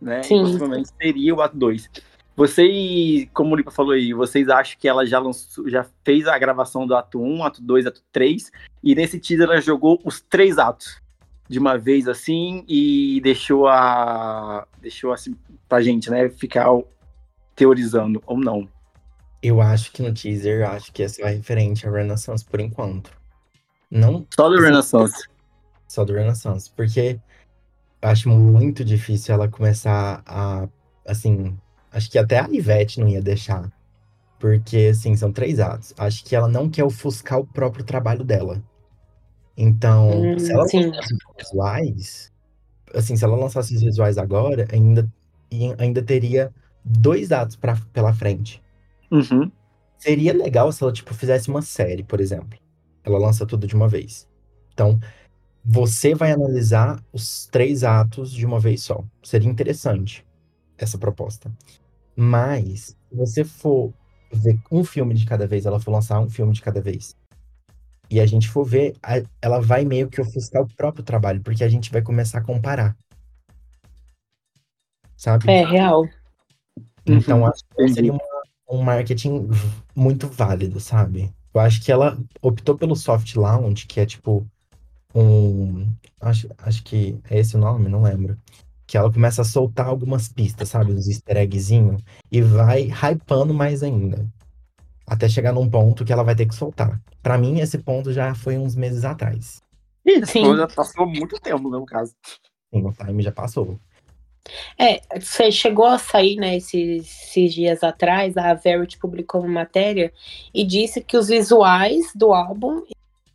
Né? 0.00 0.22
Sim. 0.22 0.40
E 0.40 0.44
possivelmente 0.44 0.90
seria 1.00 1.34
o 1.34 1.40
ato 1.40 1.56
2. 1.56 1.90
Vocês, 2.34 3.28
como 3.34 3.52
o 3.52 3.56
Lipa 3.56 3.70
falou 3.70 3.92
aí, 3.92 4.14
vocês 4.14 4.48
acham 4.48 4.78
que 4.78 4.88
ela 4.88 5.04
já, 5.04 5.18
lançou, 5.18 5.68
já 5.68 5.86
fez 6.02 6.26
a 6.26 6.38
gravação 6.38 6.86
do 6.86 6.94
ato 6.94 7.20
1, 7.20 7.44
ato 7.44 7.62
2, 7.62 7.86
ato 7.86 8.02
3, 8.10 8.50
e 8.82 8.94
nesse 8.94 9.18
teaser 9.18 9.48
ela 9.48 9.60
jogou 9.60 10.00
os 10.04 10.20
três 10.20 10.58
atos 10.58 11.02
de 11.52 11.58
uma 11.58 11.76
vez 11.76 12.08
assim 12.08 12.64
e 12.66 13.20
deixou 13.22 13.68
a. 13.68 14.66
deixou 14.80 15.12
assim 15.12 15.36
pra 15.68 15.82
gente, 15.82 16.10
né, 16.10 16.30
ficar 16.30 16.66
teorizando 17.54 18.22
ou 18.26 18.38
não. 18.38 18.66
Eu 19.42 19.60
acho 19.60 19.92
que 19.92 20.02
no 20.02 20.14
teaser, 20.14 20.66
acho 20.66 20.90
que 20.92 21.02
é 21.02 21.08
só 21.08 21.26
referente 21.26 21.86
a 21.86 21.90
Renaissance 21.90 22.42
por 22.42 22.58
enquanto. 22.58 23.10
Não 23.90 24.26
Só 24.34 24.48
do 24.48 24.58
Renaissance. 24.58 25.28
só 25.86 26.04
do 26.04 26.14
Renaissance, 26.14 26.70
porque 26.74 27.20
eu 28.00 28.08
acho 28.08 28.30
muito 28.30 28.82
difícil 28.82 29.34
ela 29.34 29.46
começar 29.46 30.22
a, 30.24 30.66
assim, 31.06 31.54
acho 31.90 32.10
que 32.10 32.18
até 32.18 32.38
a 32.38 32.48
Ivete 32.50 32.98
não 32.98 33.08
ia 33.08 33.20
deixar. 33.20 33.70
Porque, 34.38 34.88
assim, 34.90 35.14
são 35.14 35.30
três 35.30 35.60
atos. 35.60 35.92
Acho 35.98 36.24
que 36.24 36.34
ela 36.34 36.48
não 36.48 36.68
quer 36.70 36.82
ofuscar 36.82 37.38
o 37.38 37.46
próprio 37.46 37.84
trabalho 37.84 38.24
dela. 38.24 38.62
Então, 39.56 40.10
Hum, 40.10 40.38
se 40.38 40.52
ela 40.52 40.66
sim. 40.68 40.86
lançasse 40.86 41.14
os 41.14 41.20
visuais, 41.38 42.32
assim, 42.94 43.16
se 43.16 43.24
ela 43.24 43.36
lançasse 43.36 43.74
os 43.74 43.82
visuais 43.82 44.18
agora, 44.18 44.66
ainda, 44.72 45.10
ainda 45.78 46.02
teria 46.02 46.52
dois 46.84 47.32
atos 47.32 47.56
pra, 47.56 47.76
pela 47.92 48.12
frente. 48.12 48.62
Uhum. 49.10 49.50
Seria 49.98 50.32
legal 50.32 50.72
se 50.72 50.82
ela, 50.82 50.92
tipo, 50.92 51.14
fizesse 51.14 51.48
uma 51.48 51.62
série, 51.62 52.02
por 52.02 52.20
exemplo. 52.20 52.58
Ela 53.04 53.18
lança 53.18 53.46
tudo 53.46 53.66
de 53.66 53.74
uma 53.74 53.88
vez. 53.88 54.28
Então, 54.72 54.98
você 55.64 56.14
vai 56.14 56.32
analisar 56.32 57.02
os 57.12 57.46
três 57.46 57.84
atos 57.84 58.32
de 58.32 58.44
uma 58.46 58.58
vez 58.58 58.82
só. 58.82 59.04
Seria 59.22 59.50
interessante 59.50 60.26
essa 60.78 60.98
proposta. 60.98 61.52
Mas, 62.16 62.96
se 63.08 63.16
você 63.16 63.44
for 63.44 63.92
ver 64.32 64.58
um 64.70 64.84
filme 64.84 65.14
de 65.14 65.26
cada 65.26 65.46
vez, 65.46 65.66
ela 65.66 65.80
for 65.80 65.92
lançar 65.92 66.20
um 66.20 66.28
filme 66.28 66.52
de 66.52 66.62
cada 66.62 66.80
vez, 66.80 67.16
e 68.12 68.20
a 68.20 68.26
gente 68.26 68.46
for 68.46 68.62
ver, 68.62 68.94
ela 69.40 69.58
vai 69.58 69.86
meio 69.86 70.06
que 70.06 70.20
ofuscar 70.20 70.60
o 70.60 70.68
próprio 70.76 71.02
trabalho, 71.02 71.40
porque 71.40 71.64
a 71.64 71.68
gente 71.68 71.90
vai 71.90 72.02
começar 72.02 72.40
a 72.40 72.44
comparar. 72.44 72.94
Sabe? 75.16 75.50
É, 75.50 75.64
real. 75.64 76.06
Então, 77.06 77.40
uhum. 77.40 77.46
acho 77.46 77.62
que 77.74 77.88
seria 77.88 78.12
uma, 78.12 78.20
um 78.68 78.82
marketing 78.82 79.48
muito 79.96 80.28
válido, 80.28 80.78
sabe? 80.78 81.32
Eu 81.54 81.60
acho 81.62 81.82
que 81.82 81.90
ela 81.90 82.18
optou 82.42 82.76
pelo 82.76 82.94
soft 82.94 83.34
launch, 83.34 83.86
que 83.86 83.98
é 83.98 84.04
tipo 84.04 84.46
um. 85.14 85.90
Acho, 86.20 86.50
acho 86.58 86.84
que 86.84 87.18
é 87.30 87.38
esse 87.38 87.56
o 87.56 87.58
nome, 87.58 87.88
não 87.88 88.02
lembro. 88.02 88.36
Que 88.86 88.98
ela 88.98 89.10
começa 89.10 89.40
a 89.40 89.46
soltar 89.46 89.86
algumas 89.86 90.28
pistas, 90.28 90.68
sabe? 90.68 90.92
Os 90.92 91.08
easter 91.08 91.38
eggzinhos, 91.38 92.02
e 92.30 92.42
vai 92.42 92.90
hypando 92.90 93.54
mais 93.54 93.82
ainda. 93.82 94.30
Até 95.12 95.28
chegar 95.28 95.52
num 95.52 95.68
ponto 95.68 96.06
que 96.06 96.12
ela 96.12 96.22
vai 96.22 96.34
ter 96.34 96.46
que 96.46 96.54
soltar. 96.54 96.98
Para 97.22 97.36
mim, 97.36 97.60
esse 97.60 97.76
ponto 97.76 98.10
já 98.10 98.34
foi 98.34 98.56
uns 98.56 98.74
meses 98.74 99.04
atrás. 99.04 99.60
Sim. 100.24 100.56
já 100.56 100.66
passou 100.66 101.06
muito 101.06 101.38
tempo, 101.38 101.68
no 101.68 101.84
caso. 101.84 102.14
Sim, 102.72 102.82
o 102.82 102.92
time 102.92 103.22
já 103.22 103.30
passou. 103.30 103.78
É, 104.78 105.02
você 105.20 105.52
chegou 105.52 105.84
a 105.84 105.98
sair, 105.98 106.36
né, 106.36 106.56
esses, 106.56 107.26
esses, 107.26 107.52
dias 107.52 107.84
atrás, 107.84 108.38
a 108.38 108.54
Verity 108.54 108.96
publicou 108.96 109.42
uma 109.42 109.50
matéria 109.50 110.10
e 110.54 110.64
disse 110.64 111.02
que 111.02 111.18
os 111.18 111.28
visuais 111.28 112.06
do 112.14 112.32
álbum 112.32 112.82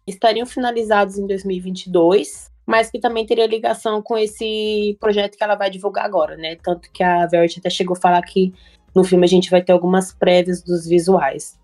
estariam 0.08 0.48
finalizados 0.48 1.20
em 1.20 1.28
2022, 1.28 2.52
mas 2.66 2.90
que 2.90 3.00
também 3.00 3.24
teria 3.24 3.46
ligação 3.46 4.02
com 4.02 4.18
esse 4.18 4.98
projeto 5.00 5.38
que 5.38 5.44
ela 5.44 5.56
vai 5.56 5.70
divulgar 5.70 6.06
agora, 6.06 6.36
né? 6.36 6.56
Tanto 6.56 6.92
que 6.92 7.04
a 7.04 7.28
Verity 7.28 7.60
até 7.60 7.70
chegou 7.70 7.96
a 7.96 8.00
falar 8.00 8.24
que 8.24 8.52
no 8.96 9.04
filme 9.04 9.26
a 9.26 9.30
gente 9.30 9.52
vai 9.52 9.62
ter 9.62 9.74
algumas 9.74 10.12
prévias 10.12 10.64
dos 10.64 10.88
visuais. 10.88 11.56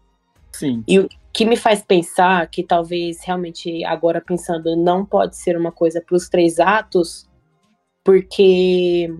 Sim. 0.53 0.83
E 0.87 0.99
o 0.99 1.09
que 1.33 1.45
me 1.45 1.57
faz 1.57 1.81
pensar 1.81 2.47
que 2.47 2.63
talvez 2.63 3.23
realmente 3.23 3.83
agora 3.85 4.21
pensando 4.21 4.75
não 4.75 5.03
pode 5.03 5.35
ser 5.35 5.57
uma 5.57 5.71
coisa 5.71 5.99
para 5.99 6.15
os 6.15 6.29
três 6.29 6.59
atos, 6.59 7.27
porque 8.03 9.11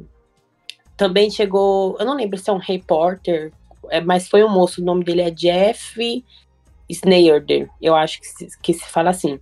também 0.96 1.32
chegou, 1.32 1.98
eu 2.00 2.06
não 2.06 2.16
lembro 2.16 2.38
se 2.38 2.50
é 2.50 2.54
um 2.54 2.58
repórter, 2.58 3.52
é, 3.90 4.00
mas 4.00 4.28
foi 4.28 4.44
um 4.44 4.50
moço, 4.50 4.82
o 4.82 4.86
nome 4.86 5.04
dele 5.04 5.22
é 5.22 5.32
Jeff 5.32 6.24
Snader, 6.88 7.70
eu 7.82 7.96
acho 7.96 8.20
que 8.20 8.28
se, 8.28 8.48
que 8.62 8.74
se 8.74 8.88
fala 8.88 9.10
assim. 9.10 9.40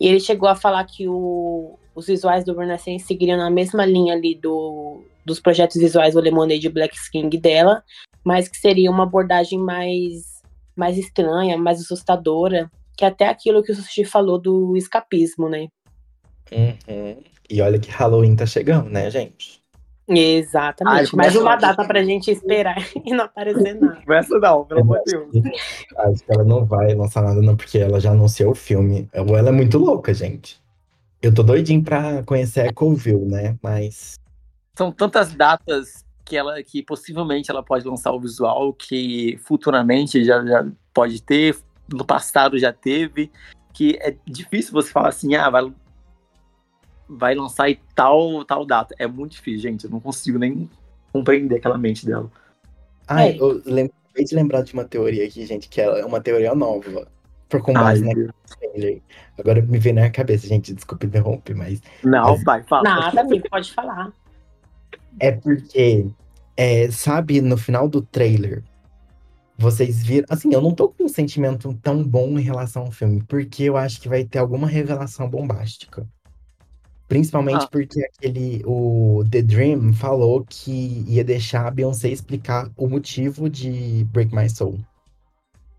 E 0.00 0.06
ele 0.06 0.20
chegou 0.20 0.48
a 0.48 0.54
falar 0.54 0.84
que 0.84 1.08
o, 1.08 1.76
os 1.94 2.06
visuais 2.06 2.44
do 2.44 2.56
Renaissance 2.56 3.04
seguiriam 3.04 3.36
na 3.36 3.50
mesma 3.50 3.84
linha 3.84 4.14
ali 4.14 4.36
do, 4.36 5.02
dos 5.24 5.40
projetos 5.40 5.80
visuais 5.80 6.14
do 6.14 6.20
Lemonade 6.20 6.68
Black 6.68 6.96
King 7.10 7.36
dela, 7.36 7.82
mas 8.22 8.48
que 8.48 8.56
seria 8.56 8.90
uma 8.90 9.02
abordagem 9.02 9.58
mais 9.58 10.37
mais 10.78 10.96
estranha, 10.96 11.58
mais 11.58 11.80
assustadora, 11.80 12.70
que 12.96 13.04
é 13.04 13.08
até 13.08 13.28
aquilo 13.28 13.62
que 13.62 13.72
o 13.72 13.74
Sushi 13.74 14.04
falou 14.04 14.38
do 14.38 14.76
escapismo, 14.76 15.48
né? 15.48 15.68
Uhum. 16.52 17.22
E 17.50 17.60
olha 17.60 17.78
que 17.78 17.90
Halloween 17.90 18.36
tá 18.36 18.46
chegando, 18.46 18.88
né, 18.88 19.10
gente? 19.10 19.62
Exatamente. 20.08 21.14
Mais 21.14 21.36
uma 21.36 21.56
data 21.56 21.84
pra 21.84 22.02
gente 22.02 22.30
esperar 22.30 22.76
e 23.04 23.12
não 23.12 23.24
aparecer 23.24 23.74
nada. 23.74 24.00
Começa 24.02 24.38
não, 24.38 24.64
pelo 24.64 24.80
amor 24.80 25.02
de 25.04 25.12
Deus. 25.12 25.54
Acho 25.98 26.24
que 26.24 26.32
ela 26.32 26.44
não 26.44 26.64
vai 26.64 26.94
lançar 26.94 27.22
nada, 27.22 27.42
não, 27.42 27.56
porque 27.56 27.78
ela 27.78 28.00
já 28.00 28.12
anunciou 28.12 28.52
o 28.52 28.54
filme. 28.54 29.08
Ela 29.12 29.48
é 29.48 29.52
muito 29.52 29.76
louca, 29.76 30.14
gente. 30.14 30.58
Eu 31.20 31.34
tô 31.34 31.42
doidinho 31.42 31.82
pra 31.82 32.22
conhecer 32.22 32.60
a 32.60 32.66
Ecoville, 32.66 33.26
né? 33.26 33.58
Mas. 33.62 34.14
São 34.76 34.92
tantas 34.92 35.34
datas 35.34 36.04
que 36.28 36.36
ela 36.36 36.62
que 36.62 36.82
possivelmente 36.82 37.50
ela 37.50 37.62
pode 37.62 37.88
lançar 37.88 38.12
o 38.12 38.20
visual 38.20 38.72
que 38.72 39.38
futuramente 39.44 40.22
já, 40.22 40.44
já 40.44 40.66
pode 40.92 41.22
ter, 41.22 41.56
no 41.90 42.04
passado 42.04 42.58
já 42.58 42.72
teve, 42.72 43.32
que 43.72 43.96
é 44.00 44.14
difícil 44.26 44.72
você 44.72 44.90
falar 44.90 45.08
assim, 45.08 45.34
ah, 45.34 45.48
vai, 45.48 45.72
vai 47.08 47.34
lançar 47.34 47.70
em 47.70 47.78
tal, 47.94 48.44
tal 48.44 48.66
data. 48.66 48.94
É 48.98 49.06
muito 49.06 49.32
difícil, 49.32 49.62
gente. 49.62 49.84
Eu 49.84 49.90
não 49.90 50.00
consigo 50.00 50.38
nem 50.38 50.68
compreender 51.12 51.56
aquela 51.56 51.78
mente 51.78 52.04
dela. 52.04 52.30
Ah, 53.06 53.24
é. 53.24 53.36
eu 53.38 53.62
lembrei 53.64 54.24
de 54.24 54.34
lembrar 54.34 54.62
de 54.62 54.74
uma 54.74 54.84
teoria 54.84 55.24
aqui, 55.24 55.46
gente, 55.46 55.68
que 55.68 55.80
é 55.80 56.04
uma 56.04 56.20
teoria 56.20 56.54
nova. 56.54 57.08
Por 57.48 57.62
com 57.62 57.72
base 57.72 58.04
Ai, 58.06 58.14
na 58.14 59.00
Agora 59.38 59.62
me 59.62 59.78
vem 59.78 59.94
na 59.94 60.10
cabeça, 60.10 60.46
gente, 60.46 60.74
desculpa 60.74 61.06
interromper, 61.06 61.54
mas. 61.54 61.80
Não, 62.04 62.32
mas... 62.32 62.44
vai, 62.44 62.62
fala. 62.64 62.82
Nada, 62.82 63.22
amigo, 63.22 63.48
pode 63.48 63.72
falar. 63.72 64.12
É 65.20 65.32
porque, 65.32 66.06
é, 66.56 66.90
sabe, 66.90 67.40
no 67.40 67.56
final 67.56 67.88
do 67.88 68.02
trailer, 68.02 68.62
vocês 69.56 70.02
viram. 70.02 70.26
Assim, 70.30 70.52
eu 70.52 70.60
não 70.60 70.74
tô 70.74 70.88
com 70.88 71.04
um 71.04 71.08
sentimento 71.08 71.74
tão 71.82 72.02
bom 72.02 72.38
em 72.38 72.42
relação 72.42 72.82
ao 72.82 72.90
filme, 72.90 73.22
porque 73.26 73.64
eu 73.64 73.76
acho 73.76 74.00
que 74.00 74.08
vai 74.08 74.24
ter 74.24 74.38
alguma 74.38 74.66
revelação 74.66 75.28
bombástica. 75.28 76.06
Principalmente 77.08 77.64
ah. 77.64 77.68
porque 77.70 78.04
aquele. 78.04 78.62
O 78.66 79.24
The 79.30 79.42
Dream 79.42 79.92
falou 79.92 80.44
que 80.48 81.04
ia 81.08 81.24
deixar 81.24 81.66
a 81.66 81.70
Beyoncé 81.70 82.08
explicar 82.08 82.70
o 82.76 82.86
motivo 82.86 83.48
de 83.48 84.06
Break 84.12 84.34
My 84.34 84.48
Soul. 84.48 84.78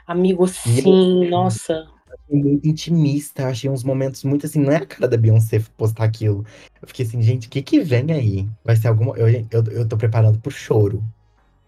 Amigo, 0.07 0.47
sim, 0.47 1.29
nossa 1.29 1.87
muito 2.36 2.67
intimista, 2.67 3.47
achei 3.47 3.69
uns 3.69 3.84
momentos 3.84 4.23
muito 4.23 4.45
assim, 4.45 4.59
não 4.59 4.71
é 4.71 4.77
a 4.77 4.86
cara 4.86 5.07
da 5.07 5.17
Beyoncé 5.17 5.61
postar 5.77 6.03
aquilo. 6.03 6.45
Eu 6.82 6.88
fiquei 6.88 7.05
assim, 7.05 7.21
gente, 7.21 7.47
o 7.47 7.49
que 7.49 7.61
que 7.61 7.80
vem 7.80 8.11
aí? 8.11 8.47
Vai 8.63 8.75
ser 8.75 8.88
alguma. 8.88 9.17
Eu, 9.17 9.27
eu, 9.30 9.63
eu 9.71 9.88
tô 9.88 9.97
preparando 9.97 10.39
pro 10.39 10.51
choro. 10.51 11.03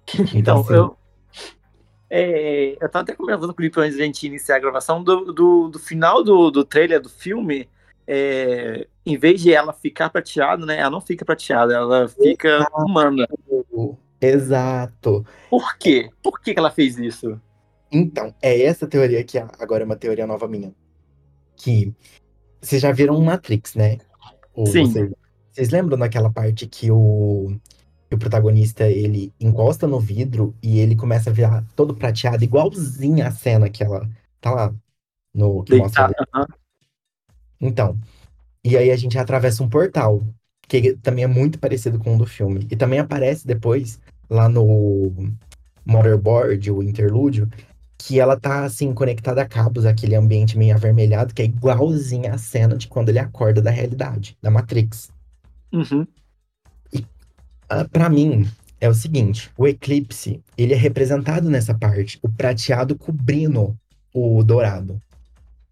Então, 0.33 0.33
então 0.35 0.59
assim... 0.61 0.73
eu. 0.73 0.97
É, 2.13 2.75
eu 2.81 2.89
tava 2.89 3.03
até 3.03 3.15
conversando 3.15 3.53
com 3.53 3.61
o 3.61 3.63
Lipe 3.63 3.79
antes 3.79 3.95
de 3.95 4.01
a 4.01 4.05
gente 4.05 4.27
iniciar 4.27 4.57
a 4.57 4.59
gravação 4.59 5.01
do, 5.01 5.31
do, 5.31 5.69
do 5.69 5.79
final 5.79 6.21
do, 6.21 6.51
do 6.51 6.65
trailer 6.65 6.99
do 6.99 7.07
filme. 7.07 7.69
É, 8.05 8.85
em 9.05 9.17
vez 9.17 9.41
de 9.41 9.53
ela 9.53 9.71
ficar 9.71 10.09
prateada, 10.09 10.65
né? 10.65 10.79
Ela 10.79 10.89
não 10.89 10.99
fica 10.99 11.23
prateada, 11.23 11.73
ela 11.73 12.09
fica 12.09 12.49
Exato. 12.49 12.81
humana. 12.81 13.27
Exato. 14.19 15.25
Por 15.49 15.77
quê? 15.77 16.09
Por 16.21 16.41
que, 16.41 16.53
que 16.53 16.59
ela 16.59 16.69
fez 16.69 16.97
isso? 16.97 17.39
Então, 17.91 18.33
é 18.41 18.63
essa 18.63 18.87
teoria 18.87 19.23
que 19.23 19.37
agora 19.37 19.83
é 19.83 19.85
uma 19.85 19.95
teoria 19.95 20.25
nova 20.25 20.47
minha. 20.47 20.73
Que 21.55 21.93
vocês 22.61 22.81
já 22.81 22.91
viram 22.91 23.19
Matrix, 23.19 23.75
né? 23.75 23.97
Ou 24.53 24.65
Sim. 24.67 24.85
Vocês, 24.85 25.11
vocês 25.51 25.69
lembram 25.69 25.97
daquela 25.97 26.31
parte 26.31 26.67
que 26.67 26.89
o, 26.89 27.57
o 28.11 28.17
protagonista 28.17 28.87
ele 28.87 29.33
encosta 29.39 29.87
no 29.87 29.99
vidro 29.99 30.55
e 30.61 30.79
ele 30.79 30.95
começa 30.95 31.29
a 31.29 31.33
virar 31.33 31.65
todo 31.75 31.95
prateado, 31.95 32.43
igualzinho 32.43 33.25
a 33.25 33.31
cena 33.31 33.69
que 33.69 33.83
ela 33.83 34.09
tá 34.39 34.51
lá 34.51 34.75
no 35.33 35.63
que 35.63 35.75
mostra. 35.75 36.11
Então, 37.59 37.97
e 38.63 38.77
aí 38.77 38.91
a 38.91 38.95
gente 38.95 39.17
atravessa 39.17 39.63
um 39.63 39.69
portal, 39.69 40.23
que 40.67 40.93
também 40.97 41.23
é 41.23 41.27
muito 41.27 41.59
parecido 41.59 41.99
com 41.99 42.15
o 42.15 42.17
do 42.17 42.25
filme. 42.25 42.67
E 42.71 42.75
também 42.75 42.99
aparece 42.99 43.45
depois 43.45 43.99
lá 44.29 44.47
no 44.47 45.11
Motherboard, 45.85 46.71
o 46.71 46.81
interlúdio, 46.81 47.49
que 48.03 48.19
ela 48.19 48.39
tá, 48.39 48.65
assim, 48.65 48.91
conectada 48.93 49.43
a 49.43 49.47
cabos, 49.47 49.85
aquele 49.85 50.15
ambiente 50.15 50.57
meio 50.57 50.73
avermelhado, 50.73 51.35
que 51.35 51.41
é 51.43 51.45
igualzinho 51.45 52.33
a 52.33 52.37
cena 52.37 52.75
de 52.75 52.87
quando 52.87 53.09
ele 53.09 53.19
acorda 53.19 53.61
da 53.61 53.69
realidade, 53.69 54.35
da 54.41 54.49
Matrix. 54.49 55.11
Uhum. 55.71 56.07
E, 56.91 56.99
uh, 56.99 57.87
para 57.91 58.09
mim, 58.09 58.49
é 58.79 58.89
o 58.89 58.93
seguinte, 58.93 59.51
o 59.55 59.67
eclipse, 59.67 60.41
ele 60.57 60.73
é 60.73 60.77
representado 60.77 61.47
nessa 61.47 61.75
parte, 61.75 62.17
o 62.23 62.29
prateado 62.29 62.97
cobrindo 62.97 63.77
o 64.11 64.43
dourado. 64.43 64.99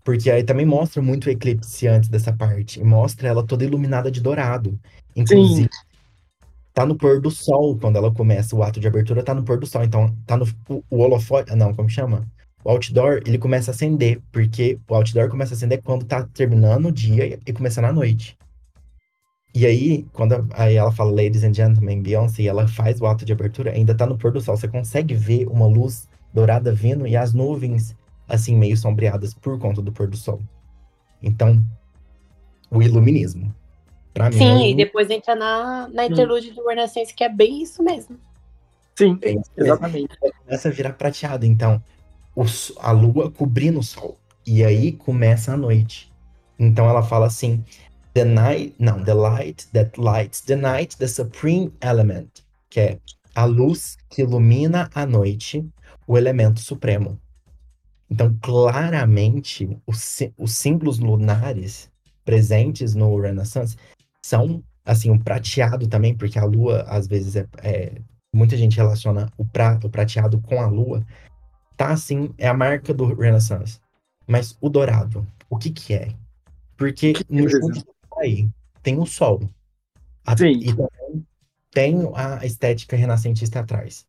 Porque 0.03 0.29
aí 0.29 0.43
também 0.43 0.67
mostra 0.67 1.01
muito 1.01 1.25
o 1.25 1.29
eclipse 1.31 1.87
antes 1.87 2.09
dessa 2.09 2.31
parte, 2.31 2.83
mostra 2.83 3.27
ela 3.27 3.43
toda 3.43 3.65
iluminada 3.65 4.11
de 4.11 4.21
dourado. 4.21 4.79
Inclusive, 5.15 5.63
Sim 5.63 5.88
tá 6.79 6.85
no 6.85 6.95
pôr 6.95 7.19
do 7.19 7.29
sol 7.29 7.77
quando 7.77 7.97
ela 7.97 8.09
começa. 8.09 8.55
O 8.55 8.63
ato 8.63 8.79
de 8.79 8.87
abertura 8.87 9.21
tá 9.21 9.33
no 9.33 9.43
pôr 9.43 9.59
do 9.59 9.65
sol. 9.65 9.83
Então, 9.83 10.15
tá 10.25 10.37
no 10.37 10.45
o, 10.69 10.81
o 10.89 10.99
holofote. 10.99 11.53
Não, 11.53 11.73
como 11.73 11.89
chama? 11.89 12.25
O 12.63 12.69
outdoor, 12.69 13.21
ele 13.25 13.37
começa 13.37 13.71
a 13.71 13.73
acender, 13.73 14.21
porque 14.31 14.79
o 14.87 14.95
outdoor 14.95 15.29
começa 15.29 15.53
a 15.53 15.57
acender 15.57 15.81
quando 15.81 16.05
tá 16.05 16.23
terminando 16.33 16.85
o 16.85 16.91
dia 16.91 17.37
e 17.45 17.51
começando 17.51 17.83
a 17.83 17.91
noite. 17.91 18.37
E 19.53 19.65
aí, 19.65 20.05
quando 20.13 20.47
aí 20.53 20.75
ela 20.75 20.91
fala 20.93 21.11
Ladies 21.11 21.43
and 21.43 21.53
Gentlemen, 21.53 22.01
Beyoncé, 22.01 22.43
e 22.43 22.47
ela 22.47 22.65
faz 22.65 23.01
o 23.01 23.07
ato 23.07 23.25
de 23.25 23.33
abertura, 23.33 23.71
ainda 23.71 23.93
tá 23.93 24.05
no 24.05 24.17
pôr 24.17 24.31
do 24.31 24.39
sol. 24.39 24.55
Você 24.55 24.67
consegue 24.69 25.13
ver 25.13 25.47
uma 25.47 25.67
luz 25.67 26.07
dourada 26.33 26.71
vindo 26.71 27.05
e 27.05 27.17
as 27.17 27.33
nuvens, 27.33 27.93
assim, 28.25 28.55
meio 28.55 28.77
sombreadas 28.77 29.33
por 29.33 29.59
conta 29.59 29.81
do 29.81 29.91
pôr 29.91 30.07
do 30.07 30.15
sol. 30.15 30.39
Então, 31.21 31.61
o 32.71 32.81
iluminismo. 32.81 33.53
Pra 34.13 34.31
Sim, 34.31 34.55
mim, 34.55 34.69
e 34.71 34.75
depois 34.75 35.09
entra 35.09 35.35
na, 35.35 35.87
na 35.89 36.05
interlude 36.05 36.51
do 36.51 36.67
Renaissance, 36.67 37.13
que 37.13 37.23
é 37.23 37.29
bem 37.29 37.61
isso 37.61 37.83
mesmo. 37.83 38.17
Sim, 38.95 39.15
bem, 39.15 39.41
exatamente. 39.55 40.17
Começa 40.45 40.67
a 40.67 40.71
virar 40.71 40.93
prateado, 40.93 41.45
então, 41.45 41.81
o, 42.35 42.43
a 42.79 42.91
lua 42.91 43.31
cobrindo 43.31 43.79
o 43.79 43.83
sol. 43.83 44.17
E 44.45 44.63
aí 44.63 44.91
começa 44.91 45.53
a 45.53 45.57
noite. 45.57 46.11
Então 46.57 46.89
ela 46.89 47.03
fala 47.03 47.27
assim: 47.27 47.63
The 48.13 48.25
night, 48.25 48.75
não, 48.79 49.03
the 49.03 49.13
light 49.13 49.67
that 49.71 49.99
lights 49.99 50.41
the 50.41 50.55
night, 50.55 50.97
the 50.97 51.07
supreme 51.07 51.71
element, 51.81 52.27
que 52.69 52.79
é 52.79 52.99
a 53.35 53.45
luz 53.45 53.95
que 54.09 54.21
ilumina 54.21 54.89
a 54.93 55.05
noite, 55.05 55.65
o 56.07 56.17
elemento 56.17 56.59
supremo. 56.59 57.19
Então, 58.09 58.35
claramente, 58.41 59.77
os, 59.85 60.19
os 60.37 60.57
símbolos 60.57 60.97
lunares 60.97 61.89
presentes 62.25 62.95
no 62.95 63.19
Renaissance 63.19 63.77
são, 64.29 64.63
assim, 64.85 65.09
um 65.09 65.17
prateado 65.17 65.87
também, 65.87 66.15
porque 66.15 66.37
a 66.37 66.45
lua, 66.45 66.83
às 66.83 67.07
vezes, 67.07 67.35
é, 67.35 67.47
é 67.63 67.93
muita 68.31 68.55
gente 68.55 68.77
relaciona 68.77 69.31
o, 69.35 69.43
pra, 69.43 69.79
o 69.83 69.89
prateado 69.89 70.39
com 70.39 70.61
a 70.61 70.67
lua, 70.67 71.03
tá, 71.75 71.89
assim, 71.89 72.31
é 72.37 72.47
a 72.47 72.53
marca 72.53 72.93
do 72.93 73.11
Renaissance. 73.11 73.79
Mas 74.27 74.55
o 74.61 74.69
dourado, 74.69 75.25
o 75.49 75.57
que 75.57 75.71
que 75.71 75.95
é? 75.95 76.09
Porque 76.77 77.13
no 77.27 77.49
fundo 77.49 77.83
aí 78.19 78.47
tem 78.83 78.99
o 78.99 79.05
sol. 79.05 79.41
A, 80.23 80.37
Sim. 80.37 80.59
E 80.59 80.75
também 80.75 81.27
tem 81.71 81.95
a 82.13 82.45
estética 82.45 82.95
renascentista 82.95 83.61
atrás. 83.61 84.05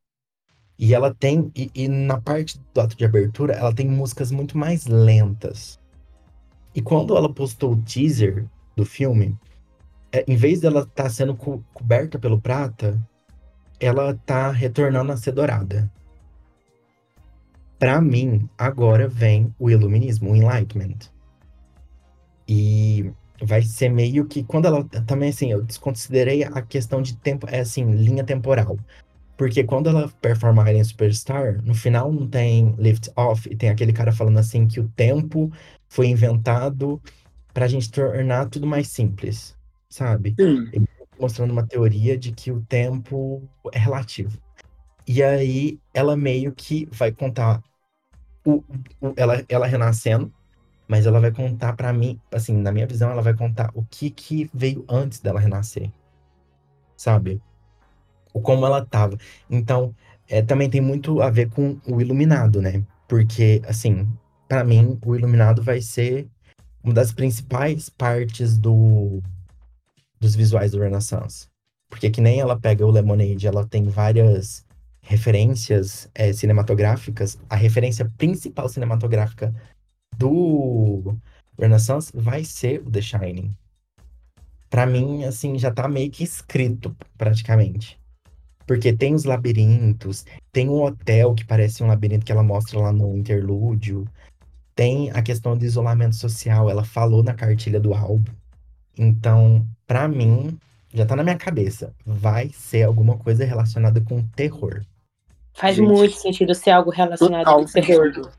E 0.79 0.95
ela 0.95 1.15
tem, 1.15 1.51
e, 1.57 1.71
e, 1.75 1.89
na 1.89 2.21
parte 2.21 2.61
do 2.75 2.81
ato 2.81 2.97
de 2.97 3.05
abertura, 3.05 3.55
ela 3.55 3.75
tem 3.75 3.89
músicas 3.89 4.31
muito 4.31 4.59
mais 4.59 4.87
lentas. 4.87 5.81
E 6.75 6.83
quando 6.83 7.17
ela 7.17 7.33
postou 7.33 7.73
o 7.73 7.83
teaser 7.83 8.47
do 8.77 8.85
filme, 8.85 9.37
é, 10.13 10.25
em 10.27 10.37
vez 10.37 10.61
dela 10.61 10.81
estar 10.81 11.05
tá 11.05 11.11
sendo 11.11 11.35
co 11.35 11.63
coberta 11.73 12.19
pelo 12.19 12.41
prata, 12.41 13.01
ela 13.79 14.15
tá 14.27 14.51
retornando 14.51 15.13
a 15.13 15.17
ser 15.17 15.33
dourada. 15.33 15.91
Para 17.79 18.01
mim, 18.01 18.49
agora 18.59 19.09
vem 19.09 19.55
o 19.59 19.71
iluminismo, 19.71 20.31
o 20.31 20.37
enlightenment. 20.37 20.99
E 22.47 23.11
vai 23.43 23.63
ser 23.63 23.89
meio 23.89 24.27
que 24.27 24.45
quando 24.45 24.67
ela 24.67 24.85
também 25.07 25.31
assim, 25.31 25.51
eu 25.51 25.63
desconsiderei 25.63 26.45
a 26.45 26.61
questão 26.61 27.01
de 27.01 27.17
tempo, 27.17 27.47
é 27.49 27.61
assim, 27.61 27.91
linha 27.93 28.25
temporal. 28.25 28.77
Porque 29.37 29.65
quando 29.65 29.89
ela 29.89 30.11
performa 30.21 30.63
Alien 30.63 30.85
Superstar, 30.85 31.63
no 31.65 31.75
final 31.75 32.13
não 32.13 32.29
tem 32.29 32.75
lift 32.77 33.11
off 33.17 33.49
e 33.51 33.57
tem 33.57 33.71
aquele 33.71 33.93
cara 33.93 34.13
falando 34.13 34.39
assim 34.39 34.67
que 34.67 34.79
o 34.79 34.89
tempo 34.89 35.51
foi 35.89 36.09
inventado 36.09 37.01
pra 37.55 37.67
gente 37.67 37.91
tornar 37.91 38.51
tudo 38.51 38.67
mais 38.67 38.89
simples, 38.89 39.57
sabe? 39.91 40.39
Sim. 40.39 40.67
Tá 40.99 41.07
mostrando 41.21 41.53
uma 41.53 41.67
teoria 41.67 42.19
de 42.19 42.33
que 42.33 42.53
o 42.53 42.63
tempo 42.63 43.43
é 43.73 43.79
relativo. 43.79 44.39
E 45.07 45.23
aí 45.23 45.81
ela 45.95 46.17
meio 46.17 46.53
que 46.55 46.87
vai 46.93 47.13
contar 47.13 47.63
o, 48.45 48.65
o 49.01 49.15
ela, 49.17 49.45
ela 49.49 49.67
renascendo, 49.67 50.33
mas 50.89 51.07
ela 51.07 51.21
vai 51.21 51.33
contar 51.33 51.75
para 51.75 51.93
mim, 51.93 52.21
assim, 52.33 52.57
na 52.57 52.73
minha 52.73 52.87
visão, 52.87 53.11
ela 53.11 53.23
vai 53.23 53.35
contar 53.35 53.71
o 53.75 53.85
que 53.85 54.11
que 54.11 54.51
veio 54.55 54.85
antes 54.89 55.21
dela 55.21 55.41
renascer, 55.41 55.93
sabe? 56.97 57.43
o 58.33 58.41
como 58.41 58.67
ela 58.67 58.85
tava. 58.85 59.17
Então, 59.49 59.95
é, 60.29 60.43
também 60.43 60.71
tem 60.71 60.81
muito 60.81 61.21
a 61.23 61.31
ver 61.31 61.51
com 61.51 61.79
o 61.87 62.01
Iluminado, 62.01 62.61
né? 62.63 62.85
Porque, 63.09 63.63
assim, 63.67 64.09
para 64.49 64.65
mim, 64.65 64.99
o 65.05 65.17
Iluminado 65.17 65.63
vai 65.63 65.81
ser 65.81 66.29
uma 66.85 66.95
das 66.95 67.13
principais 67.13 67.89
partes 67.91 68.59
do, 68.59 69.23
dos 70.21 70.35
visuais 70.37 70.73
do 70.73 70.81
Renaissance. 70.81 71.49
Porque 71.89 72.11
que 72.11 72.21
nem 72.21 72.41
ela 72.41 72.59
pega 72.59 72.87
o 72.87 72.91
Lemonade, 72.91 73.47
ela 73.47 73.67
tem 73.67 73.85
várias 73.89 74.65
referências 75.01 76.09
é, 76.15 76.33
cinematográficas. 76.33 77.39
A 77.49 77.57
referência 77.57 78.11
principal 78.17 78.69
cinematográfica 78.69 79.53
do 80.17 81.17
Renaissance 81.59 82.13
vai 82.15 82.45
ser 82.45 82.81
o 82.87 82.91
The 82.91 83.01
Shining. 83.01 83.57
Pra 84.69 84.87
mim, 84.87 85.25
assim, 85.25 85.59
já 85.59 85.73
tá 85.73 85.89
meio 85.89 86.11
que 86.11 86.23
escrito, 86.23 86.97
praticamente. 87.19 87.99
Porque 88.67 88.93
tem 88.93 89.15
os 89.15 89.25
labirintos, 89.25 90.25
tem 90.53 90.69
o 90.69 90.81
hotel 90.81 91.35
que 91.35 91.45
parece 91.45 91.83
um 91.83 91.89
labirinto 91.89 92.25
que 92.25 92.31
ela 92.31 92.45
mostra 92.45 92.79
lá 92.79 92.93
no 92.93 93.17
interlúdio. 93.17 94.07
Tem 94.77 95.11
a 95.11 95.23
questão 95.23 95.59
do 95.59 95.65
isolamento 95.65 96.15
social, 96.15 96.71
ela 96.71 96.85
falou 96.85 97.21
na 97.21 97.35
cartilha 97.35 97.81
do 97.81 97.93
álbum. 97.93 98.31
Então, 98.99 99.67
para 99.87 100.07
mim, 100.09 100.59
já 100.93 101.07
tá 101.07 101.17
na 101.17 101.23
minha 101.23 101.37
cabeça. 101.37 101.95
Vai 102.05 102.51
ser 102.51 102.83
alguma 102.83 103.17
coisa 103.17 103.45
relacionada 103.45 104.01
com 104.01 104.23
terror. 104.29 104.83
Faz 105.53 105.77
Gente, 105.77 105.87
muito 105.87 106.15
sentido 106.17 106.55
ser 106.55 106.71
algo 106.71 106.91
relacionado 106.91 107.45
com 107.45 107.65
terror. 107.65 108.13
concordo. 108.13 108.31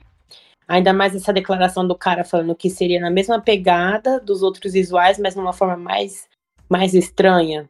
Ainda 0.68 0.94
mais 0.94 1.16
essa 1.16 1.34
declaração 1.34 1.86
do 1.86 1.96
cara 1.96 2.24
falando 2.24 2.56
que 2.56 2.70
seria 2.70 3.00
na 3.00 3.10
mesma 3.10 3.42
pegada 3.42 4.20
dos 4.20 4.42
outros 4.42 4.74
visuais, 4.74 5.20
mas 5.20 5.36
numa 5.36 5.52
forma 5.52 5.76
mais, 5.76 6.28
mais 6.70 6.94
estranha. 6.94 7.70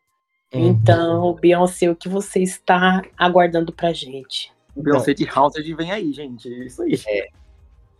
Uhum. 0.53 0.67
Então, 0.67 1.33
Beyoncé, 1.33 1.89
o 1.89 1.95
que 1.95 2.07
você 2.07 2.41
está 2.41 3.01
aguardando 3.17 3.71
pra 3.71 3.93
gente? 3.93 4.51
O 4.75 4.83
Beyoncé 4.83 5.13
de 5.13 5.27
Haunted 5.27 5.73
vem 5.73 5.91
aí, 5.91 6.13
gente. 6.13 6.47
É 6.53 6.65
Isso 6.65 6.81
aí. 6.83 6.99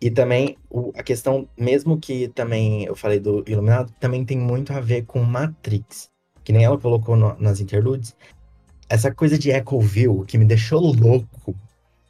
E 0.02 0.10
também 0.10 0.56
o- 0.68 0.90
a 0.96 1.02
questão, 1.04 1.48
mesmo 1.56 1.96
que 1.96 2.26
também 2.28 2.84
eu 2.84 2.96
falei 2.96 3.20
do 3.20 3.44
Iluminado, 3.46 3.92
também 4.00 4.24
tem 4.24 4.36
muito 4.36 4.72
a 4.72 4.80
ver 4.80 5.02
com 5.06 5.22
Matrix. 5.22 6.08
Que 6.42 6.52
nem 6.52 6.64
ela 6.64 6.76
colocou 6.76 7.14
no- 7.14 7.36
nas 7.38 7.60
interludes. 7.60 8.16
Essa 8.88 9.14
coisa 9.14 9.38
de 9.38 9.52
Echoville 9.52 10.24
que 10.26 10.36
me 10.36 10.44
deixou 10.44 10.80
louco. 10.80 11.54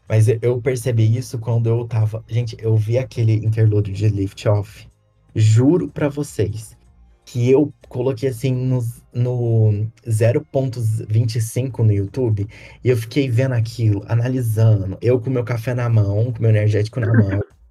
Mas 0.09 0.27
eu- 0.29 0.61
percebi 0.61 1.17
isso 1.17 1.39
quando 1.39 1.69
eu 1.69 1.87
tava. 1.87 2.25
Gente, 2.27 2.57
eu 2.59 2.75
vi 2.77 2.97
aquele 2.97 3.35
interlúdio 3.35 3.93
de 3.93 4.09
Lift 4.09 4.49
Off. 4.49 4.89
Juro 5.35 5.89
pra 5.89 6.09
vocês 6.09 6.75
que 7.27 7.51
eu 7.51 7.73
coloquei 7.91 8.31
assim 8.31 8.53
no, 8.53 8.81
no 9.13 9.87
0.25 10.09 11.83
no 11.83 11.93
YouTube 11.93 12.47
e 12.83 12.89
eu 12.89 12.97
fiquei 12.97 13.29
vendo 13.29 13.53
aquilo, 13.53 14.03
analisando. 14.09 14.97
Eu 15.01 15.21
com 15.21 15.31
meu 15.31 15.45
café 15.45 15.75
na 15.75 15.89
mão, 15.89 16.33
com 16.33 16.41
meu 16.41 16.51
energético 16.51 17.01
na 17.01 17.13
mão, 17.13 17.41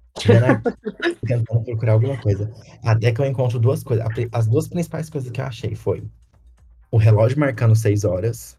tentando 1.26 1.64
procurar 1.64 1.92
alguma 1.92 2.16
coisa. 2.20 2.52
Até 2.84 3.12
que 3.12 3.20
eu 3.20 3.26
encontro 3.26 3.58
duas 3.58 3.82
coisas. 3.82 4.06
As 4.30 4.46
duas 4.46 4.68
principais 4.68 5.08
coisas 5.08 5.30
que 5.30 5.40
eu 5.40 5.44
achei 5.44 5.74
foi 5.74 6.02
o 6.90 6.98
relógio 6.98 7.38
marcando 7.38 7.74
seis 7.74 8.04
horas 8.04 8.58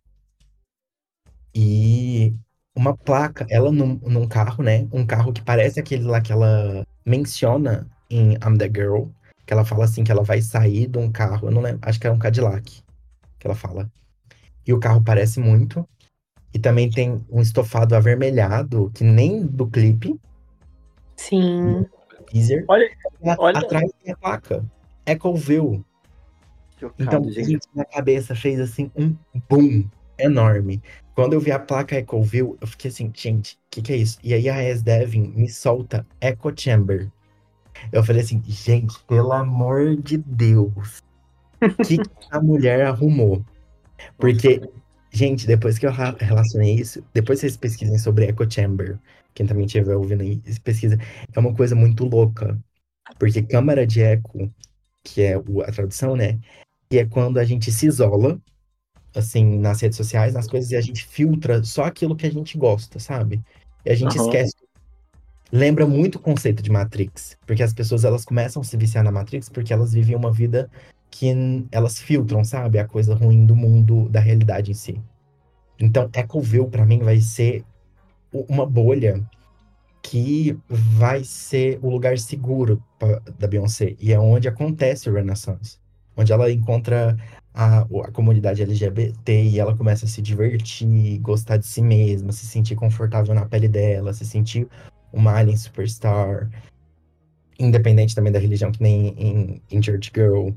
e 1.53 2.33
uma 2.75 2.97
placa, 2.97 3.45
ela 3.49 3.71
num, 3.71 3.99
num 4.03 4.27
carro, 4.27 4.63
né? 4.63 4.87
Um 4.91 5.05
carro 5.05 5.31
que 5.31 5.41
parece 5.41 5.79
aquele 5.79 6.03
lá 6.03 6.19
que 6.19 6.31
ela 6.31 6.85
menciona 7.05 7.87
em 8.09 8.33
I'm 8.33 8.57
the 8.57 8.67
Girl, 8.67 9.05
que 9.45 9.53
ela 9.53 9.63
fala 9.63 9.85
assim 9.85 10.03
que 10.03 10.11
ela 10.11 10.23
vai 10.23 10.41
sair 10.41 10.87
de 10.87 10.97
um 10.97 11.11
carro, 11.11 11.47
eu 11.47 11.51
não 11.51 11.61
lembro, 11.61 11.79
acho 11.83 11.99
que 11.99 12.07
é 12.07 12.11
um 12.11 12.17
Cadillac, 12.17 12.81
que 13.37 13.47
ela 13.47 13.55
fala. 13.55 13.91
E 14.65 14.73
o 14.73 14.79
carro 14.79 15.03
parece 15.03 15.39
muito. 15.39 15.87
E 16.53 16.59
também 16.59 16.89
tem 16.89 17.23
um 17.29 17.41
estofado 17.41 17.95
avermelhado, 17.95 18.91
que 18.93 19.03
nem 19.03 19.45
do 19.45 19.67
clipe, 19.67 20.19
Sim. 21.15 21.85
teaser. 22.27 22.65
Olha, 22.67 22.89
Lá 23.21 23.35
olha- 23.39 23.59
Atrás 23.59 23.91
tem 24.03 24.13
a 24.13 24.17
placa. 24.17 24.65
Echoville. 25.05 25.83
chocado, 26.79 27.03
Então, 27.03 27.29
gente. 27.31 27.59
na 27.75 27.85
cabeça 27.85 28.35
fez 28.35 28.59
assim 28.59 28.91
um 28.95 29.15
boom 29.49 29.85
enorme. 30.17 30.81
Quando 31.15 31.33
eu 31.33 31.39
vi 31.39 31.51
a 31.51 31.59
placa 31.59 31.95
Echoville, 31.97 32.55
eu 32.59 32.67
fiquei 32.67 32.89
assim, 32.89 33.11
gente, 33.13 33.53
o 33.55 33.57
que, 33.69 33.81
que 33.81 33.93
é 33.93 33.97
isso? 33.97 34.17
E 34.23 34.33
aí 34.33 34.49
a 34.49 34.57
As 34.71 34.81
Devin 34.81 35.31
me 35.35 35.47
solta 35.49 36.05
Echo 36.19 36.51
Chamber. 36.55 37.09
Eu 37.91 38.03
falei 38.03 38.21
assim, 38.21 38.41
gente, 38.45 38.97
pelo 39.07 39.31
amor 39.31 39.95
de 39.97 40.17
Deus, 40.17 41.01
o 41.61 41.83
que, 41.83 41.97
que 41.97 42.09
a 42.31 42.39
mulher 42.41 42.85
arrumou? 42.85 43.43
Porque, 44.17 44.61
gente, 45.11 45.45
depois 45.47 45.77
que 45.77 45.85
eu 45.85 45.91
relacionei 45.91 46.73
isso, 46.75 47.03
depois 47.13 47.39
vocês 47.39 47.55
pesquisem 47.57 47.97
sobre 47.97 48.25
Echo 48.25 48.49
Chamber, 48.49 48.97
quem 49.33 49.45
também 49.45 49.65
estiver 49.65 49.95
ouvindo 49.95 50.21
aí, 50.21 50.41
pesquisa, 50.63 50.97
é 51.33 51.39
uma 51.39 51.53
coisa 51.53 51.75
muito 51.75 52.05
louca. 52.05 52.59
Porque 53.19 53.41
câmara 53.43 53.85
de 53.85 54.01
eco, 54.01 54.51
que 55.03 55.21
é 55.21 55.35
a 55.35 55.71
tradução, 55.71 56.15
né? 56.15 56.39
Que 56.89 56.99
é 56.99 57.05
quando 57.05 57.37
a 57.37 57.43
gente 57.43 57.71
se 57.71 57.87
isola, 57.87 58.41
assim, 59.15 59.57
nas 59.59 59.81
redes 59.81 59.97
sociais, 59.97 60.33
nas 60.33 60.47
coisas, 60.47 60.71
e 60.71 60.75
a 60.75 60.81
gente 60.81 61.05
filtra 61.05 61.63
só 61.63 61.85
aquilo 61.85 62.15
que 62.15 62.25
a 62.25 62.31
gente 62.31 62.57
gosta, 62.57 62.99
sabe? 62.99 63.41
E 63.85 63.91
a 63.91 63.95
gente 63.95 64.17
Aham. 64.17 64.25
esquece. 64.25 64.55
Lembra 65.51 65.85
muito 65.85 66.15
o 66.15 66.19
conceito 66.19 66.63
de 66.63 66.71
Matrix, 66.71 67.37
porque 67.45 67.61
as 67.61 67.73
pessoas 67.73 68.03
elas 68.03 68.25
começam 68.25 68.61
a 68.61 68.65
se 68.65 68.75
viciar 68.75 69.03
na 69.03 69.11
Matrix 69.11 69.49
porque 69.49 69.71
elas 69.71 69.93
vivem 69.93 70.15
uma 70.15 70.31
vida 70.31 70.69
que 71.11 71.27
elas 71.71 71.99
filtram, 71.99 72.43
sabe? 72.43 72.79
A 72.79 72.87
coisa 72.87 73.13
ruim 73.13 73.45
do 73.45 73.55
mundo, 73.55 74.09
da 74.09 74.19
realidade 74.19 74.71
em 74.71 74.73
si. 74.73 74.99
Então, 75.79 76.09
Echoville, 76.15 76.69
pra 76.69 76.85
mim, 76.85 76.99
vai 76.99 77.19
ser 77.19 77.63
uma 78.33 78.65
bolha 78.65 79.21
que 80.01 80.57
vai 80.67 81.23
ser 81.23 81.79
o 81.81 81.89
lugar 81.89 82.17
seguro 82.17 82.83
pra- 82.99 83.21
da 83.39 83.47
Beyoncé. 83.47 83.95
E 83.99 84.11
é 84.11 84.19
onde 84.19 84.47
acontece 84.47 85.09
o 85.09 85.13
Renaissance. 85.13 85.79
Onde 86.15 86.31
ela 86.31 86.51
encontra 86.51 87.17
a, 87.53 87.79
a 87.79 88.11
comunidade 88.11 88.61
LGBT 88.61 89.43
e 89.43 89.59
ela 89.59 89.75
começa 89.75 90.05
a 90.05 90.07
se 90.07 90.21
divertir, 90.21 91.19
gostar 91.19 91.57
de 91.57 91.65
si 91.65 91.81
mesma, 91.81 92.31
se 92.31 92.45
sentir 92.45 92.75
confortável 92.75 93.33
na 93.33 93.45
pele 93.45 93.67
dela, 93.67 94.13
se 94.13 94.25
sentir 94.25 94.67
uma 95.11 95.33
alien 95.33 95.57
superstar. 95.57 96.49
Independente 97.57 98.13
também 98.13 98.31
da 98.31 98.39
religião, 98.39 98.71
que 98.71 98.81
nem 98.81 99.07
em, 99.17 99.61
em 99.71 99.81
Church 99.81 100.11
Girl. 100.13 100.49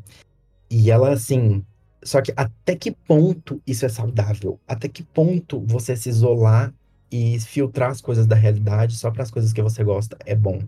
E 0.70 0.90
ela, 0.90 1.12
assim. 1.12 1.64
Só 2.02 2.20
que 2.20 2.32
até 2.36 2.76
que 2.76 2.90
ponto 2.90 3.60
isso 3.66 3.84
é 3.86 3.88
saudável? 3.88 4.60
Até 4.66 4.88
que 4.88 5.02
ponto 5.02 5.60
você 5.66 5.96
se 5.96 6.08
isolar 6.08 6.72
e 7.10 7.38
filtrar 7.40 7.90
as 7.90 8.00
coisas 8.00 8.26
da 8.26 8.34
realidade 8.36 8.96
só 8.96 9.10
para 9.10 9.22
as 9.22 9.30
coisas 9.30 9.52
que 9.52 9.62
você 9.62 9.82
gosta 9.84 10.16
é 10.24 10.34
bom? 10.34 10.60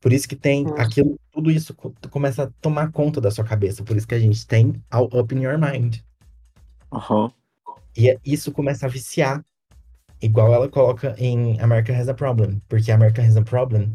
Por 0.00 0.12
isso 0.12 0.28
que 0.28 0.34
tem 0.34 0.66
Hum. 0.66 0.74
aquilo, 0.76 1.20
tudo 1.30 1.50
isso 1.50 1.72
co- 1.74 1.94
começa 2.10 2.44
a 2.44 2.50
tomar 2.60 2.90
conta 2.90 3.20
da 3.20 3.30
sua 3.30 3.44
cabeça. 3.44 3.84
Por 3.84 3.96
isso 3.96 4.06
que 4.08 4.14
a 4.14 4.18
gente 4.18 4.44
tem 4.46 4.82
All 4.90 5.08
Up 5.12 5.32
in 5.34 5.42
Your 5.42 5.58
Mind. 5.58 5.98
Aham. 6.92 7.32
E 7.96 8.10
é- 8.10 8.18
isso 8.24 8.50
começa 8.52 8.86
a 8.86 8.88
viciar. 8.88 9.44
Igual 10.20 10.52
ela 10.52 10.68
coloca 10.68 11.14
em 11.18 11.60
America 11.60 11.96
Has 11.96 12.08
a 12.08 12.14
Problem. 12.14 12.60
Porque 12.68 12.90
America 12.92 13.22
Has 13.22 13.36
a 13.36 13.42
Problem, 13.42 13.92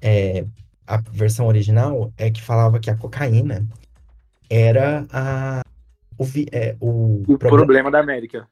é, 0.00 0.44
a 0.86 0.98
versão 0.98 1.46
original 1.46 2.12
é 2.16 2.30
que 2.30 2.42
falava 2.42 2.78
que 2.78 2.90
a 2.90 2.96
cocaína 2.96 3.66
era 4.48 5.06
a, 5.12 5.60
o, 6.18 6.24
vi- 6.24 6.48
é, 6.52 6.76
o 6.80 7.22
O 7.22 7.38
problema. 7.38 7.56
problema 7.56 7.90
da 7.90 8.00
América. 8.00 8.48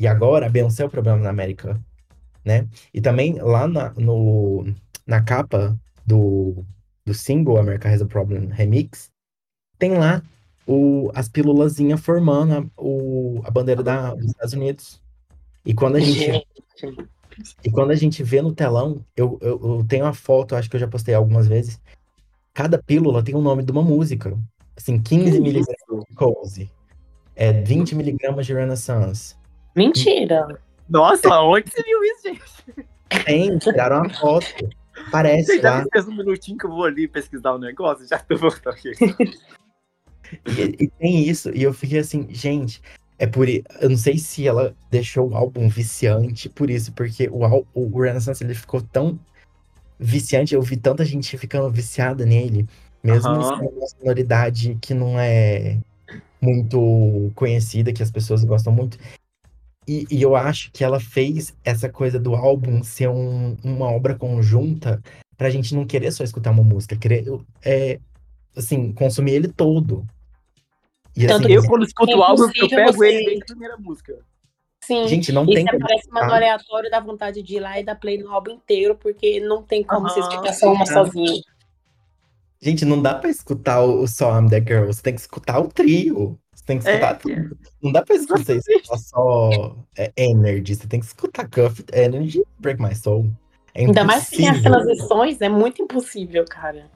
E 0.00 0.06
agora 0.06 0.46
a 0.46 0.48
Beyoncé 0.48 0.82
é 0.82 0.86
o 0.86 0.90
problema 0.90 1.18
na 1.18 1.28
América, 1.28 1.78
né? 2.42 2.66
E 2.92 3.02
também 3.02 3.34
lá 3.34 3.68
na, 3.68 3.90
no, 3.90 4.64
na 5.06 5.22
capa 5.22 5.78
do, 6.06 6.64
do 7.04 7.12
single 7.12 7.58
America 7.58 7.86
Has 7.86 8.00
a 8.00 8.06
Problem 8.06 8.46
Remix, 8.46 9.10
tem 9.78 9.98
lá 9.98 10.22
o, 10.66 11.10
as 11.14 11.28
pílulazinhas 11.28 12.00
formando 12.00 12.54
a, 12.54 12.82
o, 12.82 13.42
a 13.44 13.50
bandeira 13.50 13.82
da, 13.82 14.14
dos 14.14 14.30
Estados 14.30 14.54
Unidos. 14.54 15.02
E 15.66 15.74
quando 15.74 15.96
a 15.96 16.00
gente 16.00 16.46
E 17.62 17.70
quando 17.70 17.90
a 17.90 17.94
gente 17.94 18.22
vê 18.22 18.40
no 18.40 18.54
telão, 18.54 19.04
eu, 19.14 19.38
eu, 19.42 19.60
eu 19.62 19.84
tenho 19.86 20.06
uma 20.06 20.14
foto, 20.14 20.56
acho 20.56 20.70
que 20.70 20.76
eu 20.76 20.80
já 20.80 20.88
postei 20.88 21.14
algumas 21.14 21.46
vezes. 21.46 21.78
Cada 22.54 22.82
pílula 22.82 23.22
tem 23.22 23.34
o 23.34 23.42
nome 23.42 23.62
de 23.62 23.70
uma 23.70 23.82
música. 23.82 24.34
Assim, 24.74 24.98
15 24.98 25.32
Que 25.32 25.40
miligramas 25.40 26.04
de 26.08 26.14
Cozy. 26.14 26.70
É 27.36 27.52
20 27.52 27.94
miligramas 27.94 28.46
de 28.46 28.54
Renaissance. 28.54 29.39
Mentira. 29.74 30.60
Nossa, 30.88 31.40
onde 31.42 31.70
você 31.70 31.82
viu 31.82 32.02
isso, 32.04 32.22
gente? 32.24 33.24
Tem, 33.24 33.58
tiraram 33.58 33.98
uma 33.98 34.10
foto. 34.10 34.68
Parece 35.10 35.56
Você 35.56 35.62
já 35.62 35.84
fez 35.92 36.08
um 36.08 36.16
minutinho 36.16 36.58
que 36.58 36.66
eu 36.66 36.70
vou 36.70 36.84
ali 36.84 37.08
pesquisar 37.08 37.52
o 37.52 37.58
negócio? 37.58 38.06
Já 38.06 38.18
tô 38.18 38.36
voltando 38.36 38.74
aqui. 38.74 38.92
E, 40.46 40.84
e 40.84 40.88
tem 40.88 41.28
isso. 41.28 41.50
E 41.50 41.62
eu 41.62 41.72
fiquei 41.74 41.98
assim, 41.98 42.26
gente, 42.30 42.80
é 43.18 43.26
por 43.26 43.48
Eu 43.48 43.62
não 43.82 43.96
sei 43.96 44.16
se 44.16 44.46
ela 44.46 44.74
deixou 44.90 45.28
o 45.28 45.34
álbum 45.34 45.68
viciante 45.68 46.48
por 46.48 46.70
isso, 46.70 46.92
porque 46.92 47.28
o, 47.32 47.66
o 47.74 48.00
Renaissance 48.00 48.42
ele 48.42 48.54
ficou 48.54 48.80
tão 48.80 49.18
viciante. 49.98 50.54
Eu 50.54 50.62
vi 50.62 50.76
tanta 50.76 51.04
gente 51.04 51.36
ficando 51.36 51.70
viciada 51.70 52.24
nele, 52.24 52.66
mesmo 53.02 53.32
Aham. 53.32 53.56
sendo 53.56 53.70
uma 53.70 53.86
sonoridade 53.88 54.78
que 54.80 54.94
não 54.94 55.18
é 55.18 55.78
muito 56.40 57.30
conhecida, 57.34 57.92
que 57.92 58.02
as 58.02 58.10
pessoas 58.10 58.44
gostam 58.44 58.72
muito. 58.72 58.98
E, 59.88 60.06
e 60.10 60.22
eu 60.22 60.36
acho 60.36 60.70
que 60.72 60.84
ela 60.84 61.00
fez 61.00 61.56
essa 61.64 61.88
coisa 61.88 62.18
do 62.18 62.34
álbum 62.34 62.82
ser 62.82 63.08
um- 63.08 63.56
uma 63.64 63.90
obra 63.90 64.14
conjunta 64.14 65.02
pra 65.36 65.50
gente 65.50 65.74
não 65.74 65.86
querer 65.86 66.12
só 66.12 66.22
escutar 66.22 66.50
uma 66.50 66.62
música, 66.62 66.96
querer 66.96 67.24
é, 67.64 67.98
assim, 68.56 68.92
consumir 68.92 69.32
ele 69.32 69.48
todo. 69.48 70.06
E 71.16 71.26
Tanto 71.26 71.46
assim, 71.46 71.54
Eu, 71.54 71.64
quando 71.66 71.84
escuto 71.84 72.16
o 72.16 72.22
álbum, 72.22 72.44
eu 72.54 72.68
pego 72.68 72.92
você- 72.92 73.08
ele 73.08 73.24
desde 73.24 73.42
a 73.42 73.46
primeira 73.46 73.76
música. 73.78 74.18
Sim. 74.82 75.06
gente, 75.06 75.30
não 75.30 75.44
E 75.44 75.54
tem 75.54 75.64
se 75.64 75.70
como 75.70 75.84
aparece 75.84 76.08
uma 76.08 76.20
no 76.20 76.26
escutar. 76.26 76.36
aleatório, 76.36 76.90
dá 76.90 77.00
vontade 77.00 77.42
de 77.42 77.56
ir 77.56 77.60
lá 77.60 77.78
e 77.78 77.84
dar 77.84 77.94
play 77.96 78.18
no 78.18 78.30
álbum 78.32 78.52
inteiro, 78.52 78.94
porque 78.96 79.38
não 79.40 79.62
tem 79.62 79.82
como 79.84 80.08
você 80.08 80.20
Aham. 80.20 80.28
escutar 80.28 80.52
só 80.54 80.72
uma 80.72 80.82
Ah. 80.82 80.86
sozinha. 80.86 81.42
Gente, 82.62 82.84
não 82.84 83.00
dá 83.00 83.14
pra 83.14 83.30
escutar 83.30 83.82
o, 83.82 84.02
o 84.02 84.08
só 84.08 84.38
I'm 84.38 84.48
That 84.48 84.66
Girl, 84.66 84.86
você 84.86 85.02
tem 85.02 85.14
que 85.14 85.20
escutar 85.20 85.58
o 85.60 85.68
trio. 85.68 86.38
Tem 86.70 86.78
que 86.78 86.88
escutar 86.88 87.10
É, 87.10 87.14
tudo. 87.14 87.58
Não 87.82 87.90
dá 87.90 88.00
pra 88.02 88.14
escutar 88.14 88.54
escutar 88.54 88.96
só 88.98 89.76
é, 89.98 90.12
Energy, 90.16 90.76
você 90.76 90.86
tem 90.86 91.00
que 91.00 91.06
escutar 91.06 91.48
Cuff 91.50 91.84
Energy 91.92 92.44
Break 92.60 92.80
My 92.80 92.94
Soul. 92.94 93.28
É 93.74 93.80
Ainda 93.80 94.04
mais 94.04 94.28
que 94.28 94.36
tem 94.36 94.48
as 94.48 94.58
impossível. 94.58 94.84
transições, 94.84 95.40
é 95.40 95.48
muito 95.48 95.82
impossível, 95.82 96.44
cara. 96.48 96.86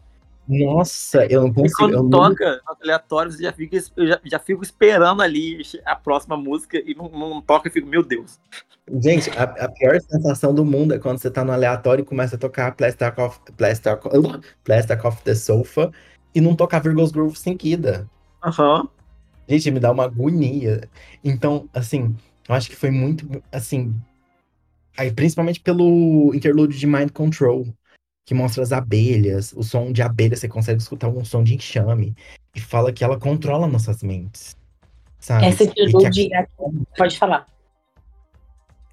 Nossa, 0.47 1.25
eu 1.27 1.41
não 1.43 1.49
E 1.49 1.55
consigo. 1.55 1.91
eu 1.91 1.91
quando 1.91 2.03
não- 2.09 2.11
toca 2.11 2.61
no 2.65 2.77
aleatório, 2.83 3.33
eu 3.33 3.43
já 3.43 3.53
fico, 3.53 3.75
eu 3.97 4.07
já, 4.07 4.21
já 4.25 4.39
fico 4.39 4.63
esperando 4.63 5.23
ali 5.23 5.61
a 5.85 5.97
próxima 5.97 6.37
música 6.37 6.79
e 6.79 6.95
não, 6.95 7.09
não 7.09 7.43
toca 7.43 7.67
e 7.67 7.71
fico, 7.73 7.89
meu 7.89 8.05
Deus. 8.05 8.39
Gente, 9.03 9.29
a, 9.31 9.43
a 9.43 9.69
pior 9.71 9.99
sensação 10.03 10.55
do 10.55 10.65
mundo 10.65 10.95
é 10.95 10.99
quando 11.01 11.19
você 11.19 11.31
tá 11.33 11.43
no 11.45 11.51
aleatório 11.53 12.03
e 12.03 12.07
começa 12.07 12.37
a 12.37 12.39
tocar 12.39 12.71
Plastic 12.77 13.19
Off, 13.19 13.41
Plastic, 13.57 13.93
Plastic 14.63 15.05
Off 15.05 15.23
the 15.25 15.35
Sofa 15.35 15.91
e 16.33 16.41
não 16.41 16.55
tocar 16.55 16.81
Virgos 16.81 17.11
Groove 17.11 17.37
seguida. 17.37 18.09
Aham. 18.45 18.87
Gente, 19.49 19.71
me 19.71 19.81
dá 19.81 19.91
uma 19.91 20.05
agonia. 20.05 20.89
Então, 21.23 21.69
assim, 21.73 22.17
eu 22.49 22.55
acho 22.55 22.69
que 22.69 22.77
foi 22.77 22.91
muito, 22.91 23.43
assim, 23.53 23.95
aí, 24.97 25.13
principalmente 25.13 25.61
pelo 25.61 26.35
interlúdio 26.35 26.79
de 26.79 26.87
Mind 26.87 27.11
Control, 27.11 27.67
que 28.27 28.35
mostra 28.35 28.63
as 28.63 28.73
abelhas, 28.73 29.53
o 29.53 29.63
som 29.63 29.93
de 29.93 30.03
abelha, 30.03 30.37
você 30.37 30.49
consegue 30.49 30.81
escutar 30.81 31.09
um 31.09 31.25
som 31.25 31.43
de 31.45 31.55
enxame, 31.55 32.15
e 32.55 32.61
fala 32.61 32.93
que 32.93 33.05
ela 33.05 33.19
controla 33.19 33.67
nossas 33.67 34.03
mentes, 34.03 34.57
sabe? 35.19 35.47
Essa 35.47 35.65
E 35.65 35.69
que 35.69 35.83
atitude, 35.83 36.31
pode 36.97 37.19
falar. 37.19 37.47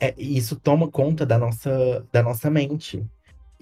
é, 0.01 0.13
e 0.17 0.35
isso 0.35 0.55
toma 0.55 0.89
conta 0.89 1.25
da 1.25 1.37
nossa, 1.37 2.05
da 2.11 2.23
nossa 2.23 2.49
mente. 2.49 3.05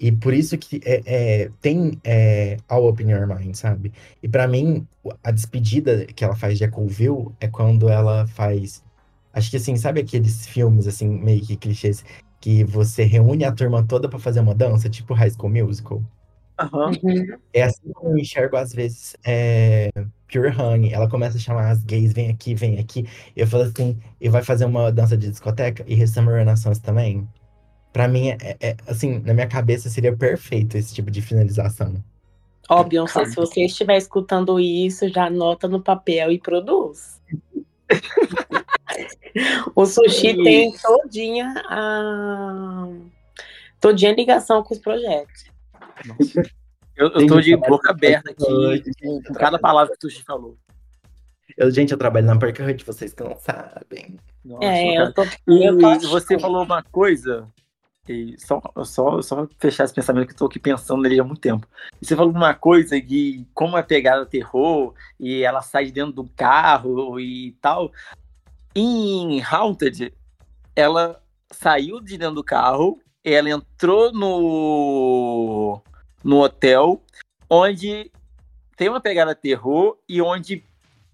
E 0.00 0.10
por 0.10 0.32
isso 0.32 0.56
que 0.56 0.80
é, 0.82 1.02
é, 1.44 1.50
tem 1.60 2.00
é, 2.04 2.56
All 2.68 2.88
Up 2.88 3.02
in 3.02 3.10
Your 3.10 3.26
Mind, 3.26 3.54
sabe? 3.54 3.92
E 4.22 4.28
pra 4.28 4.48
mim, 4.48 4.86
a 5.22 5.30
despedida 5.30 6.06
que 6.06 6.24
ela 6.24 6.34
faz 6.34 6.56
de 6.56 6.64
Eccleville 6.64 7.32
é 7.38 7.46
quando 7.46 7.86
ela 7.90 8.26
faz. 8.26 8.82
Acho 9.32 9.50
que 9.50 9.58
assim, 9.58 9.76
sabe 9.76 10.00
aqueles 10.00 10.46
filmes, 10.46 10.86
assim, 10.86 11.06
meio 11.06 11.42
que 11.42 11.54
clichês, 11.54 12.02
que 12.40 12.64
você 12.64 13.04
reúne 13.04 13.44
a 13.44 13.52
turma 13.52 13.84
toda 13.86 14.08
pra 14.08 14.18
fazer 14.18 14.40
uma 14.40 14.54
dança, 14.54 14.88
tipo 14.88 15.12
High 15.12 15.32
School 15.32 15.50
Musical? 15.50 16.02
Aham. 16.58 16.92
É 17.52 17.62
assim 17.62 17.92
como 17.92 18.12
eu 18.12 18.18
enxergo, 18.18 18.56
às 18.56 18.72
vezes, 18.72 19.16
é, 19.22 19.90
Pure 20.32 20.48
Honey. 20.48 20.94
Ela 20.94 21.10
começa 21.10 21.36
a 21.36 21.40
chamar 21.40 21.68
as 21.70 21.84
gays, 21.84 22.14
vem 22.14 22.30
aqui, 22.30 22.54
vem 22.54 22.78
aqui. 22.78 23.06
E 23.36 23.40
eu 23.40 23.46
falo 23.46 23.64
assim, 23.64 23.98
e 24.18 24.30
vai 24.30 24.42
fazer 24.42 24.64
uma 24.64 24.90
dança 24.90 25.16
de 25.16 25.28
discoteca, 25.28 25.84
e 25.86 26.06
Summer 26.06 26.36
Renaissance 26.36 26.80
também. 26.80 27.28
Pra 27.92 28.06
mim, 28.06 28.28
é, 28.30 28.56
é- 28.60 28.76
assim, 28.86 29.18
na 29.20 29.34
minha 29.34 29.48
cabeça 29.48 29.88
seria 29.88 30.16
perfeito 30.16 30.76
esse 30.76 30.94
tipo 30.94 31.10
de 31.10 31.20
finalização. 31.20 32.02
Ó, 32.68 32.84
Beyoncé, 32.84 33.24
se 33.24 33.34
você 33.34 33.64
estiver 33.64 33.96
escutando 33.96 34.60
isso, 34.60 35.08
já 35.08 35.26
anota 35.26 35.66
no 35.66 35.82
papel 35.82 36.30
e 36.30 36.38
produz. 36.38 37.20
o 39.74 39.84
sushi 39.86 40.28
Isso. 40.28 40.44
tem 40.44 40.72
todinha 40.76 41.52
a. 41.68 42.86
todinha 43.80 44.14
ligação 44.14 44.62
com 44.62 44.72
os 44.72 44.80
projetos. 44.80 45.46
Eu, 46.96 47.08
eu 47.08 47.26
tô 47.26 47.40
de 47.40 47.56
boca 47.56 47.90
aberta 47.90 48.30
aqui 48.30 48.44
com, 48.44 49.22
cada 49.34 49.58
palavra 49.58 49.96
que 49.98 50.06
o 50.06 50.10
Sushi 50.10 50.22
falou. 50.22 50.56
Eu, 51.56 51.70
gente, 51.70 51.92
eu 51.92 51.98
trabalho 51.98 52.26
na 52.26 52.38
Park 52.38 52.58
Hut, 52.60 52.84
vocês 52.84 53.12
que 53.12 53.24
não 53.24 53.36
sabem. 53.36 54.16
Nossa, 54.44 54.64
É, 54.64 54.98
eu 55.00 55.12
tô. 55.12 55.24
E 55.24 55.66
eu 55.66 55.78
tô 55.78 55.86
achando. 55.86 56.08
você 56.08 56.38
falou 56.38 56.62
uma 56.62 56.82
coisa, 56.82 57.48
e 58.12 58.38
só, 58.38 58.60
só, 58.84 59.22
só 59.22 59.48
fechar 59.58 59.84
esse 59.84 59.94
pensamento 59.94 60.26
que 60.26 60.32
eu 60.32 60.38
tô 60.38 60.46
aqui 60.46 60.58
pensando 60.58 61.02
nele 61.02 61.20
há 61.20 61.24
muito 61.24 61.40
tempo. 61.40 61.66
Você 62.00 62.16
falou 62.16 62.32
uma 62.32 62.54
coisa 62.54 63.00
de 63.00 63.46
como 63.54 63.76
é 63.76 63.82
pegada 63.82 64.26
terror, 64.26 64.94
e 65.18 65.42
ela 65.42 65.62
sai 65.62 65.86
de 65.86 65.92
dentro 65.92 66.12
do 66.12 66.28
carro 66.36 67.18
e 67.20 67.52
tal. 67.60 67.92
Em 68.74 69.42
Haunted, 69.42 70.12
ela 70.74 71.22
saiu 71.50 72.00
de 72.00 72.16
dentro 72.16 72.36
do 72.36 72.44
carro, 72.44 73.00
ela 73.24 73.50
entrou 73.50 74.12
no, 74.12 75.82
no 76.22 76.40
hotel, 76.42 77.02
onde 77.48 78.10
tem 78.76 78.88
uma 78.88 79.00
pegada 79.00 79.34
terror 79.34 79.98
e 80.08 80.22
onde 80.22 80.64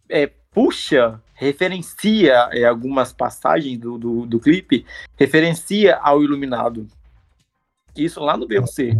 é, 0.08 0.26
puxa, 0.26 1.20
referencia 1.36 2.48
é, 2.52 2.64
algumas 2.64 3.12
passagens 3.12 3.78
do, 3.78 3.96
do, 3.98 4.26
do 4.26 4.40
clipe, 4.40 4.84
referencia 5.16 5.96
ao 5.96 6.22
Iluminado. 6.22 6.86
Isso 7.96 8.20
lá 8.20 8.36
no 8.36 8.46
BC. 8.46 8.98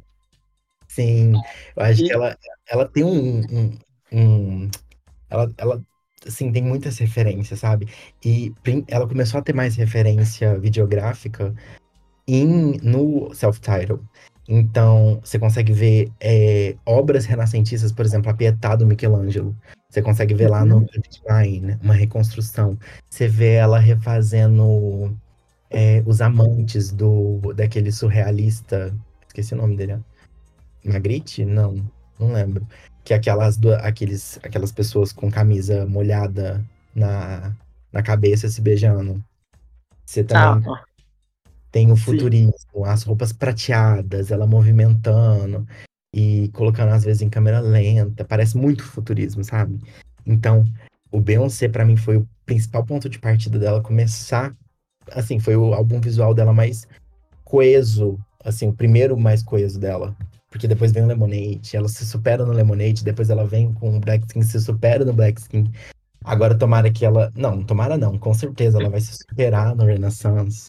Sim, 0.89 1.33
eu 1.75 1.83
acho 1.83 2.03
E- 2.03 2.07
que 2.07 2.13
ela, 2.13 2.39
ela 2.69 2.89
tem 2.89 3.05
um, 3.05 3.41
um, 3.41 3.79
um- 4.13 4.71
ela, 5.29 5.53
ela, 5.59 5.83
assim, 6.27 6.53
tem 6.53 6.63
muitas 6.63 6.99
referências, 6.99 7.61
sabe? 7.61 7.89
E 8.25 8.55
ela 8.89 9.07
começou 9.07 9.41
a 9.41 9.43
ter 9.43 9.55
mais 9.55 9.77
referência 9.77 10.59
videográfica 10.59 11.55
em, 12.27 12.79
no 12.83 13.35
self-title. 13.35 14.01
Então, 14.49 15.21
você 15.23 15.39
consegue 15.39 15.73
ver 15.73 16.13
é, 16.21 16.77
obras 16.85 17.25
renascentistas, 17.25 17.91
por 17.91 18.05
exemplo, 18.05 18.31
a 18.31 18.35
Pietà 18.35 18.77
do 18.77 18.87
Michelangelo. 18.87 19.57
Você 19.89 20.03
consegue 20.03 20.35
ver 20.35 20.49
lá 20.49 20.65
no 20.65 20.85
Divine, 20.85 21.79
uma 21.83 21.95
reconstrução. 21.95 22.79
Você 23.09 23.27
vê 23.27 23.55
ela 23.55 23.79
refazendo 23.79 25.17
é, 25.71 26.03
os 26.07 26.21
amantes 26.21 26.93
do 26.93 27.41
daquele 27.55 27.91
surrealista. 27.91 28.95
Esqueci 29.27 29.55
o 29.55 29.57
nome 29.57 29.77
dele. 29.77 29.95
ó. 29.95 30.17
Magritte? 30.93 31.45
Não, 31.45 31.85
não 32.19 32.33
lembro. 32.33 32.67
que 33.05 33.13
é 33.13 33.17
aquelas, 33.17 33.59
aqueles, 33.81 34.39
aquelas 34.43 34.73
pessoas 34.73 35.13
com 35.13 35.31
camisa 35.31 35.87
molhada 35.87 36.65
na, 36.95 37.53
na 37.93 38.03
cabeça 38.03 38.49
se 38.49 38.61
beijando. 38.61 39.23
Você 40.05 40.23
também 40.23 40.65
ah, 40.69 40.85
tem 41.77 41.93
o 41.93 41.97
futurismo, 41.97 42.55
sim. 42.57 42.85
as 42.87 43.03
roupas 43.03 43.35
prateadas, 43.35 44.31
ela 44.31 44.47
movimentando 44.47 45.69
e 46.11 46.49
colocando 46.55 46.89
às 46.89 47.05
vezes 47.05 47.21
em 47.21 47.29
câmera 47.29 47.61
lenta, 47.61 48.25
parece 48.25 48.57
muito 48.57 48.83
futurismo, 48.83 49.45
sabe? 49.45 49.79
Então, 50.25 50.65
o 51.13 51.21
Beyoncé 51.21 51.69
para 51.69 51.85
mim 51.85 51.95
foi 51.95 52.17
o 52.17 52.27
principal 52.47 52.83
ponto 52.83 53.11
de 53.11 53.19
partida 53.19 53.59
dela 53.59 53.83
começar, 53.83 54.57
assim, 55.13 55.39
foi 55.39 55.55
o 55.55 55.75
álbum 55.75 56.01
visual 56.01 56.33
dela 56.33 56.51
mais 56.51 56.89
coeso, 57.45 58.19
assim, 58.43 58.69
o 58.69 58.73
primeiro 58.73 59.15
mais 59.15 59.43
coeso 59.43 59.79
dela. 59.79 60.17
Porque 60.49 60.67
depois 60.67 60.93
vem 60.93 61.03
o 61.03 61.07
Lemonade, 61.07 61.77
ela 61.77 61.89
se 61.89 62.07
supera 62.07 62.47
no 62.47 62.55
Lemonade, 62.55 63.05
depois 63.05 63.29
ela 63.29 63.47
vem 63.47 63.75
com 63.75 63.99
o 63.99 64.01
Black 64.01 64.25
Skin, 64.29 64.41
se 64.41 64.59
supera 64.63 65.05
no 65.05 65.13
Black 65.13 65.43
Skin. 65.43 65.71
Agora 66.25 66.57
tomara 66.57 66.91
que 66.91 67.05
ela, 67.05 67.31
não, 67.37 67.63
tomara 67.63 67.99
não, 67.99 68.19
com 68.19 68.33
certeza 68.33 68.81
ela 68.81 68.89
vai 68.89 69.03
se 69.03 69.15
superar 69.15 69.77
no 69.77 69.85
Renaissance. 69.85 70.69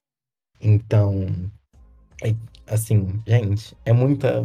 Então, 0.59 1.27
assim, 2.67 3.21
gente, 3.25 3.77
é 3.85 3.93
muita 3.93 4.43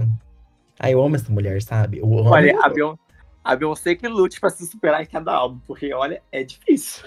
ah, 0.83 0.91
eu 0.91 1.01
amo 1.01 1.15
essa 1.15 1.31
mulher, 1.31 1.63
sabe? 1.63 1.99
Eu 1.99 2.07
amo 2.07 2.31
olha, 2.31 2.59
a, 2.61 2.69
Beyon 2.69 2.97
a 3.45 3.55
Beyoncé 3.55 3.95
que 3.95 4.09
lute 4.09 4.41
pra 4.41 4.51
se 4.51 4.67
superar 4.67 5.01
em 5.01 5.07
cada 5.07 5.33
álbum, 5.33 5.61
porque, 5.65 5.95
olha, 5.95 6.21
é 6.33 6.43
difícil. 6.43 7.05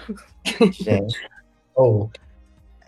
Gente, 0.72 1.14
oh, 1.74 2.08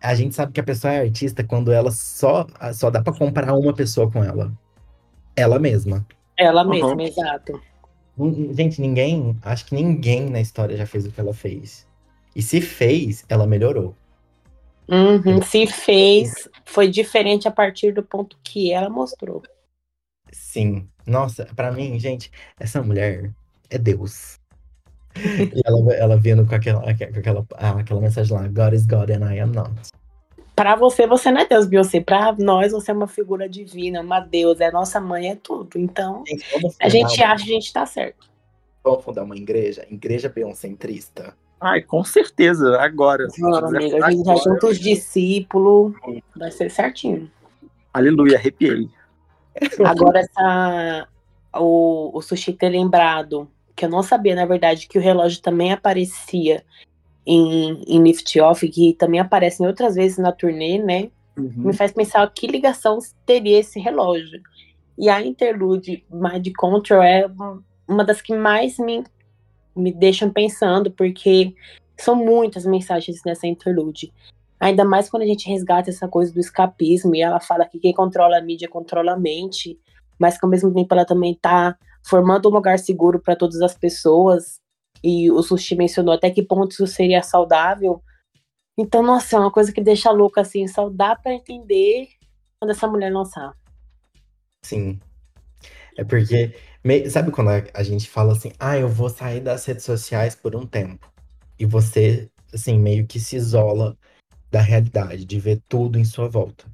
a 0.00 0.14
gente 0.14 0.34
sabe 0.34 0.52
que 0.52 0.60
a 0.60 0.64
pessoa 0.64 0.94
é 0.94 1.00
artista 1.00 1.44
quando 1.44 1.70
ela 1.72 1.90
só, 1.90 2.46
só 2.72 2.88
dá 2.88 3.02
pra 3.02 3.12
comparar 3.12 3.54
uma 3.54 3.74
pessoa 3.74 4.10
com 4.10 4.24
ela. 4.24 4.50
Ela 5.36 5.58
mesma. 5.58 6.06
Ela 6.38 6.62
uhum. 6.62 6.70
mesma, 6.70 7.02
exato. 7.02 7.60
Gente, 8.52 8.80
ninguém, 8.80 9.36
acho 9.42 9.66
que 9.66 9.74
ninguém 9.74 10.30
na 10.30 10.40
história 10.40 10.74
já 10.74 10.86
fez 10.86 11.06
o 11.06 11.12
que 11.12 11.20
ela 11.20 11.34
fez. 11.34 11.86
E 12.34 12.40
se 12.40 12.62
fez, 12.62 13.26
ela 13.28 13.46
melhorou. 13.46 13.94
Uhum, 14.88 15.42
se 15.42 15.66
fez, 15.66 16.48
foi 16.64 16.88
diferente 16.88 17.46
a 17.46 17.50
partir 17.50 17.92
do 17.92 18.02
ponto 18.02 18.38
que 18.42 18.72
ela 18.72 18.88
mostrou. 18.88 19.42
Sim. 20.32 20.88
Nossa, 21.06 21.46
para 21.56 21.70
mim, 21.72 21.98
gente, 21.98 22.30
essa 22.58 22.82
mulher 22.82 23.30
é 23.70 23.78
Deus. 23.78 24.38
e 25.16 25.60
ela, 25.64 25.94
ela 25.94 26.16
vindo 26.16 26.46
com 26.46 26.54
aquela, 26.54 26.82
com 26.82 27.18
aquela, 27.18 27.46
ah, 27.56 27.80
aquela 27.80 28.00
mensagem 28.00 28.34
lá, 28.34 28.46
God 28.48 28.74
is 28.74 28.86
God 28.86 29.10
and 29.10 29.30
I 29.30 29.40
am 29.40 29.52
not. 29.52 29.90
Pra 30.54 30.74
você, 30.74 31.06
você 31.06 31.30
não 31.30 31.40
é 31.40 31.46
Deus, 31.46 31.66
Beyoncé. 31.66 32.00
Pra 32.00 32.34
nós, 32.36 32.72
você 32.72 32.90
é 32.90 32.94
uma 32.94 33.06
figura 33.06 33.48
divina, 33.48 34.00
uma 34.00 34.18
deusa. 34.18 34.64
É 34.64 34.72
nossa 34.72 35.00
mãe, 35.00 35.30
é 35.30 35.36
tudo. 35.36 35.78
Então, 35.78 36.24
gente, 36.26 36.76
a 36.80 36.88
gente 36.88 37.22
acha 37.22 37.44
que 37.44 37.50
a 37.50 37.54
gente 37.54 37.72
tá 37.72 37.86
certo. 37.86 38.28
Vamos 38.82 39.04
fundar 39.04 39.22
uma 39.22 39.36
igreja? 39.36 39.86
Igreja 39.88 40.28
Beyoncéntrista. 40.28 41.36
Ai, 41.60 41.82
com 41.82 42.04
certeza, 42.04 42.80
agora. 42.80 43.26
Claro, 43.34 43.66
amiga, 43.66 44.04
a 44.04 44.10
gente 44.10 44.24
já 44.24 44.36
junta 44.36 44.66
os 44.68 44.78
discípulos, 44.78 45.92
vai 46.36 46.50
ser 46.50 46.70
certinho. 46.70 47.30
Aleluia, 47.92 48.36
arrepiei. 48.36 48.88
Agora, 49.84 50.20
essa, 50.20 51.08
o, 51.56 52.16
o 52.16 52.22
Sushi 52.22 52.52
ter 52.52 52.68
lembrado, 52.68 53.48
que 53.74 53.84
eu 53.84 53.88
não 53.88 54.02
sabia, 54.02 54.34
na 54.34 54.46
verdade, 54.46 54.86
que 54.86 54.98
o 54.98 55.02
relógio 55.02 55.42
também 55.42 55.72
aparecia 55.72 56.62
em, 57.26 57.82
em 57.86 58.02
Lift 58.02 58.40
Off, 58.40 58.68
que 58.68 58.94
também 58.94 59.20
aparece 59.20 59.62
em 59.62 59.66
outras 59.66 59.96
vezes 59.96 60.18
na 60.18 60.32
turnê, 60.32 60.78
né? 60.78 61.10
Uhum. 61.36 61.52
Me 61.56 61.72
faz 61.72 61.92
pensar 61.92 62.28
que 62.32 62.46
ligação 62.46 62.98
teria 63.26 63.58
esse 63.58 63.78
relógio. 63.78 64.40
E 64.96 65.08
a 65.08 65.22
interlude 65.22 66.04
Mind 66.10 66.48
Control 66.56 67.02
é 67.02 67.30
uma 67.86 68.04
das 68.04 68.20
que 68.20 68.34
mais 68.34 68.78
me, 68.78 69.04
me 69.76 69.92
deixam 69.92 70.30
pensando, 70.30 70.90
porque 70.90 71.54
são 71.98 72.14
muitas 72.14 72.64
mensagens 72.64 73.20
nessa 73.24 73.46
interlude. 73.46 74.12
Ainda 74.60 74.84
mais 74.84 75.08
quando 75.08 75.22
a 75.22 75.26
gente 75.26 75.48
resgata 75.48 75.90
essa 75.90 76.08
coisa 76.08 76.32
do 76.32 76.40
escapismo 76.40 77.14
e 77.14 77.20
ela 77.20 77.40
fala 77.40 77.64
que 77.64 77.78
quem 77.78 77.92
controla 77.92 78.38
a 78.38 78.42
mídia 78.42 78.68
controla 78.68 79.12
a 79.12 79.18
mente, 79.18 79.78
mas 80.18 80.38
que 80.38 80.44
ao 80.44 80.50
mesmo 80.50 80.72
tempo 80.74 80.92
ela 80.92 81.04
também 81.04 81.32
está 81.32 81.76
formando 82.04 82.48
um 82.48 82.52
lugar 82.52 82.78
seguro 82.78 83.20
para 83.20 83.36
todas 83.36 83.60
as 83.62 83.76
pessoas. 83.76 84.60
E 85.02 85.30
o 85.30 85.42
Sushi 85.42 85.76
mencionou 85.76 86.12
até 86.12 86.30
que 86.30 86.42
ponto 86.42 86.72
isso 86.72 86.86
seria 86.86 87.22
saudável. 87.22 88.02
Então, 88.76 89.02
nossa, 89.02 89.36
é 89.36 89.38
uma 89.38 89.50
coisa 89.50 89.72
que 89.72 89.80
deixa 89.80 90.10
louca 90.10 90.40
assim, 90.40 90.66
só 90.66 90.88
dá 90.88 91.14
para 91.14 91.34
entender 91.34 92.08
quando 92.58 92.70
essa 92.70 92.88
mulher 92.88 93.12
lançar. 93.12 93.52
Sim. 94.64 95.00
É 95.96 96.04
porque, 96.04 96.54
sabe 97.10 97.30
quando 97.30 97.50
a 97.50 97.82
gente 97.82 98.08
fala 98.08 98.32
assim, 98.32 98.52
ah, 98.58 98.78
eu 98.78 98.88
vou 98.88 99.08
sair 99.08 99.40
das 99.40 99.64
redes 99.64 99.84
sociais 99.84 100.34
por 100.34 100.54
um 100.54 100.66
tempo. 100.66 101.10
E 101.58 101.66
você, 101.66 102.30
assim, 102.52 102.78
meio 102.78 103.06
que 103.06 103.18
se 103.18 103.36
isola 103.36 103.96
da 104.50 104.60
realidade, 104.60 105.24
de 105.24 105.38
ver 105.38 105.60
tudo 105.68 105.98
em 105.98 106.04
sua 106.04 106.28
volta. 106.28 106.64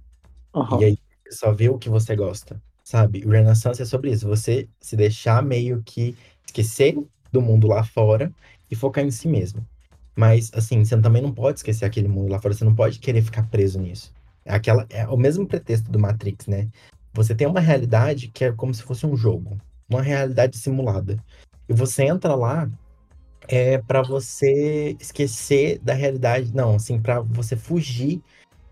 Uhum. 0.55 0.81
E 0.81 0.85
aí 0.85 0.99
só 1.31 1.53
vê 1.53 1.69
o 1.69 1.79
que 1.79 1.89
você 1.89 2.15
gosta, 2.15 2.61
sabe? 2.85 3.25
O 3.25 3.31
Renaissance 3.31 3.83
é 3.83 3.85
sobre 3.85 4.11
isso, 4.11 4.29
você 4.29 4.69
se 4.81 4.95
deixar 4.95 5.43
meio 5.43 5.83
que 5.85 6.17
esquecer 6.47 6.97
do 7.33 7.43
mundo 7.43 7.67
lá 7.67 7.83
fora 7.83 8.33
e 8.71 8.77
focar 8.77 9.05
em 9.05 9.11
si 9.11 9.27
mesmo. 9.27 9.67
Mas, 10.15 10.51
assim, 10.55 10.85
você 10.85 11.01
também 11.01 11.23
não 11.23 11.33
pode 11.33 11.59
esquecer 11.59 11.85
aquele 11.85 12.07
mundo 12.07 12.31
lá 12.31 12.39
fora, 12.39 12.55
você 12.55 12.65
não 12.65 12.75
pode 12.75 13.01
querer 13.01 13.23
ficar 13.23 13.43
preso 13.49 13.81
nisso. 13.81 14.13
É, 14.45 14.55
aquela, 14.55 14.87
é 14.91 15.09
o 15.09 15.17
mesmo 15.17 15.47
pretexto 15.47 15.91
do 15.91 15.99
Matrix, 15.99 16.47
né? 16.47 16.69
Você 17.13 17.35
tem 17.35 17.47
uma 17.47 17.61
realidade 17.61 18.29
que 18.29 18.45
é 18.45 18.53
como 18.53 18.73
se 18.73 18.83
fosse 18.83 19.07
um 19.07 19.17
jogo, 19.17 19.59
uma 19.89 20.03
realidade 20.03 20.57
simulada. 20.59 21.19
E 21.69 21.73
você 21.73 22.05
entra 22.05 22.35
lá 22.35 22.69
é 23.49 23.79
para 23.79 24.03
você 24.03 24.97
esquecer 24.99 25.79
da 25.81 25.93
realidade, 25.93 26.55
não, 26.55 26.77
assim, 26.77 27.01
para 27.01 27.21
você 27.21 27.57
fugir 27.57 28.23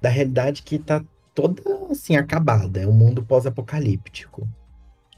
da 0.01 0.09
realidade 0.09 0.63
que 0.63 0.79
tá 0.79 1.05
toda 1.35 1.63
assim 1.91 2.17
acabada, 2.17 2.81
é 2.81 2.87
um 2.87 2.93
mundo 2.93 3.23
pós-apocalíptico. 3.23 4.49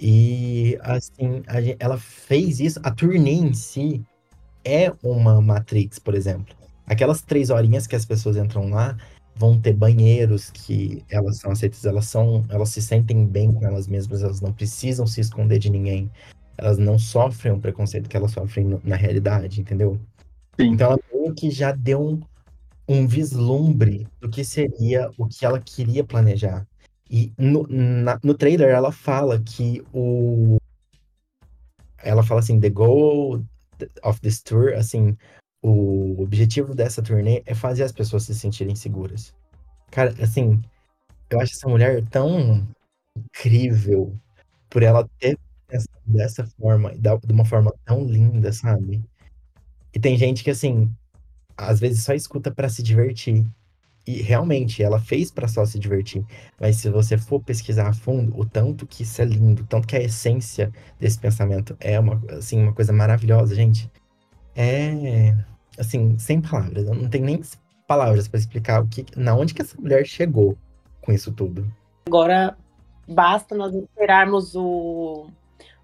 E 0.00 0.76
assim, 0.82 1.42
a, 1.46 1.58
ela 1.78 1.98
fez 1.98 2.60
isso, 2.60 2.80
a 2.82 2.90
turnê 2.90 3.32
em 3.32 3.54
si 3.54 4.02
é 4.64 4.92
uma 5.02 5.40
Matrix, 5.40 5.98
por 5.98 6.14
exemplo. 6.14 6.54
Aquelas 6.86 7.22
três 7.22 7.50
horinhas 7.50 7.86
que 7.86 7.96
as 7.96 8.04
pessoas 8.04 8.36
entram 8.36 8.68
lá 8.68 8.96
vão 9.36 9.60
ter 9.60 9.72
banheiros 9.72 10.50
que 10.50 11.04
elas 11.08 11.38
são 11.38 11.50
aceitas, 11.50 11.84
elas 11.84 12.06
são, 12.06 12.44
elas 12.48 12.68
se 12.68 12.80
sentem 12.80 13.26
bem 13.26 13.52
com 13.52 13.66
elas 13.66 13.88
mesmas, 13.88 14.22
elas 14.22 14.40
não 14.40 14.52
precisam 14.52 15.06
se 15.06 15.20
esconder 15.20 15.58
de 15.58 15.70
ninguém 15.70 16.10
elas 16.56 16.78
não 16.78 16.98
sofrem 16.98 17.52
o 17.52 17.60
preconceito 17.60 18.08
que 18.08 18.16
elas 18.16 18.32
sofrem 18.32 18.64
no, 18.64 18.80
na 18.84 18.96
realidade, 18.96 19.60
entendeu? 19.60 20.00
Sim. 20.58 20.68
Então 20.68 20.92
ela 20.92 21.00
meio 21.12 21.34
que 21.34 21.50
já 21.50 21.72
deu 21.72 22.00
um, 22.00 22.20
um 22.88 23.06
vislumbre 23.06 24.06
do 24.20 24.28
que 24.28 24.44
seria 24.44 25.10
o 25.18 25.26
que 25.26 25.44
ela 25.44 25.60
queria 25.60 26.04
planejar. 26.04 26.66
E 27.10 27.32
no, 27.36 27.66
na, 27.68 28.18
no 28.22 28.34
trailer 28.34 28.70
ela 28.70 28.92
fala 28.92 29.40
que 29.40 29.82
o. 29.92 30.58
Ela 32.02 32.22
fala 32.22 32.40
assim: 32.40 32.60
The 32.60 32.70
goal 32.70 33.42
of 34.02 34.20
this 34.20 34.42
tour, 34.42 34.74
assim, 34.74 35.16
o 35.64 36.22
objetivo 36.22 36.74
dessa 36.74 37.02
turnê 37.02 37.42
é 37.46 37.54
fazer 37.54 37.84
as 37.84 37.92
pessoas 37.92 38.24
se 38.24 38.34
sentirem 38.34 38.76
seguras. 38.76 39.34
Cara, 39.90 40.14
assim, 40.22 40.60
eu 41.30 41.40
acho 41.40 41.54
essa 41.54 41.68
mulher 41.68 42.04
tão 42.10 42.68
incrível 43.16 44.14
por 44.68 44.82
ela 44.82 45.08
ter 45.18 45.38
dessa, 45.66 45.88
dessa 46.04 46.46
forma, 46.58 46.94
de 46.94 47.32
uma 47.32 47.46
forma 47.46 47.72
tão 47.86 48.04
linda, 48.04 48.52
sabe? 48.52 49.02
E 49.94 49.98
tem 49.98 50.18
gente 50.18 50.44
que, 50.44 50.50
assim, 50.50 50.94
às 51.56 51.80
vezes 51.80 52.04
só 52.04 52.12
escuta 52.12 52.50
para 52.50 52.68
se 52.68 52.82
divertir. 52.82 53.46
E 54.06 54.20
realmente, 54.20 54.82
ela 54.82 55.00
fez 55.00 55.30
para 55.30 55.48
só 55.48 55.64
se 55.64 55.78
divertir. 55.78 56.26
Mas 56.60 56.76
se 56.76 56.90
você 56.90 57.16
for 57.16 57.42
pesquisar 57.42 57.88
a 57.88 57.94
fundo, 57.94 58.38
o 58.38 58.44
tanto 58.44 58.86
que 58.86 59.02
isso 59.02 59.22
é 59.22 59.24
lindo, 59.24 59.62
o 59.62 59.66
tanto 59.66 59.88
que 59.88 59.96
a 59.96 60.02
essência 60.02 60.70
desse 61.00 61.18
pensamento 61.18 61.74
é 61.80 61.98
uma, 61.98 62.22
assim, 62.30 62.60
uma 62.62 62.74
coisa 62.74 62.92
maravilhosa, 62.92 63.54
gente. 63.54 63.90
É, 64.54 65.34
assim, 65.78 66.18
sem 66.18 66.40
palavras. 66.40 66.86
Eu 66.86 66.94
não 66.94 67.08
tenho 67.08 67.24
nem 67.24 67.40
palavras 67.86 68.28
para 68.28 68.40
explicar 68.40 68.82
o 68.82 68.88
que, 68.88 69.04
na 69.16 69.34
onde 69.34 69.54
que 69.54 69.62
essa 69.62 69.80
mulher 69.80 70.06
chegou 70.06 70.56
com 71.00 71.12
isso 71.12 71.32
tudo. 71.32 71.66
Agora, 72.06 72.56
basta 73.08 73.54
nós 73.54 73.74
esperarmos 73.74 74.54
o 74.54 75.28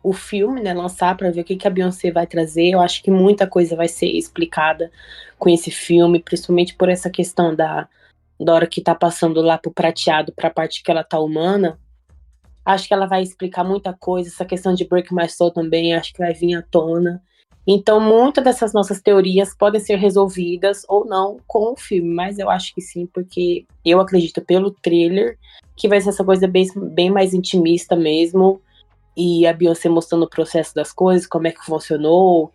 o 0.03 0.13
filme, 0.13 0.63
né, 0.63 0.73
lançar 0.73 1.17
para 1.17 1.31
ver 1.31 1.43
o 1.43 1.45
que, 1.45 1.57
que 1.57 1.67
a 1.67 1.71
Beyoncé 1.71 2.11
vai 2.11 2.27
trazer. 2.27 2.71
Eu 2.71 2.81
acho 2.81 3.03
que 3.03 3.11
muita 3.11 3.47
coisa 3.47 3.77
vai 3.77 3.89
ser 3.89 4.07
explicada 4.07 4.91
com 5.39 5.49
esse 5.49 5.71
filme, 5.71 6.23
principalmente 6.23 6.75
por 6.75 6.89
essa 6.89 7.11
questão 7.11 7.55
da, 7.55 7.89
hora 8.49 8.67
que 8.67 8.81
tá 8.81 8.95
passando 8.95 9.41
lá 9.43 9.59
pro 9.59 9.73
prateado 9.73 10.33
para 10.33 10.49
a 10.49 10.53
parte 10.53 10.83
que 10.83 10.91
ela 10.91 11.05
tá 11.05 11.19
humana. 11.21 11.79
Acho 12.65 12.89
que 12.89 12.95
ela 12.95 13.07
vai 13.07 13.23
explicar 13.23 13.65
muita 13.65 13.93
coisa. 13.93 14.29
Essa 14.29 14.45
questão 14.45 14.73
de 14.75 14.87
Break 14.87 15.15
My 15.15 15.29
Soul 15.29 15.51
também, 15.51 15.95
acho 15.95 16.13
que 16.13 16.19
vai 16.21 16.33
vir 16.33 16.55
à 16.55 16.63
tona. 16.63 17.23
Então, 17.67 18.01
muitas 18.01 18.43
dessas 18.43 18.73
nossas 18.73 19.01
teorias 19.01 19.55
podem 19.55 19.81
ser 19.81 19.97
resolvidas 19.97 20.85
ou 20.89 21.05
não 21.05 21.39
com 21.47 21.73
o 21.73 21.77
filme, 21.77 22.13
mas 22.13 22.39
eu 22.39 22.51
acho 22.51 22.75
que 22.75 22.81
sim, 22.81 23.07
porque 23.07 23.67
eu 23.85 24.01
acredito 24.01 24.41
pelo 24.41 24.71
trailer 24.71 25.39
que 25.77 25.89
vai 25.89 26.01
ser 26.01 26.11
essa 26.11 26.25
coisa 26.25 26.47
bem, 26.47 26.67
bem 26.77 27.11
mais 27.11 27.33
intimista 27.33 27.95
mesmo 27.97 28.61
e 29.17 29.47
a 29.47 29.53
Beyoncé 29.53 29.89
mostrando 29.89 30.25
o 30.25 30.31
processo 30.31 30.75
das 30.75 30.93
coisas, 30.93 31.27
como 31.27 31.47
é 31.47 31.53
que 31.53 31.65
funcionou, 31.65 32.53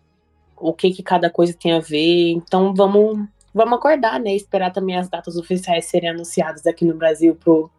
o 0.57 0.73
que 0.73 0.91
que 0.91 1.03
cada 1.03 1.29
coisa 1.29 1.53
tem 1.53 1.73
a 1.73 1.79
ver. 1.79 2.31
Então 2.31 2.73
vamos 2.73 3.27
vamos 3.53 3.77
acordar, 3.77 4.19
né? 4.19 4.35
Esperar 4.35 4.71
também 4.71 4.97
as 4.97 5.09
datas 5.09 5.37
oficiais 5.37 5.85
serem 5.85 6.09
anunciadas 6.09 6.65
aqui 6.67 6.83
no 6.83 6.95
Brasil 6.95 7.35
pro, 7.35 7.69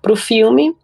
pro 0.00 0.16
filme. 0.16 0.74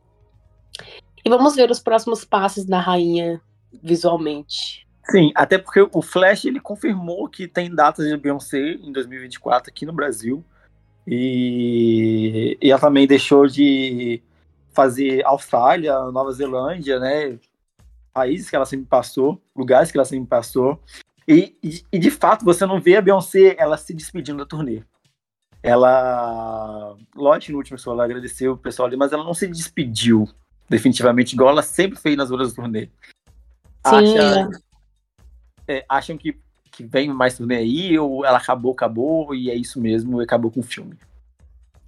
E 1.24 1.28
vamos 1.28 1.56
ver 1.56 1.70
os 1.70 1.80
próximos 1.80 2.24
passos 2.24 2.64
da 2.64 2.78
rainha 2.78 3.40
visualmente. 3.82 4.85
Sim, 5.08 5.30
até 5.34 5.56
porque 5.56 5.86
o 5.92 6.02
Flash 6.02 6.44
ele 6.44 6.58
confirmou 6.58 7.28
que 7.28 7.46
tem 7.46 7.72
datas 7.72 8.06
de 8.06 8.16
Beyoncé 8.16 8.58
em 8.58 8.92
2024 8.92 9.70
aqui 9.70 9.86
no 9.86 9.92
Brasil. 9.92 10.44
E, 11.06 12.58
e 12.60 12.70
ela 12.70 12.80
também 12.80 13.06
deixou 13.06 13.46
de 13.46 14.20
fazer 14.72 15.24
Austrália, 15.24 15.96
Nova 16.10 16.32
Zelândia, 16.32 16.98
né? 16.98 17.38
Países 18.12 18.50
que 18.50 18.56
ela 18.56 18.66
sempre 18.66 18.86
passou, 18.86 19.40
lugares 19.54 19.92
que 19.92 19.96
ela 19.96 20.04
sempre 20.04 20.26
passou. 20.26 20.82
E, 21.28 21.56
e, 21.62 21.84
e 21.92 21.98
de 21.98 22.10
fato 22.10 22.44
você 22.44 22.66
não 22.66 22.80
vê 22.80 22.96
a 22.96 23.02
Beyoncé 23.02 23.54
ela 23.58 23.76
se 23.76 23.94
despedindo 23.94 24.38
da 24.38 24.46
turnê. 24.46 24.82
Ela, 25.62 26.96
lógico, 27.14 27.52
no 27.52 27.58
último 27.58 27.78
show 27.78 27.92
ela 27.92 28.04
agradeceu 28.04 28.52
o 28.52 28.58
pessoal 28.58 28.86
ali, 28.86 28.96
mas 28.96 29.12
ela 29.12 29.24
não 29.24 29.34
se 29.34 29.46
despediu 29.46 30.28
definitivamente, 30.68 31.34
igual 31.34 31.50
ela 31.50 31.62
sempre 31.62 31.98
fez 31.98 32.16
nas 32.16 32.30
outras 32.30 32.52
turnê. 32.52 32.86
Sim. 32.86 32.90
Acha, 33.84 34.50
é, 35.68 35.84
acham 35.88 36.16
que, 36.16 36.36
que 36.72 36.84
vem 36.84 37.08
mais 37.08 37.36
turnê 37.36 37.56
aí, 37.56 37.98
ou 37.98 38.24
ela 38.24 38.38
acabou, 38.38 38.72
acabou, 38.72 39.34
e 39.34 39.50
é 39.50 39.54
isso 39.54 39.80
mesmo, 39.80 40.20
e 40.20 40.24
acabou 40.24 40.50
com 40.50 40.60
o 40.60 40.64
filme? 40.64 40.96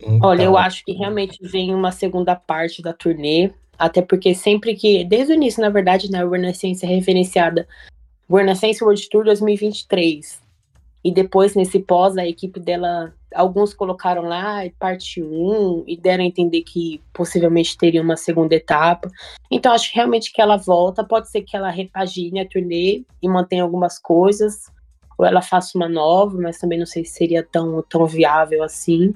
Então... 0.01 0.21
Olha, 0.23 0.43
eu 0.43 0.57
acho 0.57 0.85
que 0.85 0.93
realmente 0.93 1.39
vem 1.43 1.75
uma 1.75 1.91
segunda 1.91 2.37
parte 2.37 2.81
da 2.83 2.93
turnê, 2.93 3.51
até 3.79 4.03
porque 4.03 4.35
sempre 4.35 4.75
que, 4.75 5.05
desde 5.05 5.33
o 5.33 5.35
início, 5.35 5.61
na 5.61 5.71
verdade, 5.71 6.11
né, 6.11 6.23
a 6.23 6.29
Renaissance 6.29 6.85
é 6.85 6.89
referenciada 6.89 7.67
Renaissance 8.31 8.83
World 8.83 9.09
Tour 9.09 9.25
2023. 9.25 10.41
E 11.09 11.10
depois, 11.10 11.55
nesse 11.55 11.78
pós, 11.78 12.18
a 12.18 12.26
equipe 12.26 12.60
dela, 12.60 13.14
alguns 13.35 13.72
colocaram 13.72 14.24
lá 14.24 14.60
parte 14.78 15.22
1 15.22 15.85
e 15.86 15.97
deram 15.97 16.22
a 16.22 16.26
entender 16.26 16.60
que 16.60 17.01
possivelmente 17.14 17.78
teria 17.78 18.02
uma 18.02 18.14
segunda 18.14 18.55
etapa. 18.55 19.09
Então, 19.51 19.72
acho 19.72 19.90
realmente 19.94 20.30
que 20.30 20.43
ela 20.43 20.59
volta. 20.59 21.02
Pode 21.02 21.30
ser 21.30 21.40
que 21.40 21.56
ela 21.56 21.70
repagine 21.70 22.40
a 22.40 22.47
turnê 22.47 23.05
e 23.22 23.26
mantenha 23.26 23.62
algumas 23.62 23.98
coisas, 23.98 24.70
ou 25.16 25.24
ela 25.24 25.40
faça 25.40 25.78
uma 25.78 25.89
nova, 25.89 26.39
mas 26.39 26.59
também 26.59 26.78
não 26.78 26.85
sei 26.85 27.06
se 27.06 27.12
seria 27.12 27.43
tão, 27.43 27.82
tão 27.89 28.05
viável 28.05 28.62
assim. 28.62 29.14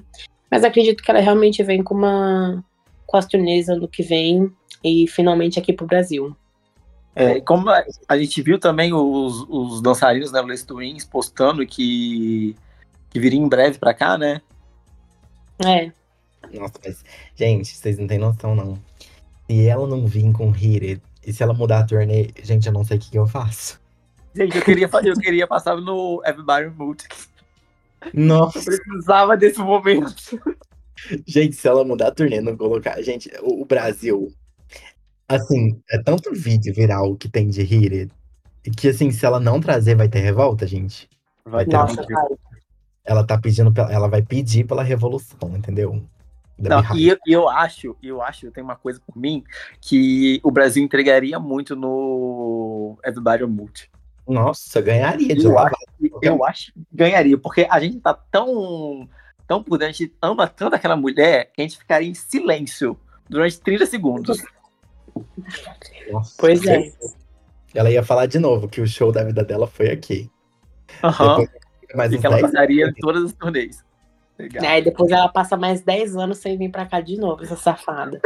Mas 0.49 0.63
acredito 0.63 1.03
que 1.03 1.11
ela 1.11 1.19
realmente 1.19 1.61
vem 1.61 1.83
com 1.83 1.93
uma 1.93 2.65
com 3.05 3.17
as 3.17 3.27
turnês 3.27 3.69
ano 3.69 3.87
que 3.87 4.01
vem 4.01 4.51
e 4.83 5.07
finalmente 5.07 5.59
aqui 5.59 5.71
para 5.71 5.83
o 5.83 5.87
Brasil. 5.87 6.35
É, 7.15 7.39
como 7.41 7.69
a, 7.69 8.17
gente 8.17 8.41
viu 8.41 8.59
também 8.59 8.91
os, 8.91 9.45
os 9.47 9.81
dançarinos, 9.81 10.31
né, 10.31 10.41
Les 10.41 10.63
Twins, 10.63 11.05
postando 11.05 11.65
que, 11.65 12.55
que 13.09 13.19
viria 13.19 13.39
em 13.39 13.47
breve 13.47 13.77
pra 13.77 13.93
cá, 13.93 14.17
né? 14.17 14.41
É. 15.63 15.91
Nossa, 16.57 16.73
mas, 16.83 17.03
gente, 17.35 17.75
vocês 17.75 17.97
não 17.99 18.07
têm 18.07 18.17
noção, 18.17 18.55
não. 18.55 18.79
Se 19.47 19.67
ela 19.67 19.87
não 19.87 20.07
vir 20.07 20.31
com 20.33 20.49
Hit 20.49 21.01
e 21.25 21.33
se 21.33 21.43
ela 21.43 21.53
mudar 21.53 21.79
a 21.79 21.85
turnê, 21.85 22.29
gente, 22.41 22.67
eu 22.67 22.73
não 22.73 22.83
sei 22.83 22.97
o 22.97 22.99
que, 22.99 23.11
que 23.11 23.19
eu 23.19 23.27
faço. 23.27 23.79
Gente, 24.35 24.57
eu 24.57 24.63
queria, 24.63 24.89
eu 25.03 25.15
queria 25.15 25.47
passar 25.47 25.77
no 25.77 26.21
Everybody 26.25 26.69
Mood. 26.75 27.03
Nossa. 28.13 28.57
Eu 28.57 28.63
precisava 28.65 29.37
desse 29.37 29.59
momento. 29.59 30.15
Gente, 31.25 31.55
se 31.55 31.67
ela 31.67 31.83
mudar 31.83 32.07
a 32.07 32.11
turnê, 32.11 32.41
não 32.41 32.57
colocar. 32.57 33.01
Gente, 33.01 33.31
o 33.41 33.63
Brasil 33.65 34.33
Assim, 35.27 35.81
é 35.89 36.01
tanto 36.01 36.33
vídeo 36.33 36.73
viral 36.73 37.15
que 37.15 37.29
tem 37.29 37.49
de 37.49 37.63
Hit 37.63 38.09
que, 38.71 38.87
assim, 38.87 39.11
se 39.11 39.25
ela 39.25 39.39
não 39.39 39.59
trazer, 39.59 39.95
vai 39.95 40.07
ter 40.07 40.19
revolta, 40.19 40.65
gente. 40.65 41.09
Vai 41.45 41.65
ter 41.65 41.75
Nossa, 41.75 42.05
Ela 43.03 43.25
tá 43.25 43.37
pedindo, 43.37 43.73
ela 43.89 44.07
vai 44.07 44.21
pedir 44.21 44.65
pela 44.65 44.83
revolução, 44.83 45.55
entendeu? 45.55 46.01
Não, 46.57 46.95
e 46.95 47.09
eu, 47.09 47.17
eu, 47.27 47.49
acho, 47.49 47.97
eu 48.01 48.21
acho, 48.21 48.51
tem 48.51 48.63
uma 48.63 48.75
coisa 48.75 49.01
por 49.05 49.17
mim, 49.17 49.43
que 49.81 50.39
o 50.43 50.51
Brasil 50.51 50.83
entregaria 50.83 51.37
muito 51.39 51.75
no 51.75 52.97
Everybody 53.03 53.45
Multi. 53.45 53.91
Nossa, 54.25 54.79
ganharia 54.79 55.35
de 55.35 55.45
eu 55.45 55.51
lá. 55.51 55.65
Acho, 55.65 56.19
eu 56.21 56.45
acho 56.45 56.73
que 56.73 56.85
ganharia, 56.91 57.37
porque 57.37 57.67
a 57.69 57.79
gente 57.79 57.99
tá 57.99 58.13
tão, 58.13 59.09
tão 59.45 59.61
por 59.61 59.83
a 59.83 59.87
gente 59.87 60.15
ama 60.21 60.47
tanto 60.47 60.75
aquela 60.75 60.95
mulher 60.95 61.51
que 61.53 61.61
a 61.61 61.63
gente 61.63 61.77
ficaria 61.77 62.07
em 62.07 62.13
silêncio 62.13 62.97
durante 63.27 63.59
30 63.59 63.85
segundos. 63.87 64.41
Nossa, 66.11 66.35
pois 66.37 66.65
é. 66.65 66.91
Ela 67.73 67.89
ia 67.89 68.03
falar 68.03 68.27
de 68.27 68.37
novo 68.39 68.67
que 68.67 68.81
o 68.81 68.87
show 68.87 69.11
da 69.11 69.23
vida 69.23 69.43
dela 69.43 69.67
foi 69.67 69.89
aqui. 69.89 70.29
Uhum. 71.03 71.43
e 71.43 72.17
que 72.17 72.25
ela 72.25 72.39
passaria 72.39 72.85
anos. 72.85 72.97
todas 72.99 73.23
as 73.25 73.33
turnês. 73.33 73.83
Legal. 74.37 74.63
É, 74.65 74.79
e 74.79 74.81
depois 74.81 75.11
ela 75.11 75.27
passa 75.27 75.55
mais 75.55 75.81
10 75.81 76.15
anos 76.15 76.37
sem 76.39 76.57
vir 76.57 76.69
pra 76.69 76.85
cá 76.85 77.01
de 77.01 77.17
novo, 77.17 77.43
essa 77.43 77.55
safada. 77.55 78.19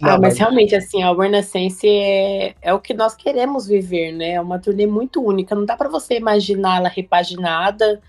Não, 0.00 0.10
ah, 0.10 0.18
mas, 0.18 0.20
mas, 0.20 0.38
realmente, 0.38 0.74
assim, 0.74 1.02
a 1.02 1.14
Renaissance 1.14 1.86
é, 1.86 2.54
é 2.60 2.74
o 2.74 2.80
que 2.80 2.92
nós 2.92 3.14
queremos 3.14 3.66
viver, 3.66 4.12
né? 4.12 4.32
É 4.32 4.40
uma 4.40 4.58
turnê 4.58 4.86
muito 4.86 5.22
única. 5.22 5.54
Não 5.54 5.64
dá 5.64 5.76
para 5.76 5.88
você 5.88 6.16
imaginar 6.16 6.78
ela 6.78 6.88
repaginada 6.88 8.00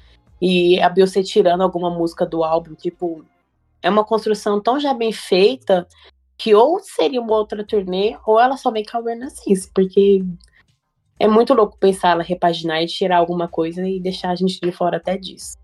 e 0.41 0.81
a 0.81 0.89
Beyoncé 0.89 1.21
tirando 1.21 1.61
alguma 1.61 1.91
música 1.91 2.25
do 2.25 2.43
álbum. 2.43 2.73
Tipo, 2.73 3.23
é 3.81 3.89
uma 3.89 4.03
construção 4.03 4.59
tão 4.59 4.79
já 4.79 4.93
bem 4.93 5.11
feita 5.11 5.87
que 6.43 6.53
ou 6.53 6.77
seria 6.81 7.21
uma 7.21 7.37
outra 7.37 7.63
turnê, 7.63 8.17
ou 8.25 8.37
ela 8.37 8.57
só 8.57 8.69
vem 8.69 8.83
com 8.83 8.97
a 8.97 9.01
Renaissance, 9.01 9.71
porque 9.73 10.21
é 11.17 11.25
muito 11.25 11.53
louco 11.53 11.77
pensar 11.77 12.09
ela 12.09 12.21
repaginar 12.21 12.83
e 12.83 12.85
tirar 12.85 13.15
alguma 13.15 13.47
coisa 13.47 13.87
e 13.87 13.97
deixar 13.97 14.31
a 14.31 14.35
gente 14.35 14.59
de 14.59 14.69
fora 14.69 14.97
até 14.97 15.15
disso. 15.15 15.55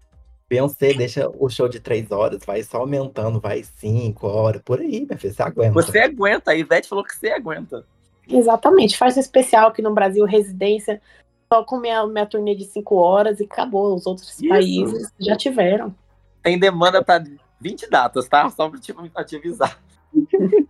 Beyoncé 0.47 0.93
deixa 0.93 1.29
o 1.37 1.49
show 1.49 1.67
de 1.67 1.81
três 1.81 2.09
horas, 2.11 2.45
vai 2.45 2.63
só 2.63 2.77
aumentando, 2.77 3.41
vai 3.41 3.61
cinco 3.61 4.25
horas, 4.25 4.61
por 4.61 4.79
aí, 4.79 5.05
minha 5.05 5.17
filha, 5.17 5.33
você 5.33 5.43
aguenta. 5.43 5.73
Você 5.73 5.99
aguenta, 5.99 6.51
a 6.51 6.55
Ivete 6.55 6.87
falou 6.87 7.03
que 7.03 7.13
você 7.13 7.27
aguenta. 7.27 7.85
Exatamente, 8.25 8.97
faz 8.97 9.17
um 9.17 9.19
especial 9.19 9.67
aqui 9.67 9.81
no 9.81 9.93
Brasil, 9.93 10.23
residência, 10.23 11.01
só 11.51 11.61
com 11.61 11.77
minha, 11.77 12.07
minha 12.07 12.25
turnê 12.25 12.55
de 12.55 12.63
cinco 12.63 12.95
horas 12.95 13.41
e 13.41 13.43
acabou. 13.43 13.93
Os 13.95 14.07
outros 14.07 14.29
Isso. 14.29 14.47
países 14.47 15.11
já 15.19 15.35
tiveram. 15.35 15.93
Tem 16.41 16.57
demanda 16.57 17.03
para 17.03 17.21
20 17.59 17.89
datas, 17.89 18.29
tá? 18.29 18.49
Só 18.49 18.69
pra 18.69 18.79
te, 18.79 18.93
pra 18.93 19.25
te 19.25 19.35
avisar. 19.35 19.77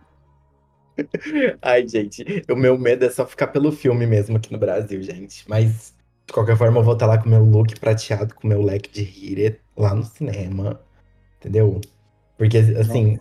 Ai, 1.62 1.86
gente, 1.88 2.44
o 2.50 2.56
meu 2.56 2.78
medo 2.78 3.04
é 3.04 3.10
só 3.10 3.26
ficar 3.26 3.46
pelo 3.48 3.72
filme 3.72 4.06
mesmo 4.06 4.36
aqui 4.36 4.52
no 4.52 4.58
Brasil, 4.58 5.02
gente. 5.02 5.44
Mas, 5.48 5.94
de 6.26 6.32
qualquer 6.32 6.56
forma, 6.56 6.78
eu 6.78 6.84
vou 6.84 6.94
estar 6.94 7.06
lá 7.06 7.18
com 7.18 7.28
meu 7.28 7.44
look 7.44 7.78
prateado, 7.80 8.34
com 8.34 8.46
meu 8.46 8.62
leque 8.62 8.90
de 8.90 9.02
Hire 9.02 9.60
lá 9.76 9.94
no 9.94 10.04
cinema. 10.04 10.80
Entendeu? 11.38 11.80
Porque, 12.36 12.58
assim, 12.58 13.18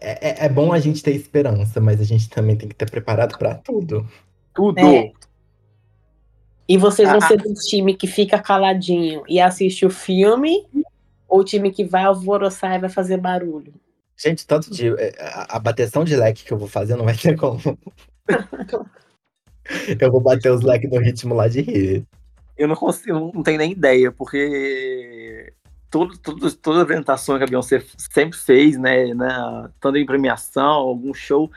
é, 0.00 0.28
é, 0.28 0.46
é, 0.46 0.48
bom 0.48 0.72
a 0.72 0.78
gente 0.78 1.02
ter 1.02 1.12
esperança, 1.12 1.80
mas 1.80 2.00
a 2.00 2.04
gente 2.04 2.28
também 2.28 2.56
tem 2.56 2.68
que 2.68 2.74
estar 2.74 2.86
preparado 2.86 3.38
para 3.38 3.54
tudo. 3.54 4.06
Tudo! 4.54 4.78
É. 4.78 5.12
E 6.68 6.78
vocês 6.78 7.08
vão 7.08 7.18
ah, 7.18 7.26
ser 7.26 7.36
do 7.36 7.52
time 7.54 7.94
que 7.94 8.06
fica 8.06 8.38
caladinho 8.38 9.22
e 9.28 9.38
assiste 9.38 9.84
o 9.84 9.90
filme, 9.90 10.66
ou 11.28 11.40
o 11.40 11.44
time 11.44 11.70
que 11.70 11.84
vai 11.84 12.04
alvoroçar 12.04 12.74
e 12.74 12.78
vai 12.78 12.88
fazer 12.88 13.18
barulho? 13.18 13.74
Gente, 14.16 14.46
tanto 14.46 14.70
de. 14.70 14.88
É, 14.88 15.14
a, 15.20 15.56
a 15.56 15.58
bateção 15.58 16.04
de 16.04 16.16
leque 16.16 16.44
que 16.44 16.52
eu 16.52 16.58
vou 16.58 16.68
fazer 16.68 16.96
não 16.96 17.04
vai 17.04 17.16
ter 17.16 17.36
como. 17.36 17.60
eu 20.00 20.10
vou 20.10 20.20
bater 20.20 20.52
os 20.52 20.62
leques 20.62 20.90
no 20.90 21.00
ritmo 21.00 21.34
lá 21.34 21.48
de 21.48 21.60
rir. 21.60 22.06
Eu 22.56 22.68
não 22.68 22.76
consigo, 22.76 23.32
não 23.34 23.42
tenho 23.42 23.58
nem 23.58 23.72
ideia, 23.72 24.12
porque 24.12 25.52
tudo, 25.90 26.18
tudo, 26.18 26.52
todas 26.56 26.78
as 26.78 26.84
apresentações 26.84 27.38
que 27.38 27.44
a 27.44 27.46
Beyoncé 27.46 27.84
sempre 27.96 28.36
fez, 28.36 28.76
né, 28.76 29.14
né, 29.14 29.70
tanto 29.80 29.96
em 29.96 30.04
premiação, 30.04 30.64
algum 30.64 31.14
show, 31.14 31.48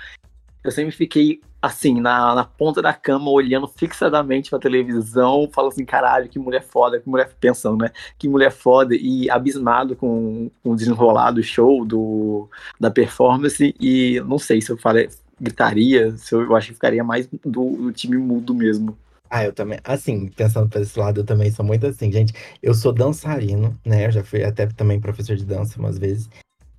eu 0.68 0.72
sempre 0.72 0.92
fiquei 0.92 1.42
assim, 1.62 2.00
na, 2.00 2.36
na 2.36 2.44
ponta 2.44 2.82
da 2.82 2.94
cama, 2.94 3.32
olhando 3.32 3.68
fixadamente 3.68 4.50
pra 4.50 4.60
televisão, 4.60 5.50
falando 5.54 5.72
assim, 5.72 5.86
caralho, 5.86 6.30
que 6.30 6.38
mulher 6.38 6.64
foda, 6.64 7.00
que 7.00 7.10
mulher 7.10 7.32
pensando, 7.40 7.84
né? 7.84 7.92
Que 8.18 8.28
mulher 8.28 8.52
foda, 8.52 8.96
e 8.96 9.30
abismado 9.30 9.96
com, 9.96 10.52
com 10.64 10.72
o 10.72 10.76
desenrolado 10.76 11.42
show 11.42 11.86
do, 11.86 12.50
da 12.80 12.92
performance, 12.92 13.76
e 13.80 14.22
não 14.26 14.38
sei 14.38 14.62
se 14.62 14.72
eu 14.72 14.78
falei, 14.78 15.10
gritaria, 15.40 16.16
se 16.18 16.34
eu, 16.34 16.42
eu 16.42 16.56
acho 16.56 16.68
que 16.68 16.74
ficaria 16.74 17.04
mais 17.04 17.28
do, 17.28 17.70
do 17.78 17.92
time 17.92 18.18
mudo 18.18 18.54
mesmo. 18.54 18.98
Ah, 19.30 19.44
eu 19.44 19.52
também. 19.52 19.80
Assim, 19.84 20.28
pensando 20.30 20.70
por 20.70 20.82
esse 20.82 20.98
lado, 20.98 21.20
eu 21.20 21.26
também 21.26 21.52
sou 21.52 21.66
muito 21.66 21.86
assim, 21.86 22.12
gente. 22.12 22.34
Eu 22.64 22.74
sou 22.74 22.94
dançarino, 22.94 23.78
né? 23.86 24.06
Eu 24.08 24.12
já 24.12 24.24
fui 24.24 24.44
até 24.44 24.68
também 24.68 25.02
professor 25.02 25.36
de 25.36 25.44
dança 25.46 25.78
umas 25.80 25.98
vezes. 25.98 26.30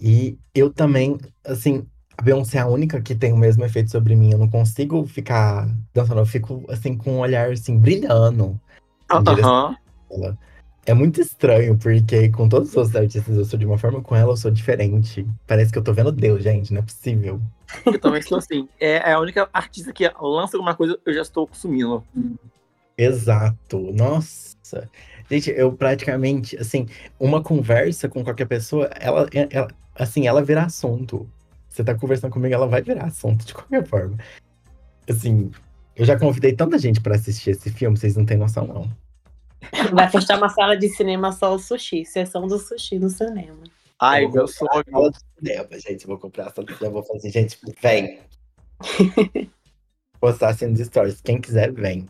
E 0.01 0.39
eu 0.55 0.73
também, 0.73 1.19
assim, 1.45 1.87
a 2.19 2.23
Beyoncé 2.23 2.59
é 2.59 2.63
a 2.63 2.67
única 2.67 3.01
que 3.01 3.15
tem 3.15 3.33
o 3.33 3.37
mesmo 3.37 3.65
efeito 3.65 3.93
sobre 3.93 4.17
mim. 4.17 4.33
Eu 4.33 4.39
não 4.39 4.49
consigo 4.49 5.07
ficar 5.07 5.69
dançando, 5.95 6.21
eu 6.21 6.27
fico 6.27 6.65
assim 6.69 6.97
com 6.97 7.13
um 7.13 7.19
olhar 7.21 7.53
assim 7.53 7.79
brilhando. 7.79 8.61
Aham. 9.09 9.77
Uh 10.11 10.21
-huh. 10.21 10.39
é 10.85 10.95
muito 10.95 11.21
estranho, 11.21 11.79
porque 11.79 12.29
com 12.31 12.49
todos 12.49 12.71
os 12.71 12.77
outros 12.77 12.97
artistas 12.97 13.37
eu 13.37 13.45
sou 13.45 13.57
de 13.57 13.65
uma 13.65 13.79
forma, 13.79 14.03
com 14.03 14.17
ela 14.17 14.33
eu 14.33 14.37
sou 14.37 14.51
diferente. 14.51 15.25
Parece 15.47 15.71
que 15.71 15.79
eu 15.79 15.85
tô 15.85 15.93
vendo 15.93 16.11
Deus, 16.11 16.43
gente, 16.43 16.73
não 16.73 16.81
é 16.81 16.83
possível. 16.83 17.41
Eu 17.87 18.01
também 18.01 18.21
sou 18.21 18.39
assim. 18.39 18.69
É, 18.81 19.11
é 19.11 19.13
a 19.13 19.21
única 19.21 19.49
artista 19.53 19.93
que 19.93 20.11
lança 20.21 20.57
alguma 20.57 20.75
coisa, 20.75 20.99
eu 21.07 21.15
já 21.15 21.23
estou 21.23 21.47
consumindo. 21.47 22.03
Exato. 22.97 23.93
Nossa. 23.93 24.91
Gente, 25.31 25.51
eu 25.51 25.73
praticamente, 25.73 26.57
assim, 26.57 26.89
uma 27.21 27.41
conversa 27.41 28.09
com 28.09 28.25
qualquer 28.25 28.47
pessoa, 28.47 28.87
ela, 28.99 29.29
ela 29.51 29.69
assim, 29.95 30.27
ela 30.27 30.43
vira 30.43 30.65
assunto. 30.65 31.29
Você 31.79 31.85
tá 31.85 31.95
conversando 31.95 32.33
comigo, 32.33 32.53
ela 32.53 32.67
vai 32.67 32.83
virar 32.83 33.05
assunto 33.05 33.47
de 33.47 33.55
qualquer 33.55 33.87
forma. 33.87 34.19
Assim, 35.09 35.49
eu 35.95 36.05
já 36.05 36.19
convidei 36.19 36.53
tanta 36.53 36.77
gente 36.77 37.01
para 37.01 37.15
assistir 37.15 37.51
esse 37.51 37.71
filme, 37.71 37.97
vocês 37.97 38.17
não 38.17 38.27
têm 38.27 38.37
noção, 38.37 38.67
não. 38.67 38.91
Vai 39.93 40.11
fechar 40.11 40.39
uma 40.39 40.49
sala 40.49 40.77
de 40.77 40.89
cinema 40.89 41.31
só 41.31 41.55
o 41.55 41.59
sushi, 41.61 42.05
sessão 42.05 42.49
do 42.49 42.59
sushi 42.59 42.99
no 42.99 43.09
cinema. 43.09 43.63
Ai, 44.01 44.27
meu 44.27 44.49
sonho. 44.49 44.83
Sala 44.91 45.11
de 45.13 45.19
cinema, 45.39 45.69
gente, 45.79 46.05
vou 46.05 46.19
comprar 46.19 46.49
a 46.49 46.51
sala 46.51 46.67
de 46.67 46.75
cinema, 46.75 46.95
vou 46.95 47.05
fazer, 47.05 47.31
gente, 47.31 47.57
vem. 47.81 48.23
Postar 50.21 50.49
assim 50.49 50.67
nos 50.67 50.81
stories, 50.81 51.21
quem 51.21 51.41
quiser, 51.41 51.71
vem. 51.71 52.09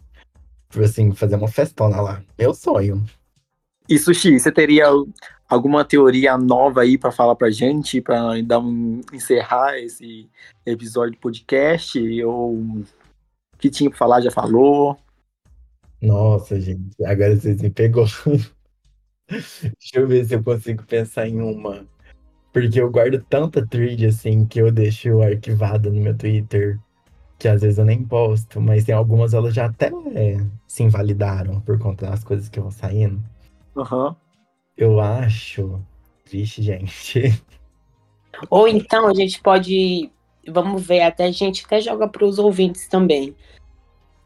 Tipo 0.71 0.83
assim, 0.83 1.13
fazer 1.13 1.37
uma 1.37 1.49
festona 1.49 2.01
lá. 2.01 2.23
Meu 2.39 2.55
sonho. 2.55 3.05
E 3.87 3.99
Sushi, 3.99 4.41
você 4.41 4.51
teria 4.51 4.87
alguma 5.49 5.85
teoria 5.85 6.37
nova 6.37 6.83
aí 6.83 6.99
para 6.99 7.11
falar 7.11 7.35
pra 7.35 7.51
gente, 7.51 8.01
para 8.01 8.41
dar 8.43 8.59
um, 8.59 9.01
encerrar 9.13 9.79
esse 9.79 10.29
episódio 10.67 11.13
do 11.13 11.19
podcast? 11.19 11.99
Ou 12.23 12.83
que 13.59 13.71
tinha 13.71 13.89
pra 13.89 13.99
falar 13.99 14.21
já 14.21 14.31
falou? 14.31 14.97
Nossa, 16.01 16.61
gente, 16.61 17.05
agora 17.05 17.35
vocês 17.37 17.61
me 17.61 17.71
pegou. 17.71 18.07
Deixa 19.29 19.75
eu 19.95 20.07
ver 20.07 20.25
se 20.25 20.35
eu 20.35 20.43
consigo 20.43 20.85
pensar 20.85 21.27
em 21.27 21.41
uma. 21.41 21.87
Porque 22.53 22.81
eu 22.81 22.91
guardo 22.91 23.23
tanta 23.29 23.67
thread 23.67 24.07
assim 24.07 24.47
que 24.47 24.61
eu 24.61 24.73
deixo 24.73 25.21
arquivada 25.21 25.91
no 25.91 26.01
meu 26.01 26.17
Twitter, 26.17 26.79
que 27.39 27.47
às 27.47 27.61
vezes 27.61 27.79
eu 27.79 27.85
nem 27.85 28.03
posto, 28.05 28.61
mas 28.61 28.85
tem 28.85 28.95
algumas 28.95 29.35
elas 29.35 29.55
já 29.55 29.67
até 29.67 29.91
é, 30.15 30.45
se 30.67 30.83
invalidaram 30.83 31.61
por 31.61 31.79
conta 31.79 32.07
das 32.07 32.25
coisas 32.25 32.49
que 32.49 32.59
vão 32.59 32.71
saindo. 32.71 33.23
Uhum. 33.77 34.15
Eu 34.79 34.99
acho. 35.01 35.79
Vixe, 36.25 36.63
gente. 36.63 37.39
Ou 38.49 38.67
então 38.67 39.07
a 39.07 39.13
gente 39.13 39.43
pode. 39.43 40.11
Vamos 40.47 40.87
ver, 40.87 41.03
até 41.03 41.25
a 41.25 41.31
gente 41.31 41.67
até 41.67 41.81
joga 41.81 42.09
para 42.09 42.25
os 42.25 42.39
ouvintes 42.39 42.89
também 42.89 43.37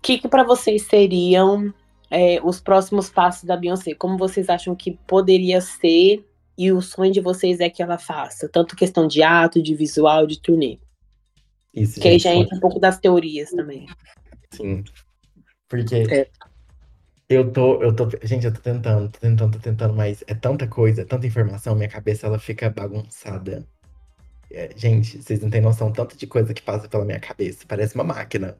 que, 0.02 0.18
que 0.18 0.28
para 0.28 0.42
vocês 0.42 0.82
seriam 0.82 1.72
é, 2.10 2.40
os 2.42 2.60
próximos 2.60 3.08
passos 3.08 3.44
da 3.44 3.56
Beyoncé? 3.56 3.94
Como 3.94 4.18
vocês 4.18 4.50
acham 4.50 4.74
que 4.74 4.98
poderia 5.06 5.60
ser 5.60 6.26
e 6.58 6.72
o 6.72 6.82
sonho 6.82 7.12
de 7.12 7.20
vocês 7.20 7.60
é 7.60 7.70
que 7.70 7.82
ela 7.82 7.96
faça? 7.96 8.48
Tanto 8.48 8.76
questão 8.76 9.06
de 9.06 9.22
ato, 9.22 9.62
de 9.62 9.74
visual, 9.74 10.26
de 10.26 10.40
turnê. 10.40 10.78
Isso, 11.72 12.00
que 12.00 12.08
aí 12.08 12.18
já 12.18 12.34
entra 12.34 12.56
um 12.56 12.60
pouco 12.60 12.78
das 12.78 12.98
teorias 12.98 13.50
também. 13.50 13.86
Sim. 14.50 14.84
Porque 15.68 15.94
é. 15.94 16.28
Eu 17.32 17.52
tô, 17.52 17.82
eu 17.82 17.94
tô. 17.94 18.08
Gente, 18.22 18.46
eu 18.46 18.52
tô 18.52 18.60
tentando, 18.60 19.08
tô 19.08 19.18
tentando, 19.18 19.52
tô 19.52 19.58
tentando, 19.58 19.94
mas 19.94 20.24
é 20.26 20.34
tanta 20.34 20.66
coisa, 20.66 21.04
tanta 21.04 21.26
informação, 21.26 21.74
minha 21.74 21.88
cabeça 21.88 22.26
ela 22.26 22.38
fica 22.38 22.70
bagunçada. 22.70 23.66
É, 24.50 24.70
gente, 24.76 25.22
vocês 25.22 25.40
não 25.40 25.50
têm 25.50 25.60
noção 25.60 25.90
tanto 25.92 26.16
de 26.16 26.26
coisa 26.26 26.52
que 26.52 26.62
passa 26.62 26.88
pela 26.88 27.04
minha 27.04 27.20
cabeça. 27.20 27.64
Parece 27.66 27.94
uma 27.94 28.04
máquina. 28.04 28.56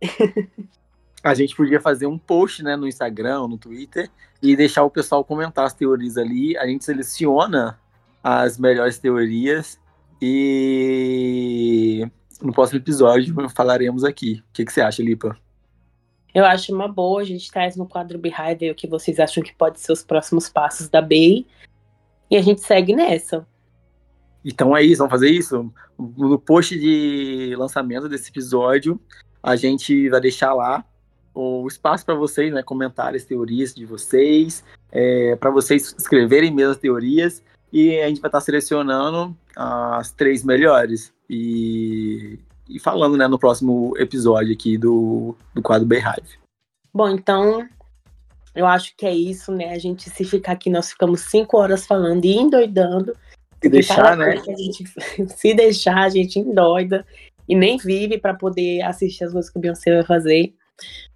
a 1.22 1.34
gente 1.34 1.54
podia 1.54 1.80
fazer 1.80 2.06
um 2.06 2.18
post 2.18 2.62
né, 2.62 2.76
no 2.76 2.86
Instagram, 2.86 3.46
no 3.48 3.58
Twitter, 3.58 4.10
e 4.42 4.56
deixar 4.56 4.84
o 4.84 4.90
pessoal 4.90 5.24
comentar 5.24 5.66
as 5.66 5.74
teorias 5.74 6.16
ali. 6.16 6.56
A 6.56 6.66
gente 6.66 6.84
seleciona 6.84 7.78
as 8.22 8.58
melhores 8.58 8.98
teorias 8.98 9.78
e 10.20 12.08
no 12.40 12.52
próximo 12.52 12.78
episódio 12.78 13.34
falaremos 13.50 14.04
aqui. 14.04 14.42
O 14.48 14.52
que, 14.52 14.64
que 14.64 14.72
você 14.72 14.80
acha, 14.80 15.02
Lipa? 15.02 15.43
Eu 16.34 16.44
acho 16.44 16.74
uma 16.74 16.88
boa, 16.88 17.22
a 17.22 17.24
gente 17.24 17.50
traz 17.50 17.76
no 17.76 17.86
quadro 17.86 18.18
Behind 18.18 18.60
o 18.70 18.74
que 18.74 18.88
vocês 18.88 19.20
acham 19.20 19.42
que 19.42 19.54
pode 19.54 19.78
ser 19.78 19.92
os 19.92 20.02
próximos 20.02 20.48
passos 20.48 20.88
da 20.88 21.00
Bay. 21.00 21.46
E 22.28 22.36
a 22.36 22.42
gente 22.42 22.60
segue 22.60 22.94
nessa. 22.94 23.46
Então 24.44 24.76
é 24.76 24.82
isso, 24.82 24.98
vamos 24.98 25.12
fazer 25.12 25.30
isso? 25.30 25.72
No 25.96 26.38
post 26.38 26.78
de 26.78 27.54
lançamento 27.56 28.08
desse 28.08 28.30
episódio, 28.30 29.00
a 29.40 29.54
gente 29.54 30.08
vai 30.08 30.20
deixar 30.20 30.52
lá 30.52 30.84
o 31.32 31.66
espaço 31.66 32.04
para 32.04 32.14
vocês, 32.14 32.52
né, 32.52 32.62
comentarem 32.62 33.16
as 33.16 33.24
teorias 33.24 33.74
de 33.74 33.84
vocês, 33.84 34.64
é, 34.92 35.36
para 35.36 35.50
vocês 35.50 35.94
escreverem 35.98 36.52
mesmo 36.52 36.72
as 36.72 36.78
teorias, 36.78 37.42
e 37.72 38.00
a 38.00 38.08
gente 38.08 38.20
vai 38.20 38.28
estar 38.28 38.40
selecionando 38.40 39.36
as 39.56 40.12
três 40.12 40.44
melhores. 40.44 41.12
E, 41.28 42.38
e 42.68 42.78
falando 42.78 43.16
né, 43.16 43.26
no 43.28 43.38
próximo 43.38 43.94
episódio 43.98 44.52
aqui 44.52 44.78
do, 44.78 45.36
do 45.54 45.62
quadro 45.62 45.86
Beehive. 45.86 46.38
Bom, 46.92 47.08
então 47.10 47.68
eu 48.54 48.66
acho 48.66 48.96
que 48.96 49.04
é 49.04 49.12
isso, 49.12 49.52
né? 49.52 49.72
A 49.72 49.78
gente 49.78 50.08
se 50.08 50.24
ficar 50.24 50.52
aqui, 50.52 50.70
nós 50.70 50.90
ficamos 50.90 51.22
cinco 51.22 51.58
horas 51.58 51.86
falando 51.86 52.24
e 52.24 52.36
endoidando. 52.36 53.14
Se 53.62 53.68
deixar, 53.68 54.16
né? 54.16 54.36
Gente, 54.36 54.84
se 55.36 55.54
deixar, 55.54 56.04
a 56.04 56.08
gente 56.08 56.38
endoida 56.38 57.04
e 57.48 57.54
nem 57.54 57.76
vive 57.76 58.18
para 58.18 58.34
poder 58.34 58.82
assistir 58.82 59.24
as 59.24 59.32
coisas 59.32 59.50
que 59.50 59.58
o 59.58 59.60
Beyoncé 59.60 59.92
vai 59.92 60.04
fazer. 60.04 60.54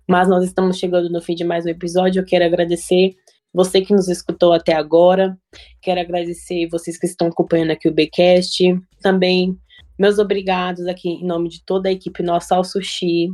Mas 0.09 0.29
nós 0.29 0.45
estamos 0.45 0.79
chegando 0.79 1.09
no 1.11 1.21
fim 1.21 1.35
de 1.35 1.45
mais 1.45 1.65
um 1.65 1.69
episódio. 1.69 2.21
Eu 2.21 2.27
quero 2.27 2.45
agradecer 2.45 3.15
você 3.53 3.81
que 3.81 3.93
nos 3.93 4.09
escutou 4.09 4.53
até 4.53 4.75
agora. 4.75 5.39
Quero 5.81 6.01
agradecer 6.01 6.69
vocês 6.71 6.99
que 6.99 7.07
estão 7.07 7.29
acompanhando 7.29 7.71
aqui 7.71 7.89
o 7.89 7.95
Bcast. 7.95 8.81
Também 9.01 9.59
meus 9.99 10.19
obrigados 10.19 10.87
aqui 10.87 11.09
em 11.09 11.27
nome 11.27 11.49
de 11.49 11.63
toda 11.65 11.89
a 11.89 11.93
equipe 11.93 12.23
nossa 12.23 12.55
ao 12.55 12.65
Sushi, 12.65 13.29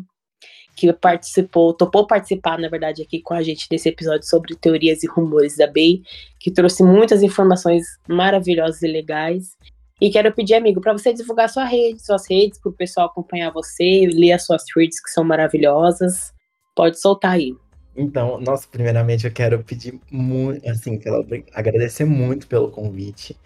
que 0.77 0.93
participou, 0.93 1.73
topou 1.73 2.07
participar, 2.07 2.59
na 2.59 2.69
verdade, 2.69 3.03
aqui 3.03 3.20
com 3.20 3.35
a 3.35 3.43
gente 3.43 3.66
nesse 3.70 3.89
episódio 3.89 4.27
sobre 4.27 4.57
teorias 4.57 5.03
e 5.03 5.07
rumores 5.07 5.57
da 5.57 5.66
Bay, 5.66 6.03
que 6.41 6.51
trouxe 6.51 6.82
muitas 6.82 7.23
informações 7.23 7.85
maravilhosas 8.09 8.82
e 8.82 8.89
legais. 8.89 9.57
E 10.01 10.11
quero 10.11 10.32
pedir, 10.32 10.55
amigo, 10.55 10.81
para 10.81 10.93
você 10.93 11.12
divulgar 11.12 11.49
sua 11.49 11.65
rede, 11.65 12.05
suas 12.05 12.28
redes, 12.28 12.59
para 12.59 12.70
o 12.70 12.74
pessoal 12.74 13.07
acompanhar 13.07 13.53
você, 13.53 14.09
ler 14.12 14.32
as 14.32 14.45
suas 14.45 14.65
tweets 14.65 15.01
que 15.01 15.11
são 15.11 15.23
maravilhosas. 15.23 16.32
Pode 16.74 16.99
soltar 16.99 17.32
aí. 17.32 17.55
Então, 17.97 18.41
nossa, 18.41 18.66
primeiramente 18.66 19.24
eu 19.24 19.32
quero 19.32 19.62
pedir 19.62 20.01
muito, 20.11 20.69
assim, 20.69 21.01
agradecer 21.55 22.05
muito 22.05 22.49
pelo 22.49 22.70
convite. 22.70 23.36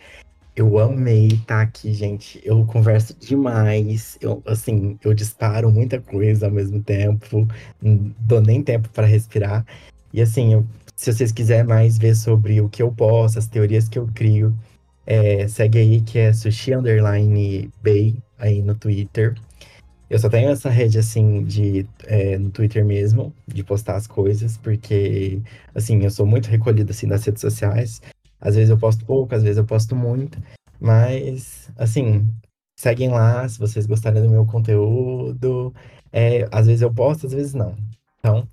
Eu 0.58 0.76
amei 0.80 1.28
estar 1.28 1.60
aqui, 1.62 1.94
gente. 1.94 2.40
Eu 2.44 2.64
converso 2.66 3.16
demais. 3.16 4.18
Eu, 4.20 4.42
assim, 4.44 4.98
eu 5.04 5.14
disparo 5.14 5.70
muita 5.70 6.00
coisa 6.00 6.46
ao 6.46 6.52
mesmo 6.52 6.82
tempo. 6.82 7.46
Não 7.80 8.12
dou 8.18 8.40
nem 8.40 8.60
tempo 8.60 8.88
para 8.88 9.06
respirar. 9.06 9.64
E 10.12 10.20
assim, 10.20 10.54
eu, 10.54 10.66
se 10.96 11.12
vocês 11.12 11.30
quiserem 11.30 11.64
mais 11.64 11.96
ver 11.96 12.16
sobre 12.16 12.60
o 12.60 12.68
que 12.68 12.82
eu 12.82 12.90
posso, 12.90 13.38
as 13.38 13.46
teorias 13.46 13.88
que 13.88 14.00
eu 14.00 14.08
crio, 14.12 14.52
é, 15.06 15.46
segue 15.46 15.78
aí 15.78 16.00
que 16.00 16.18
é 16.18 16.32
sushi 16.32 16.74
underline 16.74 17.70
bay 17.80 18.16
aí 18.36 18.60
no 18.60 18.74
Twitter. 18.74 19.36
Eu 20.10 20.18
só 20.18 20.28
tenho 20.28 20.50
essa 20.50 20.70
rede, 20.70 20.98
assim, 20.98 21.44
de 21.44 21.86
é, 22.06 22.38
no 22.38 22.50
Twitter 22.50 22.84
mesmo, 22.84 23.32
de 23.46 23.62
postar 23.62 23.96
as 23.96 24.06
coisas, 24.06 24.56
porque, 24.56 25.40
assim, 25.74 26.02
eu 26.02 26.10
sou 26.10 26.26
muito 26.26 26.48
recolhido, 26.48 26.90
assim, 26.90 27.06
nas 27.06 27.24
redes 27.24 27.42
sociais. 27.42 28.00
Às 28.40 28.54
vezes 28.54 28.70
eu 28.70 28.78
posto 28.78 29.04
pouco, 29.04 29.34
às 29.34 29.42
vezes 29.42 29.58
eu 29.58 29.64
posto 29.64 29.96
muito, 29.96 30.40
mas, 30.80 31.70
assim, 31.76 32.26
seguem 32.76 33.08
lá 33.10 33.48
se 33.48 33.58
vocês 33.58 33.86
gostarem 33.86 34.22
do 34.22 34.30
meu 34.30 34.46
conteúdo. 34.46 35.74
É, 36.12 36.48
às 36.52 36.66
vezes 36.66 36.82
eu 36.82 36.92
posto, 36.92 37.26
às 37.26 37.32
vezes 37.32 37.54
não. 37.54 37.74
Então, 38.18 38.48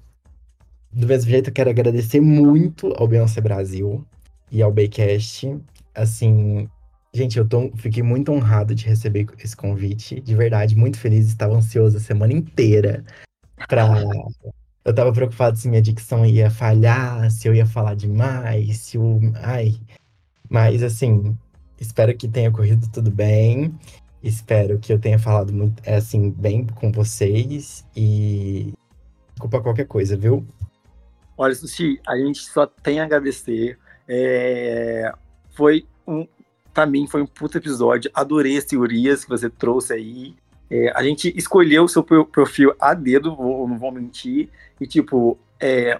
do 0.91 1.07
mesmo 1.07 1.29
jeito, 1.29 1.49
eu 1.49 1.53
quero 1.53 1.69
agradecer 1.69 2.19
muito 2.19 2.93
ao 2.97 3.07
Beyoncé 3.07 3.41
Brasil 3.41 4.05
e 4.51 4.61
ao 4.61 4.71
Baycast. 4.71 5.57
Assim, 5.93 6.67
Gente, 7.15 7.39
eu 7.39 7.47
tô, 7.47 7.71
fiquei 7.77 8.03
muito 8.03 8.29
honrado 8.29 8.75
de 8.75 8.85
receber 8.85 9.25
esse 9.41 9.55
convite, 9.55 10.19
de 10.19 10.35
verdade, 10.35 10.75
muito 10.75 10.99
feliz, 10.99 11.27
estava 11.27 11.55
ansioso 11.55 11.95
a 11.95 11.99
semana 12.01 12.33
inteira 12.33 13.05
pra... 13.69 13.87
Eu 14.85 14.93
tava 14.93 15.11
preocupado 15.11 15.57
se 15.57 15.67
minha 15.67 15.81
dicção 15.81 16.23
ia 16.23 16.51
falhar, 16.51 17.29
se 17.31 17.47
eu 17.47 17.55
ia 17.55 17.65
falar 17.65 17.95
demais, 17.95 18.77
se 18.77 18.97
o... 18.97 19.19
Ai... 19.41 19.75
Mas, 20.47 20.83
assim, 20.83 21.35
espero 21.81 22.15
que 22.15 22.27
tenha 22.27 22.51
corrido 22.51 22.87
tudo 22.91 23.09
bem, 23.09 23.73
espero 24.21 24.77
que 24.77 24.93
eu 24.93 24.99
tenha 24.99 25.17
falado 25.17 25.51
muito, 25.51 25.81
assim, 25.89 26.29
bem 26.29 26.67
com 26.67 26.91
vocês 26.91 27.83
e... 27.95 28.73
Desculpa 29.31 29.59
qualquer 29.59 29.87
coisa, 29.87 30.15
viu? 30.15 30.45
Olha, 31.35 31.55
Sushi, 31.55 31.99
a 32.07 32.15
gente 32.15 32.39
só 32.41 32.67
tem 32.67 32.99
a 32.99 33.05
agradecer. 33.05 33.77
É... 34.07 35.11
Foi 35.49 35.85
um 36.07 36.27
para 36.75 36.85
mim 36.85 37.07
foi 37.07 37.21
um 37.21 37.25
puto 37.25 37.57
episódio. 37.57 38.11
Adorei 38.13 38.57
as 38.57 38.65
teorias 38.65 39.23
que 39.23 39.29
você 39.29 39.49
trouxe 39.49 39.93
aí. 39.93 40.35
É, 40.69 40.91
a 40.95 41.03
gente 41.03 41.31
escolheu 41.37 41.83
o 41.83 41.89
seu 41.89 42.03
perfil 42.03 42.73
a 42.79 42.93
dedo, 42.93 43.35
vou, 43.35 43.67
não 43.67 43.77
vou 43.77 43.91
mentir. 43.91 44.49
E, 44.79 44.87
tipo, 44.87 45.37
é, 45.59 45.99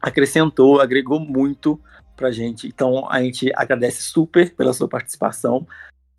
acrescentou, 0.00 0.80
agregou 0.80 1.20
muito 1.20 1.80
pra 2.16 2.30
gente. 2.30 2.66
Então 2.66 3.10
a 3.10 3.22
gente 3.22 3.52
agradece 3.54 4.02
super 4.02 4.54
pela 4.54 4.72
sua 4.72 4.88
participação. 4.88 5.66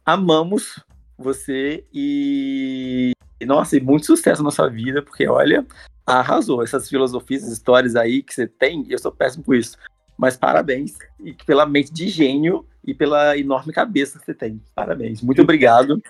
Amamos 0.06 0.84
você 1.18 1.84
e 1.94 3.12
nossa, 3.46 3.78
e 3.78 3.80
muito 3.80 4.06
sucesso 4.06 4.44
na 4.44 4.52
sua 4.52 4.68
vida, 4.68 5.02
porque 5.02 5.28
olha, 5.28 5.66
arrasou. 6.06 6.64
Essas 6.64 6.90
filosofias, 6.90 7.44
essas 7.44 7.54
histórias 7.54 7.96
aí 7.96 8.24
que 8.24 8.34
você 8.34 8.48
tem, 8.48 8.86
eu 8.90 8.98
sou 8.98 9.12
péssimo 9.12 9.44
por 9.44 9.56
isso. 9.56 9.78
Mas 10.18 10.36
parabéns 10.36 10.98
e 11.20 11.34
pela 11.34 11.66
mente 11.66 11.94
de 11.94 12.08
gênio 12.08 12.66
e 12.84 12.94
pela 12.94 13.38
enorme 13.38 13.72
cabeça 13.72 14.18
que 14.18 14.26
você 14.26 14.34
tem. 14.34 14.62
Parabéns. 14.74 15.22
Muito 15.22 15.42
obrigado. 15.42 16.02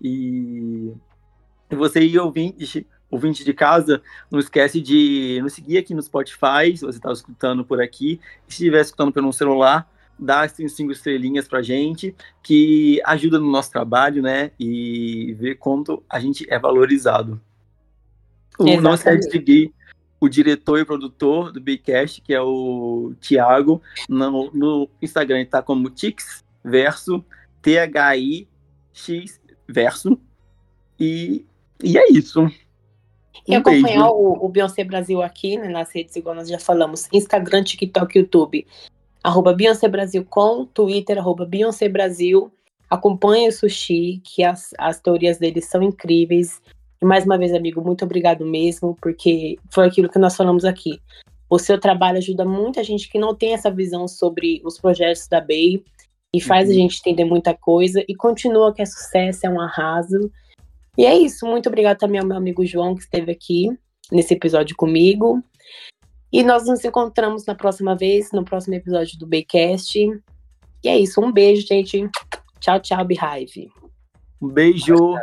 E 0.00 0.92
você 1.70 2.00
e 2.00 2.18
ouvinte, 2.18 2.86
ouvinte 3.10 3.44
de 3.44 3.52
casa, 3.52 4.02
não 4.30 4.38
esquece 4.38 4.80
de 4.80 5.38
nos 5.42 5.52
seguir 5.54 5.78
aqui 5.78 5.94
no 5.94 6.02
Spotify, 6.02 6.76
se 6.76 6.84
você 6.84 6.98
está 6.98 7.12
escutando 7.12 7.64
por 7.64 7.80
aqui. 7.80 8.20
Se 8.46 8.54
estiver 8.54 8.80
escutando 8.80 9.12
pelo 9.12 9.32
celular, 9.32 9.90
dá 10.18 10.46
cinco 10.48 10.92
estrelinhas 10.92 11.46
pra 11.46 11.62
gente, 11.62 12.14
que 12.42 13.00
ajuda 13.04 13.38
no 13.38 13.50
nosso 13.50 13.70
trabalho, 13.70 14.22
né? 14.22 14.50
E 14.58 15.34
ver 15.38 15.56
quanto 15.56 16.02
a 16.08 16.18
gente 16.18 16.46
é 16.50 16.58
valorizado. 16.58 17.40
O, 18.58 18.80
não 18.80 18.94
esquece 18.94 19.26
de 19.26 19.30
seguir 19.30 19.74
o 20.20 20.28
diretor 20.28 20.80
e 20.80 20.84
produtor 20.84 21.52
do 21.52 21.60
Bcast, 21.60 22.20
que 22.20 22.34
é 22.34 22.42
o 22.42 23.14
Thiago. 23.20 23.80
No, 24.08 24.50
no 24.52 24.90
Instagram 25.00 25.38
ele 25.38 25.46
tá 25.46 25.62
como 25.62 25.90
Tix 25.90 26.44
Verso, 26.64 27.24
T-H-I-X 27.62 29.37
Verso. 29.68 30.18
E, 30.98 31.44
e 31.82 31.98
é 31.98 32.10
isso. 32.10 32.40
Um 32.40 32.50
e 33.46 33.54
acompanhar 33.54 34.10
o, 34.10 34.44
o 34.44 34.48
Beyoncé 34.48 34.84
Brasil 34.84 35.22
aqui, 35.22 35.56
né, 35.56 35.68
nas 35.68 35.90
redes, 35.94 36.14
igual 36.16 36.34
nós 36.34 36.48
já 36.48 36.58
falamos, 36.58 37.08
Instagram, 37.12 37.64
TikTok, 37.64 38.18
YouTube, 38.18 38.66
arroba 39.22 39.54
Beyoncé 39.54 39.88
Brasil 39.88 40.24
com, 40.28 40.66
Twitter, 40.66 41.18
arroba 41.18 41.46
Beyoncé 41.46 41.88
Brasil. 41.88 42.52
Acompanhe 42.90 43.48
o 43.48 43.52
Sushi, 43.52 44.20
que 44.24 44.42
as, 44.42 44.74
as 44.78 45.00
teorias 45.00 45.38
dele 45.38 45.60
são 45.60 45.82
incríveis. 45.82 46.60
E 47.00 47.04
mais 47.04 47.24
uma 47.24 47.38
vez, 47.38 47.54
amigo, 47.54 47.80
muito 47.82 48.04
obrigado 48.04 48.44
mesmo, 48.44 48.96
porque 49.00 49.56
foi 49.70 49.86
aquilo 49.86 50.08
que 50.08 50.18
nós 50.18 50.36
falamos 50.36 50.64
aqui. 50.64 51.00
O 51.50 51.58
seu 51.58 51.78
trabalho 51.78 52.18
ajuda 52.18 52.44
muita 52.44 52.84
gente 52.84 53.08
que 53.08 53.18
não 53.18 53.34
tem 53.34 53.54
essa 53.54 53.70
visão 53.70 54.06
sobre 54.06 54.60
os 54.64 54.78
projetos 54.78 55.26
da 55.26 55.40
Bay 55.40 55.82
e 56.34 56.40
faz 56.40 56.68
uhum. 56.68 56.74
a 56.74 56.76
gente 56.76 57.00
entender 57.00 57.24
muita 57.24 57.54
coisa 57.54 58.04
e 58.08 58.14
continua 58.14 58.74
que 58.74 58.82
é 58.82 58.86
sucesso, 58.86 59.46
é 59.46 59.50
um 59.50 59.60
arraso. 59.60 60.30
E 60.96 61.04
é 61.04 61.16
isso. 61.16 61.46
Muito 61.46 61.68
obrigado 61.68 61.98
também 61.98 62.20
ao 62.20 62.26
meu 62.26 62.36
amigo 62.36 62.66
João 62.66 62.94
que 62.94 63.02
esteve 63.02 63.32
aqui 63.32 63.68
nesse 64.10 64.34
episódio 64.34 64.76
comigo. 64.76 65.42
E 66.32 66.42
nós 66.42 66.66
nos 66.66 66.84
encontramos 66.84 67.46
na 67.46 67.54
próxima 67.54 67.96
vez, 67.96 68.30
no 68.32 68.44
próximo 68.44 68.74
episódio 68.74 69.18
do 69.18 69.26
Baycast. 69.26 69.98
E 70.84 70.88
é 70.88 70.98
isso. 70.98 71.20
Um 71.20 71.32
beijo, 71.32 71.66
gente. 71.66 72.08
Tchau, 72.60 72.80
tchau, 72.80 73.04
Behive. 73.04 73.70
Um 74.42 74.48
beijo. 74.48 75.14